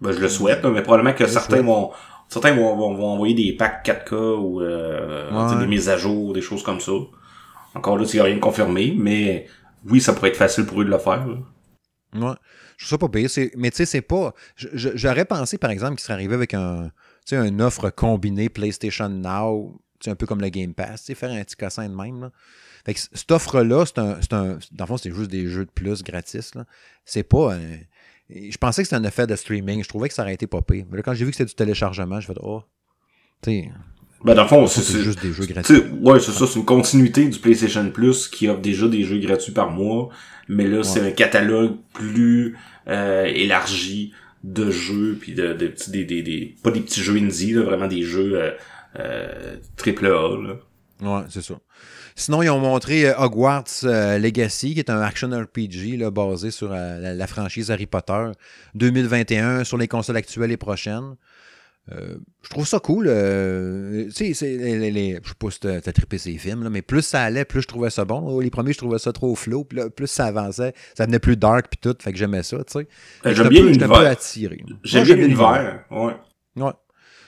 Ben, 0.00 0.12
je 0.12 0.20
le 0.20 0.28
souhaite, 0.30 0.64
mais 0.64 0.80
probablement 0.80 1.12
que 1.12 1.26
certains 1.26 1.60
vont, 1.60 1.90
certains 2.30 2.54
vont, 2.54 2.74
vont, 2.74 3.06
envoyer 3.08 3.34
des 3.34 3.52
packs 3.58 3.86
4K 3.86 4.14
ou 4.38 4.62
euh, 4.62 5.58
des 5.60 5.66
mises 5.66 5.90
à 5.90 5.98
jour, 5.98 6.32
des 6.32 6.40
choses 6.40 6.62
comme 6.62 6.80
ça. 6.80 6.92
Encore 7.74 7.98
là, 7.98 8.06
il 8.10 8.14
n'y 8.14 8.20
a 8.20 8.24
rien 8.24 8.36
de 8.36 8.40
confirmé, 8.40 8.94
mais 8.96 9.48
oui, 9.84 10.00
ça 10.00 10.14
pourrait 10.14 10.30
être 10.30 10.38
facile 10.38 10.64
pour 10.64 10.80
eux 10.80 10.86
de 10.86 10.90
le 10.90 10.98
faire. 10.98 11.26
Là. 11.26 11.36
Ouais. 12.14 12.36
Je 12.78 12.86
sais 12.86 12.96
pas 12.96 13.10
pire. 13.10 13.28
Mais 13.58 13.70
tu 13.70 13.76
sais, 13.76 13.84
c'est 13.84 14.00
pas. 14.00 14.32
J'aurais 14.56 15.26
pensé, 15.26 15.58
par 15.58 15.70
exemple, 15.70 15.96
qu'il 15.96 16.04
serait 16.04 16.14
arrivé 16.14 16.34
avec 16.34 16.54
un, 16.54 16.90
une 17.32 17.60
offre 17.60 17.90
combinée 17.90 18.48
PlayStation 18.48 19.10
Now, 19.10 19.78
un 20.06 20.14
peu 20.14 20.24
comme 20.24 20.40
le 20.40 20.48
Game 20.48 20.72
Pass, 20.72 21.12
faire 21.12 21.30
un 21.30 21.44
petit 21.44 21.56
cassin 21.56 21.86
de 21.86 21.94
même. 21.94 22.22
Là. 22.22 22.30
Fait 22.84 22.94
que 22.94 23.00
cette 23.00 23.30
offre-là, 23.30 23.84
c'est 23.86 23.98
un, 23.98 24.18
un. 24.32 24.58
Dans 24.72 24.84
le 24.84 24.86
fond, 24.86 24.96
c'est 24.96 25.12
juste 25.12 25.30
des 25.30 25.46
jeux 25.46 25.64
de 25.64 25.70
plus 25.70 26.02
gratis. 26.02 26.52
C'est 27.04 27.22
pas 27.22 27.54
un. 27.54 27.60
Je 28.30 28.56
pensais 28.56 28.82
que 28.82 28.88
c'était 28.88 29.00
un 29.00 29.04
effet 29.04 29.26
de 29.26 29.36
streaming. 29.36 29.82
Je 29.82 29.88
trouvais 29.88 30.08
que 30.08 30.14
ça 30.14 30.22
aurait 30.22 30.34
été 30.34 30.46
pas 30.46 30.62
pire. 30.62 30.84
Mais 30.90 30.98
là, 30.98 31.02
quand 31.02 31.14
j'ai 31.14 31.24
vu 31.24 31.30
que 31.30 31.36
c'était 31.36 31.48
du 31.48 31.54
téléchargement, 31.54 32.20
je 32.20 32.26
fait 32.26 32.38
Oh. 32.42 32.62
Tu 33.42 33.50
sais. 33.50 33.70
Ben, 34.24 34.34
dans 34.34 34.42
le 34.42 34.48
fond, 34.48 34.66
c'est 34.66 35.02
juste 35.02 35.20
des 35.20 35.32
jeux 35.32 35.44
gratuits. 35.44 35.82
Ouais, 36.00 36.18
c'est 36.18 36.32
ça. 36.32 36.46
C'est 36.46 36.58
une 36.58 36.64
continuité 36.64 37.28
du 37.28 37.38
PlayStation 37.38 37.90
Plus 37.90 38.28
qui 38.28 38.48
offre 38.48 38.60
déjà 38.60 38.88
des 38.88 39.02
jeux 39.04 39.18
gratuits 39.18 39.52
par 39.52 39.70
mois. 39.70 40.08
Mais 40.48 40.66
là, 40.66 40.82
c'est 40.82 41.00
un 41.00 41.10
catalogue 41.10 41.76
plus 41.92 42.56
euh, 42.88 43.24
élargi 43.26 44.12
de 44.42 44.70
jeux. 44.70 45.18
Puis 45.20 45.34
de, 45.34 45.52
de, 45.52 45.74
des, 45.88 46.04
des, 46.04 46.22
des, 46.22 46.54
pas 46.62 46.70
des 46.70 46.80
petits 46.80 47.02
jeux 47.02 47.16
indie, 47.16 47.52
là, 47.52 47.62
vraiment 47.62 47.86
des 47.86 48.02
jeux 48.02 48.40
euh, 48.40 48.50
euh, 48.98 49.56
triple 49.76 50.06
A. 50.06 50.10
Là. 50.10 50.56
Ouais, 51.02 51.24
c'est 51.28 51.42
ça. 51.42 51.58
Sinon, 52.16 52.42
ils 52.42 52.50
ont 52.50 52.60
montré 52.60 53.06
euh, 53.06 53.18
Hogwarts 53.18 53.64
euh, 53.84 54.18
Legacy, 54.18 54.74
qui 54.74 54.78
est 54.78 54.90
un 54.90 55.00
action 55.00 55.28
RPG 55.28 55.98
là, 55.98 56.10
basé 56.10 56.52
sur 56.52 56.70
euh, 56.72 57.14
la, 57.14 57.26
franchise 57.26 57.72
Harry 57.72 57.86
Potter 57.86 58.30
2021 58.74 59.64
sur 59.64 59.78
les 59.78 59.88
consoles 59.88 60.16
actuelles 60.16 60.52
et 60.52 60.56
prochaines. 60.56 61.16
je 61.90 62.48
trouve 62.48 62.66
ça 62.66 62.78
cool. 62.78 63.06
tu 64.14 64.34
sais, 64.34 64.46
les, 64.46 64.90
les, 64.92 65.20
je 65.22 65.28
sais 65.28 65.34
pas 65.36 65.50
si 65.50 65.58
t'as 65.58 65.92
trippé 65.92 66.18
ces 66.18 66.38
films, 66.38 66.62
là, 66.62 66.70
mais 66.70 66.82
plus 66.82 67.02
ça 67.02 67.22
allait, 67.22 67.44
plus 67.44 67.62
je 67.62 67.68
trouvais 67.68 67.90
ça 67.90 68.04
bon. 68.04 68.38
Les 68.38 68.50
premiers, 68.50 68.72
je 68.72 68.78
trouvais 68.78 69.00
ça 69.00 69.12
trop 69.12 69.34
flow. 69.34 69.64
Puis 69.64 69.80
plus 69.90 70.06
ça 70.06 70.26
avançait, 70.26 70.72
ça 70.96 71.06
devenait 71.06 71.18
plus 71.18 71.36
dark 71.36 71.66
puis 71.68 71.80
tout. 71.82 71.96
Fait 72.00 72.12
que 72.12 72.18
j'aimais 72.18 72.44
ça, 72.44 72.58
tu 72.58 72.78
sais. 72.78 72.88
J'aime 73.34 73.48
bien 73.48 73.62
l'univers. 73.64 74.16
J'aime 74.84 75.04
bien 75.04 75.16
l'univers, 75.16 75.84
ouais. 75.90 76.16
Ouais. 76.56 76.72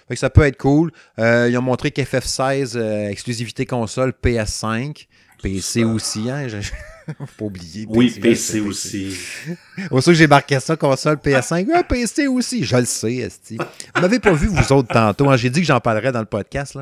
Fait 0.09 0.15
que 0.15 0.21
ça 0.21 0.31
peut 0.31 0.43
être 0.43 0.59
cool. 0.59 0.93
Euh, 1.19 1.49
ils 1.51 1.59
ont 1.59 1.63
montré 1.63 1.91
qu'FF16, 1.91 2.77
euh, 2.77 3.09
exclusivité 3.09 3.67
console 3.67 4.13
PS5. 4.23 5.07
PC 5.43 5.85
aussi, 5.85 6.31
hein? 6.31 6.47
Faut 7.19 7.27
pas 7.39 7.45
oublier. 7.45 7.87
oui, 7.89 8.11
PC, 8.11 8.61
aussi. 8.61 9.17
Au 9.91 10.01
que 10.01 10.13
j'ai 10.13 10.27
marqué 10.27 10.59
ça, 10.59 10.77
console 10.77 11.17
PS5. 11.17 11.69
Ah, 11.75 11.85
PC 11.85 12.27
aussi. 12.27 12.65
Je 12.65 12.77
le 12.77 12.85
sais, 12.85 13.15
Esti. 13.17 13.59
Vous 13.95 14.01
m'avez 14.01 14.19
pas 14.19 14.33
vu, 14.33 14.49
vous 14.49 14.73
autres, 14.73 14.93
tantôt. 14.93 15.29
Hein? 15.29 15.37
J'ai 15.37 15.51
dit 15.51 15.61
que 15.61 15.67
j'en 15.67 15.79
parlerais 15.79 16.11
dans 16.11 16.21
le 16.21 16.27
podcast. 16.27 16.79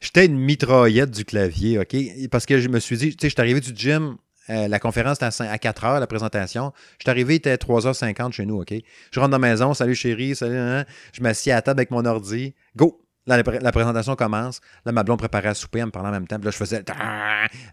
J'étais 0.00 0.26
une 0.26 0.38
mitraillette 0.38 1.10
du 1.10 1.24
clavier, 1.24 1.78
OK? 1.78 1.96
Parce 2.30 2.46
que 2.46 2.58
je 2.60 2.68
me 2.68 2.78
suis 2.78 2.96
dit, 2.96 3.08
tu 3.10 3.22
sais, 3.22 3.28
je 3.28 3.34
suis 3.34 3.40
arrivé 3.40 3.60
du 3.60 3.72
gym 3.74 4.16
euh, 4.50 4.68
la 4.68 4.78
conférence 4.78 5.18
était 5.18 5.44
à 5.44 5.58
4 5.58 5.84
heures, 5.84 6.00
la 6.00 6.06
présentation. 6.06 6.72
Je 6.98 7.04
suis 7.04 7.10
arrivé, 7.10 7.34
il 7.34 7.36
était 7.36 7.56
3h50 7.56 8.32
chez 8.32 8.46
nous, 8.46 8.60
OK? 8.60 8.74
Je 9.10 9.20
rentre 9.20 9.30
dans 9.30 9.38
la 9.38 9.48
maison, 9.48 9.74
salut 9.74 9.94
chérie, 9.94 10.34
salut, 10.34 10.56
hein, 10.56 10.80
hein. 10.80 10.84
je 11.12 11.22
m'assieds 11.22 11.52
à 11.52 11.62
table 11.62 11.80
avec 11.80 11.90
mon 11.90 12.04
ordi. 12.04 12.54
Go! 12.76 13.00
La, 13.28 13.42
présentation 13.42 14.14
commence. 14.14 14.60
Là, 14.84 14.92
ma 14.92 15.02
blonde 15.02 15.18
préparait 15.18 15.48
à 15.48 15.54
souper, 15.54 15.80
elle 15.80 15.86
me 15.86 15.90
parlait 15.90 16.10
en 16.10 16.12
même 16.12 16.28
temps. 16.28 16.38
Là, 16.40 16.52
je 16.52 16.56
faisais 16.56 16.84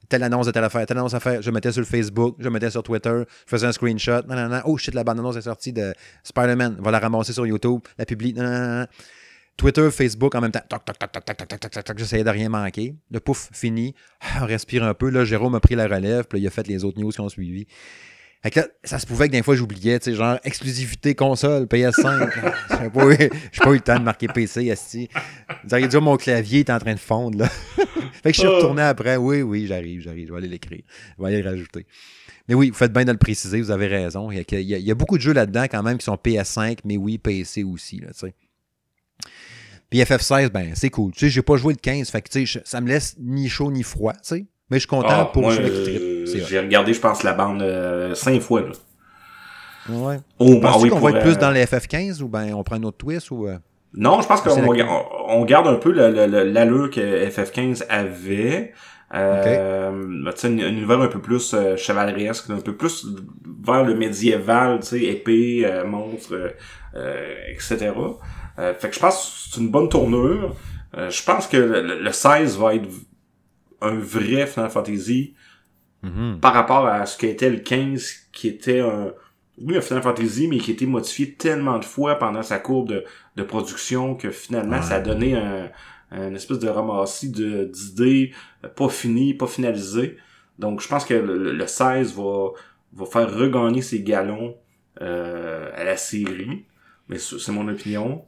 telle 0.10 0.24
annonce 0.24 0.48
de 0.48 0.52
telle 0.52 0.64
affaire, 0.64 0.84
telle 0.88 0.98
annonce 0.98 1.14
à 1.14 1.20
faire. 1.20 1.44
Je 1.44 1.52
mettais 1.52 1.72
sur 1.72 1.86
Facebook, 1.86 2.38
je 2.40 2.50
mettais 2.50 2.72
sur 2.72 2.82
Twitter, 2.82 3.22
je 3.46 3.50
faisais 3.52 3.68
un 3.68 3.72
screenshot. 3.72 4.22
Oh 4.66 4.78
shit, 4.78 4.96
la 4.96 5.04
bande 5.04 5.20
annonce 5.20 5.36
est 5.36 5.44
sortie 5.44 5.72
de 5.72 5.94
Spider-Man. 6.24 6.78
Va 6.80 6.90
la 6.90 6.98
ramasser 6.98 7.34
sur 7.34 7.46
YouTube, 7.46 7.82
la 8.00 8.06
publie. 8.08 8.34
Twitter, 9.58 9.90
Facebook 9.92 10.34
en 10.36 10.42
même 10.42 10.52
temps. 10.52 10.64
Toc, 10.68 10.84
toc, 10.86 10.98
toc, 10.98 11.12
toc, 11.12 11.26
toc, 11.26 11.48
toc, 11.48 11.60
toc, 11.60 11.84
toc, 11.84 11.98
J'essayais 11.98 12.24
de 12.24 12.30
rien 12.30 12.50
manquer. 12.50 12.96
Le 13.12 13.20
pouf, 13.20 13.50
fini. 13.54 13.94
On 14.42 14.46
respire 14.46 14.84
un 14.84 14.94
peu. 14.94 15.10
Là, 15.10 15.26
Jérôme 15.26 15.56
a 15.56 15.60
pris 15.60 15.76
la 15.76 15.88
relève. 15.88 16.26
Puis 16.26 16.40
là, 16.40 16.44
il 16.44 16.48
a 16.48 16.50
fait 16.50 16.68
les 16.68 16.84
autres 16.84 17.00
news 17.00 17.12
qui 17.12 17.22
ont 17.22 17.30
suivi. 17.30 17.68
Fait 18.44 18.52
que 18.52 18.60
là, 18.60 18.68
ça 18.84 19.00
se 19.00 19.06
pouvait 19.06 19.28
que 19.28 19.32
des 19.32 19.42
fois, 19.42 19.56
j'oubliais, 19.56 20.00
tu 20.00 20.12
sais, 20.12 20.18
genre, 20.18 20.38
exclusivité 20.44 21.16
console, 21.16 21.64
PS5. 21.64 22.30
J'ai 22.82 22.90
pas, 22.90 23.14
eu, 23.14 23.30
pas 23.58 23.70
eu 23.70 23.76
le 23.76 23.80
temps 23.80 23.98
de 23.98 24.04
marquer 24.04 24.28
PC, 24.28 24.66
esti. 24.66 25.08
Vous 25.64 25.74
auriez 25.74 25.88
dit, 25.88 25.96
mon 25.98 26.18
clavier 26.18 26.60
est 26.60 26.70
en 26.70 26.78
train 26.78 26.94
de 26.94 27.00
fondre, 27.00 27.38
là. 27.38 27.48
fait 28.22 28.32
que 28.32 28.36
je 28.36 28.40
suis 28.40 28.48
retourné 28.48 28.82
après. 28.82 29.16
Oui, 29.16 29.44
oui, 29.44 29.66
j'arrive, 29.66 30.02
j'arrive. 30.02 30.28
Je 30.28 30.34
vais 30.34 30.40
aller 30.40 30.50
l'écrire. 30.50 30.82
Je 31.18 31.24
vais 31.24 31.30
aller 31.30 31.42
le 31.42 31.50
rajouter. 31.50 31.86
Mais 32.50 32.56
oui, 32.56 32.70
vous 32.70 32.76
faites 32.76 32.92
bien 32.92 33.06
de 33.06 33.14
le 33.14 33.18
préciser, 33.18 33.62
vous 33.62 33.72
avez 33.72 33.88
raison. 33.88 34.30
Il 34.30 34.38
y 34.38 34.40
a, 34.42 34.60
il 34.60 34.86
y 34.86 34.92
a 34.92 34.96
beaucoup 34.96 35.18
de 35.18 35.22
jeux 35.22 35.32
là-dedans, 35.32 35.64
quand 35.72 35.82
même, 35.82 35.98
qui 35.98 36.04
sont 36.04 36.16
PS5, 36.16 36.80
mais 36.84 36.98
oui, 36.98 37.18
PC 37.18 37.64
aussi, 37.64 38.00
là, 38.00 38.08
tu 38.08 38.28
sais. 38.28 38.34
Puis 39.94 40.02
FF16, 40.02 40.50
ben, 40.50 40.72
c'est 40.74 40.90
cool. 40.90 41.12
Tu 41.12 41.20
sais, 41.20 41.30
j'ai 41.30 41.44
pas 41.44 41.56
joué 41.56 41.76
le 41.76 41.80
15, 41.80 42.10
fait 42.10 42.24
que, 42.24 42.30
tu 42.30 42.48
sais, 42.48 42.62
ça 42.66 42.82
me 42.82 42.88
laisse 42.88 43.16
ni 43.20 43.48
chaud 43.48 43.70
ni 43.70 43.84
froid, 43.84 44.14
tu 44.14 44.20
sais. 44.24 44.46
Mais 44.72 44.78
je 44.78 44.80
suis 44.80 44.88
content 44.88 45.08
ah, 45.12 45.30
pour 45.32 45.44
moi, 45.44 45.54
euh, 45.54 46.26
J'ai 46.26 46.60
regardé, 46.60 46.96
je 46.96 47.00
pense, 47.00 47.22
la 47.22 47.34
bande 47.34 47.62
euh, 47.62 48.16
cinq 48.16 48.42
fois, 48.42 48.62
là. 48.62 48.70
Ouais. 49.90 50.18
Oh, 50.40 50.60
oui, 50.80 50.90
qu'on 50.90 51.00
va 51.00 51.12
être 51.12 51.22
plus 51.22 51.38
dans 51.38 51.52
les 51.52 51.64
FF15 51.66 52.24
ou 52.24 52.28
ben 52.28 52.56
on 52.56 52.64
prend 52.64 52.78
un 52.78 52.84
autre 52.84 52.98
twist 52.98 53.30
ou. 53.30 53.48
Euh? 53.48 53.60
Non, 53.94 54.20
je 54.22 54.28
pense 54.28 54.42
qu'on 54.42 54.66
on 55.28 55.46
garde 55.46 55.68
un 55.68 55.76
peu 55.76 55.92
l'allure 55.92 56.90
que 56.90 57.30
FF15 57.30 57.84
avait. 57.88 58.74
Euh, 59.14 60.26
okay. 60.28 60.50
nouvelle 60.50 61.02
un 61.02 61.08
peu 61.08 61.22
plus 61.22 61.54
euh, 61.54 61.78
chevaleresque, 61.78 62.50
un 62.50 62.62
peu 62.62 62.76
plus 62.76 63.06
vers 63.64 63.84
le 63.84 63.94
médiéval, 63.94 64.80
tu 64.80 64.88
sais, 64.88 65.02
épée, 65.04 65.62
euh, 65.66 65.86
monstre, 65.86 66.56
etc. 67.48 67.92
Euh, 68.60 68.74
fait 68.74 68.90
que 68.90 68.96
je 68.96 69.00
pense 69.00 69.16
que 69.16 69.54
c'est 69.54 69.62
une 69.62 69.70
bonne 69.70 69.90
tournure. 69.90 70.56
Euh, 70.98 71.10
je 71.10 71.24
pense 71.24 71.48
que 71.48 71.58
le, 71.58 72.12
16 72.12 72.58
va 72.58 72.76
être 72.76 72.88
un 73.82 73.96
vrai 73.96 74.46
Final 74.46 74.70
Fantasy 74.70 75.34
mm-hmm. 76.04 76.40
par 76.40 76.54
rapport 76.54 76.86
à 76.86 77.06
ce 77.06 77.18
qu'était 77.18 77.50
le 77.50 77.58
15, 77.58 78.30
qui 78.32 78.48
était 78.48 78.80
un, 78.80 79.14
oui, 79.60 79.78
un 79.78 79.82
Final 79.82 80.04
Fantasy, 80.04 80.48
mais 80.48 80.58
qui 80.58 80.72
a 80.72 80.74
été 80.74 80.86
modifié 80.86 81.34
tellement 81.34 81.80
de 81.80 81.86
fois 81.86 82.16
pendant 82.16 82.44
sa 82.44 82.60
courbe 82.60 82.90
de, 82.90 83.04
de 83.36 83.44
production 83.44 84.16
que 84.16 84.30
finalement, 84.30 84.82
ça 84.82 84.96
a 84.96 85.00
donné 85.00 85.36
un, 85.36 85.70
un 86.14 86.36
espèce 86.36 86.60
de 86.60 86.70
ramassis 86.70 87.30
d'idées 87.30 88.32
pas 88.76 88.90
finies, 88.90 89.34
pas 89.34 89.48
finalisées. 89.48 90.18
Donc, 90.60 90.82
je 90.82 90.88
pense 90.88 91.06
que 91.06 91.16
le, 91.16 91.68
16 91.68 92.16
va, 92.16 92.50
va 92.94 93.06
faire 93.06 93.34
regagner 93.34 93.82
ses 93.82 94.02
galons 94.04 94.56
euh, 95.02 95.72
à 95.76 95.84
la 95.84 95.98
série. 95.98 96.66
Mais 97.10 97.18
c'est 97.18 97.52
mon 97.52 97.68
opinion. 97.68 98.24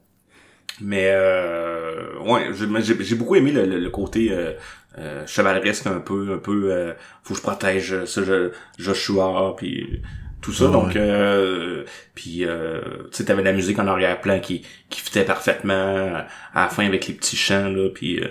Mais 0.80 1.10
euh, 1.12 2.18
ouais, 2.20 2.50
j'ai 2.52 3.14
beaucoup 3.14 3.36
aimé 3.36 3.50
le, 3.52 3.88
côté 3.90 4.30
euh, 4.30 4.52
euh, 4.98 5.26
chevaleresque 5.26 5.86
un 5.86 6.00
peu, 6.00 6.34
un 6.34 6.38
peu 6.38 6.70
euh, 6.70 6.92
faut 7.22 7.34
que 7.34 7.40
je 7.40 7.42
protège 7.42 8.04
ce 8.04 8.50
Joshua 8.78 9.54
puis 9.56 10.02
tout 10.42 10.52
ça. 10.52 10.68
donc 10.68 10.94
euh, 10.96 11.84
puis 12.14 12.44
euh, 12.44 12.80
tu 13.10 13.16
sais 13.16 13.24
t'avais 13.24 13.42
la 13.42 13.52
musique 13.52 13.78
en 13.78 13.86
arrière-plan 13.86 14.38
qui 14.40 14.64
qui 14.90 15.00
fitait 15.00 15.24
parfaitement 15.24 16.22
à 16.54 16.62
la 16.62 16.68
fin 16.68 16.86
avec 16.86 17.06
les 17.08 17.14
petits 17.14 17.36
chants 17.36 17.68
là 17.70 17.88
puis 17.88 18.22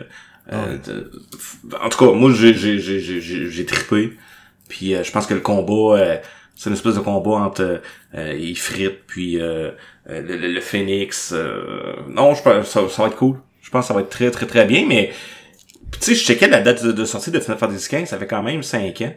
en 0.52 1.90
tout 1.90 1.98
cas 1.98 2.12
moi 2.14 2.32
j'ai 2.32 2.54
j'ai 2.54 2.80
j'ai 2.80 3.20
j'ai 3.50 3.66
trippé. 3.66 4.14
Puis 4.70 4.96
je 5.04 5.12
pense 5.12 5.26
que 5.28 5.34
le 5.34 5.42
combat 5.42 6.20
c'est 6.56 6.70
une 6.70 6.76
espèce 6.76 6.96
de 6.96 7.02
combat 7.02 7.32
entre 7.32 7.82
euh, 8.16 8.38
Ifrit 8.38 8.90
puis 9.08 9.40
euh, 9.40 9.72
euh 10.10 10.22
le, 10.22 10.38
le, 10.38 10.62
Phoenix. 10.62 11.34
Euh, 11.36 11.96
non, 12.08 12.34
je 12.34 12.42
pense 12.42 12.68
ça, 12.68 12.88
ça 12.88 13.02
va 13.04 13.10
être 13.10 13.18
cool. 13.18 13.38
Je 13.62 13.70
pense 13.70 13.84
que 13.84 13.88
ça 13.90 13.94
va 13.94 14.02
être 14.02 14.10
très 14.10 14.32
très 14.32 14.46
très 14.46 14.66
bien, 14.66 14.86
mais 14.88 15.12
tu 15.92 16.00
sais, 16.00 16.16
je 16.16 16.24
checkais 16.24 16.48
la 16.48 16.62
date 16.62 16.86
de, 16.86 17.06
sortie 17.06 17.32
de 17.32 17.40
Final 17.40 17.58
Fantasy 17.58 17.90
XV, 17.90 18.06
ça 18.06 18.18
fait 18.18 18.28
quand 18.28 18.42
même 18.42 18.64
5 18.64 19.02
ans. 19.02 19.14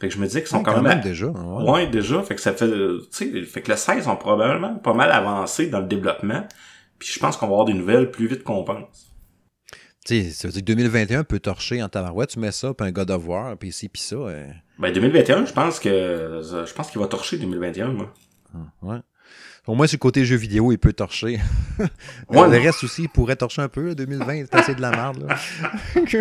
Fait 0.00 0.08
que 0.08 0.14
je 0.14 0.18
me 0.18 0.26
dis 0.26 0.38
qu'ils 0.38 0.46
sont 0.46 0.62
quand, 0.62 0.80
même, 0.80 1.02
déjà. 1.02 1.26
Ouais. 1.26 1.86
déjà, 1.86 2.22
fait 2.22 2.34
que 2.34 2.40
ça 2.40 2.54
fait 2.54 2.66
tu 2.66 3.00
sais, 3.10 3.42
fait 3.42 3.60
que 3.60 3.70
le 3.70 3.76
16 3.76 4.08
ont 4.08 4.16
probablement 4.16 4.76
pas 4.76 4.94
mal 4.94 5.12
avancé 5.12 5.66
dans 5.66 5.80
le 5.80 5.86
développement. 5.86 6.46
Puis 6.98 7.10
je 7.12 7.18
pense 7.18 7.36
qu'on 7.36 7.46
va 7.46 7.52
avoir 7.52 7.66
des 7.66 7.74
nouvelles 7.74 8.10
plus 8.10 8.26
vite 8.26 8.42
qu'on 8.42 8.64
pense. 8.64 9.12
Tu 10.06 10.22
sais, 10.22 10.30
ça 10.30 10.48
veut 10.48 10.52
dire 10.52 10.62
que 10.62 10.66
2021 10.66 11.24
peut 11.24 11.40
torcher 11.40 11.82
en 11.82 11.90
tabarouette, 11.90 12.30
tu 12.30 12.38
mets 12.38 12.52
ça, 12.52 12.72
puis 12.72 12.86
un 12.86 12.92
God 12.92 13.10
of 13.10 13.26
War, 13.26 13.56
puis 13.58 13.68
ici, 13.68 13.90
puis 13.90 14.00
ça. 14.00 14.16
Ben 14.80 14.92
2021, 14.92 15.44
je 15.44 15.52
pense 15.52 15.78
que 15.78 16.40
je 16.42 16.72
pense 16.72 16.90
qu'il 16.90 17.00
va 17.00 17.06
torcher 17.06 17.36
2021, 17.36 17.88
moi. 17.88 18.14
Ah, 18.54 18.58
ouais. 18.82 18.98
Au 19.66 19.74
moins, 19.74 19.86
sur 19.86 19.96
le 19.96 20.00
côté 20.00 20.24
jeu 20.24 20.36
vidéo, 20.36 20.72
il 20.72 20.78
peut 20.78 20.92
torcher. 20.92 21.38
le 22.30 22.58
reste 22.58 22.82
aussi, 22.82 23.02
il 23.02 23.08
pourrait 23.08 23.36
torcher 23.36 23.62
un 23.62 23.68
peu. 23.68 23.94
2020, 23.94 24.46
c'est 24.46 24.54
assez 24.54 24.74
de 24.74 24.80
la 24.80 24.90
merde. 24.90 25.28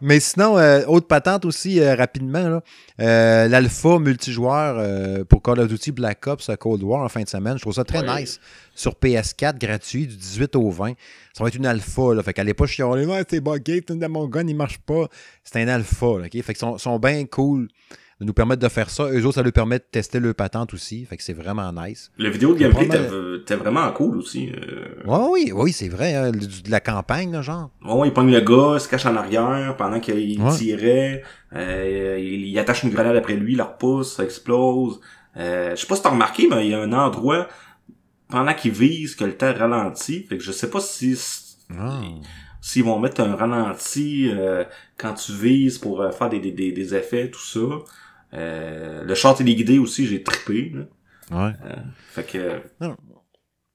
Mais 0.00 0.20
sinon, 0.20 0.56
euh, 0.56 0.84
autre 0.86 1.08
patente 1.08 1.44
aussi, 1.44 1.80
euh, 1.80 1.96
rapidement, 1.96 2.60
euh, 3.00 3.48
l'alpha 3.48 3.98
multijoueur 3.98 5.26
pour 5.26 5.42
Call 5.42 5.60
of 5.60 5.68
Duty 5.68 5.92
Black 5.92 6.26
Ops 6.26 6.50
Cold 6.60 6.82
War 6.82 7.02
en 7.02 7.08
fin 7.08 7.22
de 7.22 7.28
semaine. 7.28 7.56
Je 7.56 7.62
trouve 7.62 7.74
ça 7.74 7.84
très 7.84 8.02
nice. 8.02 8.38
Sur 8.74 8.92
PS4, 8.92 9.58
gratuit, 9.58 10.06
du 10.06 10.16
18 10.16 10.54
au 10.54 10.70
20. 10.70 10.94
Ça 11.32 11.42
va 11.42 11.48
être 11.48 11.56
une 11.56 11.66
alpha. 11.66 12.14
Là. 12.14 12.22
Fait 12.22 12.32
qu'allez 12.32 12.54
pas 12.54 12.66
chialer, 12.66 13.04
ouais, 13.04 13.24
c'est 13.28 13.40
buggé, 13.40 13.84
mon 14.08 14.26
gun, 14.26 14.46
il 14.46 14.56
marche 14.56 14.78
pas. 14.78 15.08
C'est 15.42 15.60
un 15.60 15.68
alpha. 15.68 16.18
Là, 16.18 16.28
Fait 16.30 16.30
qu'ils 16.30 16.56
sont, 16.56 16.78
sont 16.78 16.98
bien 17.00 17.26
cool 17.26 17.68
de 18.20 18.24
nous 18.24 18.32
permettre 18.32 18.62
de 18.62 18.68
faire 18.68 18.90
ça. 18.90 19.04
Eux 19.04 19.24
autres, 19.24 19.36
ça 19.36 19.42
leur 19.42 19.52
permet 19.52 19.78
de 19.78 19.84
tester 19.90 20.18
leur 20.18 20.34
patente 20.34 20.74
aussi. 20.74 21.04
Fait 21.04 21.16
que 21.16 21.22
c'est 21.22 21.34
vraiment 21.34 21.72
nice. 21.72 22.10
Le 22.18 22.28
vidéo 22.30 22.54
de 22.54 22.58
gameplay 22.58 22.88
était 23.40 23.54
vraiment 23.54 23.90
cool 23.92 24.18
aussi. 24.18 24.50
Euh... 24.50 25.28
oui, 25.30 25.52
oui, 25.54 25.72
c'est 25.72 25.88
vrai. 25.88 26.14
Hein, 26.14 26.32
de, 26.32 26.70
la 26.70 26.80
campagne, 26.80 27.40
genre. 27.42 27.70
Ouais, 27.84 28.08
il 28.08 28.12
pogne 28.12 28.32
le 28.32 28.40
gars, 28.40 28.74
il 28.74 28.80
se 28.80 28.88
cache 28.88 29.06
en 29.06 29.14
arrière 29.14 29.76
pendant 29.76 30.00
qu'il 30.00 30.40
tirait. 30.56 31.22
Euh, 31.54 32.18
il, 32.20 32.58
attache 32.58 32.82
une 32.82 32.90
grenade 32.90 33.16
après 33.16 33.34
lui, 33.34 33.52
il 33.52 33.58
la 33.58 33.64
repousse, 33.64 34.16
ça 34.16 34.24
explose. 34.24 35.00
Euh, 35.36 35.70
je 35.70 35.80
sais 35.80 35.86
pas 35.86 35.96
si 35.96 36.02
t'as 36.02 36.10
remarqué, 36.10 36.48
mais 36.50 36.66
il 36.66 36.70
y 36.72 36.74
a 36.74 36.80
un 36.80 36.92
endroit 36.92 37.48
pendant 38.28 38.52
qu'il 38.54 38.72
vise 38.72 39.14
que 39.14 39.24
le 39.24 39.36
temps 39.36 39.52
ralentit. 39.52 40.24
Fait 40.24 40.38
que 40.38 40.44
je 40.44 40.52
sais 40.52 40.70
pas 40.70 40.80
si... 40.80 41.16
Ah. 41.76 42.00
S'ils 42.60 42.84
vont 42.84 42.98
mettre 42.98 43.20
un 43.20 43.36
ralenti 43.36 44.28
euh, 44.30 44.64
quand 44.96 45.14
tu 45.14 45.32
vises 45.32 45.78
pour 45.78 46.02
euh, 46.02 46.10
faire 46.10 46.28
des, 46.28 46.40
des, 46.40 46.50
des, 46.50 46.94
effets, 46.94 47.30
tout 47.30 47.40
ça. 47.40 47.60
Euh, 48.34 49.04
le 49.04 49.14
chant 49.14 49.34
téléguidé 49.34 49.78
aussi, 49.78 50.06
j'ai 50.06 50.22
trippé. 50.22 50.72
Ouais. 51.30 51.52
fait 52.10 52.26
que. 52.26 52.62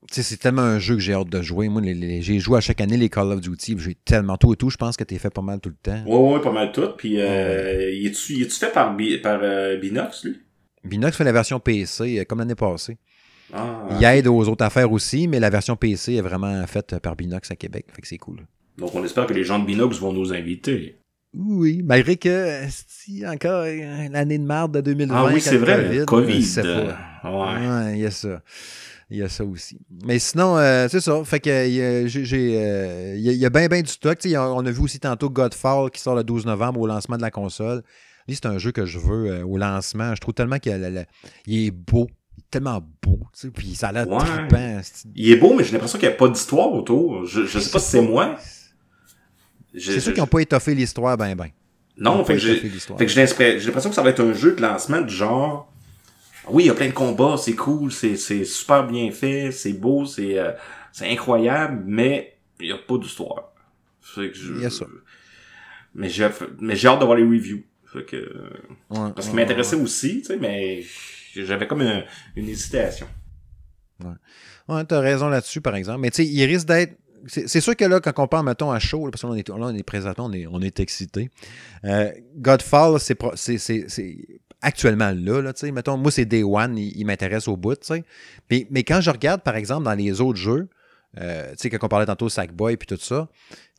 c'est 0.09 0.37
tellement 0.37 0.61
un 0.61 0.79
jeu 0.79 0.95
que 0.95 1.01
j'ai 1.01 1.13
hâte 1.13 1.29
de 1.29 1.41
jouer. 1.41 1.69
Moi, 1.69 1.81
j'ai 1.83 2.39
joué 2.39 2.57
à 2.57 2.61
chaque 2.61 2.81
année 2.81 2.97
les 2.97 3.09
Call 3.09 3.31
of 3.31 3.41
Duty. 3.41 3.75
J'ai 3.79 3.95
tellement 3.95 4.37
tout 4.37 4.53
et 4.53 4.57
tout. 4.57 4.69
Je 4.69 4.77
pense 4.77 4.97
que 4.97 5.03
t'es 5.03 5.17
fait 5.17 5.29
pas 5.29 5.41
mal 5.41 5.59
tout 5.59 5.69
le 5.69 5.75
temps. 5.75 6.03
Ouais, 6.05 6.33
ouais, 6.33 6.41
pas 6.41 6.51
mal 6.51 6.71
tout. 6.71 6.89
Puis, 6.97 7.19
euh, 7.19 7.91
il 7.91 8.07
est-tu 8.07 8.49
fait 8.49 8.71
par, 8.71 8.95
par 9.21 9.41
Binox, 9.79 10.25
lui? 10.25 10.39
Binox 10.83 11.15
fait 11.15 11.23
la 11.23 11.31
version 11.31 11.59
PC, 11.59 12.25
comme 12.25 12.39
l'année 12.39 12.55
passée. 12.55 12.97
Ah, 13.53 13.87
il 13.91 14.03
aide 14.03 14.27
aux 14.27 14.47
autres 14.47 14.65
affaires 14.65 14.91
aussi, 14.91 15.27
mais 15.27 15.39
la 15.39 15.49
version 15.49 15.75
PC 15.75 16.15
est 16.15 16.21
vraiment 16.21 16.65
faite 16.65 16.97
par 16.99 17.15
Binox 17.15 17.51
à 17.51 17.55
Québec. 17.55 17.85
Fait 17.93 18.01
que 18.01 18.07
c'est 18.07 18.17
cool. 18.17 18.47
Donc, 18.77 18.95
on 18.95 19.03
espère 19.03 19.27
que 19.27 19.33
les 19.33 19.43
gens 19.43 19.59
de 19.59 19.65
Binox 19.65 19.99
vont 19.99 20.11
nous 20.11 20.33
inviter. 20.33 20.97
Oui, 21.35 21.81
malgré 21.83 22.17
que, 22.17 22.61
si 22.87 23.25
encore 23.27 23.65
l'année 24.11 24.37
de 24.37 24.43
mars 24.43 24.71
de 24.71 24.81
2020. 24.81 25.15
Ah 25.15 25.31
oui, 25.33 25.41
c'est 25.41 25.57
vrai, 25.57 25.89
le 25.89 26.05
COVID. 26.05 26.45
Ouais. 27.23 27.93
il 27.93 27.99
y 27.99 28.05
a 28.05 28.11
ça. 28.11 28.41
Il 29.09 29.17
y 29.17 29.21
a 29.21 29.29
ça 29.29 29.43
aussi. 29.43 29.79
Mais 30.05 30.17
sinon, 30.17 30.57
euh, 30.57 30.87
c'est 30.89 30.99
ça. 30.99 31.23
Fait 31.23 31.39
que 31.39 31.49
euh, 31.49 32.07
euh, 32.33 33.15
il 33.15 33.23
y 33.23 33.45
a 33.45 33.49
bien, 33.49 33.67
bien 33.67 33.81
du 33.81 33.91
stock. 33.91 34.17
on 34.25 34.65
a 34.65 34.71
vu 34.71 34.81
aussi 34.81 34.99
tantôt 34.99 35.29
Godfall 35.29 35.91
qui 35.91 36.01
sort 36.01 36.15
le 36.15 36.23
12 36.23 36.45
novembre 36.45 36.79
au 36.79 36.87
lancement 36.87 37.17
de 37.17 37.21
la 37.21 37.31
console. 37.31 37.83
Lui, 38.27 38.35
c'est 38.35 38.47
un 38.47 38.57
jeu 38.57 38.71
que 38.71 38.85
je 38.85 38.97
veux 38.97 39.43
au 39.43 39.57
lancement. 39.57 40.15
Je 40.15 40.21
trouve 40.21 40.33
tellement 40.33 40.57
qu'il 40.57 41.05
est 41.47 41.71
beau 41.71 42.07
tellement 42.49 42.81
beau, 43.01 43.19
tu 43.33 43.39
sais, 43.39 43.49
puis 43.49 43.73
ça 43.73 43.87
a 43.87 43.91
l'air 43.91 44.07
ouais. 44.07 44.81
Il 45.15 45.31
est 45.31 45.37
beau, 45.37 45.55
mais 45.55 45.63
j'ai 45.63 45.71
l'impression 45.71 45.97
qu'il 45.97 46.07
n'y 46.07 46.13
a 46.13 46.17
pas 46.17 46.29
d'histoire 46.29 46.71
autour. 46.71 47.25
Je, 47.25 47.45
je 47.45 47.59
sais 47.59 47.71
pas 47.71 47.79
si 47.79 47.89
c'est 47.91 48.01
moi. 48.01 48.37
C'est 49.77 49.99
sûr 49.99 50.13
qu'ils 50.13 50.21
n'ont 50.21 50.27
pas 50.27 50.39
étoffé 50.39 50.75
l'histoire 50.75 51.17
ben 51.17 51.35
ben. 51.35 51.49
Non, 51.97 52.25
fait 52.25 52.33
que, 52.33 52.39
j'ai, 52.39 52.53
l'impression 52.55 53.89
que 53.89 53.95
ça 53.95 54.01
va 54.01 54.09
être 54.09 54.23
un 54.23 54.33
jeu 54.33 54.55
de 54.55 54.61
lancement 54.61 55.01
du 55.01 55.13
genre. 55.13 55.71
Oui, 56.47 56.63
il 56.63 56.67
y 56.67 56.69
a 56.69 56.73
plein 56.73 56.87
de 56.87 56.93
combats, 56.93 57.37
c'est 57.37 57.53
cool, 57.53 57.91
c'est, 57.91 58.15
super 58.45 58.85
bien 58.85 59.11
fait, 59.11 59.51
c'est 59.51 59.73
beau, 59.73 60.05
c'est, 60.05 60.37
euh, 60.37 60.51
c'est 60.91 61.09
incroyable, 61.09 61.83
mais 61.85 62.37
il 62.59 62.67
n'y 62.67 62.73
a 62.73 62.77
pas 62.77 62.97
d'histoire. 62.97 63.53
il 64.17 64.61
y 64.61 64.65
a 64.65 64.69
ça. 64.69 64.85
Mais 65.95 66.09
j'ai, 66.09 66.27
mais 66.59 66.75
j'ai 66.75 66.87
hâte 66.87 66.99
de 66.99 67.05
voir 67.05 67.17
les 67.17 67.23
reviews. 67.23 67.63
Fait 67.85 68.03
que, 68.03 68.49
parce 68.89 69.27
qu'il 69.27 69.35
m'intéressait 69.35 69.75
aussi, 69.75 70.21
tu 70.21 70.25
sais, 70.25 70.37
mais 70.37 70.83
j'avais 71.35 71.67
comme 71.67 71.81
une, 71.81 72.03
une 72.35 72.49
hésitation. 72.49 73.07
Ouais, 74.67 74.83
t'as 74.85 74.99
raison 74.99 75.29
là-dessus, 75.29 75.61
par 75.61 75.75
exemple. 75.75 75.99
Mais 75.99 76.09
tu 76.09 76.23
sais, 76.23 76.25
il 76.25 76.43
risque 76.45 76.67
d'être 76.67 76.97
c'est 77.27 77.61
sûr 77.61 77.75
que 77.75 77.85
là, 77.85 77.99
quand 77.99 78.17
on 78.17 78.27
parle, 78.27 78.45
mettons, 78.45 78.71
à 78.71 78.79
chaud, 78.79 79.09
parce 79.11 79.23
est, 79.23 79.49
là, 79.49 79.55
on 79.57 79.75
est 79.75 79.83
présentement, 79.83 80.25
on 80.25 80.33
est, 80.33 80.47
on 80.47 80.61
est 80.61 80.79
excité. 80.79 81.29
Euh, 81.85 82.11
Godfall, 82.37 82.99
c'est 82.99 83.17
actuellement 84.61 85.11
là, 85.11 85.41
là 85.41 85.53
tu 85.53 85.61
sais, 85.61 85.71
mettons, 85.71 85.97
moi, 85.97 86.11
c'est 86.11 86.25
Day 86.25 86.43
One, 86.43 86.77
il, 86.77 87.05
m'intéresse 87.05 87.47
au 87.47 87.57
bout, 87.57 87.75
tu 87.75 87.87
sais. 87.87 88.03
Mais, 88.49 88.67
mais, 88.71 88.83
quand 88.83 89.01
je 89.01 89.11
regarde, 89.11 89.41
par 89.41 89.55
exemple, 89.55 89.85
dans 89.85 89.93
les 89.93 90.21
autres 90.21 90.39
jeux, 90.39 90.67
euh, 91.19 91.51
tu 91.51 91.57
sais, 91.57 91.69
quand 91.69 91.85
on 91.85 91.89
parlait 91.89 92.05
tantôt 92.05 92.29
Sackboy 92.29 92.77
puis 92.77 92.87
tout 92.87 93.01
ça, 93.01 93.29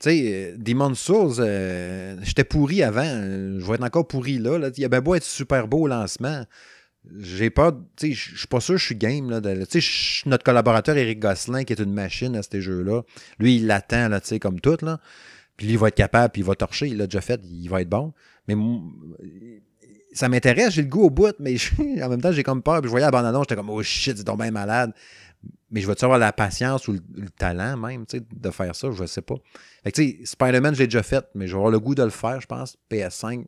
tu 0.01 0.11
sais, 0.11 0.23
euh, 0.27 0.57
Demon's 0.59 0.99
Souls, 0.99 1.45
j'étais 2.23 2.45
pourri 2.45 2.83
avant, 2.83 3.05
je 3.05 3.65
vais 3.67 3.75
être 3.75 3.85
encore 3.85 4.07
pourri 4.07 4.39
là, 4.39 4.59
là. 4.59 4.71
Il 4.77 4.85
a 4.85 4.89
bien 4.89 5.01
beau 5.01 5.15
être 5.15 5.25
super 5.25 5.69
beau 5.69 5.83
au 5.83 5.87
lancement 5.87 6.45
j'ai 7.19 7.51
pas, 7.51 7.73
tu 7.97 8.09
sais, 8.09 8.13
je 8.13 8.39
suis 8.39 8.47
pas 8.47 8.61
sûr 8.61 8.77
je 8.77 8.85
suis 8.85 8.97
game. 8.97 9.31
Là, 9.31 9.41
tu 9.41 9.81
sais, 9.81 10.29
notre 10.29 10.45
collaborateur 10.45 10.97
Eric 10.97 11.21
Gosselin, 11.21 11.65
qui 11.65 11.73
est 11.73 11.81
une 11.81 11.93
machine 11.93 12.35
à 12.37 12.43
ces 12.43 12.61
jeux-là, 12.61 13.03
lui, 13.39 13.57
il 13.57 13.67
l'attend, 13.67 14.09
là, 14.09 14.21
tu 14.21 14.29
sais, 14.29 14.39
comme 14.39 14.61
tout, 14.61 14.79
là. 14.83 15.01
Puis 15.57 15.67
lui, 15.67 15.75
il 15.75 15.79
va 15.79 15.89
être 15.89 15.95
capable, 15.95 16.33
puis 16.33 16.43
il 16.43 16.45
va 16.45 16.55
torcher, 16.55 16.89
il 16.89 16.97
l'a 16.97 17.07
déjà 17.07 17.21
fait, 17.21 17.41
il 17.45 17.69
va 17.69 17.81
être 17.83 17.89
bon. 17.89 18.13
Mais 18.49 18.57
ça 20.13 20.29
m'intéresse, 20.29 20.75
j'ai 20.75 20.83
le 20.83 20.89
goût 20.89 21.03
au 21.03 21.11
bout, 21.11 21.35
mais 21.39 21.57
en 22.03 22.09
même 22.09 22.21
temps, 22.21 22.33
j'ai 22.33 22.43
comme 22.43 22.63
peur. 22.63 22.81
Puis 22.81 22.89
je 22.89 22.91
voyais 22.91 23.07
la 23.07 23.11
bande 23.11 23.35
j'étais 23.43 23.57
comme, 23.57 23.71
oh 23.71 23.83
shit, 23.83 24.17
c'est 24.17 24.25
donc 24.25 24.41
bien 24.41 24.51
malade. 24.51 24.93
Mais 25.71 25.81
je 25.81 25.87
vais-tu 25.87 26.05
avoir 26.05 26.19
la 26.19 26.33
patience 26.33 26.89
ou 26.89 26.93
le, 26.93 27.29
talent 27.31 27.77
même, 27.77 28.07
tu 28.07 28.19
sais, 28.19 28.25
de 28.33 28.51
faire 28.51 28.75
ça? 28.75 28.91
Je 28.93 29.05
sais 29.07 29.23
pas. 29.23 29.35
Fait 29.83 29.93
que, 29.93 30.01
tu 30.01 30.11
sais, 30.11 30.19
Spider-Man, 30.25 30.75
je 30.75 30.81
l'ai 30.81 30.87
déjà 30.87 31.03
fait, 31.03 31.25
mais 31.35 31.47
je 31.47 31.53
vais 31.53 31.59
avoir 31.59 31.71
le 31.71 31.81
goût 31.81 31.95
de 31.95 32.03
le 32.03 32.11
faire, 32.11 32.41
je 32.41 32.47
pense. 32.47 32.77
PS5, 32.91 33.45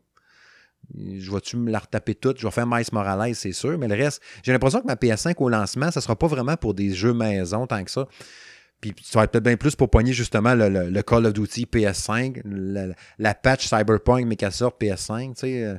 je 0.94 1.30
vais-tu 1.30 1.56
me 1.56 1.70
la 1.70 1.78
retaper 1.78 2.14
toute? 2.14 2.38
Je 2.38 2.46
vais 2.46 2.50
faire 2.50 2.66
Miles 2.66 2.86
Morales, 2.92 3.34
c'est 3.34 3.52
sûr, 3.52 3.76
mais 3.78 3.88
le 3.88 3.94
reste, 3.94 4.22
j'ai 4.42 4.52
l'impression 4.52 4.80
que 4.80 4.86
ma 4.86 4.94
PS5 4.94 5.34
au 5.38 5.48
lancement, 5.48 5.90
ça 5.90 6.00
sera 6.00 6.16
pas 6.16 6.26
vraiment 6.26 6.56
pour 6.56 6.74
des 6.74 6.94
jeux 6.94 7.14
maison 7.14 7.66
tant 7.66 7.82
que 7.84 7.90
ça. 7.90 8.06
Puis 8.80 8.94
ça 9.02 9.18
va 9.18 9.24
être 9.24 9.32
peut-être 9.32 9.44
bien 9.44 9.56
plus 9.56 9.74
pour 9.74 9.90
poigner 9.90 10.12
justement 10.12 10.54
le, 10.54 11.02
Call 11.02 11.26
of 11.26 11.32
Duty 11.32 11.66
PS5, 11.72 12.42
la, 13.18 13.34
patch 13.34 13.66
Cyberpunk, 13.66 14.26
mais 14.26 14.36
qu'elle 14.36 14.52
sort 14.52 14.76
PS5, 14.80 15.28
tu 15.28 15.40
sais. 15.40 15.64
Euh, 15.64 15.76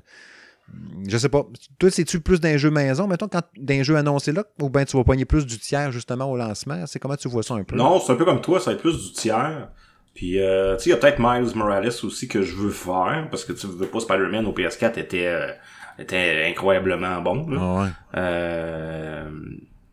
je 1.07 1.17
sais 1.17 1.29
pas. 1.29 1.45
Toi, 1.79 1.89
c'est-tu 1.89 2.19
plus 2.19 2.41
d'un 2.41 2.57
jeu 2.57 2.69
maison, 2.69 3.07
mettons, 3.07 3.27
quand 3.27 3.41
d'un 3.55 3.83
jeu 3.83 3.95
annoncé 3.95 4.31
là, 4.31 4.43
ou 4.61 4.69
bien 4.69 4.83
tu 4.83 4.97
vas 4.97 5.03
poigner 5.03 5.25
plus 5.25 5.45
du 5.45 5.57
tiers 5.57 5.91
justement 5.91 6.29
au 6.29 6.35
lancement? 6.35 6.85
C'est 6.87 6.99
comment 6.99 7.15
tu 7.15 7.29
vois 7.29 7.43
ça 7.43 7.53
un 7.53 7.63
peu? 7.63 7.75
Non, 7.75 7.99
c'est 7.99 8.11
un 8.11 8.15
peu 8.15 8.25
comme 8.25 8.41
toi, 8.41 8.59
ça 8.59 8.71
va 8.71 8.75
être 8.75 8.81
plus 8.81 9.07
du 9.07 9.13
tiers. 9.13 9.69
Puis, 10.17 10.39
euh, 10.41 10.75
tu 10.75 10.83
sais, 10.83 10.89
il 10.89 10.93
y 10.93 10.95
a 10.95 10.97
peut-être 10.97 11.19
Miles 11.19 11.55
Morales 11.55 11.91
aussi 12.03 12.27
que 12.27 12.41
je 12.41 12.55
veux 12.55 12.71
faire, 12.71 13.27
parce 13.29 13.45
que 13.45 13.53
tu 13.53 13.67
veux 13.67 13.85
pas 13.85 13.99
Spider-Man 13.99 14.47
au 14.47 14.51
PS4 14.51 14.97
était, 14.97 15.27
euh, 15.27 15.47
était 15.99 16.43
incroyablement 16.49 17.21
bon. 17.21 17.47
Là. 17.49 17.57
Ah 17.61 17.81
ouais. 17.83 17.89
Euh, 18.15 19.29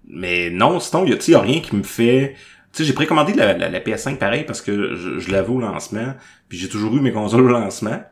mais 0.08 0.50
non, 0.50 0.80
sinon, 0.80 1.04
il 1.04 1.10
y 1.10 1.12
a, 1.12 1.16
tu 1.16 1.22
sais, 1.24 1.32
y 1.32 1.34
a 1.34 1.40
rien 1.40 1.60
qui 1.60 1.76
me 1.76 1.82
fait... 1.82 2.34
Tu 2.72 2.78
sais, 2.78 2.84
j'ai 2.84 2.92
précommandé 2.94 3.34
la, 3.34 3.52
la, 3.56 3.68
la 3.68 3.80
PS5 3.80 4.16
pareil 4.16 4.44
parce 4.44 4.60
que 4.62 4.94
je, 4.94 5.18
je 5.18 5.30
l'avais 5.30 5.50
au 5.50 5.60
lancement, 5.60 6.14
puis 6.48 6.58
j'ai 6.58 6.68
toujours 6.68 6.96
eu 6.96 7.00
mes 7.00 7.12
consoles 7.12 7.42
au 7.42 7.48
lancement. 7.48 8.02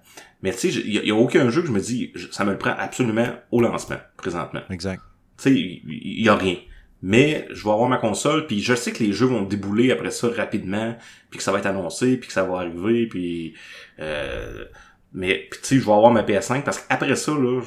Mais 0.42 0.52
tu 0.52 0.58
sais, 0.58 0.68
il 0.68 0.92
y, 0.92 0.98
a- 0.98 1.02
y 1.04 1.10
a 1.10 1.14
aucun 1.14 1.48
jeu 1.50 1.62
que 1.62 1.68
je 1.68 1.72
me 1.72 1.80
dis, 1.80 2.12
je- 2.14 2.28
ça 2.30 2.44
me 2.44 2.52
le 2.52 2.58
prend 2.58 2.74
absolument 2.78 3.26
au 3.50 3.60
lancement, 3.60 3.96
présentement. 4.18 4.60
Exact. 4.70 5.00
Tu 5.38 5.42
sais, 5.44 5.50
il 5.52 5.82
il 5.86 6.22
y, 6.24 6.28
a 6.28 6.36
rien. 6.36 6.56
Mais 7.02 7.48
je 7.50 7.64
vais 7.64 7.70
avoir 7.70 7.88
ma 7.88 7.98
console, 7.98 8.46
puis 8.46 8.60
je 8.60 8.74
sais 8.74 8.92
que 8.92 9.02
les 9.02 9.12
jeux 9.12 9.26
vont 9.26 9.42
débouler 9.42 9.90
après 9.90 10.12
ça 10.12 10.28
rapidement, 10.28 10.96
puis 11.30 11.38
que 11.38 11.44
ça 11.44 11.50
va 11.50 11.58
être 11.58 11.66
annoncé, 11.66 12.16
puis 12.16 12.28
que 12.28 12.32
ça 12.32 12.44
va 12.44 12.58
arriver, 12.58 13.06
puis... 13.06 13.54
Euh, 13.98 14.64
mais, 15.12 15.46
puis 15.50 15.60
tu 15.60 15.66
sais, 15.66 15.74
je 15.78 15.84
vais 15.84 15.92
avoir 15.92 16.10
ma 16.10 16.22
PS5, 16.22 16.62
parce 16.62 16.78
qu'après 16.78 17.16
ça, 17.16 17.32
là, 17.32 17.60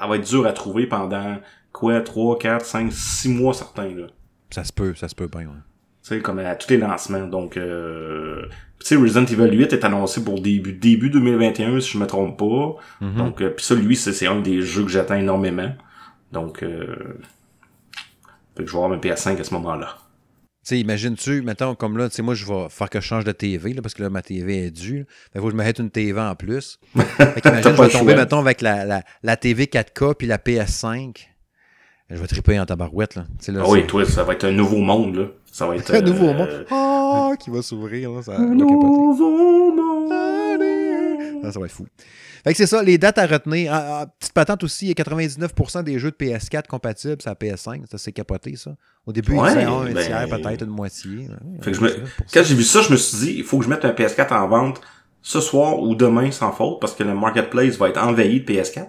elle 0.00 0.08
va 0.08 0.16
être 0.16 0.26
dure 0.26 0.46
à 0.46 0.52
trouver 0.52 0.86
pendant, 0.86 1.38
quoi, 1.72 2.00
3, 2.00 2.38
4, 2.38 2.64
5, 2.64 2.92
6 2.92 3.28
mois 3.28 3.54
certains, 3.54 3.94
là. 3.94 4.06
Ça 4.50 4.64
se 4.64 4.72
peut, 4.72 4.94
ça 4.94 5.08
se 5.08 5.14
peut 5.14 5.28
bien, 5.28 5.42
ouais. 5.42 5.60
Tu 6.02 6.14
sais, 6.14 6.20
comme 6.20 6.38
à 6.38 6.54
tous 6.54 6.70
les 6.70 6.78
lancements. 6.78 7.26
Donc, 7.26 7.56
euh, 7.56 8.46
tu 8.80 8.86
sais, 8.86 8.96
Resident 8.96 9.26
Evil 9.26 9.56
8 9.58 9.74
est 9.74 9.84
annoncé 9.84 10.24
pour 10.24 10.40
début, 10.40 10.72
début 10.72 11.10
2021, 11.10 11.80
si 11.80 11.90
je 11.90 11.98
me 11.98 12.06
trompe 12.06 12.38
pas. 12.38 12.76
Mhm. 13.04 13.16
Donc, 13.16 13.42
euh, 13.42 13.50
puis 13.50 13.64
ça, 13.64 13.74
lui, 13.74 13.96
c'est 13.96 14.12
c'est 14.12 14.26
un 14.26 14.40
des 14.40 14.62
jeux 14.62 14.84
que 14.84 14.90
j'attends 14.90 15.16
énormément. 15.16 15.72
Donc, 16.32 16.62
euh, 16.62 17.18
fait 18.60 18.64
que 18.64 18.70
je 18.70 18.76
vais 18.76 18.82
avoir 18.82 18.90
ma 18.90 18.96
PS5 18.96 19.40
à 19.40 19.44
ce 19.44 19.54
moment-là. 19.54 19.96
Tu 20.62 20.74
sais, 20.76 20.80
imagines-tu, 20.80 21.40
mettons, 21.40 21.74
comme 21.74 21.96
là, 21.96 22.10
tu 22.10 22.16
sais, 22.16 22.22
moi, 22.22 22.34
je 22.34 22.44
vais 22.44 22.68
faire 22.68 22.90
que 22.90 23.00
je 23.00 23.06
change 23.06 23.24
de 23.24 23.32
TV, 23.32 23.72
là, 23.72 23.80
parce 23.80 23.94
que 23.94 24.02
là, 24.02 24.10
ma 24.10 24.20
TV 24.20 24.66
est 24.66 24.70
due. 24.70 25.06
Il 25.34 25.40
faut 25.40 25.46
que 25.46 25.52
je 25.52 25.56
me 25.56 25.64
mette 25.64 25.78
une 25.78 25.90
TV 25.90 26.20
en 26.20 26.34
plus. 26.34 26.78
Fait 26.94 27.40
qu'imagine, 27.40 27.74
je 27.74 27.82
vais 27.82 27.88
tomber, 27.88 28.14
mettons, 28.14 28.40
avec 28.40 28.60
la, 28.60 28.84
la, 28.84 29.02
la 29.22 29.36
TV 29.38 29.64
4K 29.64 30.14
puis 30.14 30.26
la 30.26 30.36
PS5. 30.36 31.16
Je 32.10 32.16
vais 32.16 32.26
triper 32.26 32.60
en 32.60 32.66
tabarouette, 32.66 33.14
là. 33.14 33.24
Là 33.48 33.62
Ah 33.64 33.70
oui, 33.70 33.86
toi, 33.86 34.04
ça 34.04 34.22
va 34.24 34.34
être 34.34 34.44
un 34.44 34.52
nouveau 34.52 34.78
monde, 34.78 35.14
là. 35.14 35.26
Ça 35.50 35.66
va 35.66 35.76
être... 35.76 35.94
un 35.94 36.02
nouveau 36.02 36.28
euh, 36.28 36.34
monde. 36.34 36.66
Oh, 36.70 37.34
qui 37.40 37.48
va 37.48 37.62
s'ouvrir, 37.62 38.10
là. 38.10 38.22
Ça, 38.22 38.36
Un 38.36 38.54
nouveau 38.54 38.82
monde. 38.82 39.79
Ah, 41.42 41.52
ça 41.52 41.58
va 41.60 41.66
être 41.66 41.72
fou. 41.72 41.86
Fait 42.44 42.52
que 42.52 42.56
c'est 42.56 42.66
ça, 42.66 42.82
les 42.82 42.98
dates 42.98 43.18
à 43.18 43.26
retenir. 43.26 43.72
Ah, 43.72 44.00
ah, 44.02 44.06
petite 44.18 44.32
patente 44.32 44.62
aussi, 44.64 44.86
il 44.86 44.88
y 44.88 44.90
a 44.92 44.94
99% 44.94 45.82
des 45.82 45.98
jeux 45.98 46.10
de 46.10 46.16
PS4 46.16 46.66
compatibles 46.66 47.20
sur 47.20 47.30
la 47.30 47.34
PS5. 47.34 47.82
Ça, 47.90 47.98
c'est 47.98 48.12
capoté, 48.12 48.56
ça. 48.56 48.76
Au 49.06 49.12
début, 49.12 49.32
Ouais, 49.32 49.52
ils 49.52 49.58
un 49.66 49.84
ben- 49.92 50.04
tiers, 50.04 50.28
peut-être 50.28 50.62
une 50.64 50.70
moitié. 50.70 51.28
Fait 51.62 51.70
que 51.70 51.76
je 51.76 51.82
me- 51.82 51.88
99%. 51.88 52.24
Quand 52.32 52.42
j'ai 52.44 52.54
vu 52.54 52.62
ça, 52.64 52.80
je 52.82 52.92
me 52.92 52.96
suis 52.96 53.18
dit, 53.18 53.34
il 53.38 53.44
faut 53.44 53.58
que 53.58 53.64
je 53.64 53.70
mette 53.70 53.84
un 53.84 53.92
PS4 53.92 54.32
en 54.32 54.48
vente 54.48 54.80
ce 55.22 55.40
soir 55.40 55.78
ou 55.80 55.94
demain 55.94 56.30
sans 56.30 56.52
faute, 56.52 56.80
parce 56.80 56.94
que 56.94 57.02
le 57.02 57.14
marketplace 57.14 57.76
va 57.76 57.88
être 57.88 58.02
envahi 58.02 58.40
de 58.40 58.44
PS4. 58.46 58.88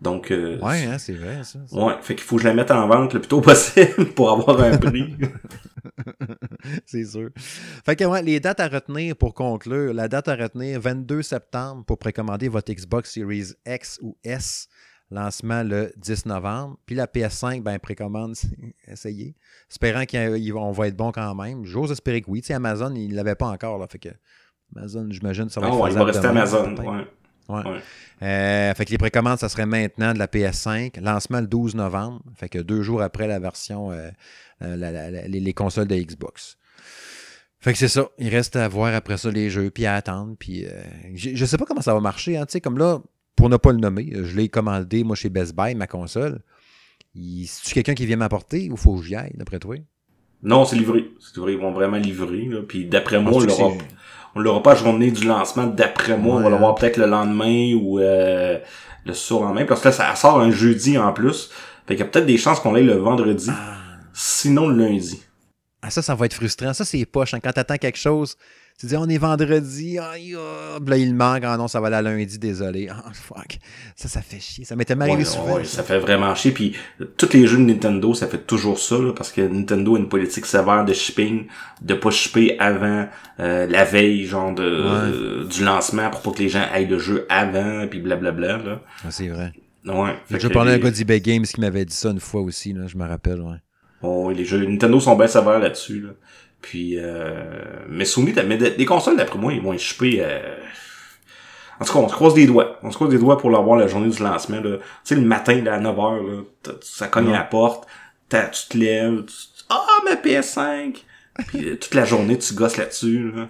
Donc, 0.00 0.30
euh, 0.30 0.58
Ouais, 0.60 0.84
hein, 0.84 0.98
c'est 0.98 1.14
vrai, 1.14 1.42
ça. 1.42 1.58
Ouais, 1.72 1.94
fait 2.00 2.14
qu'il 2.14 2.24
faut 2.24 2.36
que 2.36 2.42
je 2.42 2.48
la 2.48 2.54
mette 2.54 2.70
en 2.70 2.86
vente 2.86 3.14
le 3.14 3.20
plus 3.20 3.28
tôt 3.28 3.40
possible 3.40 4.06
pour 4.14 4.30
avoir 4.30 4.60
un 4.60 4.76
prix. 4.78 5.16
c'est 6.86 7.04
sûr. 7.04 7.30
Fait 7.84 7.96
que 7.96 8.04
ouais, 8.04 8.22
les 8.22 8.40
dates 8.40 8.60
à 8.60 8.68
retenir 8.68 9.16
pour 9.16 9.34
conclure. 9.34 9.92
La 9.92 10.08
date 10.08 10.28
à 10.28 10.36
retenir, 10.36 10.80
22 10.80 11.22
septembre 11.22 11.84
pour 11.84 11.98
précommander 11.98 12.48
votre 12.48 12.72
Xbox 12.72 13.12
Series 13.12 13.54
X 13.66 13.98
ou 14.02 14.16
S. 14.22 14.68
Lancement 15.10 15.62
le 15.62 15.90
10 15.96 16.26
novembre. 16.26 16.76
Puis 16.84 16.94
la 16.94 17.06
PS5, 17.06 17.62
ben 17.62 17.78
précommande, 17.78 18.34
essayez. 18.86 19.34
Espérant 19.70 20.04
qu'on 20.04 20.70
va 20.72 20.86
être 20.88 20.96
bon 20.96 21.12
quand 21.12 21.34
même. 21.34 21.64
J'ose 21.64 21.90
espérer 21.90 22.20
que 22.20 22.30
oui. 22.30 22.42
Tu 22.42 22.48
sais, 22.48 22.54
Amazon, 22.54 22.94
il 22.94 23.08
ne 23.10 23.16
l'avait 23.16 23.34
pas 23.34 23.46
encore. 23.46 23.78
Là, 23.78 23.86
fait 23.90 23.98
que 23.98 24.10
Amazon, 24.76 25.06
j'imagine, 25.10 25.48
ça 25.48 25.60
va 25.60 25.68
Ah 25.68 25.70
être 25.70 25.80
ouais, 25.80 25.90
il 25.90 25.96
va 25.96 26.04
rester 26.04 26.28
demain, 26.28 26.40
Amazon. 26.42 26.76
Ouais. 26.76 27.06
Ouais. 27.48 27.62
Ouais. 27.66 27.80
Euh, 28.22 28.74
fait 28.74 28.84
que 28.84 28.90
les 28.90 28.98
précommandes, 28.98 29.38
ça 29.38 29.48
serait 29.48 29.66
maintenant 29.66 30.12
de 30.12 30.18
la 30.18 30.26
PS5. 30.26 31.00
Lancement 31.00 31.40
le 31.40 31.46
12 31.46 31.74
novembre. 31.76 32.20
Fait 32.36 32.48
que 32.48 32.58
deux 32.58 32.82
jours 32.82 33.00
après 33.02 33.26
la 33.26 33.38
version, 33.38 33.90
euh, 33.90 34.10
euh, 34.62 34.76
la- 34.76 34.90
la- 34.92 35.10
la- 35.10 35.28
les, 35.28 35.40
les 35.40 35.52
consoles 35.54 35.86
de 35.88 35.94
Xbox. 35.96 36.58
Fait 37.60 37.72
que 37.72 37.78
c'est 37.78 37.88
ça. 37.88 38.08
Il 38.18 38.28
reste 38.28 38.54
à 38.56 38.68
voir 38.68 38.94
après 38.94 39.16
ça 39.16 39.30
les 39.30 39.50
jeux, 39.50 39.70
puis 39.70 39.86
à 39.86 39.94
attendre. 39.94 40.36
Puis 40.38 40.64
euh, 40.66 40.70
je 41.14 41.44
sais 41.44 41.56
pas 41.58 41.64
comment 41.64 41.80
ça 41.80 41.94
va 41.94 42.00
marcher. 42.00 42.36
Hein, 42.36 42.46
tu 42.46 42.52
sais, 42.52 42.60
comme 42.60 42.78
là, 42.78 43.00
pour 43.34 43.48
ne 43.48 43.56
pas 43.56 43.72
le 43.72 43.78
nommer, 43.78 44.10
je 44.12 44.36
l'ai 44.36 44.48
commandé, 44.48 45.02
moi, 45.04 45.16
chez 45.16 45.28
Best 45.28 45.54
Buy, 45.56 45.74
ma 45.74 45.86
console. 45.86 46.40
C'est-tu 47.14 47.74
quelqu'un 47.74 47.94
qui 47.94 48.06
vient 48.06 48.16
m'apporter 48.16 48.70
ou 48.70 48.76
faut 48.76 48.96
que 48.96 49.04
j'y 49.04 49.16
aille, 49.16 49.32
d'après 49.34 49.58
toi? 49.58 49.76
Non, 50.42 50.64
c'est 50.64 50.76
livré. 50.76 51.10
C'est 51.18 51.34
livré. 51.36 51.52
Ils 51.54 51.58
vont 51.58 51.72
vraiment 51.72 51.96
livrer. 51.96 52.44
Là. 52.44 52.62
Puis 52.62 52.84
d'après 52.86 53.20
moi, 53.20 53.32
on 53.34 53.40
l'aura, 53.40 53.74
on 54.34 54.40
l'aura 54.40 54.62
pas 54.62 54.74
journée 54.74 55.10
du 55.10 55.26
lancement. 55.26 55.66
D'après 55.66 56.16
moi, 56.16 56.36
on 56.36 56.40
va 56.40 56.50
l'avoir 56.50 56.74
peut-être 56.74 56.96
le 56.96 57.06
lendemain 57.06 57.74
ou 57.74 57.98
euh, 57.98 58.58
le 59.04 59.12
surlendemain. 59.14 59.64
Parce 59.64 59.80
que 59.80 59.88
là, 59.88 59.92
ça 59.92 60.14
sort 60.14 60.40
un 60.40 60.50
jeudi 60.50 60.98
en 60.98 61.12
plus. 61.12 61.50
Fait 61.86 61.94
qu'il 61.96 62.04
y 62.04 62.08
a 62.08 62.10
peut-être 62.10 62.26
des 62.26 62.38
chances 62.38 62.60
qu'on 62.60 62.72
l'ait 62.72 62.82
le 62.82 62.94
vendredi. 62.96 63.50
Sinon, 64.12 64.68
le 64.68 64.76
lundi. 64.84 65.22
Ah, 65.80 65.90
ça, 65.90 66.02
ça 66.02 66.14
va 66.14 66.26
être 66.26 66.34
frustrant. 66.34 66.72
Ça, 66.72 66.84
c'est 66.84 67.04
poche. 67.06 67.34
hein. 67.34 67.40
Quand 67.42 67.52
t'attends 67.52 67.76
quelque 67.78 67.98
chose, 67.98 68.36
tu 68.78 68.86
dis, 68.86 68.96
on 68.96 69.08
est 69.08 69.18
vendredi, 69.18 69.96
là, 69.96 70.16
il 70.96 71.14
manque. 71.14 71.42
Ah 71.44 71.56
non, 71.56 71.66
ça 71.66 71.80
va 71.80 71.88
aller 71.88 71.96
à 71.96 72.02
lundi, 72.02 72.38
désolé. 72.38 72.88
Ah, 72.88 73.02
fuck. 73.12 73.58
Ça, 73.96 74.08
ça 74.08 74.20
fait 74.22 74.38
chier. 74.38 74.64
Ça 74.64 74.76
m'était 74.76 74.94
mal 74.94 75.10
Ouais, 75.10 75.24
souvent. 75.24 75.56
ouais, 75.56 75.64
ça 75.64 75.82
fait 75.82 75.98
vraiment 75.98 76.32
chier. 76.36 76.52
Puis 76.52 76.76
tous 77.16 77.32
les 77.32 77.46
jeux 77.48 77.58
de 77.58 77.62
Nintendo, 77.64 78.14
ça 78.14 78.28
fait 78.28 78.46
toujours 78.46 78.78
ça, 78.78 78.96
là, 78.98 79.12
parce 79.12 79.32
que 79.32 79.40
Nintendo 79.40 79.96
a 79.96 79.98
une 79.98 80.08
politique 80.08 80.46
sévère 80.46 80.84
de 80.84 80.92
shipping, 80.92 81.46
de 81.82 81.94
pas 81.94 82.10
shipper 82.10 82.56
avant 82.60 83.08
euh, 83.40 83.66
la 83.66 83.84
veille, 83.84 84.24
genre 84.26 84.54
de 84.54 84.62
euh, 84.62 85.44
du 85.44 85.64
lancement, 85.64 86.08
pour 86.10 86.22
pas 86.22 86.30
que 86.30 86.38
les 86.38 86.48
gens 86.48 86.64
aillent 86.72 86.86
le 86.86 86.98
jeu 87.00 87.26
avant, 87.28 87.86
puis 87.88 87.98
blablabla. 87.98 88.58
Là. 88.58 88.80
Ah, 89.04 89.10
c'est 89.10 89.28
vrai. 89.28 89.52
Ouais. 89.86 90.14
Que 90.38 90.46
parlé 90.48 90.72
à 90.72 90.78
gars 90.78 90.90
d'eBay 90.90 91.20
Games 91.20 91.42
qui 91.44 91.60
m'avait 91.60 91.84
dit 91.84 91.94
ça 91.94 92.10
une 92.10 92.20
fois 92.20 92.42
aussi, 92.42 92.72
là, 92.72 92.86
je 92.86 92.96
me 92.96 93.06
rappelle. 93.06 93.40
Ouais. 93.40 93.56
Ouais, 94.02 94.34
les 94.34 94.44
jeux 94.44 94.64
Nintendo 94.64 95.00
sont 95.00 95.16
bien 95.16 95.26
sévères 95.26 95.58
là-dessus. 95.58 96.00
Là. 96.02 96.10
Puis, 96.60 96.94
euh, 96.96 97.34
mais 97.88 98.04
Sony, 98.04 98.32
t'as- 98.32 98.42
mais 98.42 98.56
des 98.56 98.84
consoles, 98.84 99.16
d'après 99.16 99.38
moi, 99.38 99.52
ils 99.52 99.62
vont 99.62 99.72
être 99.72 99.80
shippés. 99.80 100.18
Euh... 100.20 100.56
En 101.80 101.84
tout 101.84 101.92
cas, 101.92 101.98
on 102.00 102.08
se 102.08 102.14
croise 102.14 102.34
des 102.34 102.46
doigts. 102.46 102.78
On 102.82 102.90
se 102.90 102.96
croise 102.96 103.10
des 103.10 103.18
doigts 103.18 103.38
pour 103.38 103.50
l'avoir 103.50 103.78
la 103.78 103.86
journée 103.86 104.08
du 104.08 104.22
lancement. 104.22 104.60
Là. 104.60 104.78
Tu 104.78 104.82
sais, 105.04 105.14
le 105.14 105.22
matin, 105.22 105.62
là, 105.62 105.74
à 105.74 105.80
9h, 105.80 106.26
là, 106.26 106.72
ça 106.80 107.06
cogne 107.06 107.28
à 107.28 107.38
la 107.38 107.44
porte, 107.44 107.86
tu 108.30 108.38
te 108.68 108.76
lèves, 108.76 109.24
tu 109.26 109.34
Ah, 109.68 109.86
ma 110.04 110.16
PS5! 110.16 111.04
Puis 111.46 111.68
euh, 111.68 111.76
toute 111.76 111.94
la 111.94 112.04
journée, 112.04 112.36
tu 112.36 112.52
gosses 112.54 112.76
là-dessus. 112.76 113.30
Là. 113.32 113.48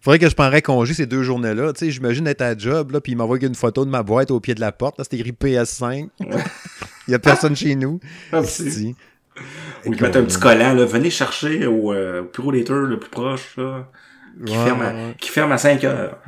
Faudrait 0.00 0.18
que 0.18 0.28
je 0.28 0.34
prendrais 0.34 0.62
congé 0.62 0.94
ces 0.94 1.06
deux 1.06 1.22
journées-là. 1.22 1.74
Tu 1.74 1.80
sais, 1.80 1.90
j'imagine 1.90 2.26
être 2.26 2.40
à 2.42 2.56
job, 2.56 2.92
là, 2.92 3.00
puis 3.00 3.12
il 3.12 3.16
m'envoie 3.16 3.38
une 3.38 3.54
photo 3.54 3.84
de 3.84 3.90
ma 3.90 4.02
boîte 4.02 4.30
au 4.30 4.40
pied 4.40 4.54
de 4.54 4.60
la 4.60 4.72
porte. 4.72 4.98
Là, 4.98 5.04
c'était 5.04 5.18
écrit 5.18 5.32
PS5. 5.32 6.08
il 6.20 7.10
y 7.10 7.14
a 7.14 7.18
personne 7.18 7.54
chez 7.54 7.76
nous. 7.76 8.00
Si. 8.44 8.96
Ou 9.86 9.92
ils 9.94 10.00
mettent 10.02 10.16
un 10.16 10.24
petit 10.24 10.38
collant, 10.38 10.74
là, 10.74 10.84
venez 10.84 11.10
chercher 11.10 11.66
au, 11.66 11.92
euh, 11.92 12.22
au 12.22 12.30
bureau 12.30 12.50
le 12.52 12.98
plus 12.98 13.10
proche, 13.10 13.56
là, 13.56 13.88
qui, 14.46 14.56
Ouais, 14.56 14.64
ferme, 14.64 14.82
à, 14.82 14.92
ouais. 14.92 15.14
qui 15.18 15.28
ferme 15.30 15.52
à 15.52 15.58
5 15.58 15.84
heures. 15.84 16.18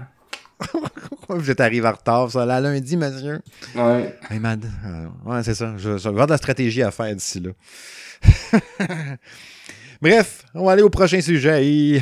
Vous 1.28 1.50
êtes 1.50 1.60
arrivé 1.60 1.86
en 1.88 1.92
retard, 1.92 2.30
ça. 2.30 2.44
Là, 2.46 2.60
lundi, 2.60 2.96
monsieur. 2.96 3.40
Ouais. 3.74 4.14
Hey, 4.30 4.38
mad. 4.38 4.64
euh, 4.86 5.06
Ouais, 5.24 5.42
c'est 5.42 5.54
ça. 5.54 5.74
Je, 5.76 5.96
je 5.98 6.02
vais 6.02 6.08
avoir 6.08 6.26
de 6.26 6.32
la 6.32 6.36
stratégie 6.38 6.82
à 6.82 6.90
faire 6.90 7.14
d'ici 7.14 7.40
là. 7.40 7.50
Bref, 10.02 10.44
on 10.54 10.64
va 10.66 10.72
aller 10.72 10.82
au 10.82 10.90
prochain 10.90 11.20
sujet. 11.20 12.00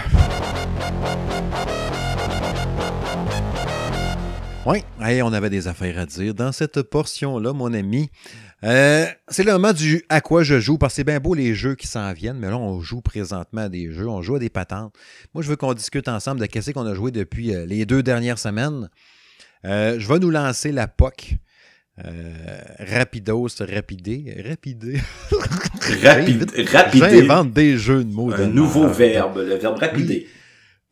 Oui, 4.64 4.84
hey, 5.00 5.22
on 5.22 5.32
avait 5.32 5.50
des 5.50 5.66
affaires 5.66 5.98
à 5.98 6.06
dire 6.06 6.34
dans 6.34 6.52
cette 6.52 6.82
portion-là, 6.82 7.52
mon 7.52 7.72
ami. 7.74 8.10
Euh, 8.64 9.06
c'est 9.28 9.42
le 9.42 9.52
moment 9.52 9.72
du 9.72 10.04
à 10.08 10.20
quoi 10.20 10.42
je 10.44 10.60
joue, 10.60 10.78
parce 10.78 10.92
que 10.92 10.96
c'est 10.96 11.04
bien 11.04 11.18
beau 11.18 11.34
les 11.34 11.54
jeux 11.54 11.74
qui 11.74 11.86
s'en 11.86 12.12
viennent, 12.12 12.38
mais 12.38 12.48
là, 12.48 12.58
on 12.58 12.80
joue 12.80 13.00
présentement 13.00 13.62
à 13.62 13.68
des 13.68 13.90
jeux, 13.92 14.08
on 14.08 14.22
joue 14.22 14.36
à 14.36 14.38
des 14.38 14.50
patentes. 14.50 14.94
Moi, 15.34 15.42
je 15.42 15.48
veux 15.48 15.56
qu'on 15.56 15.74
discute 15.74 16.08
ensemble 16.08 16.40
de 16.40 16.46
qu'est-ce 16.46 16.70
qu'on 16.70 16.86
a 16.86 16.94
joué 16.94 17.10
depuis 17.10 17.54
euh, 17.54 17.66
les 17.66 17.86
deux 17.86 18.02
dernières 18.02 18.38
semaines. 18.38 18.88
Euh, 19.64 19.98
je 19.98 20.08
vais 20.08 20.18
nous 20.18 20.30
lancer 20.30 20.72
la 20.72 20.86
POC. 20.86 21.36
Rapidos, 22.78 23.48
rapidé, 23.60 24.42
rapidé. 24.48 24.98
Rapide, 26.02 26.50
rapidé. 26.72 27.20
J'invente 27.20 27.52
des 27.52 27.76
jeux 27.76 28.02
de 28.02 28.12
mots. 28.12 28.32
Un 28.32 28.46
nouveau 28.46 28.88
verbe, 28.88 29.38
le 29.38 29.56
verbe 29.56 29.78
rapidé. 29.78 30.26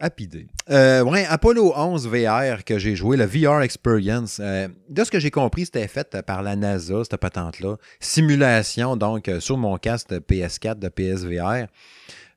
Rapidé. 0.00 0.46
Euh, 0.70 1.02
ouais, 1.02 1.26
Apollo 1.26 1.74
11 1.76 2.08
VR 2.08 2.64
que 2.64 2.78
j'ai 2.78 2.96
joué, 2.96 3.18
le 3.18 3.26
VR 3.26 3.60
Experience. 3.60 4.38
euh, 4.42 4.66
de 4.88 5.04
ce 5.04 5.10
que 5.10 5.20
j'ai 5.20 5.30
compris, 5.30 5.66
c'était 5.66 5.86
fait 5.88 6.16
par 6.22 6.42
la 6.42 6.56
NASA, 6.56 7.02
cette 7.04 7.18
patente-là. 7.20 7.76
Simulation, 8.00 8.96
donc, 8.96 9.28
euh, 9.28 9.40
sur 9.40 9.58
mon 9.58 9.76
casque 9.76 10.08
de 10.08 10.18
PS4, 10.18 10.78
de 10.78 10.88
PSVR. 10.88 11.66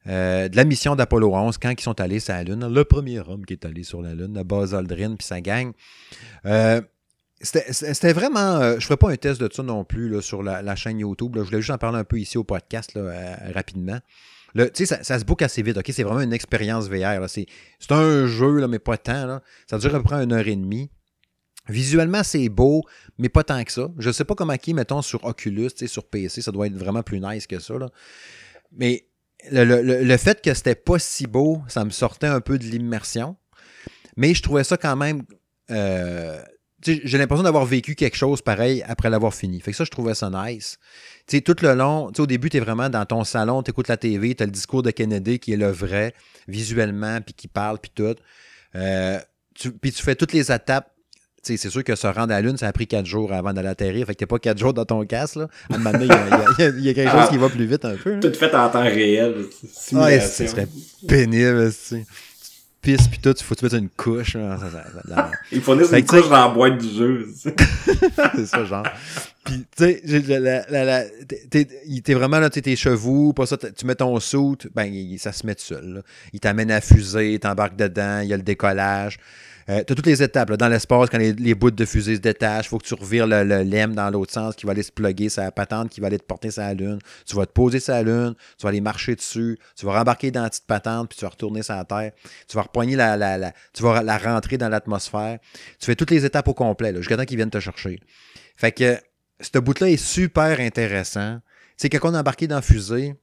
euh, 0.08 0.50
de 0.50 0.58
la 0.58 0.66
mission 0.66 0.98
d'Apollo 0.98 1.34
11 1.34 1.58
quand 1.58 1.70
ils 1.72 1.80
sont 1.82 2.02
allés 2.02 2.20
sur 2.20 2.34
la 2.34 2.44
Lune. 2.44 2.68
Le 2.68 2.84
premier 2.84 3.20
homme 3.22 3.46
qui 3.46 3.54
est 3.54 3.66
allé 3.66 3.84
sur 3.84 4.02
la 4.02 4.14
Lune, 4.14 4.34
le 4.36 4.44
Buzz 4.44 4.76
Aldrin 4.76 5.16
puis 5.16 5.26
sa 5.26 5.40
gang. 5.40 5.72
C'était 7.42 8.12
vraiment. 8.14 8.62
je 8.72 8.76
ne 8.76 8.80
ferai 8.82 8.98
pas 8.98 9.10
un 9.12 9.16
test 9.16 9.40
de 9.42 9.50
ça 9.52 9.64
non 9.64 9.86
plus 9.86 10.10
là, 10.10 10.22
sur 10.22 10.44
la, 10.44 10.62
la 10.62 10.76
chaîne 10.76 11.00
YouTube. 11.00 11.36
là. 11.36 11.44
Je 11.44 11.48
voulais 11.48 11.62
juste 11.62 11.72
en 11.72 11.78
parler 11.78 12.00
un 12.00 12.04
peu 12.04 12.20
ici 12.20 12.38
au 12.38 12.44
podcast 12.44 12.94
là, 12.96 13.38
rapidement. 13.54 14.00
Tu 14.56 14.86
sais, 14.86 15.04
ça, 15.04 15.20
se 15.20 15.26
boucle 15.26 15.44
assez 15.44 15.62
vite? 15.64 15.80
C'est 15.92 16.04
vraiment 16.04 16.22
une 16.22 16.34
expérience 16.34 16.88
VR. 16.88 17.28
C'est 17.28 17.48
un 17.90 18.28
jeu, 18.28 18.60
là, 18.60 18.68
mais 18.68 18.80
pas 18.80 18.98
tant. 18.98 19.42
Ça 19.70 19.78
dure 19.80 19.96
à 19.96 19.98
peu 19.98 20.04
près 20.04 20.24
une 20.24 20.32
heure 20.32 20.48
et 20.48 20.56
demie. 20.56 20.90
Visuellement, 21.70 22.24
c'est 22.24 22.50
beau, 22.50 22.84
mais 23.18 23.30
pas 23.30 23.44
tant 23.44 23.64
que 23.64 23.72
ça. 23.72 23.90
Je 23.98 24.12
sais 24.12 24.26
pas 24.26 24.36
comment 24.36 24.58
qui, 24.58 24.74
mettons, 24.74 25.02
sur 25.02 25.24
Oculus, 25.24 25.70
sur 25.88 26.04
PC, 26.04 26.42
ça 26.42 26.52
doit 26.52 26.68
être 26.68 26.76
vraiment 26.76 27.04
plus 27.04 27.22
nice 27.22 27.48
que 27.48 27.60
ça. 27.60 27.74
Mais 28.74 29.08
le, 29.50 30.18
fait 30.18 30.42
que 30.42 30.54
c'était 30.54 30.76
pas 30.76 31.00
si 31.00 31.26
beau, 31.26 31.62
ça 31.68 31.86
me 31.86 31.90
sortait 31.90 32.28
un 32.28 32.42
peu 32.42 32.60
de 32.60 32.66
l'immersion. 32.66 33.38
Mais 34.18 34.34
je 34.34 34.44
trouvais 34.44 34.64
ça 34.64 34.78
quand 34.78 34.96
même. 34.96 35.24
Euh, 35.72 36.42
j'ai 36.86 37.18
l'impression 37.18 37.44
d'avoir 37.44 37.66
vécu 37.66 37.96
quelque 37.96 38.18
chose 38.18 38.42
pareil 38.42 38.84
après 38.86 39.10
l'avoir 39.10 39.34
fini. 39.34 39.62
Fait 39.62 39.72
que 39.72 39.78
ça, 39.78 39.86
je 39.86 39.90
trouvais 39.90 40.16
ça 40.16 40.30
nice. 40.30 40.78
Sais, 41.28 41.42
tout 41.42 41.56
le 41.62 41.74
long, 41.74 42.12
au 42.18 42.26
début, 42.26 42.50
tu 42.50 42.58
es 42.58 42.60
vraiment 42.60 42.90
dans 42.90 43.06
ton 43.06 43.24
salon, 43.24 43.64
tu 43.64 43.72
écoutes 43.72 43.88
la 43.88 43.98
TV, 43.98 44.36
tu 44.36 44.44
as 44.44 44.46
le 44.46 44.52
discours 44.52 44.84
de 44.84 44.92
Kennedy 44.92 45.40
qui 45.40 45.54
est 45.54 45.58
le 45.58 45.72
vrai, 45.72 46.14
visuellement, 46.48 47.20
puis 47.22 47.34
qui 47.34 47.48
parle, 47.48 47.80
puis 47.80 47.92
tout. 47.94 48.16
Euh, 48.76 49.20
puis 49.82 49.92
tu 49.92 50.02
fais 50.04 50.16
toutes 50.16 50.34
les 50.34 50.52
étapes 50.52 50.94
c'est 51.44 51.70
sûr 51.70 51.84
que 51.84 51.96
se 51.96 52.08
rendre 52.08 52.34
à 52.34 52.36
la 52.36 52.42
Lune, 52.42 52.58
ça 52.58 52.68
a 52.68 52.72
pris 52.72 52.88
quatre 52.88 53.06
jours 53.06 53.34
avant 53.34 53.54
d'aller 53.54 53.68
atterrir. 53.68 54.06
Fait 54.08 54.14
que 54.14 54.20
t'es 54.20 54.26
pas 54.26 54.40
quatre 54.40 54.58
jours 54.58 54.74
dans 54.74 54.86
ton 54.86 55.06
casque. 55.06 55.36
Là. 55.36 55.48
À 55.70 55.76
un 55.76 55.78
moment 55.78 55.92
donné, 55.92 56.06
il 56.60 56.80
y, 56.82 56.90
a 56.90 56.94
quelque 56.94 57.12
chose 57.12 57.30
qui 57.30 57.38
va 57.38 57.50
plus 57.50 57.66
vite 57.66 57.84
un 57.84 57.96
peu. 57.96 58.20
Tout 58.20 58.34
fait 58.34 58.56
en 58.56 58.70
temps 58.70 58.82
réel. 58.82 59.36
Ouais, 59.92 60.20
ce 60.22 60.48
serait 60.48 60.68
pénible. 61.08 61.72
Tu 62.84 62.92
pisses 62.92 63.08
pis 63.08 63.20
tout, 63.20 63.34
il 63.38 63.44
faut 63.44 63.56
te 63.56 63.64
mettre 63.64 63.76
une 63.76 63.90
couche. 63.90 64.36
il 65.52 65.62
faut 65.62 65.76
mettre 65.76 65.94
une 65.94 66.06
couche 66.06 66.30
dans 66.30 66.48
la 66.48 66.50
boîte 66.50 66.78
du 66.78 66.90
jeu. 66.90 67.28
c'est 68.36 68.46
ça, 68.46 68.66
genre. 68.66 68.86
Puis, 69.44 69.66
tu 69.76 69.84
sais, 69.84 70.02
t'es 72.04 72.14
vraiment 72.14 72.40
là, 72.40 72.50
tes 72.50 72.76
chevaux, 72.76 73.34
pas 73.34 73.46
ça, 73.46 73.58
tu 73.58 73.86
mets 73.86 73.96
ton 73.96 74.20
soute, 74.20 74.68
ben, 74.74 74.92
ça 75.18 75.32
se 75.32 75.46
met 75.46 75.56
tout 75.56 75.64
seul. 75.64 76.04
Il 76.32 76.40
t'amène 76.40 76.72
à 76.72 76.82
fusée, 76.82 77.38
t'embarques 77.40 77.76
dedans, 77.76 78.20
il 78.22 78.30
y 78.30 78.34
a 78.34 78.38
le 78.38 78.44
décollage. 78.44 79.18
Euh, 79.70 79.84
tu 79.86 79.94
as 79.94 79.96
toutes 79.96 80.06
les 80.06 80.22
étapes. 80.22 80.52
dans 80.54 80.68
l'espace, 80.68 81.10
quand 81.10 81.18
les, 81.18 81.56
bouts 81.56 81.72
de 81.72 81.86
fusée 81.86 82.16
se 82.16 82.22
détachent, 82.22 82.68
faut 82.68 82.78
que 82.78 82.86
tu 82.86 82.94
revires 82.94 83.28
le, 83.28 83.64
lemme 83.64 83.94
dans 83.96 84.10
l'autre 84.10 84.34
sens 84.34 84.56
qui 84.56 84.66
va 84.66 84.72
aller 84.72 84.84
se 84.84 84.92
plugger 84.92 85.30
sa 85.30 85.52
patente, 85.52 85.90
qui 85.90 86.02
va 86.02 86.08
aller 86.08 86.20
te 86.20 86.26
porter 86.26 86.52
sa 86.52 86.74
lune. 86.74 87.00
Tu 87.26 87.36
vas 87.36 87.46
te 87.46 87.52
poser 87.52 87.80
sa 87.80 88.02
lune, 88.04 88.36
tu 88.58 88.64
vas 88.64 88.70
aller 88.70 88.82
marcher 88.82 89.16
dessus, 89.16 89.58
tu 89.76 89.86
vas 89.86 89.98
rembarquer 89.98 90.32
dans 90.32 90.44
la 90.44 90.50
petite 90.50 90.66
patente, 90.66 91.10
puis 91.10 91.18
tu 91.18 91.26
vas 91.26 91.30
retourner 91.30 91.64
sur 91.64 91.86
Terre. 91.86 92.12
Tu 92.48 92.56
vas 92.56 92.64
repoigner 92.64 92.96
la, 92.96 93.18
la, 93.18 93.54
tu 93.74 93.84
vas 93.84 94.04
la 94.04 94.18
rentrer 94.18 94.58
dans 94.58 94.70
l'atmosphère. 94.70 95.40
Tu 95.80 95.86
fais 95.86 95.96
toutes 95.96 96.12
les 96.12 96.26
étapes 96.26 96.48
au 96.48 96.54
complet, 96.54 96.94
jusqu'à 96.96 97.18
temps 97.18 97.26
qu'ils 97.26 97.38
viennent 97.38 97.50
te 97.50 97.60
chercher. 97.60 98.00
Fait 98.56 98.72
que 98.72 98.98
ce 99.40 99.60
bout-là 99.60 99.90
est 99.90 99.98
super 99.98 100.60
intéressant. 100.60 101.40
C'est 101.78 101.90
quand 101.90 102.10
on 102.10 102.16
est 102.16 102.18
embarqué 102.18 102.48
dans 102.48 102.58
la 102.58 102.62
fusée, 102.62 103.16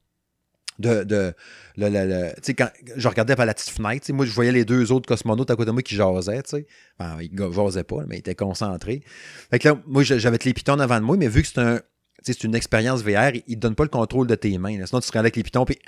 de, 0.81 1.35
le, 1.77 1.89
le, 1.89 2.53
quand 2.55 2.71
je 2.97 3.09
regardais 3.09 3.37
par 3.37 3.47
la 3.47 3.55
petite 3.55 3.71
fenêtre, 3.71 4.13
moi 4.13 4.27
je 4.27 4.33
voyais 4.33 4.53
les 4.53 4.65
deux 4.65 4.93
autres 4.93 5.07
cosmonautes 5.07 5.51
à 5.51 5.57
côté 5.57 5.67
de 5.67 5.73
moi 5.73 5.83
qui 5.83 5.95
jasaient, 5.95 6.43
tu 6.43 6.51
sais. 6.51 6.67
Enfin, 6.99 7.19
ils 7.21 7.53
jasaient 7.53 7.85
pas, 7.85 8.05
mais 8.07 8.17
ils 8.17 8.21
étaient 8.21 8.35
concentrés. 8.35 9.03
Fait 9.51 9.59
que 9.59 9.69
là, 9.69 9.81
moi 9.87 10.03
j'avais 10.03 10.39
les 10.45 10.55
pitons 10.55 10.79
avant 10.79 10.99
de 10.99 11.05
moi, 11.05 11.17
mais 11.17 11.29
vu 11.29 11.43
que 11.43 11.49
c'est 11.49 11.59
un 11.59 11.81
une 12.43 12.55
expérience 12.55 13.03
VR, 13.03 13.33
il 13.47 13.57
ne 13.57 13.61
donne 13.61 13.75
pas 13.75 13.85
le 13.85 13.89
contrôle 13.89 14.27
de 14.27 14.35
tes 14.35 14.59
mains. 14.59 14.85
Sinon, 14.87 15.01
tu 15.01 15.07
serais 15.07 15.19
avec 15.19 15.37
les 15.37 15.43
pitons, 15.43 15.65
puis 15.65 15.79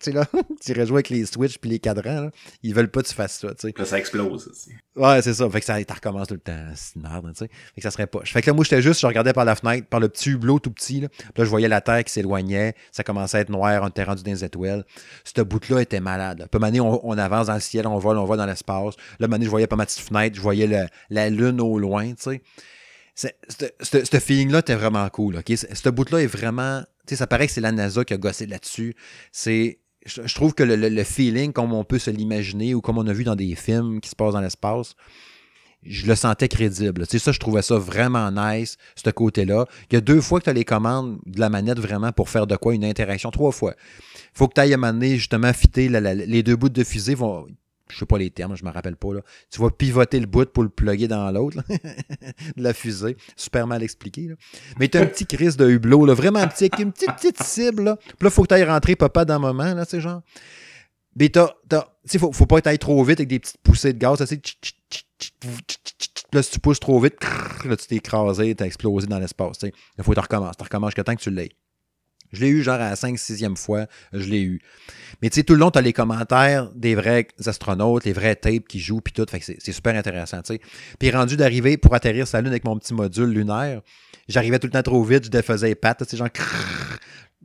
tu 0.00 0.10
sais, 0.10 0.12
là, 0.12 0.26
tu 0.64 0.70
irais 0.70 0.86
jouer 0.86 0.96
avec 0.96 1.10
les 1.10 1.26
switches 1.26 1.58
puis 1.58 1.70
les 1.70 1.78
cadrans, 1.78 2.22
là. 2.22 2.30
Ils 2.62 2.74
veulent 2.74 2.90
pas 2.90 3.02
que 3.02 3.08
tu 3.08 3.14
fasses 3.14 3.38
ça, 3.38 3.54
tu 3.54 3.68
sais. 3.68 3.84
Ça 3.84 3.98
explose 3.98 4.48
aussi. 4.48 4.70
Ouais, 4.96 5.22
c'est 5.22 5.34
ça. 5.34 5.48
Fait 5.50 5.60
que 5.60 5.66
ça, 5.66 5.76
recommence 5.76 6.28
tout 6.28 6.34
le 6.34 6.40
temps. 6.40 6.66
C'est 6.74 6.96
une 6.96 7.02
merde, 7.02 7.30
tu 7.32 7.38
sais. 7.38 7.50
Fait 7.74 7.80
que 7.80 7.82
ça 7.82 7.90
serait 7.90 8.06
pas. 8.06 8.20
Fait 8.24 8.42
que 8.42 8.46
là, 8.48 8.54
moi, 8.54 8.64
j'étais 8.64 8.82
juste, 8.82 9.00
je 9.00 9.06
regardais 9.06 9.32
par 9.32 9.44
la 9.44 9.54
fenêtre, 9.54 9.86
par 9.88 10.00
le 10.00 10.08
petit 10.08 10.30
hublot 10.30 10.58
tout 10.58 10.70
petit, 10.70 11.00
là. 11.00 11.08
Puis 11.08 11.28
là, 11.36 11.44
je 11.44 11.50
voyais 11.50 11.68
la 11.68 11.80
terre 11.80 12.02
qui 12.04 12.12
s'éloignait. 12.12 12.74
Ça 12.92 13.04
commençait 13.04 13.38
à 13.38 13.40
être 13.40 13.50
noir, 13.50 13.82
on 13.82 13.88
était 13.88 14.04
rendu 14.04 14.22
dans 14.22 14.30
les 14.30 14.44
étoiles. 14.44 14.84
Ce 15.24 15.40
bout-là 15.42 15.82
était 15.82 16.00
malade. 16.00 16.48
Peu 16.50 16.58
mané, 16.58 16.80
on, 16.80 17.06
on, 17.06 17.18
avance 17.18 17.48
dans 17.48 17.54
le 17.54 17.60
ciel, 17.60 17.86
on 17.86 17.98
vole, 17.98 18.18
on 18.18 18.24
va 18.24 18.36
dans 18.36 18.46
l'espace. 18.46 18.94
Là, 19.18 19.28
mané, 19.28 19.44
je 19.44 19.50
voyais 19.50 19.66
par 19.66 19.78
ma 19.78 19.86
petite 19.86 20.00
fenêtre, 20.00 20.36
je 20.36 20.40
voyais 20.40 20.88
la 21.10 21.30
lune 21.30 21.60
au 21.60 21.78
loin, 21.78 22.08
tu 22.14 22.16
sais. 22.18 22.42
Ce 23.14 24.18
feeling-là 24.18 24.60
était 24.60 24.74
vraiment 24.74 25.08
cool. 25.10 25.36
OK? 25.36 25.52
Ce 25.56 25.88
bout-là 25.88 26.22
est 26.22 26.26
vraiment. 26.26 26.82
Tu 27.06 27.14
sais, 27.14 27.16
ça 27.16 27.26
paraît 27.26 27.46
que 27.46 27.52
c'est 27.52 27.60
la 27.60 27.72
NASA 27.72 28.04
qui 28.04 28.14
a 28.14 28.16
gossé 28.16 28.46
là-dessus. 28.46 28.94
C'est 29.32 29.78
je, 30.06 30.34
trouve 30.34 30.54
que 30.54 30.62
le, 30.62 31.04
feeling, 31.04 31.52
comme 31.52 31.72
on 31.72 31.84
peut 31.84 31.98
se 31.98 32.10
l'imaginer 32.10 32.74
ou 32.74 32.80
comme 32.80 32.98
on 32.98 33.06
a 33.06 33.12
vu 33.12 33.24
dans 33.24 33.36
des 33.36 33.54
films 33.54 34.00
qui 34.00 34.08
se 34.08 34.16
passent 34.16 34.32
dans 34.32 34.40
l'espace, 34.40 34.94
je 35.82 36.06
le 36.06 36.14
sentais 36.14 36.48
crédible. 36.48 37.06
Tu 37.06 37.18
ça, 37.18 37.32
je 37.32 37.38
trouvais 37.38 37.62
ça 37.62 37.76
vraiment 37.76 38.30
nice, 38.30 38.76
ce 38.94 39.10
côté-là. 39.10 39.66
Il 39.90 39.94
y 39.94 39.96
a 39.96 40.00
deux 40.00 40.20
fois 40.20 40.40
que 40.40 40.44
tu 40.44 40.50
as 40.50 40.54
les 40.54 40.64
commandes 40.64 41.18
de 41.26 41.40
la 41.40 41.48
manette 41.48 41.78
vraiment 41.78 42.12
pour 42.12 42.28
faire 42.28 42.46
de 42.46 42.56
quoi 42.56 42.74
une 42.74 42.84
interaction. 42.84 43.30
Trois 43.30 43.52
fois. 43.52 43.74
Faut 44.34 44.48
que 44.48 44.54
tu 44.54 44.60
ailles 44.60 44.74
à 44.74 45.00
justement, 45.16 45.52
fitter 45.52 45.88
les 45.88 46.42
deux 46.42 46.56
bouts 46.56 46.68
de 46.68 46.84
fusée 46.84 47.14
vont 47.14 47.46
je 47.90 47.98
sais 47.98 48.06
pas 48.06 48.18
les 48.18 48.30
termes, 48.30 48.56
je 48.56 48.64
me 48.64 48.70
rappelle 48.70 48.96
pas. 48.96 49.14
Là. 49.14 49.20
Tu 49.50 49.60
vas 49.60 49.70
pivoter 49.70 50.20
le 50.20 50.26
bout 50.26 50.50
pour 50.50 50.62
le 50.62 50.68
plugger 50.68 51.08
dans 51.08 51.30
l'autre, 51.30 51.58
de 51.68 52.62
la 52.62 52.72
fusée. 52.72 53.16
Super 53.36 53.66
mal 53.66 53.82
expliqué. 53.82 54.28
Mais 54.78 54.88
tu 54.88 54.98
as 54.98 55.02
un 55.02 55.06
petit 55.06 55.26
crise 55.26 55.56
de 55.56 55.68
hublot, 55.68 56.06
là, 56.06 56.14
vraiment 56.14 56.46
petit, 56.48 56.70
une 56.78 56.92
petite, 56.92 57.14
petite 57.16 57.42
cible. 57.42 57.84
Là. 57.84 57.96
Puis 57.96 58.14
là, 58.22 58.30
faut 58.30 58.42
que 58.42 58.48
tu 58.48 58.54
ailles 58.54 58.64
rentrer 58.64 58.96
papa 58.96 59.24
dans 59.24 59.34
le 59.34 59.40
moment, 59.40 59.74
là, 59.74 59.84
c'est 59.84 60.00
genre. 60.00 60.22
Mais 61.16 61.28
t'as, 61.28 61.50
t'as, 61.68 61.86
faut, 62.18 62.32
faut 62.32 62.46
pas 62.46 62.58
être 62.58 62.76
trop 62.78 63.02
vite 63.02 63.20
avec 63.20 63.28
des 63.28 63.40
petites 63.40 63.58
poussées 63.58 63.92
de 63.92 63.98
gaz. 63.98 64.20
Là, 66.32 66.42
si 66.42 66.50
tu 66.52 66.60
pousses 66.60 66.80
trop 66.80 67.00
vite, 67.00 67.16
là, 67.64 67.76
tu 67.76 67.86
t'es 67.86 67.96
écrasé, 67.96 68.54
t'as 68.54 68.66
explosé 68.66 69.06
dans 69.06 69.18
l'espace. 69.18 69.58
Il 69.62 70.04
faut 70.04 70.12
que 70.12 70.16
tu 70.16 70.20
recommences. 70.20 70.56
Tu 70.56 70.62
recommences 70.62 70.90
jusqu'à 70.90 71.04
temps 71.04 71.16
que 71.16 71.22
tu 71.22 71.30
l'aies. 71.30 71.50
Je 72.32 72.40
l'ai 72.40 72.48
eu 72.48 72.62
genre 72.62 72.76
à 72.76 72.90
la 72.90 72.96
5 72.96 73.16
6e 73.16 73.56
fois, 73.56 73.86
je 74.12 74.28
l'ai 74.28 74.42
eu. 74.42 74.60
Mais 75.20 75.30
tu 75.30 75.36
sais, 75.36 75.42
tout 75.42 75.54
le 75.54 75.60
long, 75.60 75.70
tu 75.70 75.78
as 75.78 75.82
les 75.82 75.92
commentaires 75.92 76.70
des 76.74 76.94
vrais 76.94 77.26
astronautes, 77.44 78.04
les 78.04 78.12
vrais 78.12 78.36
tapes 78.36 78.68
qui 78.68 78.78
jouent, 78.78 79.00
puis 79.00 79.12
tout. 79.12 79.26
Fait 79.28 79.40
que 79.40 79.44
c'est 79.44 79.72
super 79.72 79.94
intéressant, 79.96 80.40
tu 80.42 80.54
sais. 80.54 80.60
Puis 80.98 81.10
rendu 81.10 81.36
d'arriver 81.36 81.76
pour 81.76 81.94
atterrir 81.94 82.26
sa 82.26 82.40
lune 82.40 82.50
avec 82.50 82.64
mon 82.64 82.78
petit 82.78 82.94
module 82.94 83.30
lunaire, 83.30 83.82
j'arrivais 84.28 84.58
tout 84.58 84.66
le 84.66 84.72
temps 84.72 84.82
trop 84.82 85.02
vite, 85.02 85.24
je 85.24 85.30
défaisais 85.30 85.68
les 85.68 85.74
pattes, 85.74 85.98
tu 86.04 86.10
sais, 86.10 86.16
genre 86.16 86.28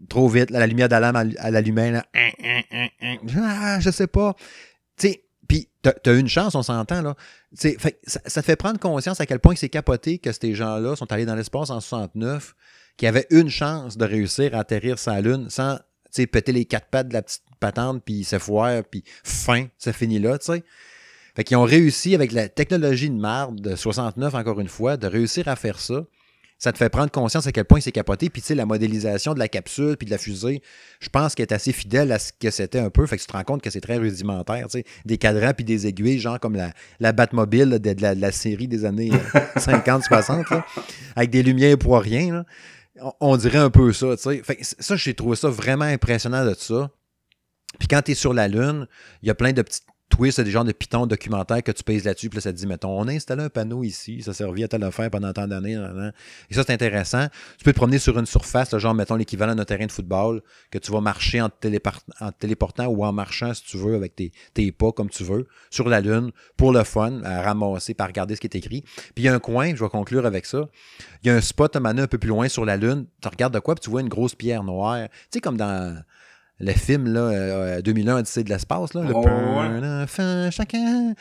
trop 0.10 0.28
vite, 0.28 0.52
la 0.52 0.68
lumière 0.68 0.90
d'alarme 0.90 1.34
à 1.38 1.52
l'allumait, 1.52 1.92
là. 1.92 2.06
Ah, 3.38 3.80
je 3.80 3.90
sais 3.90 4.08
pas. 4.08 4.36
Tu 4.98 5.10
sais, 5.10 5.24
puis 5.48 5.70
t'as 5.82 5.94
as 6.06 6.14
une 6.14 6.28
chance, 6.30 6.56
on 6.56 6.64
s'entend, 6.64 7.02
là. 7.02 7.16
Fait, 7.56 8.00
ça, 8.06 8.20
ça, 8.26 8.42
te 8.42 8.46
fait 8.46 8.56
prendre 8.56 8.80
conscience 8.80 9.22
à 9.22 9.26
quel 9.26 9.40
point 9.40 9.56
c'est 9.56 9.70
capoté 9.70 10.20
que 10.20 10.32
ces 10.32 10.54
gens-là 10.54 10.96
sont 10.96 11.12
allés 11.12 11.26
dans 11.26 11.36
l'espace 11.36 11.70
en 11.70 11.80
69 11.80 12.54
qui 12.98 13.08
avait 13.08 13.28
une 13.30 13.50
chance 13.50 13.98
de 13.98 14.06
réussir 14.06 14.56
à 14.56 14.60
atterrir 14.60 15.00
sa 15.00 15.22
lune 15.22 15.50
sans 15.50 15.78
péter 16.24 16.54
les 16.54 16.66
quatre 16.66 16.88
pattes 16.88 17.10
de 17.10 17.14
la 17.14 17.22
petite 17.22 17.44
patente, 17.60 18.02
puis 18.06 18.24
se 18.24 18.40
foire, 18.40 18.84
puis 18.90 19.04
fin, 19.24 19.66
ça 19.78 19.92
finit 19.92 20.20
là, 20.20 20.38
tu 20.38 20.54
sais. 20.54 20.64
Fait 21.36 21.44
qu'ils 21.44 21.58
ont 21.58 21.64
réussi 21.64 22.16
avec 22.16 22.32
la 22.32 22.48
technologie 22.48 23.10
de 23.10 23.20
marde 23.20 23.60
de 23.60 23.76
69, 23.76 24.34
encore 24.36 24.62
une 24.62 24.70
fois, 24.70 24.96
de 24.96 25.08
réussir 25.08 25.50
à 25.50 25.58
faire 25.58 25.80
ça. 25.80 26.06
Ça 26.58 26.72
te 26.72 26.78
fait 26.78 26.88
prendre 26.88 27.12
conscience 27.12 27.46
à 27.46 27.52
quel 27.52 27.66
point 27.66 27.82
c'est 27.82 27.92
capoté. 27.92 28.30
Puis, 28.30 28.42
tu 28.42 28.48
sais, 28.48 28.56
la 28.56 28.66
modélisation 28.66 29.34
de 29.34 29.40
la 29.40 29.50
capsule 29.50 29.98
puis 29.98 30.06
de 30.06 30.12
la 30.12 30.18
fusée, 30.18 30.62
je 31.02 31.10
pense 31.10 31.36
qu'elle 31.36 31.48
est 31.48 31.54
assez 31.54 31.74
fidèle 31.74 32.14
à 32.14 32.20
ce 32.20 32.32
que 32.32 32.50
c'était 32.50 32.80
un 32.80 32.90
peu. 32.90 33.06
Fait 33.06 33.18
que 33.18 33.22
tu 33.22 33.28
te 33.28 33.34
rends 33.34 33.44
compte 33.44 33.62
que 33.62 33.70
c'est 33.70 33.82
très 33.82 33.98
rudimentaire, 33.98 34.68
tu 34.68 34.80
sais. 34.80 34.86
Des 35.04 35.18
cadrans 35.18 35.52
puis 35.54 35.66
des 35.66 35.86
aiguilles, 35.86 36.20
genre 36.20 36.40
comme 36.40 36.56
la, 36.56 36.72
la 37.02 37.12
Batmobile 37.12 37.80
de, 37.80 37.96
la, 38.00 38.32
série 38.32 38.70
des 38.70 38.86
années 38.86 39.12
50-60, 39.58 40.46
euh, 40.54 40.62
avec 41.18 41.30
des 41.32 41.44
lumières 41.44 41.78
pour 41.78 42.00
rien, 42.00 42.34
là 42.34 42.46
on 43.20 43.38
dirait 43.38 43.58
un 43.58 43.70
peu 43.70 43.92
ça, 43.94 44.16
tu 44.18 44.24
sais. 44.24 44.42
Ça, 44.62 44.96
j'ai 44.96 45.14
trouvé 45.14 45.36
ça 45.36 45.50
vraiment 45.50 45.86
impressionnant 45.86 46.46
de 46.46 46.54
ça. 46.54 46.90
Puis 47.80 47.88
quand 47.88 48.02
tu 48.02 48.12
es 48.12 48.16
sur 48.16 48.34
la 48.34 48.48
Lune, 48.48 48.88
il 49.22 49.28
y 49.28 49.32
a 49.32 49.36
plein 49.36 49.54
de 49.54 49.62
petites 49.62 49.86
twists, 50.10 50.40
des 50.42 50.52
genres 50.52 50.66
de 50.66 50.72
pitons 50.72 51.08
documentaires 51.08 51.64
que 51.64 51.72
tu 51.72 51.84
pèses 51.84 52.06
là-dessus, 52.06 52.30
puis 52.30 52.38
là, 52.38 52.42
ça 52.42 52.52
te 52.52 52.58
dit, 52.58 52.68
mettons, 52.68 52.90
on 52.90 53.08
a 53.08 53.12
installé 53.12 53.44
un 53.44 53.50
panneau 53.50 53.84
ici, 53.84 54.22
ça 54.22 54.34
servait 54.34 54.64
à 54.64 54.68
telle 54.68 54.84
affaire 54.84 55.10
pendant 55.10 55.34
tant 55.34 55.48
d'années. 55.48 55.74
Et 56.50 56.54
ça, 56.54 56.64
c'est 56.64 56.74
intéressant. 56.74 57.28
Tu 57.58 57.64
peux 57.64 57.72
te 57.72 57.78
promener 57.78 58.00
sur 58.00 58.18
une 58.18 58.26
surface, 58.26 58.76
genre, 58.78 58.94
mettons, 58.94 59.16
l'équivalent 59.16 59.56
d'un 59.56 59.66
terrain 59.66 59.86
de 59.86 59.92
football, 59.92 60.42
que 60.72 60.78
tu 60.78 60.92
vas 60.92 61.02
marcher 61.02 61.42
en 61.42 61.50
téléportant 61.50 62.86
ou 62.88 63.04
en 63.04 63.12
marchant, 63.12 63.54
si 63.54 63.64
tu 63.64 63.78
veux, 63.78 63.96
avec 63.96 64.16
tes, 64.16 64.32
tes, 64.54 64.72
pas, 64.72 64.92
comme 64.92 65.10
tu 65.10 65.24
veux, 65.24 65.48
sur 65.70 65.90
la 65.90 66.02
Lune, 66.02 66.32
pour 66.58 66.72
le 66.72 66.84
fun, 66.84 67.22
à 67.24 67.42
ramasser, 67.42 67.94
par 67.94 68.08
regarder 68.08 68.36
ce 68.36 68.42
qui 68.42 68.48
est 68.48 68.56
écrit. 68.56 68.82
Puis 68.82 69.14
il 69.18 69.24
y 69.24 69.28
a 69.28 69.34
un 69.34 69.40
coin, 69.40 69.76
je 69.76 69.84
vais 69.84 69.90
conclure 69.90 70.26
avec 70.26 70.46
ça, 70.46 70.70
il 71.24 71.28
y 71.28 71.30
a 71.30 71.36
un 71.36 71.42
spot 71.42 71.76
à 71.76 71.80
un 71.86 72.08
peu 72.08 72.18
plus 72.18 72.30
loin 72.30 72.48
sur 72.48 72.66
la 72.66 72.78
Lune, 72.78 73.06
tu 73.22 73.28
regardes 73.28 73.54
de 73.54 73.60
quoi, 73.60 73.76
puis 73.76 73.84
tu 73.84 73.90
vois 73.90 74.02
une 74.02 74.10
grosse 74.10 74.36
pierre 74.36 74.64
noire. 74.64 75.08
Tu 75.08 75.16
sais, 75.32 75.40
comme 75.40 75.58
dans 75.58 76.04
le 76.60 76.72
film 76.72 77.08
là, 77.08 77.82
2001 77.82 78.16
euh, 78.16 78.20
Odyssée 78.20 78.44
de 78.44 78.50
l'espace, 78.50 78.94
là, 78.94 79.04
le 79.04 79.14
oh, 79.14 80.04
enfant, 80.04 80.50
chacun. 80.52 81.14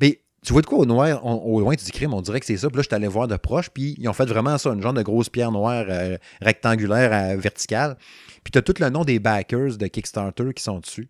Mais 0.00 0.20
tu 0.44 0.52
vois 0.52 0.62
de 0.62 0.66
quoi 0.66 0.78
au 0.78 0.86
noir, 0.86 1.24
au 1.24 1.60
loin, 1.60 1.74
tu 1.74 1.84
dis 1.84 1.90
crime, 1.90 2.14
on 2.14 2.22
dirait 2.22 2.40
que 2.40 2.46
c'est 2.46 2.56
ça. 2.56 2.68
Puis 2.68 2.76
là, 2.76 2.82
je 2.82 2.88
suis 2.88 2.94
allé 2.94 3.08
voir 3.08 3.28
de 3.28 3.36
proche, 3.36 3.70
puis 3.70 3.94
ils 3.98 4.08
ont 4.08 4.12
fait 4.12 4.24
vraiment 4.24 4.56
ça, 4.56 4.70
une 4.70 4.82
genre 4.82 4.94
de 4.94 5.02
grosse 5.02 5.28
pierre 5.28 5.52
noire 5.52 5.84
euh, 5.88 6.16
rectangulaire 6.40 7.12
euh, 7.12 7.36
verticale. 7.36 7.96
Puis 8.44 8.52
tu 8.52 8.58
as 8.58 8.62
tout 8.62 8.74
le 8.78 8.88
nom 8.88 9.04
des 9.04 9.18
backers 9.18 9.76
de 9.76 9.86
Kickstarter 9.88 10.54
qui 10.54 10.62
sont 10.62 10.78
dessus. 10.78 11.08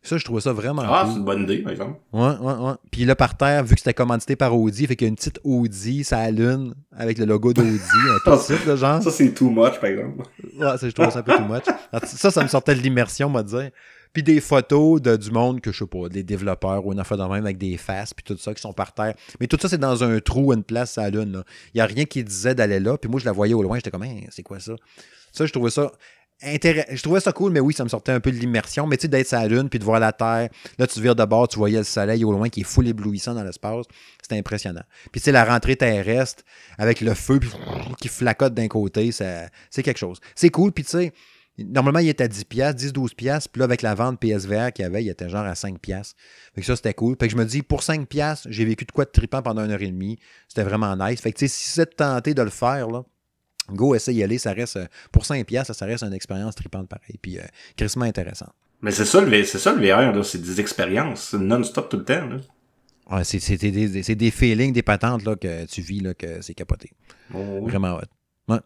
Ça, 0.00 0.16
je 0.16 0.24
trouvais 0.24 0.40
ça 0.40 0.52
vraiment 0.52 0.82
Ah, 0.84 1.06
c'est 1.08 1.18
une 1.18 1.24
bonne 1.24 1.42
idée, 1.42 1.58
par 1.58 1.72
exemple. 1.72 1.98
Ouais, 2.12 2.36
ouais, 2.40 2.54
ouais. 2.54 2.72
Puis 2.90 3.04
là, 3.04 3.16
par 3.16 3.36
terre, 3.36 3.64
vu 3.64 3.74
que 3.74 3.80
c'était 3.80 3.94
commandité 3.94 4.36
par 4.36 4.56
Audi, 4.56 4.86
fait 4.86 4.96
qu'il 4.96 5.06
y 5.06 5.08
a 5.08 5.10
une 5.10 5.16
petite 5.16 5.40
Audi, 5.44 6.04
ça 6.04 6.30
lune, 6.30 6.74
avec 6.96 7.18
le 7.18 7.24
logo 7.24 7.52
d'Audi, 7.52 7.78
un 8.26 8.36
tout 8.64 8.76
genre. 8.76 9.02
Ça, 9.02 9.10
c'est 9.10 9.34
too 9.34 9.50
much, 9.50 9.78
par 9.80 9.86
exemple. 9.86 10.22
ouais, 10.58 10.72
je 10.80 10.90
trouvais 10.90 11.10
ça 11.10 11.18
un 11.18 11.22
peu 11.22 11.34
too 11.34 11.44
much. 11.44 11.64
Ça, 12.04 12.30
ça 12.30 12.42
me 12.42 12.48
sortait 12.48 12.74
de 12.74 12.80
l'immersion, 12.80 13.30
on 13.34 13.42
dire. 13.42 13.70
Puis 14.12 14.22
des 14.22 14.40
photos 14.40 15.02
de, 15.02 15.16
du 15.16 15.30
monde 15.30 15.60
que 15.60 15.70
je 15.70 15.80
sais 15.80 15.86
pas, 15.86 16.08
des 16.08 16.22
développeurs 16.22 16.86
ou 16.86 16.92
une 16.92 17.00
affaire 17.00 17.18
de 17.18 17.24
même 17.24 17.44
avec 17.44 17.58
des 17.58 17.76
faces, 17.76 18.14
puis 18.14 18.24
tout 18.24 18.38
ça 18.38 18.54
qui 18.54 18.60
sont 18.62 18.72
par 18.72 18.94
terre. 18.94 19.14
Mais 19.40 19.46
tout 19.46 19.58
ça, 19.60 19.68
c'est 19.68 19.78
dans 19.78 20.02
un 20.02 20.18
trou, 20.20 20.52
une 20.54 20.64
place 20.64 20.96
à 20.96 21.02
la 21.02 21.10
lune. 21.10 21.42
Il 21.74 21.78
n'y 21.78 21.80
a 21.82 21.86
rien 21.86 22.04
qui 22.04 22.24
disait 22.24 22.54
d'aller 22.54 22.80
là. 22.80 22.96
Puis 22.96 23.10
moi, 23.10 23.20
je 23.20 23.26
la 23.26 23.32
voyais 23.32 23.54
au 23.54 23.62
loin, 23.62 23.76
j'étais 23.76 23.90
comme, 23.90 24.04
hein, 24.04 24.20
c'est 24.30 24.42
quoi 24.42 24.60
ça? 24.60 24.72
Ça, 25.32 25.44
je 25.44 25.52
trouvais 25.52 25.70
ça 25.70 25.92
je 26.40 27.02
trouvais 27.02 27.20
ça 27.20 27.32
cool, 27.32 27.52
mais 27.52 27.60
oui, 27.60 27.74
ça 27.74 27.84
me 27.84 27.88
sortait 27.88 28.12
un 28.12 28.20
peu 28.20 28.30
de 28.30 28.36
l'immersion. 28.36 28.86
Mais 28.86 28.96
tu 28.96 29.02
sais, 29.02 29.08
d'être 29.08 29.26
sur 29.26 29.38
la 29.38 29.48
Lune 29.48 29.68
puis 29.68 29.78
de 29.78 29.84
voir 29.84 30.00
la 30.00 30.12
Terre, 30.12 30.48
là, 30.78 30.86
tu 30.86 31.00
vires 31.00 31.16
de 31.16 31.24
bord, 31.24 31.48
tu 31.48 31.58
voyais 31.58 31.78
le 31.78 31.84
soleil 31.84 32.24
au 32.24 32.32
loin 32.32 32.48
qui 32.48 32.60
est 32.60 32.64
full 32.64 32.86
éblouissant 32.86 33.34
dans 33.34 33.44
l'espace. 33.44 33.86
C'était 34.22 34.38
impressionnant. 34.38 34.84
Puis 35.10 35.20
tu 35.20 35.26
sais, 35.26 35.32
la 35.32 35.44
rentrée 35.44 35.76
terrestre 35.76 36.44
avec 36.78 37.00
le 37.00 37.14
feu 37.14 37.40
qui 38.00 38.08
flacote 38.08 38.54
d'un 38.54 38.68
côté, 38.68 39.10
c'est 39.12 39.50
quelque 39.82 39.98
chose. 39.98 40.20
C'est 40.34 40.50
cool, 40.50 40.72
puis 40.72 40.84
tu 40.84 40.90
sais, 40.90 41.12
normalement, 41.58 41.98
il 41.98 42.08
était 42.08 42.24
à 42.24 42.28
10 42.28 42.44
10-12 42.44 43.14
piastres. 43.14 43.50
Puis 43.50 43.60
là, 43.60 43.64
avec 43.64 43.82
la 43.82 43.94
vente 43.94 44.20
PSVR 44.20 44.72
qu'il 44.72 44.84
y 44.84 44.86
avait, 44.86 45.02
il 45.02 45.08
était 45.08 45.28
genre 45.28 45.44
à 45.44 45.54
5 45.54 45.78
piastres. 45.78 46.14
Fait 46.54 46.60
que 46.60 46.66
ça, 46.66 46.76
c'était 46.76 46.94
cool. 46.94 47.16
Fait 47.18 47.26
que 47.26 47.32
je 47.32 47.38
me 47.38 47.44
dis, 47.44 47.62
pour 47.62 47.82
5 47.82 48.06
piastres, 48.06 48.46
j'ai 48.50 48.64
vécu 48.64 48.84
de 48.84 48.92
quoi 48.92 49.04
de 49.04 49.10
tripant 49.10 49.42
pendant 49.42 49.64
une 49.64 49.70
heure 49.70 49.82
et 49.82 49.90
demie. 49.90 50.18
C'était 50.48 50.62
vraiment 50.62 50.96
nice. 50.96 51.20
Fait 51.20 51.32
que 51.32 51.38
tu 51.38 51.48
sais, 51.48 51.54
si 51.54 51.70
c'est 51.70 51.96
tenté 51.96 52.34
de 52.34 52.42
le 52.42 52.50
faire, 52.50 52.88
là, 52.88 53.04
Go, 53.70 53.94
essaye 53.94 54.16
d'y 54.16 54.22
aller, 54.22 54.38
ça 54.38 54.52
reste, 54.52 54.76
euh, 54.76 54.86
pour 55.12 55.26
5 55.26 55.44
piastres, 55.46 55.74
ça 55.74 55.86
reste 55.86 56.02
une 56.02 56.14
expérience 56.14 56.54
tripante 56.54 56.88
pareil, 56.88 57.18
puis 57.20 57.38
euh, 57.38 58.02
intéressant. 58.02 58.48
Mais 58.80 58.92
c'est 58.92 59.04
ça, 59.04 59.20
le, 59.20 59.44
c'est 59.44 59.58
ça 59.58 59.72
le 59.72 59.80
VR, 59.80 60.12
là, 60.14 60.22
c'est 60.22 60.40
des 60.40 60.60
expériences 60.60 61.34
non-stop 61.34 61.88
tout 61.88 61.98
le 61.98 62.04
temps, 62.04 62.26
là. 62.26 62.36
Ouais, 63.10 63.24
c'est, 63.24 63.40
c'est, 63.40 63.56
des, 63.56 64.02
c'est 64.02 64.14
des 64.14 64.30
feelings, 64.30 64.72
des 64.72 64.82
patentes, 64.82 65.24
là, 65.24 65.34
que 65.34 65.64
tu 65.64 65.80
vis, 65.80 66.00
là, 66.00 66.12
que 66.12 66.42
c'est 66.42 66.54
capoté. 66.54 66.92
Oh, 67.34 67.66
Vraiment 67.66 67.96
hot. 67.96 68.02
Ouais. 68.48 68.60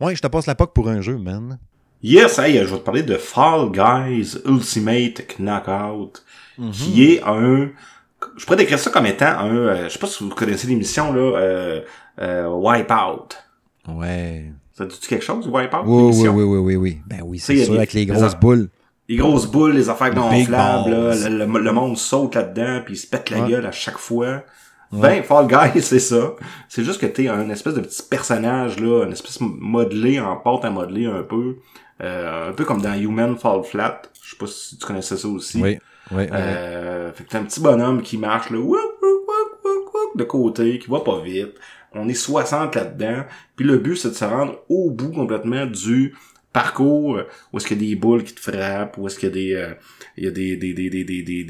ouais, 0.00 0.16
je 0.16 0.22
te 0.22 0.26
passe 0.26 0.46
la 0.46 0.54
POC 0.54 0.72
pour 0.72 0.88
un 0.88 1.02
jeu, 1.02 1.18
man. 1.18 1.58
Yes, 2.02 2.38
hey, 2.38 2.58
je 2.58 2.64
vais 2.64 2.78
te 2.78 2.84
parler 2.84 3.02
de 3.02 3.16
Fall 3.16 3.70
Guys 3.70 4.36
Ultimate 4.46 5.38
Knockout, 5.38 6.22
mm-hmm. 6.58 6.70
qui 6.70 7.04
est 7.04 7.22
un... 7.24 7.70
Je 8.36 8.44
pourrais 8.44 8.56
décrire 8.56 8.78
ça 8.78 8.90
comme 8.90 9.06
étant 9.06 9.38
un... 9.38 9.56
Euh, 9.56 9.84
je 9.84 9.90
sais 9.90 9.98
pas 9.98 10.06
si 10.06 10.24
vous 10.24 10.30
connaissez 10.30 10.66
l'émission, 10.66 11.12
là, 11.12 11.38
euh, 11.38 11.80
euh, 12.20 12.48
Wipeout. 12.48 13.36
Ouais. 13.88 14.52
Ça 14.72 14.86
dit 14.86 14.98
quelque 14.98 15.24
chose, 15.24 15.46
Wipeout? 15.46 15.82
Oui, 15.84 16.12
oui, 16.14 16.28
oui, 16.28 16.42
oui, 16.42 16.58
oui, 16.58 16.76
oui. 16.76 16.98
Ben 17.06 17.20
oui, 17.22 17.38
c'est 17.38 17.64
sûr, 17.64 17.74
avec 17.74 17.92
les 17.92 18.06
grosses 18.06 18.34
boules. 18.34 18.68
Les 19.08 19.16
grosses 19.16 19.46
boules, 19.46 19.72
les 19.72 19.88
affaires 19.90 20.14
gonflables, 20.14 20.90
là, 20.90 21.28
le, 21.28 21.44
le, 21.44 21.72
monde 21.72 21.98
saute 21.98 22.34
là-dedans, 22.34 22.80
puis 22.84 22.94
il 22.94 22.96
se 22.96 23.06
pète 23.06 23.30
la 23.30 23.40
gueule 23.40 23.66
à 23.66 23.72
chaque 23.72 23.98
fois. 23.98 24.42
Ben, 24.90 25.22
Fall 25.22 25.46
Guy, 25.46 25.80
c'est 25.82 25.98
ça. 25.98 26.34
C'est 26.68 26.84
juste 26.84 27.00
que 27.00 27.06
t'es 27.06 27.28
un 27.28 27.50
espèce 27.50 27.74
de 27.74 27.80
petit 27.80 28.02
personnage, 28.02 28.78
là, 28.80 29.04
une 29.04 29.12
espèce 29.12 29.40
modelé, 29.40 30.20
en 30.20 30.36
pâte 30.36 30.64
à 30.64 30.70
modeler 30.70 31.06
un 31.06 31.22
peu. 31.22 31.56
Euh, 32.02 32.50
un 32.50 32.52
peu 32.52 32.64
comme 32.64 32.80
dans 32.80 32.94
Human 32.94 33.36
Fall 33.36 33.62
Flat. 33.62 34.02
Je 34.22 34.30
sais 34.30 34.36
pas 34.36 34.46
si 34.46 34.76
tu 34.78 34.86
connaissais 34.86 35.16
ça 35.16 35.28
aussi. 35.28 35.62
Oui, 35.62 35.78
oui. 36.10 36.26
Euh, 36.32 37.12
Fait 37.12 37.24
que 37.24 37.28
t'es 37.28 37.36
un 37.36 37.44
petit 37.44 37.60
bonhomme 37.60 38.02
qui 38.02 38.16
marche, 38.18 38.50
là, 38.50 38.58
de 40.16 40.24
côté, 40.24 40.78
qui 40.78 40.90
va 40.90 41.00
pas 41.00 41.20
vite 41.20 41.54
on 41.94 42.08
est 42.08 42.14
60 42.14 42.74
là-dedans. 42.74 43.24
Puis 43.56 43.64
le 43.64 43.78
but, 43.78 43.96
c'est 43.96 44.10
de 44.10 44.14
se 44.14 44.24
rendre 44.24 44.60
au 44.68 44.90
bout 44.90 45.10
complètement 45.10 45.66
du 45.66 46.14
parcours 46.52 47.20
où 47.52 47.58
est-ce 47.58 47.66
qu'il 47.66 47.82
y 47.82 47.86
a 47.86 47.90
des 47.90 47.96
boules 47.96 48.24
qui 48.24 48.34
te 48.34 48.40
frappent, 48.40 48.96
où 48.98 49.06
est-ce 49.06 49.18
qu'il 49.18 49.28
y 49.28 49.32
a 49.32 49.34
des, 49.34 49.54
euh, 49.54 49.74
il 50.16 50.24
y 50.24 50.28
a 50.28 50.30
des, 50.30 50.56
des, 50.56 50.72
des, 50.72 50.90
des, 50.90 51.04
des, 51.04 51.22
des, 51.22 51.44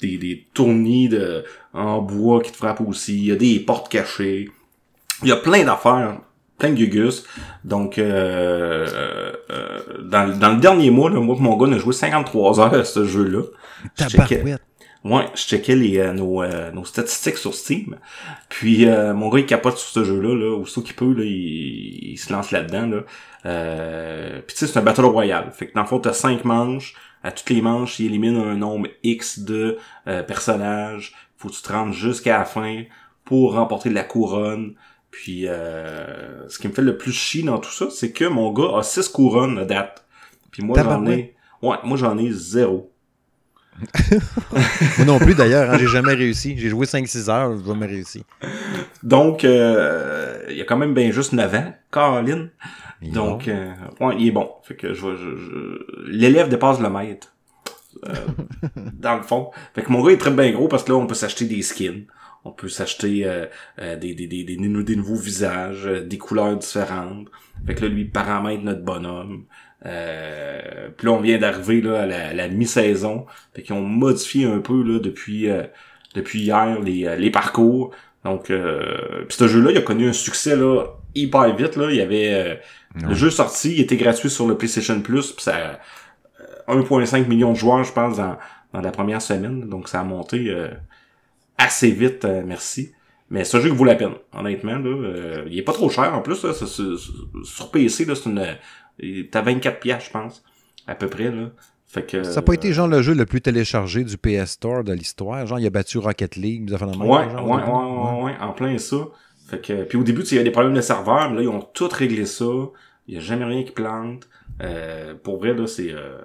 des, 0.00 0.18
des, 0.18 1.08
de, 1.08 1.44
en 1.72 2.02
bois 2.02 2.42
qui 2.42 2.52
te 2.52 2.56
frappent 2.56 2.82
aussi. 2.82 3.16
Il 3.16 3.24
y 3.26 3.32
a 3.32 3.36
des 3.36 3.58
portes 3.60 3.90
cachées. 3.90 4.50
Il 5.22 5.28
y 5.28 5.32
a 5.32 5.36
plein 5.36 5.64
d'affaires 5.64 6.20
plein 6.58 6.70
de 6.70 6.76
gugus. 6.76 7.24
Donc, 7.64 7.98
euh, 7.98 8.86
euh, 9.50 9.80
dans, 10.02 10.38
dans 10.38 10.52
le 10.52 10.60
dernier 10.60 10.90
mois, 10.90 11.10
là, 11.10 11.20
moi 11.20 11.36
mon 11.38 11.56
gars, 11.56 11.66
on 11.68 11.72
a 11.72 11.78
joué 11.78 11.92
53 11.92 12.60
heures 12.60 12.74
à 12.74 12.84
ce 12.84 13.04
jeu-là. 13.04 13.42
Ouais, 15.04 15.26
je 15.34 15.42
checkais 15.42 15.76
les, 15.76 15.98
euh, 15.98 16.14
nos, 16.14 16.42
euh, 16.42 16.70
nos 16.70 16.86
statistiques 16.86 17.36
sur 17.36 17.54
Steam. 17.54 17.98
Puis 18.48 18.88
euh, 18.88 19.12
mon 19.12 19.28
gars 19.28 19.40
il 19.40 19.46
capote 19.46 19.76
sur 19.76 19.90
ce 19.90 20.02
jeu-là, 20.02 20.34
là, 20.34 20.56
aussitôt 20.56 20.80
qu'il 20.80 20.94
peut, 20.94 21.12
là, 21.12 21.24
il, 21.24 22.16
se 22.16 22.32
lance 22.32 22.50
là-dedans. 22.50 22.86
Là. 22.86 23.02
Euh, 23.44 24.40
puis 24.46 24.56
tu 24.56 24.60
sais, 24.60 24.72
c'est 24.72 24.78
un 24.78 24.82
Battle 24.82 25.04
Royale. 25.04 25.50
Fait 25.52 25.66
que 25.66 25.74
dans 25.74 25.82
le 25.82 25.86
fond, 25.86 25.98
t'as 25.98 26.14
cinq 26.14 26.46
manches. 26.46 26.94
À 27.22 27.32
toutes 27.32 27.50
les 27.50 27.60
manches, 27.60 28.00
il 28.00 28.06
élimine 28.06 28.36
un 28.36 28.54
nombre 28.54 28.88
X 29.02 29.40
de 29.40 29.78
personnages. 30.26 31.14
Faut 31.38 31.48
que 31.48 31.54
tu 31.54 31.62
te 31.62 31.72
rendes 31.72 31.92
jusqu'à 31.92 32.38
la 32.38 32.44
fin 32.44 32.84
pour 33.24 33.54
remporter 33.54 33.88
de 33.90 33.94
la 33.94 34.04
couronne. 34.04 34.74
Puis 35.10 35.46
ce 35.46 36.58
qui 36.58 36.68
me 36.68 36.72
fait 36.72 36.82
le 36.82 36.98
plus 36.98 37.12
chier 37.12 37.42
dans 37.42 37.58
tout 37.58 37.70
ça, 37.70 37.88
c'est 37.90 38.12
que 38.12 38.26
mon 38.26 38.52
gars 38.52 38.76
a 38.78 38.82
six 38.82 39.08
couronnes 39.08 39.58
à 39.58 39.64
date. 39.64 40.04
Puis 40.50 40.62
moi 40.62 40.82
j'en 40.82 41.06
ai. 41.06 41.34
Ouais, 41.62 41.76
moi 41.82 41.96
j'en 41.96 42.18
ai 42.18 42.30
zéro. 42.30 42.93
Moi 44.98 45.06
non 45.06 45.18
plus 45.18 45.34
d'ailleurs, 45.34 45.70
hein, 45.70 45.78
j'ai 45.78 45.86
jamais 45.86 46.14
réussi. 46.14 46.56
J'ai 46.56 46.68
joué 46.68 46.86
5-6 46.86 47.30
heures, 47.30 47.58
je 47.58 47.64
jamais 47.66 47.86
réussi. 47.86 48.24
Donc, 49.02 49.44
euh, 49.44 50.42
il 50.48 50.56
y 50.56 50.60
a 50.60 50.64
quand 50.64 50.76
même 50.76 50.94
bien 50.94 51.10
juste 51.10 51.32
9 51.32 51.54
ans, 51.54 51.74
Caroline. 51.92 52.50
Donc, 53.02 53.48
euh, 53.48 53.72
ouais, 54.00 54.16
il 54.18 54.28
est 54.28 54.32
bon. 54.32 54.50
Fait 54.62 54.76
que 54.76 54.94
je, 54.94 55.16
je, 55.16 56.10
l'élève 56.10 56.48
dépasse 56.48 56.80
le 56.80 56.88
maître. 56.88 57.34
Euh, 58.06 58.14
dans 58.94 59.16
le 59.16 59.22
fond. 59.22 59.50
Fait 59.74 59.82
que 59.82 59.92
mon 59.92 60.04
gars 60.04 60.12
est 60.12 60.18
très 60.18 60.30
bien 60.30 60.50
gros 60.52 60.68
parce 60.68 60.84
que 60.84 60.92
là, 60.92 60.98
on 60.98 61.06
peut 61.06 61.14
s'acheter 61.14 61.44
des 61.44 61.62
skins. 61.62 62.04
On 62.46 62.52
peut 62.52 62.68
s'acheter 62.68 63.26
des, 63.78 64.14
des, 64.14 64.26
des, 64.26 64.44
des, 64.44 64.96
nouveaux 64.96 65.16
visages, 65.16 65.84
des 65.84 66.18
couleurs 66.18 66.54
différentes. 66.56 67.28
Fait 67.66 67.74
que 67.74 67.86
là, 67.86 67.88
lui, 67.88 68.04
paramètre 68.04 68.62
notre 68.62 68.82
bonhomme. 68.82 69.46
Euh, 69.86 70.88
puis 70.96 71.06
là, 71.06 71.12
on 71.12 71.20
vient 71.20 71.38
d'arriver 71.38 71.80
là 71.80 72.02
à 72.02 72.32
la, 72.32 72.48
mi-saison. 72.48 73.26
Fait 73.54 73.62
qu'ils 73.62 73.74
ont 73.74 73.82
modifié 73.82 74.46
un 74.46 74.58
peu 74.58 74.82
là 74.82 74.98
depuis 74.98 75.50
euh, 75.50 75.64
depuis 76.14 76.40
hier 76.40 76.80
les, 76.80 77.06
euh, 77.06 77.16
les 77.16 77.30
parcours. 77.30 77.90
Donc 78.24 78.50
euh, 78.50 79.24
puis 79.28 79.36
ce 79.36 79.48
jeu-là, 79.48 79.72
il 79.72 79.76
a 79.76 79.82
connu 79.82 80.08
un 80.08 80.12
succès 80.12 80.56
là 80.56 80.86
hyper 81.14 81.54
vite. 81.54 81.76
Là. 81.76 81.90
Il 81.90 81.96
y 81.96 82.00
avait 82.00 82.60
le 82.94 83.14
jeu 83.14 83.30
sorti, 83.30 83.74
il 83.74 83.80
était 83.80 83.96
gratuit 83.96 84.30
sur 84.30 84.46
le 84.46 84.56
PlayStation 84.56 85.00
Plus, 85.00 85.32
puis 85.32 85.44
ça 85.44 85.78
1.5 86.66 87.26
million 87.28 87.52
de 87.52 87.56
joueurs, 87.56 87.84
je 87.84 87.92
pense, 87.92 88.16
dans, 88.16 88.36
dans 88.72 88.80
la 88.80 88.90
première 88.90 89.20
semaine. 89.20 89.68
Donc 89.68 89.88
ça 89.88 90.00
a 90.00 90.04
monté 90.04 90.52
assez 91.58 91.90
vite, 91.90 92.26
merci. 92.46 92.92
Mais 93.30 93.44
ce 93.44 93.60
jeu 93.60 93.70
vaut 93.70 93.84
la 93.84 93.94
peine, 93.94 94.14
honnêtement. 94.32 94.78
Là, 94.78 95.44
il 95.46 95.58
est 95.58 95.62
pas 95.62 95.72
trop 95.72 95.90
cher 95.90 96.14
en 96.14 96.20
plus. 96.20 96.42
Là, 96.42 96.52
sur 96.54 97.70
PC, 97.70 98.06
là, 98.06 98.14
c'est 98.14 98.30
une 98.30 98.56
T'as 99.30 99.42
24 99.42 99.80
pièces, 99.80 100.04
je 100.06 100.10
pense, 100.10 100.42
à 100.86 100.94
peu 100.94 101.08
près, 101.08 101.30
là. 101.30 101.50
Fait 101.86 102.04
que, 102.04 102.24
ça 102.24 102.36
n'a 102.36 102.42
pas 102.42 102.54
été 102.54 102.72
genre 102.72 102.88
le 102.88 103.02
jeu 103.02 103.14
le 103.14 103.24
plus 103.24 103.40
téléchargé 103.40 104.02
du 104.02 104.18
PS 104.18 104.52
Store 104.52 104.82
de 104.82 104.92
l'histoire? 104.92 105.46
Genre, 105.46 105.60
il 105.60 105.66
a 105.66 105.70
battu 105.70 105.98
Rocket 105.98 106.34
League, 106.34 106.68
ouais, 106.68 106.76
ouais, 106.76 107.06
ouais, 107.06 107.42
ouais, 107.42 108.22
ouais, 108.24 108.32
en 108.40 108.52
plein 108.52 108.78
ça. 108.78 108.96
Fait 109.46 109.60
que, 109.60 109.84
puis 109.84 109.96
au 109.96 110.02
début, 110.02 110.22
il 110.22 110.36
y 110.36 110.40
a 110.40 110.42
des 110.42 110.50
problèmes 110.50 110.74
de 110.74 110.80
serveur, 110.80 111.30
mais 111.30 111.36
là, 111.36 111.42
ils 111.42 111.48
ont 111.48 111.60
tout 111.60 111.88
réglé 111.92 112.26
ça. 112.26 112.44
Il 113.06 113.14
n'y 113.14 113.18
a 113.18 113.20
jamais 113.20 113.44
rien 113.44 113.62
qui 113.62 113.70
plante. 113.70 114.28
Euh, 114.62 115.14
pour 115.22 115.38
vrai, 115.38 115.54
là, 115.54 115.68
c'est, 115.68 115.92
euh, 115.92 116.18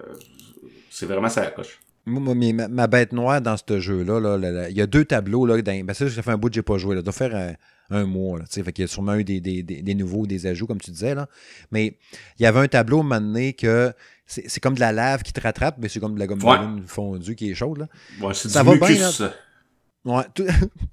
c'est 0.90 1.06
vraiment 1.06 1.30
ça 1.30 1.42
la 1.42 1.52
coche. 1.52 1.80
Moi, 2.06 2.34
ma, 2.34 2.88
bête 2.88 3.14
noire 3.14 3.40
dans 3.40 3.56
ce 3.56 3.80
jeu-là, 3.80 4.20
là, 4.20 4.70
il 4.70 4.76
y 4.76 4.82
a 4.82 4.88
deux 4.88 5.06
tableaux. 5.06 5.46
Là, 5.46 5.62
dans, 5.62 5.86
ben 5.86 5.94
ça, 5.94 6.10
ça 6.10 6.22
fait 6.24 6.32
un 6.32 6.38
bout 6.38 6.50
que 6.50 6.56
j'ai 6.56 6.64
pas 6.64 6.78
joué. 6.78 6.96
Là. 6.96 7.04
Doit 7.04 7.14
faire 7.14 7.36
un, 7.36 7.54
un 7.90 8.06
mois. 8.06 8.40
Là, 8.40 8.46
fait 8.50 8.74
qu'il 8.74 8.84
y 8.84 8.86
a 8.86 8.88
sûrement 8.88 9.16
eu 9.16 9.24
des, 9.24 9.40
des, 9.40 9.64
des, 9.64 9.96
nouveaux, 9.96 10.26
des 10.26 10.46
ajouts, 10.46 10.68
comme 10.68 10.82
tu 10.82 10.92
disais. 10.92 11.16
Là. 11.16 11.28
Mais 11.72 11.98
il 12.40 12.44
y 12.44 12.46
avait 12.46 12.60
un 12.60 12.68
tableau 12.68 13.04
donné 13.04 13.54
que 13.54 13.94
c'est 14.26 14.60
comme 14.60 14.76
de 14.76 14.80
la 14.80 14.92
lave 14.92 15.24
qui 15.24 15.34
te 15.34 15.42
rattrape, 15.42 15.78
mais 15.80 15.90
c'est 15.90 16.00
comme 16.00 16.14
de 16.14 16.20
la 16.20 16.28
gomme 16.28 16.84
fondue 16.86 17.36
qui 17.36 17.52
est 17.52 17.56
chaude. 17.56 17.80
Là. 17.80 17.88
Ouais, 18.22 18.34
ça 18.34 18.64
va 18.64 18.76
bien. 18.76 19.10
Ouais, 20.06 20.24
tout, 20.34 20.46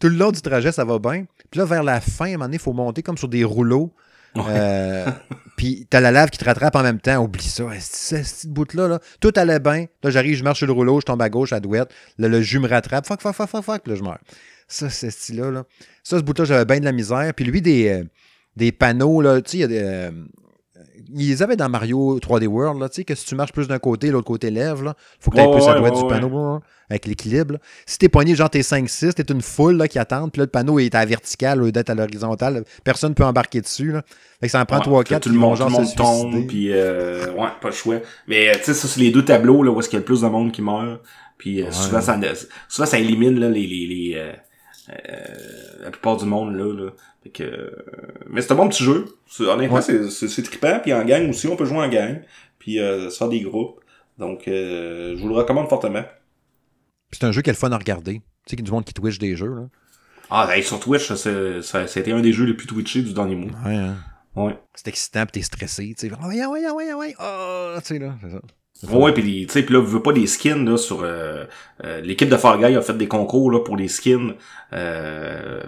le 0.09 0.17
long 0.17 0.33
du 0.33 0.41
trajet, 0.41 0.73
ça 0.73 0.85
va 0.85 0.99
bien. 0.99 1.27
Puis 1.51 1.59
là, 1.59 1.65
vers 1.65 1.83
la 1.83 2.01
fin, 2.01 2.25
à 2.25 2.29
un 2.29 2.33
moment 2.33 2.45
donné, 2.47 2.57
il 2.57 2.61
faut 2.61 2.73
monter 2.73 3.03
comme 3.03 3.19
sur 3.19 3.29
des 3.29 3.45
rouleaux. 3.45 3.93
Euh, 4.37 5.07
puis 5.57 5.87
t'as 5.89 6.01
la 6.01 6.11
lave 6.11 6.31
qui 6.31 6.39
te 6.39 6.45
rattrape 6.45 6.75
en 6.77 6.83
même 6.83 7.01
temps. 7.01 7.23
Oublie 7.23 7.45
ça. 7.45 7.65
Cette 7.79 8.51
bout-là, 8.51 8.89
là, 8.89 9.01
tout 9.21 9.33
allait 9.37 9.61
bien. 9.61 9.87
Là, 10.03 10.11
j'arrive, 10.11 10.37
je 10.37 10.45
marche 10.45 10.59
sur 10.59 10.67
le 10.67 10.73
rouleau, 10.73 11.01
je 11.01 11.07
tombe 11.07 11.23
à 11.23 11.29
gauche, 11.31 11.53
à 11.53 11.61
droite. 11.61 11.93
Là, 12.19 12.29
le 12.29 12.43
jus 12.43 12.59
me 12.59 12.69
rattrape. 12.69 13.07
Fuck, 13.07 13.21
fuck, 13.21 13.35
fuck, 13.35 13.49
fuck, 13.49 13.65
fuck. 13.65 13.87
Là, 13.87 13.95
je 13.95 14.03
meurs. 14.03 14.19
Ça, 14.69 14.91
ce 14.91 15.11
style-là. 15.11 15.51
Là. 15.51 15.65
Ça, 16.03 16.19
ce 16.19 16.23
bout-là, 16.23 16.45
j'avais 16.45 16.65
bien 16.65 16.81
de 16.81 16.85
la 16.85 16.93
misère. 16.93 17.33
Puis 17.35 17.45
lui, 17.45 17.63
des, 17.63 17.89
euh, 17.89 18.05
des 18.57 18.73
panneaux, 18.73 19.21
là, 19.21 19.41
tu 19.41 19.51
sais, 19.51 19.57
il 19.59 19.61
y 19.61 19.65
a 19.65 19.69
des. 19.69 19.81
Euh, 19.83 20.11
ils 21.15 21.29
les 21.29 21.43
avaient 21.43 21.57
dans 21.57 21.69
Mario 21.69 22.19
3D 22.19 22.47
World, 22.47 22.81
là, 22.81 22.89
tu 22.89 22.97
sais, 22.97 23.05
que 23.05 23.15
si 23.15 23.27
tu 23.27 23.35
marches 23.35 23.53
plus 23.53 23.69
d'un 23.69 23.79
côté, 23.79 24.11
l'autre 24.11 24.27
côté 24.27 24.51
lève, 24.51 24.83
là, 24.83 24.95
faut 25.21 25.31
que 25.31 25.37
tu 25.37 25.43
aies 25.43 25.51
plus 25.51 25.69
à 25.69 25.75
droite 25.75 25.95
du 25.95 26.07
panneau, 26.07 26.61
avec 26.91 27.07
l'équilibre. 27.07 27.59
Si 27.87 27.99
t'es 27.99 28.09
poigné, 28.09 28.35
genre 28.35 28.51
t'es 28.51 28.61
5-6, 28.61 29.15
t'es 29.15 29.33
une 29.33 29.41
foule 29.41 29.77
là, 29.77 29.89
qui 29.89 29.99
attend, 29.99 30.29
puis 30.29 30.41
là, 30.41 30.45
le 30.45 30.51
panneau 30.51 30.79
est 30.79 30.95
à 30.95 31.01
la 31.01 31.07
verticale 31.07 31.63
au 31.63 31.67
lieu 31.67 31.73
d'être 31.73 31.91
à 31.91 31.95
l'horizontale, 31.95 32.65
personne 32.83 33.11
ne 33.11 33.15
peut 33.15 33.25
embarquer 33.25 33.61
dessus, 33.61 33.93
là. 33.93 34.03
Fait 34.41 34.47
que 34.47 34.53
ça 34.53 34.61
en 34.61 34.65
prend 34.65 34.79
3-4, 34.79 35.21
tout 35.21 35.29
le 35.29 35.37
monde, 35.37 35.57
tout 35.57 35.65
le 35.65 35.71
monde 35.71 35.95
tombe, 35.95 36.47
puis 36.47 36.73
euh, 36.73 37.33
ouais, 37.33 37.49
pas 37.61 37.69
le 37.69 37.75
choix. 37.75 37.97
Mais, 38.27 38.53
tu 38.59 38.65
sais, 38.65 38.75
ça, 38.75 38.89
c'est 38.89 39.01
les 39.01 39.11
deux 39.11 39.25
tableaux, 39.25 39.63
là, 39.63 39.71
où 39.71 39.79
est-ce 39.79 39.89
qu'il 39.89 39.97
y 39.97 39.99
a 39.99 40.01
le 40.01 40.07
plus 40.07 40.23
de 40.23 40.29
monde 40.29 40.53
qui 40.53 40.63
meurt. 40.63 41.01
Puis 41.39 41.65
souvent, 41.71 42.01
ça, 42.01 42.19
souvent, 42.69 42.87
ça 42.87 42.99
élimine, 42.99 43.39
là, 43.39 43.49
les, 43.49 43.67
les, 43.67 43.87
les 43.87 44.33
la 44.89 45.91
plupart 45.91 46.17
du 46.17 46.25
monde 46.25 46.55
là. 46.55 46.73
là. 46.73 46.91
Fait 47.23 47.31
que, 47.31 47.85
mais 48.29 48.41
c'est 48.41 48.53
un 48.53 48.57
bon 48.57 48.69
petit 48.69 48.85
jeu. 48.85 49.07
Honnêtement, 49.41 49.81
c'est, 49.81 50.11
c'est, 50.11 50.43
trippant. 50.43 50.79
Puis 50.81 50.93
en 50.93 51.05
gang 51.05 51.29
aussi, 51.29 51.49
on 51.49 51.57
peut 51.57 51.65
jouer 51.65 51.79
en 51.79 51.89
gang. 51.89 52.23
Puis 52.59 52.79
euh, 52.79 53.11
des 53.29 53.41
groupes. 53.41 53.81
Donc, 54.19 54.43
je 54.47 55.21
vous 55.21 55.29
le 55.29 55.35
recommande 55.35 55.69
fortement. 55.69 56.05
c'est 57.13 57.25
un 57.25 57.33
jeu 57.33 57.43
qui 57.43 57.51
est 57.51 57.53
le 57.53 57.59
fun 57.59 57.73
à 57.73 57.79
regarder. 57.79 58.15
Tu 58.15 58.21
sais, 58.51 58.57
qu'il 58.57 58.61
y 58.61 58.63
a 58.63 58.71
du 58.71 58.73
monde 58.73 58.85
qui 58.85 58.95
twitch 58.95 59.19
des 59.19 59.37
jeux. 59.37 59.55
Là. 59.55 59.69
Ah, 60.31 60.47
ben, 60.47 60.61
sur 60.63 60.81
Twitch, 60.81 61.13
ça, 61.13 61.63
ça, 61.63 61.87
c'était 61.87 62.13
un 62.13 62.21
des 62.21 62.33
jeux 62.33 62.45
les 62.45 62.55
plus 62.55 62.67
twitchés 62.67 63.03
du 63.03 63.13
dernier 63.13 63.37
mois. 63.37 63.53
Ouais, 63.65 63.77
hein. 63.77 63.97
Ouais. 64.35 64.59
C'est 64.75 64.89
excitant, 64.89 65.25
pis 65.25 65.33
t'es 65.33 65.43
stressé, 65.43 65.95
tu 65.97 66.09
sais. 66.09 66.15
Ouais, 66.15 66.47
ouais, 66.47 66.71
ouais, 66.71 66.93
ouais, 66.93 67.15
oh, 67.19 67.75
tu 67.79 67.87
sais, 67.87 67.99
là, 67.99 68.15
c'est 68.21 68.31
ça. 68.31 68.41
Ouais, 68.83 69.13
pis 69.13 69.47
tu 69.47 69.53
sais, 69.53 69.63
pis 69.63 69.73
là, 69.73 69.81
veux 69.81 70.03
pas 70.03 70.13
des 70.13 70.27
skins 70.27 70.69
là 70.69 70.77
sur 70.77 71.03
euh, 71.03 71.45
euh, 71.85 72.01
l'équipe 72.03 72.29
de 72.29 72.37
Far 72.37 72.59
Guy 72.59 72.77
a 72.77 72.83
fait 72.83 72.97
des 72.97 73.09
concours 73.09 73.51
là 73.51 73.61
pour 73.61 73.77
les 73.77 73.89
skins. 73.89 74.35
Euh, 74.73 75.63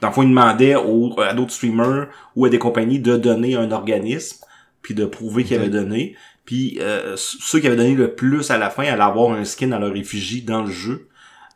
dans 0.00 0.08
le 0.08 0.14
fond, 0.14 0.22
ils 0.22 0.30
demandaient 0.30 0.76
aux, 0.76 1.14
à 1.20 1.34
d'autres 1.34 1.52
streamers 1.52 2.08
ou 2.36 2.46
à 2.46 2.48
des 2.48 2.58
compagnies 2.58 3.00
de 3.00 3.16
donner 3.16 3.54
un 3.56 3.70
organisme 3.70 4.44
puis 4.80 4.94
de 4.94 5.04
prouver 5.04 5.44
qu'ils 5.44 5.56
avaient 5.56 5.68
donné. 5.68 6.16
Puis 6.46 6.78
euh, 6.80 7.14
ceux 7.16 7.60
qui 7.60 7.66
avaient 7.66 7.76
donné 7.76 7.94
le 7.94 8.14
plus 8.14 8.50
à 8.50 8.56
la 8.56 8.70
fin 8.70 8.84
allaient 8.84 9.02
avoir 9.02 9.32
un 9.32 9.44
skin 9.44 9.72
à 9.72 9.78
leur 9.78 9.94
effigie 9.94 10.42
dans 10.42 10.62
le 10.62 10.70
jeu. 10.70 11.08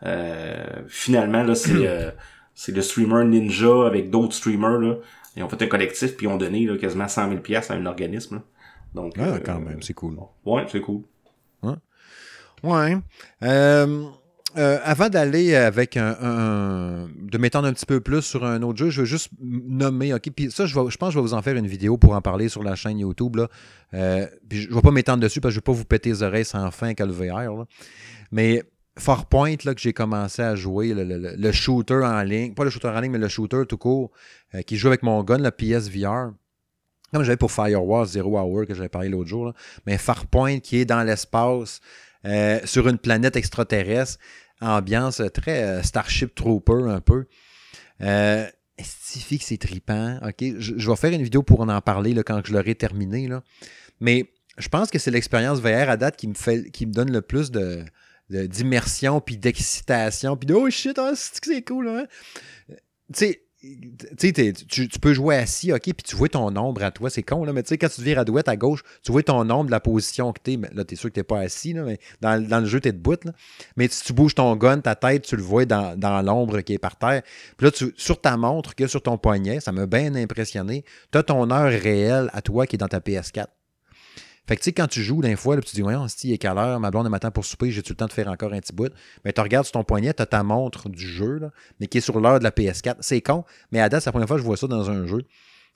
Euh, 0.04 0.64
finalement, 0.88 1.42
là, 1.42 1.54
c'est 1.54 1.72
c'est 2.54 2.72
le 2.72 2.82
streamer 2.82 3.24
Ninja 3.24 3.86
avec 3.86 4.10
d'autres 4.10 4.34
streamers 4.34 4.78
là. 4.78 4.96
Ils 5.36 5.42
ont 5.42 5.48
fait 5.48 5.62
un 5.62 5.66
collectif 5.66 6.16
puis 6.16 6.26
ils 6.26 6.28
ont 6.28 6.36
donné 6.36 6.66
là, 6.66 6.76
quasiment 6.76 7.08
100 7.08 7.30
000 7.30 7.40
pièces 7.40 7.70
à 7.70 7.74
un 7.74 7.86
organisme. 7.86 8.42
Donc, 8.94 9.14
ah, 9.18 9.38
quand 9.44 9.60
même, 9.60 9.82
c'est 9.82 9.94
cool. 9.94 10.16
Ouais, 10.44 10.64
c'est 10.70 10.80
cool. 10.80 11.02
Ouais. 11.62 11.74
ouais. 12.62 12.96
Euh, 13.42 14.04
euh, 14.58 14.78
avant 14.84 15.08
d'aller 15.08 15.54
avec 15.54 15.96
un, 15.96 17.08
de 17.16 17.38
m'étendre 17.38 17.68
un 17.68 17.72
petit 17.72 17.86
peu 17.86 18.00
plus 18.00 18.20
sur 18.20 18.44
un 18.44 18.60
autre 18.62 18.78
jeu, 18.78 18.90
je 18.90 19.00
veux 19.00 19.06
juste 19.06 19.30
nommer, 19.40 20.12
ok, 20.12 20.30
puis 20.34 20.50
ça, 20.50 20.66
je, 20.66 20.74
je 20.74 20.96
pense 20.96 21.08
que 21.08 21.14
je 21.14 21.18
vais 21.18 21.22
vous 21.22 21.34
en 21.34 21.40
faire 21.40 21.56
une 21.56 21.66
vidéo 21.66 21.96
pour 21.96 22.14
en 22.14 22.20
parler 22.20 22.48
sur 22.48 22.62
la 22.62 22.74
chaîne 22.74 22.98
YouTube 22.98 23.36
là. 23.36 23.48
Euh, 23.94 24.26
puis 24.48 24.62
je 24.62 24.70
ne 24.70 24.74
vais 24.74 24.82
pas 24.82 24.90
m'étendre 24.90 25.22
dessus 25.22 25.40
parce 25.40 25.52
que 25.52 25.54
je 25.54 25.58
ne 25.58 25.62
vais 25.62 25.72
pas 25.74 25.78
vous 25.78 25.84
péter 25.86 26.10
les 26.10 26.22
oreilles 26.22 26.44
sans 26.44 26.70
fin 26.70 26.92
que 26.92 27.02
le 27.02 27.12
VR. 27.12 27.54
Là. 27.56 27.64
Mais 28.30 28.62
Farpoint, 28.98 29.56
là, 29.64 29.74
que 29.74 29.80
j'ai 29.80 29.94
commencé 29.94 30.42
à 30.42 30.54
jouer, 30.54 30.92
le, 30.94 31.52
shooter 31.52 32.02
en 32.04 32.22
ligne, 32.22 32.52
pas 32.52 32.64
le 32.64 32.70
shooter 32.70 32.88
en 32.88 33.00
ligne, 33.00 33.12
mais 33.12 33.18
le 33.18 33.28
shooter 33.28 33.62
tout 33.66 33.78
court, 33.78 34.10
euh, 34.54 34.60
qui 34.60 34.76
joue 34.76 34.88
avec 34.88 35.02
mon 35.02 35.22
gun, 35.22 35.38
le 35.38 35.50
PSVR. 35.50 36.32
Comme 37.12 37.24
j'avais 37.24 37.36
pour 37.36 37.52
Firewall 37.52 38.06
Zero 38.06 38.38
Hour, 38.38 38.66
que 38.66 38.74
j'avais 38.74 38.88
parlé 38.88 39.08
l'autre 39.08 39.28
jour, 39.28 39.52
mais 39.86 39.98
Farpoint 39.98 40.60
qui 40.60 40.78
est 40.78 40.84
dans 40.84 41.02
l'espace, 41.02 41.80
euh, 42.24 42.60
sur 42.64 42.88
une 42.88 42.98
planète 42.98 43.36
extraterrestre, 43.36 44.18
ambiance 44.60 45.20
très 45.34 45.62
euh, 45.62 45.82
Starship 45.82 46.34
Trooper 46.34 46.88
un 46.88 47.00
peu. 47.00 47.26
Euh, 48.00 48.46
que 48.76 49.44
c'est 49.44 49.58
tripant. 49.58 50.18
OK, 50.26 50.44
je, 50.58 50.90
vais 50.90 50.96
faire 50.96 51.12
une 51.12 51.22
vidéo 51.22 51.42
pour 51.42 51.60
en, 51.60 51.80
parler 51.80 52.14
là, 52.14 52.22
quand 52.22 52.40
je 52.44 52.52
l'aurai 52.52 52.74
terminé. 52.74 53.28
Là. 53.28 53.42
Mais 54.00 54.32
je 54.58 54.68
pense 54.68 54.90
que 54.90 54.98
c'est 54.98 55.10
l'expérience 55.10 55.60
VR 55.60 55.90
à 55.90 55.96
date 55.96 56.16
qui 56.16 56.28
me, 56.28 56.34
fait, 56.34 56.70
qui 56.70 56.86
me 56.86 56.92
donne 56.92 57.12
le 57.12 57.22
plus 57.22 57.50
de, 57.50 57.84
d'immersion, 58.28 59.20
puis 59.20 59.36
d'excitation, 59.36 60.36
puis 60.36 60.46
de 60.46 60.54
oh 60.54 60.70
shit, 60.70 60.98
oh, 60.98 61.12
c'est 61.14 61.62
cool. 61.62 61.88
Hein? 61.88 62.06
Tu 62.68 62.76
sais, 63.14 63.41
tu, 64.18 64.98
peux 65.00 65.12
jouer 65.12 65.36
assis, 65.36 65.72
OK, 65.72 65.82
puis 65.82 65.94
tu 66.04 66.16
vois 66.16 66.28
ton 66.28 66.54
ombre 66.56 66.82
à 66.82 66.90
toi, 66.90 67.10
c'est 67.10 67.22
con, 67.22 67.44
là, 67.44 67.52
mais 67.52 67.62
tu 67.62 67.68
sais, 67.68 67.78
quand 67.78 67.88
tu 67.88 67.96
te 67.96 68.02
vires 68.02 68.18
à 68.18 68.24
douette 68.24 68.48
à 68.48 68.56
gauche, 68.56 68.82
tu 69.02 69.12
vois 69.12 69.22
ton 69.22 69.48
ombre 69.50 69.70
la 69.70 69.78
position 69.78 70.32
que 70.32 70.40
t'es. 70.42 70.58
Là, 70.72 70.84
t'es 70.84 70.96
sûr 70.96 71.10
que 71.10 71.14
t'es 71.14 71.22
pas 71.22 71.38
assis, 71.38 71.72
là, 71.72 71.84
mais 71.84 71.98
dans, 72.20 72.60
le 72.60 72.66
jeu, 72.66 72.80
t'es 72.80 72.92
debout, 72.92 73.16
là. 73.24 73.32
Mais 73.76 73.86
si 73.88 74.04
tu 74.04 74.12
bouges 74.12 74.34
ton 74.34 74.56
gun, 74.56 74.80
ta 74.80 74.96
tête, 74.96 75.22
tu 75.22 75.36
le 75.36 75.42
vois 75.42 75.64
dans, 75.64 76.22
l'ombre 76.24 76.60
qui 76.60 76.74
est 76.74 76.78
par 76.78 76.96
terre. 76.96 77.22
Puis 77.56 77.66
là, 77.66 77.70
tu, 77.70 77.92
sur 77.96 78.20
ta 78.20 78.36
montre, 78.36 78.74
que 78.74 78.86
sur 78.86 79.02
ton 79.02 79.16
poignet, 79.16 79.60
ça 79.60 79.70
m'a 79.70 79.86
bien 79.86 80.14
impressionné, 80.14 80.84
t'as 81.10 81.22
ton 81.22 81.50
heure 81.50 81.70
réelle 81.70 82.30
à 82.32 82.42
toi 82.42 82.66
qui 82.66 82.76
est 82.76 82.78
dans 82.78 82.88
ta 82.88 82.98
PS4. 82.98 83.46
Fait 84.46 84.56
que 84.56 84.60
tu 84.60 84.64
sais, 84.64 84.72
quand 84.72 84.88
tu 84.88 85.02
joues 85.02 85.20
d'un 85.20 85.36
fois, 85.36 85.54
là, 85.54 85.62
tu 85.62 85.74
dis, 85.74 85.82
voyons, 85.82 86.06
il 86.24 86.32
est 86.32 86.38
quelle 86.38 86.58
heure, 86.58 86.80
ma 86.80 86.90
blonde 86.90 87.08
matin 87.08 87.30
pour 87.30 87.44
souper, 87.44 87.70
j'ai-tu 87.70 87.92
le 87.92 87.96
temps 87.96 88.06
de 88.06 88.12
faire 88.12 88.28
encore 88.28 88.52
un 88.52 88.58
petit 88.58 88.72
bout? 88.72 88.92
Mais 89.24 89.32
tu 89.32 89.40
regardes 89.40 89.66
sur 89.66 89.72
ton 89.72 89.84
poignet, 89.84 90.12
tu 90.12 90.22
as 90.22 90.26
ta 90.26 90.42
montre 90.42 90.88
du 90.88 91.06
jeu, 91.06 91.38
là, 91.38 91.50
mais 91.78 91.86
qui 91.86 91.98
est 91.98 92.02
sur 92.02 92.18
l'heure 92.20 92.40
de 92.40 92.44
la 92.44 92.50
PS4. 92.50 92.96
C'est 93.00 93.20
con, 93.20 93.44
mais 93.70 93.80
à 93.80 93.88
date, 93.88 94.02
c'est 94.02 94.08
la 94.08 94.12
première 94.12 94.26
fois 94.26 94.36
que 94.36 94.42
je 94.42 94.46
vois 94.46 94.56
ça 94.56 94.66
dans 94.66 94.90
un 94.90 95.06
jeu. 95.06 95.22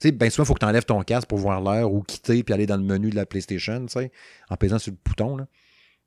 Tu 0.01 0.09
sais, 0.09 0.13
bien 0.13 0.29
souvent, 0.31 0.45
il 0.45 0.47
faut 0.49 0.55
que 0.55 0.61
tu 0.61 0.67
enlèves 0.67 0.85
ton 0.85 1.01
casque 1.03 1.29
pour 1.29 1.39
voir 1.39 1.61
l'heure 1.61 1.93
ou 1.93 2.03
quitter 2.03 2.43
puis 2.43 2.53
aller 2.53 2.67
dans 2.67 2.77
le 2.77 2.83
menu 2.83 3.11
de 3.11 3.17
la 3.17 3.25
PlayStation, 3.25 3.87
tu 3.87 3.93
sais, 3.93 4.11
en 4.51 4.57
pesant 4.57 4.79
sur 4.79 4.93
le 4.93 4.99
bouton, 5.05 5.37
là. 5.37 5.47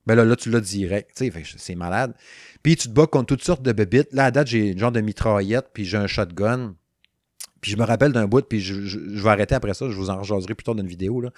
Ben 0.06 0.16
là, 0.16 0.26
là, 0.26 0.36
tu 0.36 0.50
l'as 0.50 0.62
direct, 0.62 1.12
tu 1.16 1.32
sais, 1.32 1.44
c'est 1.58 1.76
malade. 1.76 2.16
Puis 2.64 2.76
tu 2.76 2.88
te 2.88 2.94
bats 2.94 3.06
contre 3.06 3.28
toutes 3.28 3.44
sortes 3.44 3.62
de 3.62 3.72
bébites. 3.72 4.12
Là, 4.12 4.26
à 4.26 4.32
date, 4.32 4.48
j'ai 4.48 4.70
une 4.70 4.80
genre 4.80 4.92
de 4.92 5.02
mitraillette, 5.02 5.68
puis 5.74 5.86
j'ai 5.86 5.98
un 5.98 6.08
shotgun. 6.08 6.76
Puis 7.62 7.72
je 7.72 7.78
me 7.78 7.84
rappelle 7.84 8.12
d'un 8.12 8.26
bout, 8.26 8.42
puis 8.42 8.62
je, 8.62 8.98
vais 8.98 9.30
arrêter 9.30 9.56
après 9.56 9.74
ça, 9.74 9.90
je 9.90 9.96
vous 9.96 10.10
en 10.10 10.20
rejaserai 10.20 10.56
plus 10.56 10.64
tard 10.64 10.76
dans 10.76 10.82
une 10.82 10.90
vidéo. 10.90 11.22
Là. 11.22 11.30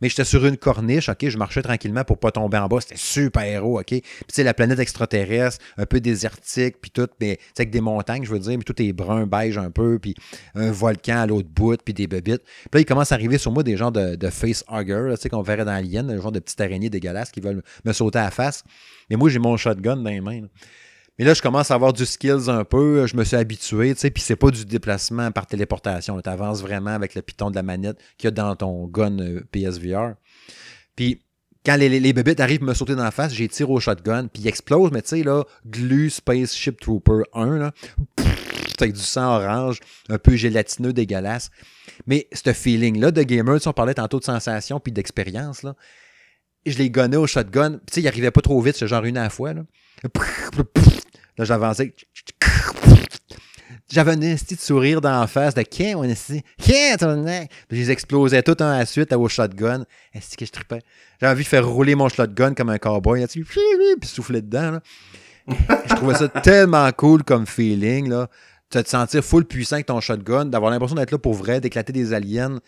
Mais 0.00 0.08
j'étais 0.08 0.24
sur 0.24 0.44
une 0.46 0.56
corniche, 0.56 1.08
OK, 1.08 1.28
je 1.28 1.38
marchais 1.38 1.62
tranquillement 1.62 2.04
pour 2.04 2.18
pas 2.18 2.30
tomber 2.30 2.58
en 2.58 2.68
bas. 2.68 2.80
C'était 2.80 2.96
super 2.96 3.42
héros, 3.42 3.78
OK. 3.78 3.86
Puis 3.86 4.02
sais, 4.28 4.42
la 4.42 4.54
planète 4.54 4.78
extraterrestre, 4.78 5.62
un 5.76 5.86
peu 5.86 6.00
désertique, 6.00 6.76
puis 6.80 6.90
tout, 6.90 7.08
mais 7.20 7.38
sais, 7.54 7.62
avec 7.62 7.70
des 7.70 7.80
montagnes, 7.80 8.24
je 8.24 8.30
veux 8.30 8.38
dire, 8.38 8.56
mais 8.56 8.64
tout 8.64 8.80
est 8.80 8.92
brun, 8.92 9.26
beige 9.26 9.58
un 9.58 9.70
peu, 9.70 9.98
puis 9.98 10.14
un 10.54 10.70
volcan 10.70 11.18
à 11.18 11.26
l'autre 11.26 11.48
bout, 11.48 11.80
puis 11.82 11.94
des 11.94 12.06
bébites. 12.06 12.42
Puis 12.42 12.70
là, 12.74 12.80
il 12.80 12.86
commence 12.86 13.12
à 13.12 13.14
arriver 13.14 13.38
sur 13.38 13.52
moi 13.52 13.62
des 13.62 13.76
gens 13.76 13.90
de, 13.90 14.16
de 14.16 14.30
facehugger, 14.30 15.12
tu 15.14 15.22
sais, 15.22 15.28
qu'on 15.28 15.42
verrait 15.42 15.64
dans 15.64 15.72
Alien, 15.72 16.10
un 16.10 16.20
genre 16.20 16.32
de 16.32 16.40
petites 16.40 16.60
araignées 16.60 16.90
dégueulasses 16.90 17.30
qui 17.30 17.40
veulent 17.40 17.62
me 17.84 17.92
sauter 17.92 18.18
à 18.18 18.24
la 18.24 18.30
face. 18.30 18.64
Mais 19.10 19.16
moi, 19.16 19.28
j'ai 19.28 19.38
mon 19.38 19.56
shotgun 19.56 19.96
dans 19.96 20.10
les 20.10 20.20
mains. 20.20 20.42
Mais 21.18 21.24
là, 21.24 21.32
je 21.32 21.40
commence 21.40 21.70
à 21.70 21.74
avoir 21.74 21.92
du 21.92 22.04
skills 22.04 22.48
un 22.50 22.64
peu. 22.64 23.06
Je 23.06 23.16
me 23.16 23.24
suis 23.24 23.36
habitué, 23.36 23.94
tu 23.94 24.00
sais, 24.00 24.10
puis 24.10 24.22
c'est 24.22 24.36
pas 24.36 24.50
du 24.50 24.66
déplacement 24.66 25.30
par 25.32 25.46
téléportation. 25.46 26.20
Tu 26.20 26.28
avances 26.28 26.60
vraiment 26.60 26.90
avec 26.90 27.14
le 27.14 27.22
piton 27.22 27.50
de 27.50 27.56
la 27.56 27.62
manette 27.62 27.98
qu'il 28.18 28.26
y 28.26 28.28
a 28.28 28.32
dans 28.32 28.54
ton 28.54 28.86
gun 28.86 29.18
euh, 29.18 29.40
PSVR. 29.50 30.14
Puis 30.94 31.22
quand 31.64 31.76
les, 31.76 31.88
les, 31.88 32.12
bébites 32.12 32.38
arrivent 32.40 32.62
me 32.62 32.74
sauter 32.74 32.94
dans 32.94 33.02
la 33.02 33.10
face, 33.10 33.32
j'ai 33.32 33.48
tiré 33.48 33.72
au 33.72 33.80
shotgun, 33.80 34.28
puis 34.28 34.42
il 34.42 34.48
explose, 34.48 34.92
mais 34.92 35.02
tu 35.02 35.08
sais, 35.08 35.22
là, 35.24 35.44
Glue 35.66 36.10
Spaceship 36.10 36.80
Trooper 36.80 37.22
1, 37.32 37.58
là, 37.58 37.72
avec 38.78 38.92
du 38.92 39.00
sang 39.00 39.36
orange, 39.36 39.80
un 40.08 40.18
peu 40.18 40.36
gélatineux, 40.36 40.92
dégueulasse. 40.92 41.50
Mais 42.06 42.28
ce 42.32 42.52
feeling-là 42.52 43.10
de 43.10 43.22
gamer, 43.22 43.58
on 43.66 43.72
parlait 43.72 43.94
tantôt 43.94 44.20
de 44.20 44.24
sensation 44.24 44.78
puis 44.78 44.92
d'expérience, 44.92 45.62
là, 45.64 45.74
je 46.66 46.78
l'ai 46.78 46.90
gonné 46.90 47.16
au 47.16 47.26
shotgun, 47.26 47.72
tu 47.72 47.78
sais, 47.90 48.00
il 48.00 48.08
arrivait 48.08 48.30
pas 48.30 48.42
trop 48.42 48.60
vite, 48.60 48.76
c'est 48.76 48.86
genre 48.86 49.04
une 49.04 49.16
à 49.16 49.22
la 49.22 49.30
fois, 49.30 49.54
là. 49.54 49.62
Là, 51.38 51.44
j'avançais. 51.44 51.94
J'avais 53.88 54.12
un 54.12 54.16
petit 54.36 54.56
sourire 54.56 55.00
d'en 55.00 55.26
face 55.28 55.54
de 55.54 55.62
qui 55.62 55.94
on 55.94 56.02
est 56.02 56.28
Puis 56.28 56.42
je 57.70 57.76
les 57.76 57.90
explosais 57.90 58.42
tout 58.42 58.56
un 58.58 58.72
à 58.72 58.78
la 58.78 58.86
suite 58.86 59.12
au 59.12 59.28
shotgun. 59.28 59.84
Est-ce 60.12 60.36
que 60.36 60.44
je 60.44 60.50
tripais? 60.50 60.80
J'avais 61.20 61.32
envie 61.32 61.44
de 61.44 61.48
faire 61.48 61.66
rouler 61.66 61.94
mon 61.94 62.08
shotgun 62.08 62.54
comme 62.54 62.70
un 62.70 62.78
cowboy. 62.78 63.24
Puis 63.26 63.44
souffler 64.08 64.42
dedans. 64.42 64.80
je 65.48 65.94
trouvais 65.94 66.14
ça 66.14 66.28
tellement 66.28 66.90
cool 66.92 67.22
comme 67.22 67.46
feeling. 67.46 68.08
Là. 68.08 68.28
De 68.72 68.82
te 68.82 68.88
sentir 68.88 69.22
full 69.22 69.44
puissant 69.44 69.76
avec 69.76 69.86
ton 69.86 70.00
shotgun, 70.00 70.46
d'avoir 70.46 70.72
l'impression 70.72 70.96
d'être 70.96 71.12
là 71.12 71.18
pour 71.18 71.34
vrai, 71.34 71.60
d'éclater 71.60 71.92
des 71.92 72.12
aliens 72.12 72.58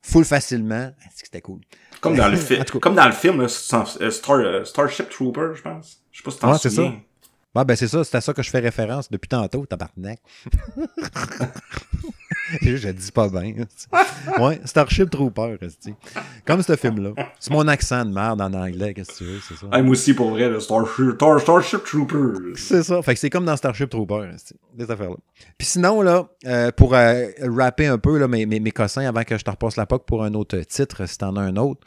full 0.00 0.24
facilement. 0.24 0.92
Est-ce 1.04 1.22
que 1.22 1.26
c'était 1.26 1.40
cool? 1.40 1.60
Comme 2.00 2.14
dans 2.14 2.28
le, 2.28 2.36
film 2.36 2.64
comme 2.80 2.94
dans 2.94 3.06
le 3.06 3.12
film, 3.12 3.40
euh, 3.40 3.48
euh, 4.00 4.64
Starship 4.64 5.08
Trooper, 5.08 5.48
je 5.56 5.62
pense. 5.62 5.98
Je 6.12 6.18
sais 6.18 6.22
pas 6.22 6.30
si 6.30 6.38
t'en 6.38 6.56
souviens. 6.56 7.02
Ben 7.64 7.76
c'est 7.76 7.88
ça, 7.88 8.04
c'est 8.04 8.16
à 8.16 8.20
ça 8.20 8.32
que 8.32 8.42
je 8.42 8.50
fais 8.50 8.60
référence 8.60 9.10
depuis 9.10 9.28
tantôt, 9.28 9.66
tabarnak. 9.66 10.18
je 12.62 12.88
dis 12.88 13.12
pas 13.12 13.28
bien. 13.28 13.54
ouais, 14.38 14.60
Starship 14.64 15.10
Trooper, 15.10 15.56
comme 16.44 16.62
ce 16.62 16.76
film-là. 16.76 17.10
C'est 17.38 17.52
mon 17.52 17.66
accent 17.68 18.04
de 18.04 18.12
merde 18.12 18.40
en 18.40 18.52
anglais, 18.52 18.94
qu'est-ce 18.94 19.12
que 19.12 19.18
tu 19.18 19.24
veux, 19.24 19.40
c'est 19.40 19.54
ça? 19.56 19.66
moi 19.66 19.90
aussi, 19.90 20.14
pour 20.14 20.30
vrai, 20.30 20.48
le 20.48 20.60
Starship, 20.60 21.16
Starship 21.40 21.84
Trooper. 21.84 22.54
C'est 22.56 22.82
ça, 22.82 23.02
fait 23.02 23.14
que 23.14 23.20
c'est 23.20 23.30
comme 23.30 23.44
dans 23.44 23.56
Starship 23.56 23.90
Trooper, 23.90 24.30
des 24.74 24.90
affaires-là. 24.90 25.16
Puis 25.58 25.66
sinon, 25.66 26.02
là, 26.02 26.28
euh, 26.46 26.70
pour 26.72 26.94
euh, 26.94 27.26
rapper 27.40 27.86
un 27.86 27.98
peu 27.98 28.18
là, 28.18 28.28
mes, 28.28 28.46
mes, 28.46 28.60
mes, 28.60 28.70
cossins 28.70 29.06
avant 29.06 29.24
que 29.24 29.36
je 29.38 29.44
te 29.44 29.50
repasse 29.50 29.76
la 29.76 29.86
POC 29.86 30.06
pour 30.06 30.24
un 30.24 30.34
autre 30.34 30.58
titre, 30.58 31.06
si 31.06 31.18
t'en 31.18 31.36
as 31.36 31.42
un 31.42 31.56
autre. 31.56 31.80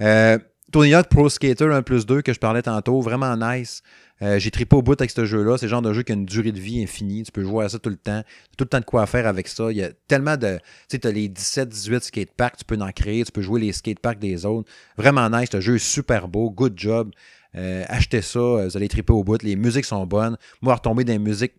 Euh, 0.00 0.38
Tony 0.72 0.94
Hawk 0.94 1.08
Pro 1.08 1.28
Skater 1.28 1.72
1 1.72 1.82
plus 1.82 2.06
2 2.06 2.22
que 2.22 2.32
je 2.32 2.40
parlais 2.40 2.62
tantôt, 2.62 3.00
vraiment 3.00 3.36
nice. 3.36 3.82
Euh, 4.22 4.38
j'ai 4.38 4.50
trippé 4.50 4.74
au 4.74 4.82
bout 4.82 4.98
avec 4.98 5.10
ce 5.10 5.24
jeu-là. 5.24 5.58
C'est 5.58 5.66
le 5.66 5.70
genre 5.70 5.82
de 5.82 5.92
jeu 5.92 6.02
qui 6.02 6.12
a 6.12 6.14
une 6.14 6.24
durée 6.24 6.52
de 6.52 6.60
vie 6.60 6.82
infinie. 6.82 7.22
Tu 7.22 7.32
peux 7.32 7.42
jouer 7.42 7.66
à 7.66 7.68
ça 7.68 7.78
tout 7.78 7.90
le 7.90 7.96
temps. 7.96 8.22
Tout 8.56 8.64
le 8.64 8.68
temps 8.68 8.80
de 8.80 8.84
quoi 8.84 9.06
faire 9.06 9.26
avec 9.26 9.48
ça. 9.48 9.70
Il 9.70 9.76
y 9.76 9.82
a 9.82 9.90
tellement 10.08 10.36
de. 10.36 10.56
Tu 10.56 10.62
sais, 10.88 10.98
tu 10.98 11.08
as 11.08 11.12
les 11.12 11.28
17, 11.28 11.68
18 11.68 12.04
skateparks. 12.04 12.58
Tu 12.58 12.64
peux 12.64 12.78
en 12.80 12.92
créer. 12.92 13.24
Tu 13.24 13.32
peux 13.32 13.42
jouer 13.42 13.60
les 13.60 13.72
skateparks 13.72 14.18
des 14.18 14.46
autres. 14.46 14.70
Vraiment 14.96 15.28
nice. 15.28 15.52
Le 15.52 15.60
jeu 15.60 15.76
est 15.76 15.78
super 15.78 16.28
beau. 16.28 16.50
Good 16.50 16.74
job. 16.76 17.10
Euh, 17.56 17.84
achetez 17.88 18.22
ça. 18.22 18.66
Vous 18.66 18.76
allez 18.76 18.88
triper 18.88 19.12
au 19.12 19.22
bout. 19.22 19.42
Les 19.42 19.56
musiques 19.56 19.84
sont 19.84 20.06
bonnes. 20.06 20.36
Moi, 20.62 20.74
retomber 20.74 21.04
dans 21.04 21.12
les 21.12 21.18
musiques 21.18 21.54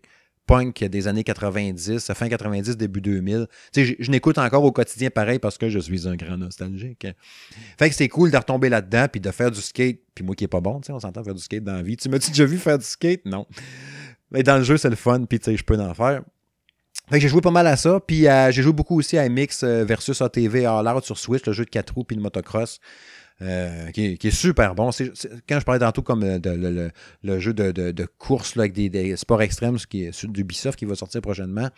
punk 0.48 0.82
des 0.82 1.06
années 1.06 1.22
90, 1.22 2.12
fin 2.14 2.28
90, 2.28 2.76
début 2.76 3.02
2000. 3.02 3.46
Tu 3.72 3.86
sais, 3.86 3.96
je, 4.00 4.10
n'écoute 4.10 4.38
encore 4.38 4.64
au 4.64 4.72
quotidien 4.72 5.10
pareil 5.10 5.38
parce 5.38 5.58
que 5.58 5.68
je 5.68 5.78
suis 5.78 6.08
un 6.08 6.16
grand 6.16 6.38
nostalgique. 6.38 7.06
Fait 7.78 7.90
que 7.90 7.94
c'est 7.94 8.08
cool 8.08 8.30
de 8.30 8.36
retomber 8.36 8.70
là-dedans 8.70 9.06
puis 9.12 9.20
de 9.20 9.30
faire 9.30 9.50
du 9.50 9.60
skate. 9.60 10.00
Puis 10.14 10.24
moi 10.24 10.34
qui 10.34 10.44
est 10.44 10.48
pas 10.48 10.60
bon, 10.60 10.80
on 10.88 10.98
s'entend 10.98 11.22
faire 11.22 11.34
du 11.34 11.42
skate 11.42 11.62
dans 11.62 11.74
la 11.74 11.82
vie. 11.82 11.96
Tu 11.96 12.08
m'as-tu 12.08 12.30
déjà 12.30 12.46
vu 12.46 12.56
faire 12.56 12.78
du 12.78 12.84
skate? 12.84 13.24
Non. 13.26 13.46
Mais 14.30 14.42
dans 14.42 14.56
le 14.56 14.64
jeu, 14.64 14.78
c'est 14.78 14.90
le 14.90 14.96
fun, 14.96 15.24
puis 15.24 15.38
tu 15.38 15.44
sais, 15.44 15.56
je 15.56 15.64
peux 15.64 15.78
en 15.78 15.94
faire. 15.94 16.22
Fait 17.10 17.16
que 17.16 17.20
j'ai 17.20 17.28
joué 17.28 17.40
pas 17.40 17.50
mal 17.50 17.66
à 17.66 17.76
ça, 17.76 18.00
puis 18.00 18.26
euh, 18.26 18.50
j'ai 18.50 18.62
joué 18.62 18.72
beaucoup 18.72 18.98
aussi 18.98 19.16
à 19.16 19.28
MX 19.28 19.62
euh, 19.62 19.84
versus 19.84 20.20
ATV 20.20 20.66
All 20.66 20.86
Out 20.88 21.04
sur 21.04 21.18
Switch, 21.18 21.44
le 21.46 21.52
jeu 21.52 21.64
de 21.64 21.70
4 21.70 21.94
roues 21.94 22.04
puis 22.04 22.16
de 22.16 22.20
motocross. 22.20 22.80
Euh, 23.40 23.92
qui, 23.92 24.18
est, 24.20 24.30
super 24.30 24.74
bon. 24.74 24.90
quand 25.48 25.60
je 25.60 25.64
parlais 25.64 25.78
tantôt 25.78 26.02
comme 26.02 26.40
de, 26.40 26.90
le, 27.22 27.38
jeu 27.38 27.54
de, 27.54 28.06
course 28.18 28.56
avec 28.56 28.72
des, 28.72 29.16
sports 29.16 29.42
extrêmes, 29.42 29.76
qui 29.78 30.10
d'Ubisoft 30.24 30.76
qui 30.76 30.84
va 30.84 30.96
sortir 30.96 31.20
prochainement, 31.20 31.68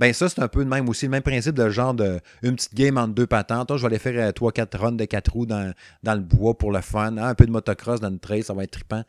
ben 0.00 0.12
ça, 0.12 0.28
c'est 0.28 0.40
un 0.40 0.48
peu 0.48 0.58
le 0.58 0.66
même 0.66 0.88
aussi, 0.88 1.06
le 1.06 1.10
même 1.10 1.22
principe 1.22 1.54
de 1.54 1.68
genre 1.70 1.94
de 1.94 2.20
une 2.42 2.56
petite 2.56 2.74
game 2.74 2.98
entre 2.98 3.14
deux 3.14 3.28
patentes. 3.28 3.70
je 3.76 3.80
vais 3.80 3.86
aller 3.86 3.98
faire 3.98 4.32
3-4 4.32 4.76
runs 4.76 4.92
de 4.92 5.04
4 5.04 5.32
roues 5.32 5.46
dans, 5.46 5.72
le 6.04 6.20
bois 6.20 6.58
pour 6.58 6.72
le 6.72 6.80
fun. 6.80 7.16
Hein, 7.16 7.28
un 7.28 7.34
peu 7.36 7.46
de 7.46 7.52
motocross 7.52 8.00
dans 8.00 8.10
le 8.10 8.18
trail, 8.18 8.42
ça 8.42 8.54
va 8.54 8.64
être 8.64 8.72
trippant. 8.72 9.04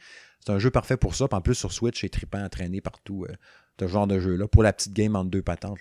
C'est 0.46 0.52
un 0.52 0.60
jeu 0.60 0.70
parfait 0.70 0.98
pour 0.98 1.16
ça. 1.16 1.26
en 1.32 1.42
plus, 1.42 1.56
sur 1.56 1.72
Switch, 1.72 2.02
c'est 2.02 2.10
trippant 2.10 2.44
à 2.44 2.50
traîner 2.50 2.82
partout 2.82 3.26
ce 3.80 3.88
genre 3.88 4.08
de 4.08 4.20
jeu-là, 4.20 4.48
pour 4.48 4.64
la 4.64 4.74
petite 4.74 4.94
game 4.94 5.16
entre 5.16 5.30
deux 5.30 5.42
patentes. 5.42 5.80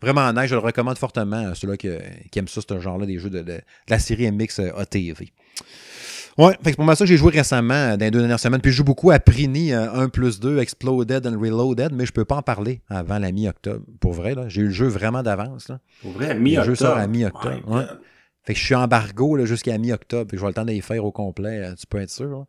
Vraiment 0.00 0.32
nice, 0.32 0.46
je 0.46 0.54
le 0.54 0.60
recommande 0.60 0.98
fortement 0.98 1.48
à 1.48 1.54
ceux-là 1.54 1.76
qui, 1.76 1.88
aiment 1.88 2.48
ça, 2.48 2.60
ce 2.66 2.80
genre-là, 2.80 3.06
des 3.06 3.18
jeux 3.18 3.30
de, 3.30 3.60
la 3.88 3.98
série 3.98 4.30
MX 4.30 4.60
euh, 4.60 4.76
ATV. 4.76 5.32
Ouais, 6.38 6.54
fait 6.62 6.72
que 6.72 6.76
pour 6.76 6.84
moi, 6.84 6.94
ça, 6.94 7.06
j'ai 7.06 7.16
joué 7.16 7.32
récemment 7.32 7.74
euh, 7.74 7.96
dans 7.96 8.04
les 8.04 8.10
deux 8.10 8.18
dernières 8.18 8.40
semaines. 8.40 8.60
Puis 8.60 8.70
je 8.70 8.76
joue 8.78 8.84
beaucoup 8.84 9.10
à 9.10 9.18
Prini 9.18 9.72
1 9.72 10.02
euh, 10.02 10.08
plus 10.08 10.38
2, 10.38 10.58
Exploded 10.58 11.26
and 11.26 11.40
Reloaded, 11.40 11.92
mais 11.92 12.04
je 12.04 12.12
peux 12.12 12.26
pas 12.26 12.36
en 12.36 12.42
parler 12.42 12.82
avant 12.90 13.18
la 13.18 13.32
mi-octobre. 13.32 13.84
Pour 14.00 14.12
vrai, 14.12 14.34
là. 14.34 14.48
J'ai 14.48 14.60
eu 14.60 14.66
le 14.66 14.70
jeu 14.70 14.86
vraiment 14.86 15.22
d'avance. 15.22 15.70
Pour 16.02 16.12
vrai, 16.12 16.34
mi-octobre. 16.34 16.68
Le 16.68 16.74
jeu 16.74 16.74
sort 16.74 16.96
à 16.98 17.06
mi-octobre. 17.06 17.88
Fait 18.44 18.52
que 18.52 18.60
je 18.60 18.64
suis 18.64 18.74
embargo 18.74 19.44
jusqu'à 19.46 19.78
mi-octobre. 19.78 20.30
Que 20.30 20.36
je 20.36 20.42
vais 20.42 20.48
le 20.48 20.54
temps 20.54 20.64
d'y 20.64 20.80
faire 20.82 21.04
au 21.04 21.10
complet, 21.10 21.74
tu 21.78 21.86
peux 21.86 21.98
être 21.98 22.10
sûr. 22.10 22.46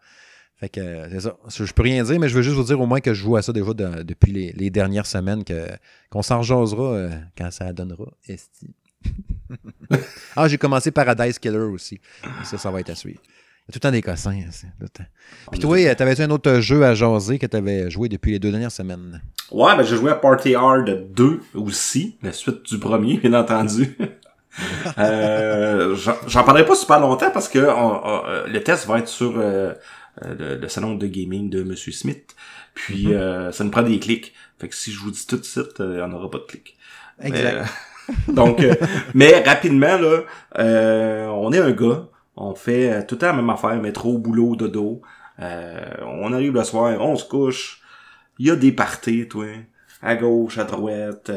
Fait 0.59 0.69
que 0.69 1.07
c'est 1.11 1.19
ça. 1.19 1.37
Je 1.49 1.71
peux 1.71 1.83
rien 1.83 2.03
dire, 2.03 2.19
mais 2.19 2.29
je 2.29 2.35
veux 2.35 2.41
juste 2.41 2.55
vous 2.55 2.63
dire 2.63 2.81
au 2.81 2.87
moins 2.87 2.99
que 2.99 3.13
je 3.13 3.21
joue 3.21 3.35
à 3.35 3.41
ça 3.41 3.53
déjà 3.53 3.71
depuis 4.03 4.31
les, 4.31 4.69
dernières 4.69 5.05
semaines, 5.05 5.43
que, 5.43 5.67
qu'on 6.09 6.23
s'en 6.23 6.39
rejasera 6.39 6.93
euh, 6.93 7.09
quand 7.37 7.51
ça 7.51 7.71
donnera. 7.73 8.05
Esti. 8.27 8.73
ah, 10.35 10.47
j'ai 10.47 10.57
commencé 10.57 10.89
Paradise 10.89 11.37
Killer 11.37 11.59
aussi. 11.59 12.01
Ça, 12.43 12.57
ça 12.57 12.71
va 12.71 12.79
être 12.79 12.89
à 12.89 12.95
suivre. 12.95 13.19
Il 13.23 13.27
y 13.27 13.71
a 13.71 13.73
tout 13.73 13.75
le 13.75 13.79
temps 13.81 13.91
des 13.91 14.01
cossins. 14.01 14.31
Hein, 14.31 15.03
Puis 15.51 15.59
toi, 15.59 15.95
t'avais-tu 15.95 16.21
un 16.21 16.31
autre 16.31 16.59
jeu 16.59 16.83
à 16.83 16.95
jaser 16.95 17.37
que 17.37 17.45
t'avais 17.45 17.91
joué 17.91 18.09
depuis 18.09 18.31
les 18.31 18.39
deux 18.39 18.49
dernières 18.49 18.71
semaines? 18.71 19.21
Ouais, 19.51 19.75
ben 19.75 19.83
j'ai 19.83 19.95
joué 19.95 20.09
à 20.09 20.15
Party 20.15 20.55
Hard 20.55 21.07
2 21.11 21.41
aussi, 21.53 22.17
la 22.23 22.33
suite 22.33 22.63
du 22.63 22.79
premier, 22.79 23.17
bien 23.17 23.33
entendu. 23.33 23.97
euh, 24.97 25.95
j'en 26.27 26.43
parlerai 26.43 26.65
pas 26.65 26.75
super 26.75 26.99
longtemps 26.99 27.29
parce 27.31 27.47
que 27.47 27.59
euh, 27.59 28.47
le 28.47 28.63
test 28.63 28.87
va 28.87 28.99
être 28.99 29.07
sur 29.07 29.33
euh, 29.37 29.73
euh, 30.23 30.57
le, 30.59 30.67
salon 30.67 30.95
de 30.95 31.07
gaming 31.07 31.49
de 31.49 31.63
Monsieur 31.63 31.91
Smith. 31.91 32.35
Puis 32.73 33.07
mhm. 33.07 33.13
euh, 33.13 33.51
ça 33.51 33.63
nous 33.63 33.71
prend 33.71 33.83
des 33.83 33.99
clics. 33.99 34.33
Fait 34.59 34.67
que 34.67 34.75
si 34.75 34.91
je 34.91 34.99
vous 34.99 35.11
dis 35.11 35.25
tout 35.27 35.37
de 35.37 35.43
suite, 35.43 35.79
euh, 35.79 35.93
il 35.93 35.95
n'y 35.97 36.01
en 36.01 36.11
aura 36.13 36.29
pas 36.29 36.39
de 36.39 36.43
clics. 36.43 36.77
Exact. 37.21 37.69
donc, 38.29 38.65
mais 39.13 39.43
rapidement, 39.43 39.97
là, 39.97 40.23
on 41.33 41.51
est 41.51 41.59
un 41.59 41.71
gars, 41.71 42.07
on 42.37 42.55
fait 42.55 43.05
tout 43.05 43.15
le 43.15 43.19
temps 43.19 43.27
la 43.27 43.33
même 43.33 43.49
affaire, 43.49 43.75
métro, 43.81 44.17
boulot, 44.17 44.55
dodo. 44.55 45.01
on 45.39 46.31
arrive 46.31 46.53
le 46.53 46.63
soir, 46.63 47.01
on 47.01 47.17
se 47.17 47.25
couche, 47.25 47.81
il 48.39 48.47
y 48.47 48.51
a 48.51 48.55
des 48.55 48.71
parties, 48.71 49.27
toi, 49.27 49.47
à 50.01 50.15
gauche, 50.15 50.57
à 50.57 50.63
droite. 50.63 51.31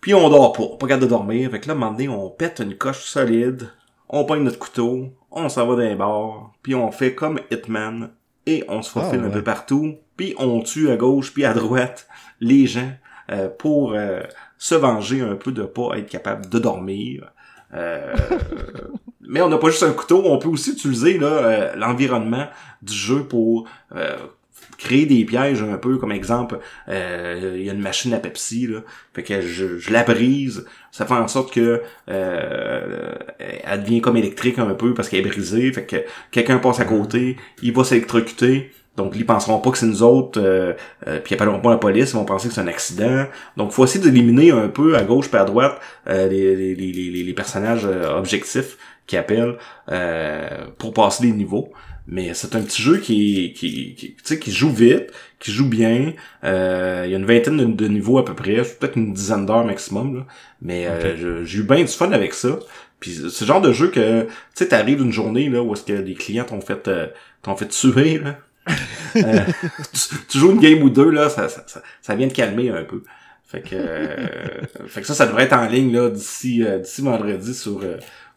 Puis 0.00 0.14
on 0.14 0.30
dort 0.30 0.52
pas, 0.52 0.64
pas 0.78 0.86
capable 0.86 1.02
de 1.02 1.08
dormir. 1.08 1.50
Fait 1.50 1.60
que 1.60 1.66
là, 1.66 1.74
à 1.74 1.76
un 1.76 1.80
moment 1.80 1.92
donné, 1.92 2.08
on 2.08 2.30
pète 2.30 2.60
une 2.60 2.76
coche 2.76 3.04
solide, 3.04 3.68
on 4.08 4.24
pogne 4.24 4.42
notre 4.42 4.58
couteau, 4.58 5.12
on 5.34 5.48
s'en 5.48 5.66
va 5.66 5.74
dans 5.74 5.88
les 5.88 5.94
bars, 5.94 6.52
puis 6.62 6.74
on 6.74 6.90
fait 6.90 7.14
comme 7.14 7.40
Hitman, 7.50 8.10
et 8.46 8.64
on 8.68 8.82
se 8.82 8.90
faufile 8.90 9.20
ah, 9.22 9.26
un 9.26 9.30
peu 9.30 9.42
partout, 9.42 9.96
puis 10.16 10.34
on 10.38 10.60
tue 10.60 10.90
à 10.90 10.96
gauche 10.96 11.32
puis 11.32 11.44
à 11.44 11.54
droite 11.54 12.06
les 12.40 12.66
gens 12.66 12.92
euh, 13.30 13.48
pour 13.48 13.94
euh, 13.94 14.20
se 14.58 14.74
venger 14.74 15.20
un 15.20 15.34
peu 15.34 15.52
de 15.52 15.62
pas 15.62 15.96
être 15.96 16.08
capable 16.08 16.48
de 16.48 16.58
dormir. 16.58 17.32
Euh, 17.74 18.14
mais 19.20 19.40
on 19.40 19.48
n'a 19.48 19.58
pas 19.58 19.70
juste 19.70 19.82
un 19.82 19.92
couteau, 19.92 20.22
on 20.26 20.38
peut 20.38 20.48
aussi 20.48 20.72
utiliser 20.72 21.18
l'environnement 21.18 22.46
du 22.82 22.94
jeu 22.94 23.24
pour 23.24 23.66
créer 24.76 25.06
des 25.06 25.24
pièges 25.24 25.62
un 25.62 25.76
peu 25.76 25.98
comme 25.98 26.12
exemple 26.12 26.58
euh, 26.88 27.56
il 27.56 27.64
y 27.64 27.70
a 27.70 27.72
une 27.72 27.80
machine 27.80 28.12
à 28.14 28.18
Pepsi 28.18 28.66
là. 28.66 28.80
Fait 29.12 29.22
que 29.22 29.40
je, 29.40 29.78
je 29.78 29.92
la 29.92 30.02
brise. 30.02 30.66
Ça 30.90 31.06
fait 31.06 31.14
en 31.14 31.28
sorte 31.28 31.52
que 31.52 31.82
euh, 32.10 33.14
elle 33.38 33.82
devient 33.82 34.00
comme 34.00 34.16
électrique 34.16 34.58
un 34.58 34.74
peu 34.74 34.94
parce 34.94 35.08
qu'elle 35.08 35.20
est 35.20 35.28
brisée. 35.28 35.72
Fait 35.72 35.84
que 35.84 35.96
quelqu'un 36.30 36.58
passe 36.58 36.80
à 36.80 36.84
côté 36.84 37.36
il 37.62 37.72
va 37.72 37.84
s'électrocuter. 37.84 38.70
Donc, 38.96 39.14
ils 39.16 39.26
penseront 39.26 39.58
pas 39.58 39.70
que 39.70 39.78
c'est 39.78 39.86
nous 39.86 40.02
autres, 40.02 40.40
euh, 40.40 40.72
euh, 41.08 41.18
puis 41.18 41.32
ils 41.32 41.34
appelleront 41.34 41.60
pas 41.60 41.70
la 41.70 41.78
police, 41.78 42.10
ils 42.10 42.14
vont 42.14 42.24
penser 42.24 42.48
que 42.48 42.54
c'est 42.54 42.60
un 42.60 42.68
accident. 42.68 43.26
Donc, 43.56 43.72
faut 43.72 43.84
essayer 43.84 44.02
d'éliminer 44.04 44.52
un 44.52 44.68
peu 44.68 44.96
à 44.96 45.02
gauche 45.02 45.28
et 45.32 45.36
à 45.36 45.44
droite 45.44 45.80
euh, 46.08 46.28
les, 46.28 46.54
les, 46.54 46.74
les, 46.74 47.22
les, 47.24 47.34
personnages 47.34 47.84
objectifs 47.84 48.78
qui 49.06 49.16
appellent 49.16 49.56
pour 50.78 50.94
passer 50.94 51.24
les 51.24 51.32
niveaux. 51.32 51.72
Mais 52.06 52.34
c'est 52.34 52.54
un 52.54 52.60
petit 52.60 52.82
jeu 52.82 52.98
qui, 52.98 53.54
qui, 53.54 53.94
qui, 53.94 54.16
sais 54.22 54.38
qui 54.38 54.52
joue 54.52 54.70
vite, 54.70 55.10
qui 55.38 55.52
joue 55.52 55.68
bien. 55.68 56.12
Euh, 56.44 57.04
il 57.06 57.10
y 57.10 57.14
a 57.14 57.18
une 57.18 57.24
vingtaine 57.24 57.74
de, 57.74 57.88
niveaux 57.88 58.18
à 58.18 58.24
peu 58.24 58.34
près, 58.34 58.56
peut-être 58.56 58.96
une 58.96 59.14
dizaine 59.14 59.46
d'heures 59.46 59.64
maximum. 59.64 60.18
Là. 60.18 60.26
Mais 60.60 60.86
euh, 60.86 61.44
j'ai 61.44 61.58
eu 61.58 61.62
bien 61.62 61.80
du 61.80 61.88
fun 61.88 62.12
avec 62.12 62.34
ça. 62.34 62.58
Puis 63.00 63.14
c'est 63.30 63.40
le 63.42 63.46
genre 63.46 63.60
de 63.60 63.72
jeu 63.72 63.88
que 63.90 64.22
tu 64.22 64.28
sais, 64.54 64.68
t'arrives 64.68 65.00
une 65.00 65.12
journée 65.12 65.48
là 65.48 65.62
où 65.62 65.72
est-ce 65.72 65.84
que 65.84 65.92
les 65.92 66.14
clients 66.14 66.44
t'ont 66.44 66.60
fait 66.60 66.88
euh, 66.88 67.06
t'ont 67.42 67.56
fait 67.56 67.68
tuer 67.68 68.18
là. 68.18 68.38
Euh, 69.16 69.44
tu, 70.28 70.38
joues 70.38 70.50
une 70.50 70.58
game 70.58 70.82
ou 70.82 70.90
deux 70.90 71.08
là, 71.08 71.28
ça, 71.28 71.48
ça, 71.48 71.64
ça, 72.02 72.14
vient 72.16 72.26
de 72.26 72.32
calmer 72.32 72.70
un 72.70 72.82
peu. 72.82 73.04
Fait 73.44 73.62
que, 73.62 73.76
fait 74.88 75.02
que 75.02 75.06
ça, 75.06 75.14
ça 75.14 75.26
devrait 75.26 75.44
être 75.44 75.52
en 75.52 75.68
ligne 75.68 75.94
là 75.94 76.10
d'ici 76.10 76.64
d'ici 76.82 77.00
vendredi 77.00 77.54
sur 77.54 77.80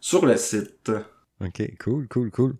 sur 0.00 0.24
le 0.24 0.36
site. 0.36 0.92
Ok, 1.40 1.62
cool, 1.80 2.06
cool, 2.06 2.30
cool. 2.30 2.54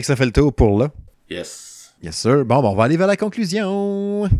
Fait 0.00 0.02
que 0.02 0.06
ça 0.06 0.16
fait 0.16 0.24
le 0.24 0.32
tour 0.32 0.54
pour 0.54 0.78
là. 0.78 0.90
Yes. 1.28 1.92
Yes, 2.02 2.16
sir. 2.16 2.46
Bon, 2.46 2.64
on 2.64 2.74
va 2.74 2.84
aller 2.84 2.96
vers 2.96 3.06
la 3.06 3.18
conclusion. 3.18 4.24
Et 4.24 4.30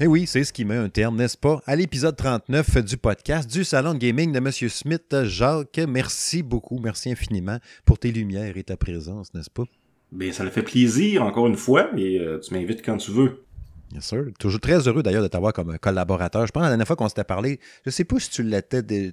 eh 0.00 0.06
oui, 0.08 0.26
c'est 0.26 0.42
ce 0.42 0.52
qui 0.52 0.64
met 0.64 0.74
un 0.74 0.88
terme, 0.88 1.14
n'est-ce 1.18 1.36
pas, 1.36 1.62
à 1.66 1.76
l'épisode 1.76 2.16
39 2.16 2.78
du 2.78 2.96
podcast 2.96 3.48
du 3.48 3.62
Salon 3.62 3.94
de 3.94 3.98
Gaming 3.98 4.32
de 4.32 4.38
M. 4.38 4.50
Smith. 4.50 5.22
Jacques, 5.22 5.78
merci 5.86 6.42
beaucoup, 6.42 6.80
merci 6.80 7.12
infiniment 7.12 7.58
pour 7.84 8.00
tes 8.00 8.10
lumières 8.10 8.56
et 8.56 8.64
ta 8.64 8.76
présence, 8.76 9.32
n'est-ce 9.32 9.50
pas? 9.50 9.66
Bien, 10.10 10.32
ça 10.32 10.42
me 10.42 10.50
fait 10.50 10.64
plaisir, 10.64 11.22
encore 11.22 11.46
une 11.46 11.56
fois, 11.56 11.90
et 11.96 12.18
euh, 12.18 12.40
tu 12.40 12.52
m'invites 12.54 12.84
quand 12.84 12.96
tu 12.96 13.12
veux. 13.12 13.44
Bien 13.92 14.00
sûr. 14.00 14.24
Toujours 14.40 14.58
très 14.58 14.88
heureux 14.88 15.04
d'ailleurs 15.04 15.22
de 15.22 15.28
t'avoir 15.28 15.52
comme 15.52 15.78
collaborateur. 15.78 16.44
Je 16.44 16.50
pense 16.50 16.62
que 16.62 16.64
la 16.64 16.70
dernière 16.70 16.88
fois 16.88 16.96
qu'on 16.96 17.08
s'était 17.08 17.22
parlé, 17.22 17.60
je 17.84 17.90
sais 17.90 18.02
pas 18.02 18.18
si 18.18 18.30
tu 18.30 18.42
l'étais 18.42 18.82
de... 18.82 19.12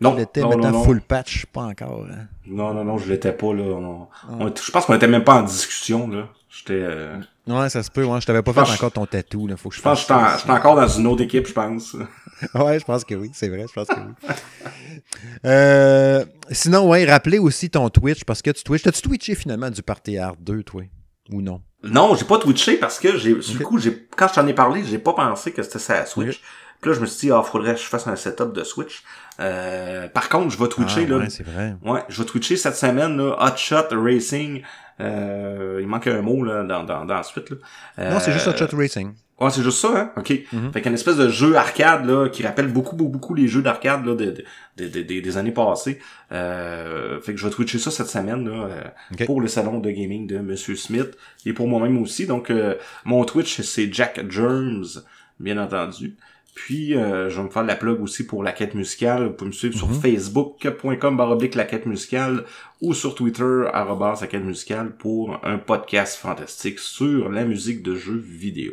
Non, 0.00 0.14
il 0.16 0.22
était 0.22 0.42
maintenant 0.42 0.82
full 0.82 1.00
patch, 1.00 1.46
pas 1.46 1.62
encore. 1.62 2.06
Hein. 2.10 2.26
Non, 2.46 2.72
non, 2.72 2.84
non, 2.84 2.98
je 2.98 3.10
l'étais 3.10 3.32
pas 3.32 3.52
là. 3.52 4.08
Ah. 4.28 4.46
je 4.54 4.70
pense 4.70 4.86
qu'on 4.86 4.94
était 4.94 5.08
même 5.08 5.24
pas 5.24 5.40
en 5.40 5.42
discussion 5.42 6.08
là. 6.08 6.28
J'étais. 6.48 6.80
Euh... 6.80 7.16
Ouais, 7.46 7.68
ça 7.68 7.82
se 7.82 7.90
peut. 7.90 8.04
Ouais, 8.04 8.20
je 8.20 8.26
t'avais 8.26 8.42
pas 8.42 8.52
fait 8.52 8.72
encore 8.72 8.92
ton 8.92 9.06
tatou. 9.06 9.46
Là. 9.46 9.56
Faut 9.56 9.68
que 9.68 9.74
je, 9.74 9.80
je 9.80 9.82
pense 9.82 10.04
que 10.04 10.14
j'étais 10.38 10.50
encore 10.50 10.76
dans 10.76 10.88
une 10.88 11.06
autre 11.06 11.22
équipe, 11.22 11.46
je 11.46 11.52
pense. 11.52 11.94
ouais, 12.54 12.78
je 12.78 12.84
pense 12.84 13.04
que 13.04 13.14
oui. 13.14 13.30
C'est 13.32 13.48
vrai, 13.48 13.66
je 13.68 13.72
pense 13.72 13.88
que 13.88 14.00
oui. 14.00 14.34
euh, 15.44 16.24
sinon, 16.50 16.88
ouais, 16.88 17.04
rappelez 17.04 17.38
aussi 17.38 17.70
ton 17.70 17.88
Twitch 17.90 18.24
parce 18.24 18.42
que 18.42 18.50
tu 18.50 18.62
Twitch. 18.62 18.82
T'as-tu 18.82 19.02
twitché 19.02 19.34
finalement 19.34 19.70
du 19.70 19.82
Party 19.82 20.18
Art 20.18 20.36
2, 20.40 20.62
toi? 20.62 20.82
Ou 21.30 21.42
non? 21.42 21.60
Non, 21.82 22.14
j'ai 22.16 22.24
pas 22.24 22.38
twitché 22.38 22.76
parce 22.76 22.98
que 22.98 23.16
j'ai, 23.16 23.34
du 23.34 23.58
coup, 23.60 23.78
j'ai, 23.78 24.08
quand 24.16 24.28
je 24.28 24.34
t'en 24.34 24.46
ai 24.46 24.54
parlé, 24.54 24.82
j'ai 24.84 24.98
pas 24.98 25.12
pensé 25.12 25.52
que 25.52 25.62
c'était 25.62 25.78
ça 25.78 26.06
Switch. 26.06 26.40
Puis 26.80 26.90
là, 26.90 26.96
je 26.96 27.00
me 27.00 27.06
suis 27.06 27.28
dit, 27.28 27.32
ah, 27.32 27.42
faudrait 27.42 27.74
que 27.74 27.80
je 27.80 27.86
fasse 27.86 28.06
un 28.06 28.16
setup 28.16 28.52
de 28.52 28.64
Switch. 28.64 29.02
Euh, 29.40 30.08
par 30.08 30.28
contre, 30.28 30.50
je 30.50 30.58
vais 30.58 30.68
twitcher 30.68 31.04
ah, 31.06 31.10
là. 31.10 31.16
Ouais, 31.18 31.30
c'est 31.30 31.46
vrai. 31.46 31.76
Ouais, 31.84 32.00
je 32.08 32.22
vais 32.22 32.28
twitcher 32.28 32.56
cette 32.56 32.76
semaine 32.76 33.16
là, 33.16 33.36
Hot 33.38 33.56
Shot 33.56 33.88
Racing. 33.92 34.62
Euh, 35.00 35.78
il 35.80 35.86
manque 35.86 36.08
un 36.08 36.22
mot 36.22 36.42
là 36.42 36.64
dans 36.64 36.82
dans, 36.82 37.04
dans 37.04 37.14
la 37.14 37.22
suite 37.22 37.50
là. 37.50 38.10
non, 38.10 38.18
c'est 38.18 38.32
juste 38.32 38.48
Hot 38.48 38.56
Shot 38.56 38.76
Racing. 38.76 39.14
Ouais, 39.40 39.50
c'est 39.50 39.62
juste 39.62 39.78
ça, 39.78 39.96
hein? 39.96 40.12
OK. 40.16 40.32
Mm 40.52 40.72
Fait 40.72 40.82
qu'une 40.82 40.94
espèce 40.94 41.16
de 41.16 41.28
jeu 41.28 41.54
arcade, 41.56 42.04
là, 42.06 42.28
qui 42.28 42.42
rappelle 42.42 42.66
beaucoup, 42.66 42.96
beaucoup, 42.96 43.10
beaucoup 43.10 43.34
les 43.34 43.46
jeux 43.46 43.62
d'arcade, 43.62 44.04
là, 44.04 44.16
de, 44.16 44.34
de, 44.76 44.88
de, 44.88 45.02
des 45.02 45.36
années 45.36 45.52
passées. 45.52 46.00
Euh, 46.32 47.20
fait 47.20 47.34
que 47.34 47.38
je 47.38 47.46
vais 47.46 47.52
twitcher 47.52 47.78
ça 47.78 47.92
cette 47.92 48.08
semaine, 48.08 48.48
là, 48.48 48.68
euh, 48.68 49.26
pour 49.26 49.40
le 49.40 49.46
salon 49.46 49.78
de 49.78 49.90
gaming 49.90 50.26
de 50.26 50.38
Monsieur 50.38 50.74
Smith. 50.74 51.16
Et 51.46 51.52
pour 51.52 51.68
moi-même 51.68 52.02
aussi. 52.02 52.26
Donc, 52.26 52.50
euh, 52.50 52.74
mon 53.04 53.24
Twitch, 53.24 53.60
c'est 53.60 53.92
Jack 53.92 54.28
Germs, 54.28 55.04
bien 55.38 55.56
entendu. 55.56 56.16
Puis, 56.58 56.96
euh, 56.96 57.30
je 57.30 57.36
vais 57.36 57.44
me 57.44 57.50
faire 57.50 57.62
la 57.62 57.76
plug 57.76 58.02
aussi 58.02 58.26
pour 58.26 58.42
la 58.42 58.50
quête 58.50 58.74
musicale. 58.74 59.28
Vous 59.28 59.32
pouvez 59.32 59.50
me 59.50 59.54
suivre 59.54 59.76
sur 59.76 59.88
mhm. 59.88 60.00
facebook.com 60.00 61.16
baroblique 61.16 61.54
la 61.54 61.64
quête 61.64 61.86
musicale 61.86 62.44
ou 62.80 62.94
sur 62.94 63.14
Twitter 63.14 63.62
arrobas 63.72 64.18
la 64.20 64.26
quête 64.26 64.42
musicale 64.42 64.90
pour 64.96 65.40
un 65.44 65.58
podcast 65.58 66.16
fantastique 66.16 66.80
sur 66.80 67.28
la 67.28 67.44
musique 67.44 67.84
de 67.84 67.94
jeux 67.94 68.18
vidéo. 68.18 68.72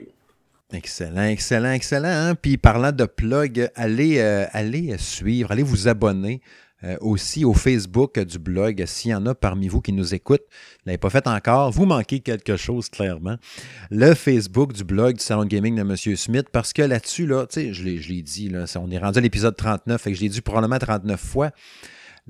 Excellent, 0.74 1.26
excellent, 1.26 1.74
excellent. 1.74 2.10
Hein? 2.10 2.36
Puis 2.36 2.58
parlant 2.58 2.92
de 2.92 3.06
plug, 3.06 3.70
allez, 3.76 4.18
euh, 4.18 4.46
allez 4.52 4.98
suivre, 4.98 5.52
allez 5.52 5.64
vous 5.64 5.88
abonner 5.88 6.42
euh, 6.86 6.98
aussi 7.02 7.44
au 7.46 7.54
Facebook 7.54 8.20
du 8.20 8.38
blog. 8.38 8.84
S'il 8.86 9.12
y 9.12 9.16
en 9.16 9.26
a 9.26 9.34
parmi 9.34 9.68
vous 9.68 9.82
qui 9.82 9.92
nous 9.92 10.14
écoutent, 10.14 10.46
ne 10.86 10.92
l'avez 10.92 10.98
pas 10.98 11.10
fait 11.10 11.26
encore, 11.28 11.72
vous 11.72 11.86
manquez 11.86 12.20
quelque 12.20 12.58
chose 12.58 12.90
clairement. 12.90 13.38
Le 13.90 14.14
Facebook 14.14 14.74
du 14.74 14.84
blog 14.84 15.18
du 15.18 15.24
Salon 15.24 15.46
Gaming 15.46 15.76
de 15.76 15.82
M. 15.82 15.96
Smith, 16.16 16.48
parce 16.52 16.74
que 16.74 16.84
là-dessus, 16.84 17.26
là, 17.26 17.48
sais, 17.50 17.74
je 17.74 17.84
l'ai 17.84 18.22
dit, 18.22 18.50
là, 18.50 18.66
on 18.76 18.92
est 18.92 19.00
rendu 19.00 19.18
à 19.18 19.22
l'épisode 19.22 19.56
39, 19.56 20.06
et 20.06 20.12
que 20.12 20.16
je 20.16 20.22
l'ai 20.22 20.30
dit 20.30 20.42
probablement 20.42 20.78
39 20.78 21.20
fois. 21.20 21.52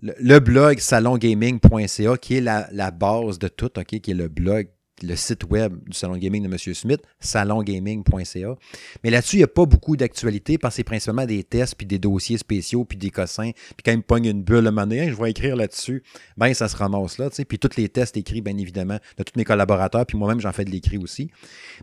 Le, 0.02 0.40
blog 0.40 0.80
salongaming.ca, 0.80 2.18
qui 2.18 2.36
est 2.38 2.42
la, 2.42 2.68
la, 2.72 2.92
base 2.92 3.40
de 3.40 3.48
tout, 3.48 3.78
OK, 3.78 4.00
qui 4.00 4.12
est 4.12 4.16
le 4.16 4.28
blog 4.28 4.68
le 5.02 5.16
site 5.16 5.44
web 5.50 5.78
du 5.88 5.94
Salon 5.98 6.18
Gaming 6.18 6.44
de 6.44 6.48
M. 6.48 6.58
Smith, 6.58 7.02
salongaming.ca. 7.20 8.56
Mais 9.04 9.10
là-dessus, 9.10 9.38
il 9.38 9.40
n'y 9.40 9.44
a 9.44 9.48
pas 9.48 9.66
beaucoup 9.66 9.98
d'actualité 9.98 10.58
parce 10.58 10.74
que 10.74 10.78
c'est 10.78 10.84
principalement 10.84 11.26
des 11.26 11.44
tests, 11.44 11.76
puis 11.76 11.86
des 11.86 12.00
dossiers 12.00 12.38
spéciaux, 12.38 12.86
puis 12.86 12.98
des 12.98 13.10
cossins. 13.10 13.52
Puis 13.54 13.84
quand 13.84 13.92
il 13.92 13.98
me 13.98 14.04
pogne 14.04 14.26
une 14.26 14.44
bulle 14.44 14.68
un 14.68 15.10
je 15.10 15.16
vais 15.16 15.32
écrire 15.32 15.56
là-dessus, 15.56 16.04
ben 16.38 16.54
ça 16.54 16.68
se 16.68 16.78
ramasse 16.78 17.18
là. 17.18 17.30
Puis 17.30 17.60
tous 17.60 17.78
les 17.78 17.90
tests 17.90 18.18
écrits, 18.18 18.42
bien 18.42 18.58
évidemment, 18.58 19.00
de 19.18 19.24
tous 19.24 19.34
mes 19.38 19.44
collaborateurs, 19.44 20.06
puis 20.06 20.18
moi-même, 20.18 20.40
j'en 20.40 20.52
fais 20.52 20.66
de 20.66 20.72
l'écrit 20.72 20.98
aussi. 20.98 21.30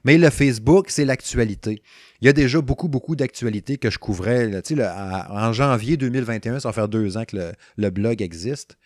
Mais 0.05 0.19
le 0.19 0.31
Facebook, 0.31 0.91
c'est 0.91 1.05
l'actualité. 1.05 1.83
Il 2.21 2.27
y 2.27 2.29
a 2.29 2.33
déjà 2.33 2.61
beaucoup, 2.61 2.89
beaucoup 2.89 3.17
d'actualités 3.17 3.79
que 3.79 3.91
je 3.91 3.99
couvrais. 3.99 4.49
Là, 4.49 5.27
en 5.31 5.53
janvier 5.53 5.97
2021, 5.97 6.61
ça 6.61 6.69
va 6.69 6.73
faire 6.73 6.89
deux 6.89 7.17
ans 7.17 7.25
que 7.25 7.37
le, 7.37 7.53
le 7.77 7.91
blog 7.91 8.23
existe. 8.23 8.79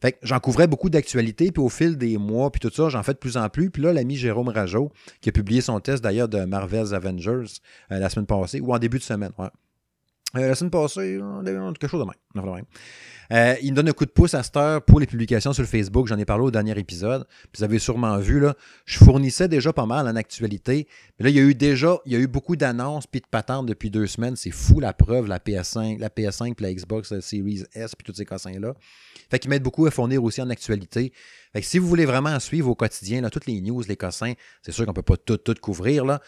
Fait 0.00 0.18
j'en 0.22 0.40
couvrais 0.40 0.66
beaucoup 0.66 0.90
d'actualités, 0.90 1.52
puis 1.52 1.62
au 1.62 1.68
fil 1.68 1.96
des 1.96 2.18
mois, 2.18 2.50
puis 2.50 2.60
tout 2.60 2.70
ça, 2.74 2.88
j'en 2.88 3.02
fais 3.02 3.12
de 3.12 3.18
plus 3.18 3.36
en 3.36 3.48
plus. 3.48 3.70
Puis 3.70 3.82
là, 3.82 3.92
l'ami 3.92 4.16
Jérôme 4.16 4.48
Rajot, 4.48 4.92
qui 5.20 5.28
a 5.28 5.32
publié 5.32 5.60
son 5.60 5.80
test 5.80 6.02
d'ailleurs 6.02 6.28
de 6.28 6.44
Marvel's 6.44 6.92
Avengers 6.92 7.60
euh, 7.92 7.98
la 7.98 8.08
semaine 8.08 8.26
passée, 8.26 8.60
ou 8.60 8.72
en 8.74 8.78
début 8.78 8.98
de 8.98 9.02
semaine. 9.02 9.32
Euh, 10.34 10.48
la 10.48 10.54
semaine 10.54 10.70
passée, 10.70 11.20
quelque 11.78 11.88
chose 11.88 12.00
de 12.00 12.06
même. 12.06 12.64
Euh, 13.32 13.54
il 13.62 13.70
me 13.70 13.76
donne 13.76 13.88
un 13.88 13.92
coup 13.92 14.04
de 14.04 14.10
pouce 14.10 14.34
à 14.34 14.42
cette 14.42 14.56
heure 14.56 14.82
pour 14.82 15.00
les 15.00 15.06
publications 15.06 15.52
sur 15.52 15.64
Facebook. 15.64 16.06
J'en 16.06 16.18
ai 16.18 16.24
parlé 16.24 16.44
au 16.44 16.50
dernier 16.50 16.78
épisode. 16.78 17.26
vous 17.56 17.64
avez 17.64 17.78
sûrement 17.78 18.18
vu, 18.18 18.40
là, 18.40 18.54
je 18.84 18.98
fournissais 18.98 19.48
déjà 19.48 19.72
pas 19.72 19.86
mal 19.86 20.06
en 20.06 20.16
actualité. 20.16 20.86
Mais 21.18 21.24
là, 21.24 21.30
il 21.30 21.36
y 21.36 21.40
a 21.40 21.42
eu 21.42 21.54
déjà, 21.54 21.98
il 22.06 22.12
y 22.12 22.16
a 22.16 22.18
eu 22.18 22.26
beaucoup 22.26 22.56
d'annonces 22.56 23.06
puis 23.06 23.20
de 23.20 23.26
patentes 23.26 23.66
depuis 23.66 23.90
deux 23.90 24.06
semaines. 24.06 24.36
C'est 24.36 24.50
fou 24.50 24.80
la 24.80 24.92
preuve, 24.92 25.26
la 25.26 25.38
PS5, 25.38 25.98
la 25.98 26.08
PS5 26.08 26.54
puis 26.54 26.66
la 26.66 26.74
Xbox 26.74 27.18
Series 27.20 27.64
S 27.72 27.94
puis 27.94 28.04
tous 28.04 28.16
ces 28.16 28.26
cassins-là. 28.26 28.74
Fait 29.30 29.38
qu'ils 29.38 29.50
m'aident 29.50 29.62
beaucoup 29.62 29.86
à 29.86 29.90
fournir 29.90 30.22
aussi 30.22 30.40
en 30.40 30.50
actualité. 30.50 31.12
Fait 31.52 31.60
que 31.60 31.66
si 31.66 31.78
vous 31.78 31.88
voulez 31.88 32.04
vraiment 32.04 32.38
suivre 32.38 32.70
au 32.70 32.74
quotidien, 32.74 33.28
toutes 33.28 33.46
les 33.46 33.60
news, 33.60 33.82
les 33.88 33.96
cassins, 33.96 34.34
c'est 34.62 34.72
sûr 34.72 34.84
qu'on 34.84 34.92
ne 34.92 34.96
peut 34.96 35.02
pas 35.02 35.16
tout, 35.16 35.38
tout 35.38 35.54
couvrir, 35.60 36.04
là. 36.04 36.20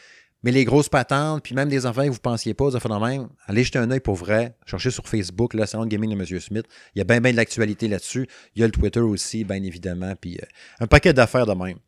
Mais 0.44 0.52
les 0.52 0.64
grosses 0.64 0.88
patentes, 0.88 1.42
puis 1.42 1.54
même 1.54 1.68
des 1.68 1.84
enfants 1.84 2.04
vous 2.04 2.12
ne 2.12 2.16
pensiez 2.16 2.54
pas, 2.54 2.70
ça 2.70 2.78
fait 2.78 2.88
même, 2.88 3.28
allez 3.46 3.64
jeter 3.64 3.78
un 3.78 3.90
œil 3.90 4.00
pour 4.00 4.14
vrai. 4.14 4.54
Cherchez 4.66 4.90
sur 4.90 5.08
Facebook, 5.08 5.52
le 5.54 5.66
salon 5.66 5.84
de 5.84 5.90
gaming 5.90 6.16
de 6.16 6.20
M. 6.20 6.40
Smith. 6.40 6.66
Il 6.94 6.98
y 6.98 7.00
a 7.00 7.04
bien, 7.04 7.20
bien 7.20 7.32
de 7.32 7.36
l'actualité 7.36 7.88
là-dessus. 7.88 8.28
Il 8.54 8.60
y 8.60 8.62
a 8.62 8.66
le 8.66 8.72
Twitter 8.72 9.00
aussi, 9.00 9.42
bien 9.42 9.62
évidemment. 9.62 10.14
Puis 10.20 10.38
euh, 10.40 10.46
un 10.80 10.86
paquet 10.86 11.12
d'affaires 11.12 11.46
de 11.46 11.54
même. 11.54 11.78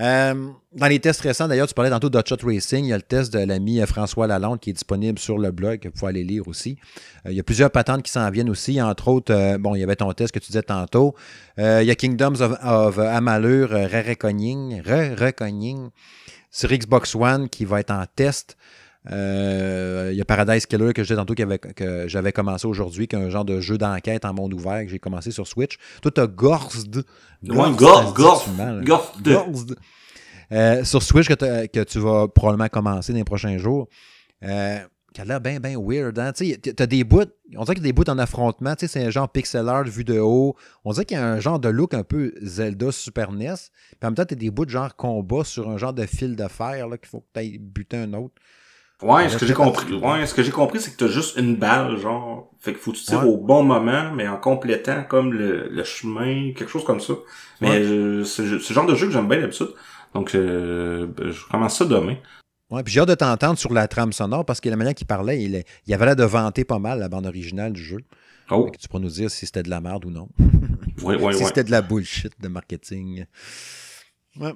Euh, 0.00 0.50
dans 0.74 0.86
les 0.86 1.00
tests 1.00 1.22
récents, 1.22 1.48
d'ailleurs, 1.48 1.66
tu 1.66 1.74
parlais 1.74 1.90
tantôt 1.90 2.10
de 2.10 2.22
Shot 2.24 2.36
Racing. 2.44 2.84
Il 2.84 2.88
y 2.88 2.92
a 2.92 2.96
le 2.96 3.02
test 3.02 3.32
de 3.32 3.38
l'ami 3.38 3.80
euh, 3.80 3.86
François 3.86 4.26
Lalonde 4.26 4.60
qui 4.60 4.70
est 4.70 4.74
disponible 4.74 5.18
sur 5.18 5.38
le 5.38 5.50
blog, 5.50 5.80
vous 5.86 5.90
pouvez 5.90 6.10
aller 6.10 6.24
lire 6.24 6.46
aussi. 6.46 6.76
il 7.24 7.32
y 7.32 7.40
a 7.40 7.42
plusieurs 7.42 7.70
patentes 7.70 8.02
qui 8.02 8.12
s'en 8.12 8.30
viennent 8.30 8.50
aussi. 8.50 8.80
Entre 8.82 9.08
autres, 9.08 9.56
bon, 9.56 9.74
il 9.74 9.80
y 9.80 9.82
avait 9.82 9.96
ton 9.96 10.12
test 10.12 10.32
que 10.32 10.38
tu 10.38 10.48
disais 10.48 10.62
tantôt. 10.62 11.14
il 11.56 11.84
y 11.84 11.90
a 11.90 11.94
Kingdoms 11.94 12.40
of, 12.40 12.52
of 12.62 12.98
Amalur, 12.98 13.70
Re-Reckoning, 13.70 14.82
Re-Reckoning 14.82 15.88
sur 16.58 16.68
Xbox 16.70 17.14
One 17.14 17.48
qui 17.48 17.64
va 17.64 17.78
être 17.78 17.92
en 17.92 18.04
test. 18.16 18.56
Euh, 19.10 20.08
il 20.12 20.18
y 20.18 20.20
a 20.20 20.24
Paradise 20.24 20.66
Killer 20.66 20.92
que 20.92 21.04
je 21.04 21.08
disais 21.08 21.16
tantôt 21.16 21.34
que 21.34 22.08
j'avais 22.08 22.32
commencé 22.32 22.66
aujourd'hui, 22.66 23.06
qui 23.06 23.14
est 23.14 23.18
un 23.18 23.30
genre 23.30 23.44
de 23.44 23.60
jeu 23.60 23.78
d'enquête 23.78 24.24
en 24.24 24.34
monde 24.34 24.52
ouvert 24.54 24.82
que 24.82 24.88
j'ai 24.88 24.98
commencé 24.98 25.30
sur 25.30 25.46
Switch. 25.46 25.78
Toi, 26.02 26.10
tu 26.10 26.20
as 26.20 26.26
Gorsd. 26.26 27.04
Gorsd. 28.84 29.76
Euh, 30.50 30.82
sur 30.82 31.02
Switch 31.02 31.28
que, 31.28 31.66
que, 31.66 31.84
tu 31.84 32.00
vas 32.00 32.26
probablement 32.26 32.68
commencer 32.68 33.12
dans 33.12 33.18
les 33.18 33.24
prochains 33.24 33.56
jours. 33.56 33.86
Euh, 34.42 34.80
qui 35.12 35.20
a 35.20 35.24
l'air 35.24 35.40
bien, 35.40 35.58
bien 35.58 35.76
weird. 35.78 36.18
Hein? 36.18 36.32
Tu 36.32 36.54
as 36.78 36.86
des 36.86 37.04
bouts, 37.04 37.24
on 37.56 37.64
dirait 37.64 37.74
qu'il 37.74 37.84
y 37.84 37.88
a 37.88 37.90
des 37.90 37.92
bouts 37.92 38.08
en 38.08 38.18
affrontement. 38.18 38.74
C'est 38.78 39.04
un 39.04 39.10
genre 39.10 39.28
pixel 39.28 39.68
art 39.68 39.84
vu 39.84 40.04
de 40.04 40.18
haut. 40.18 40.54
On 40.84 40.92
dirait 40.92 41.04
qu'il 41.04 41.16
y 41.16 41.20
a 41.20 41.26
un 41.26 41.40
genre 41.40 41.58
de 41.58 41.68
look 41.68 41.94
un 41.94 42.04
peu 42.04 42.32
Zelda 42.42 42.92
Super 42.92 43.32
NES. 43.32 43.54
Puis 43.54 43.96
en 44.02 44.08
même 44.08 44.14
temps, 44.14 44.26
tu 44.26 44.34
as 44.34 44.36
des 44.36 44.50
bouts 44.50 44.66
de 44.66 44.70
genre 44.70 44.94
combat 44.96 45.44
sur 45.44 45.68
un 45.68 45.78
genre 45.78 45.92
de 45.92 46.06
fil 46.06 46.36
de 46.36 46.46
fer 46.48 46.86
qu'il 47.00 47.08
faut 47.08 47.20
que 47.20 47.26
tu 47.32 47.40
ailles 47.40 47.58
buter 47.58 47.96
un 47.96 48.12
autre. 48.12 48.34
Ouais, 49.00 49.28
ce 49.28 49.36
que 49.36 49.46
j'ai 49.46 49.54
compris, 49.54 49.94
ouais, 49.94 50.26
ce 50.26 50.34
que 50.34 50.42
j'ai 50.42 50.50
compris, 50.50 50.80
c'est 50.80 50.90
que 50.90 50.96
t'as 50.96 51.06
juste 51.10 51.36
une 51.36 51.54
balle, 51.54 51.98
genre. 51.98 52.50
Fait 52.58 52.72
qu'il 52.72 52.80
faut 52.80 52.90
que 52.90 52.96
tu 52.96 53.04
tires 53.04 53.28
au 53.28 53.36
bon 53.36 53.62
moment, 53.62 54.10
mais 54.12 54.26
en 54.26 54.36
complétant 54.36 55.04
comme 55.04 55.32
le, 55.32 55.68
le 55.68 55.84
chemin, 55.84 56.52
quelque 56.52 56.68
chose 56.68 56.84
comme 56.84 56.98
ça. 56.98 57.14
Mais 57.60 57.78
euh, 57.78 58.24
c'est 58.24 58.58
ce 58.58 58.72
genre 58.72 58.86
de 58.86 58.96
jeu 58.96 59.06
que 59.06 59.12
j'aime 59.12 59.28
bien 59.28 59.40
d'habitude. 59.40 59.68
Donc, 60.14 60.34
euh, 60.34 61.06
ben, 61.06 61.30
je 61.30 61.46
commence 61.46 61.78
ça 61.78 61.84
demain. 61.84 62.16
Ouais, 62.70 62.82
puis 62.82 62.92
j'ai 62.92 63.00
hâte 63.00 63.08
de 63.08 63.14
t'entendre 63.14 63.58
sur 63.58 63.72
la 63.72 63.88
trame 63.88 64.12
sonore 64.12 64.44
parce 64.44 64.60
que 64.60 64.68
la 64.68 64.76
manière 64.76 64.94
qu'il 64.94 65.06
parlait, 65.06 65.42
il, 65.42 65.64
il 65.86 65.94
avait 65.94 66.04
l'air 66.04 66.16
de 66.16 66.24
vanter 66.24 66.64
pas 66.64 66.78
mal 66.78 66.98
la 66.98 67.08
bande 67.08 67.26
originale 67.26 67.72
du 67.72 67.82
jeu. 67.82 67.98
Oh. 68.50 68.70
Tu 68.78 68.88
pourras 68.88 69.02
nous 69.02 69.10
dire 69.10 69.30
si 69.30 69.46
c'était 69.46 69.62
de 69.62 69.70
la 69.70 69.80
merde 69.80 70.04
ou 70.04 70.10
non. 70.10 70.28
Si 70.98 71.44
c'était 71.44 71.62
de 71.62 71.70
la 71.70 71.80
bullshit 71.80 72.32
de 72.40 72.48
marketing. 72.48 73.24
Ouais. 74.40 74.52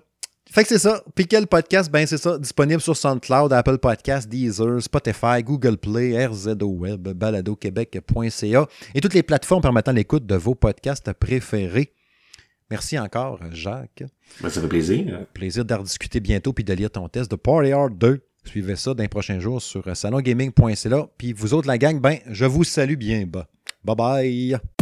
Fait 0.51 0.65
que 0.65 0.69
c'est 0.69 0.79
ça. 0.79 1.03
Puis 1.15 1.27
quel 1.27 1.47
podcast? 1.47 1.91
Ben 1.91 2.05
c'est 2.05 2.19
ça. 2.19 2.37
Disponible 2.37 2.81
sur 2.81 2.97
SoundCloud, 2.97 3.53
Apple 3.53 3.79
Podcasts, 3.79 4.29
Deezer, 4.29 4.83
Spotify, 4.83 5.43
Google 5.43 5.77
Play, 5.77 6.27
RZO 6.27 6.67
Web, 6.67 7.09
baladoquebec.ca 7.11 8.67
et 8.95 9.01
toutes 9.01 9.15
les 9.15 9.23
plateformes 9.23 9.63
permettant 9.63 9.93
l'écoute 9.93 10.27
de 10.27 10.35
vos 10.35 10.57
podcasts 10.57 11.13
préférés. 11.13 11.93
Merci 12.73 12.99
encore, 12.99 13.39
Jacques. 13.53 14.03
Ben, 14.41 14.49
ça 14.49 14.63
fait 14.63 14.67
plaisir. 14.67 15.27
Plaisir 15.35 15.63
d'en 15.63 15.83
discuter 15.83 16.21
bientôt 16.21 16.55
puis 16.55 16.65
de 16.65 16.73
lire 16.73 16.91
ton 16.91 17.07
test 17.07 17.31
de 17.31 17.37
Party 17.37 17.71
Hard 17.71 17.99
2. 17.99 18.23
Suivez 18.47 18.77
ça 18.77 18.95
dans 18.95 19.03
les 19.03 19.11
prochains 19.11 19.41
jours 19.41 19.61
sur 19.61 19.95
salongaming.ca. 19.95 21.09
Puis 21.19 21.35
vous 21.35 21.53
autres, 21.53 21.69
la 21.69 21.77
gang, 21.77 22.01
ben, 22.01 22.17
je 22.31 22.47
vous 22.47 22.65
salue 22.65 22.97
bien 22.97 23.27
bas. 23.27 23.47
Bye 23.85 23.95
bye. 23.95 24.82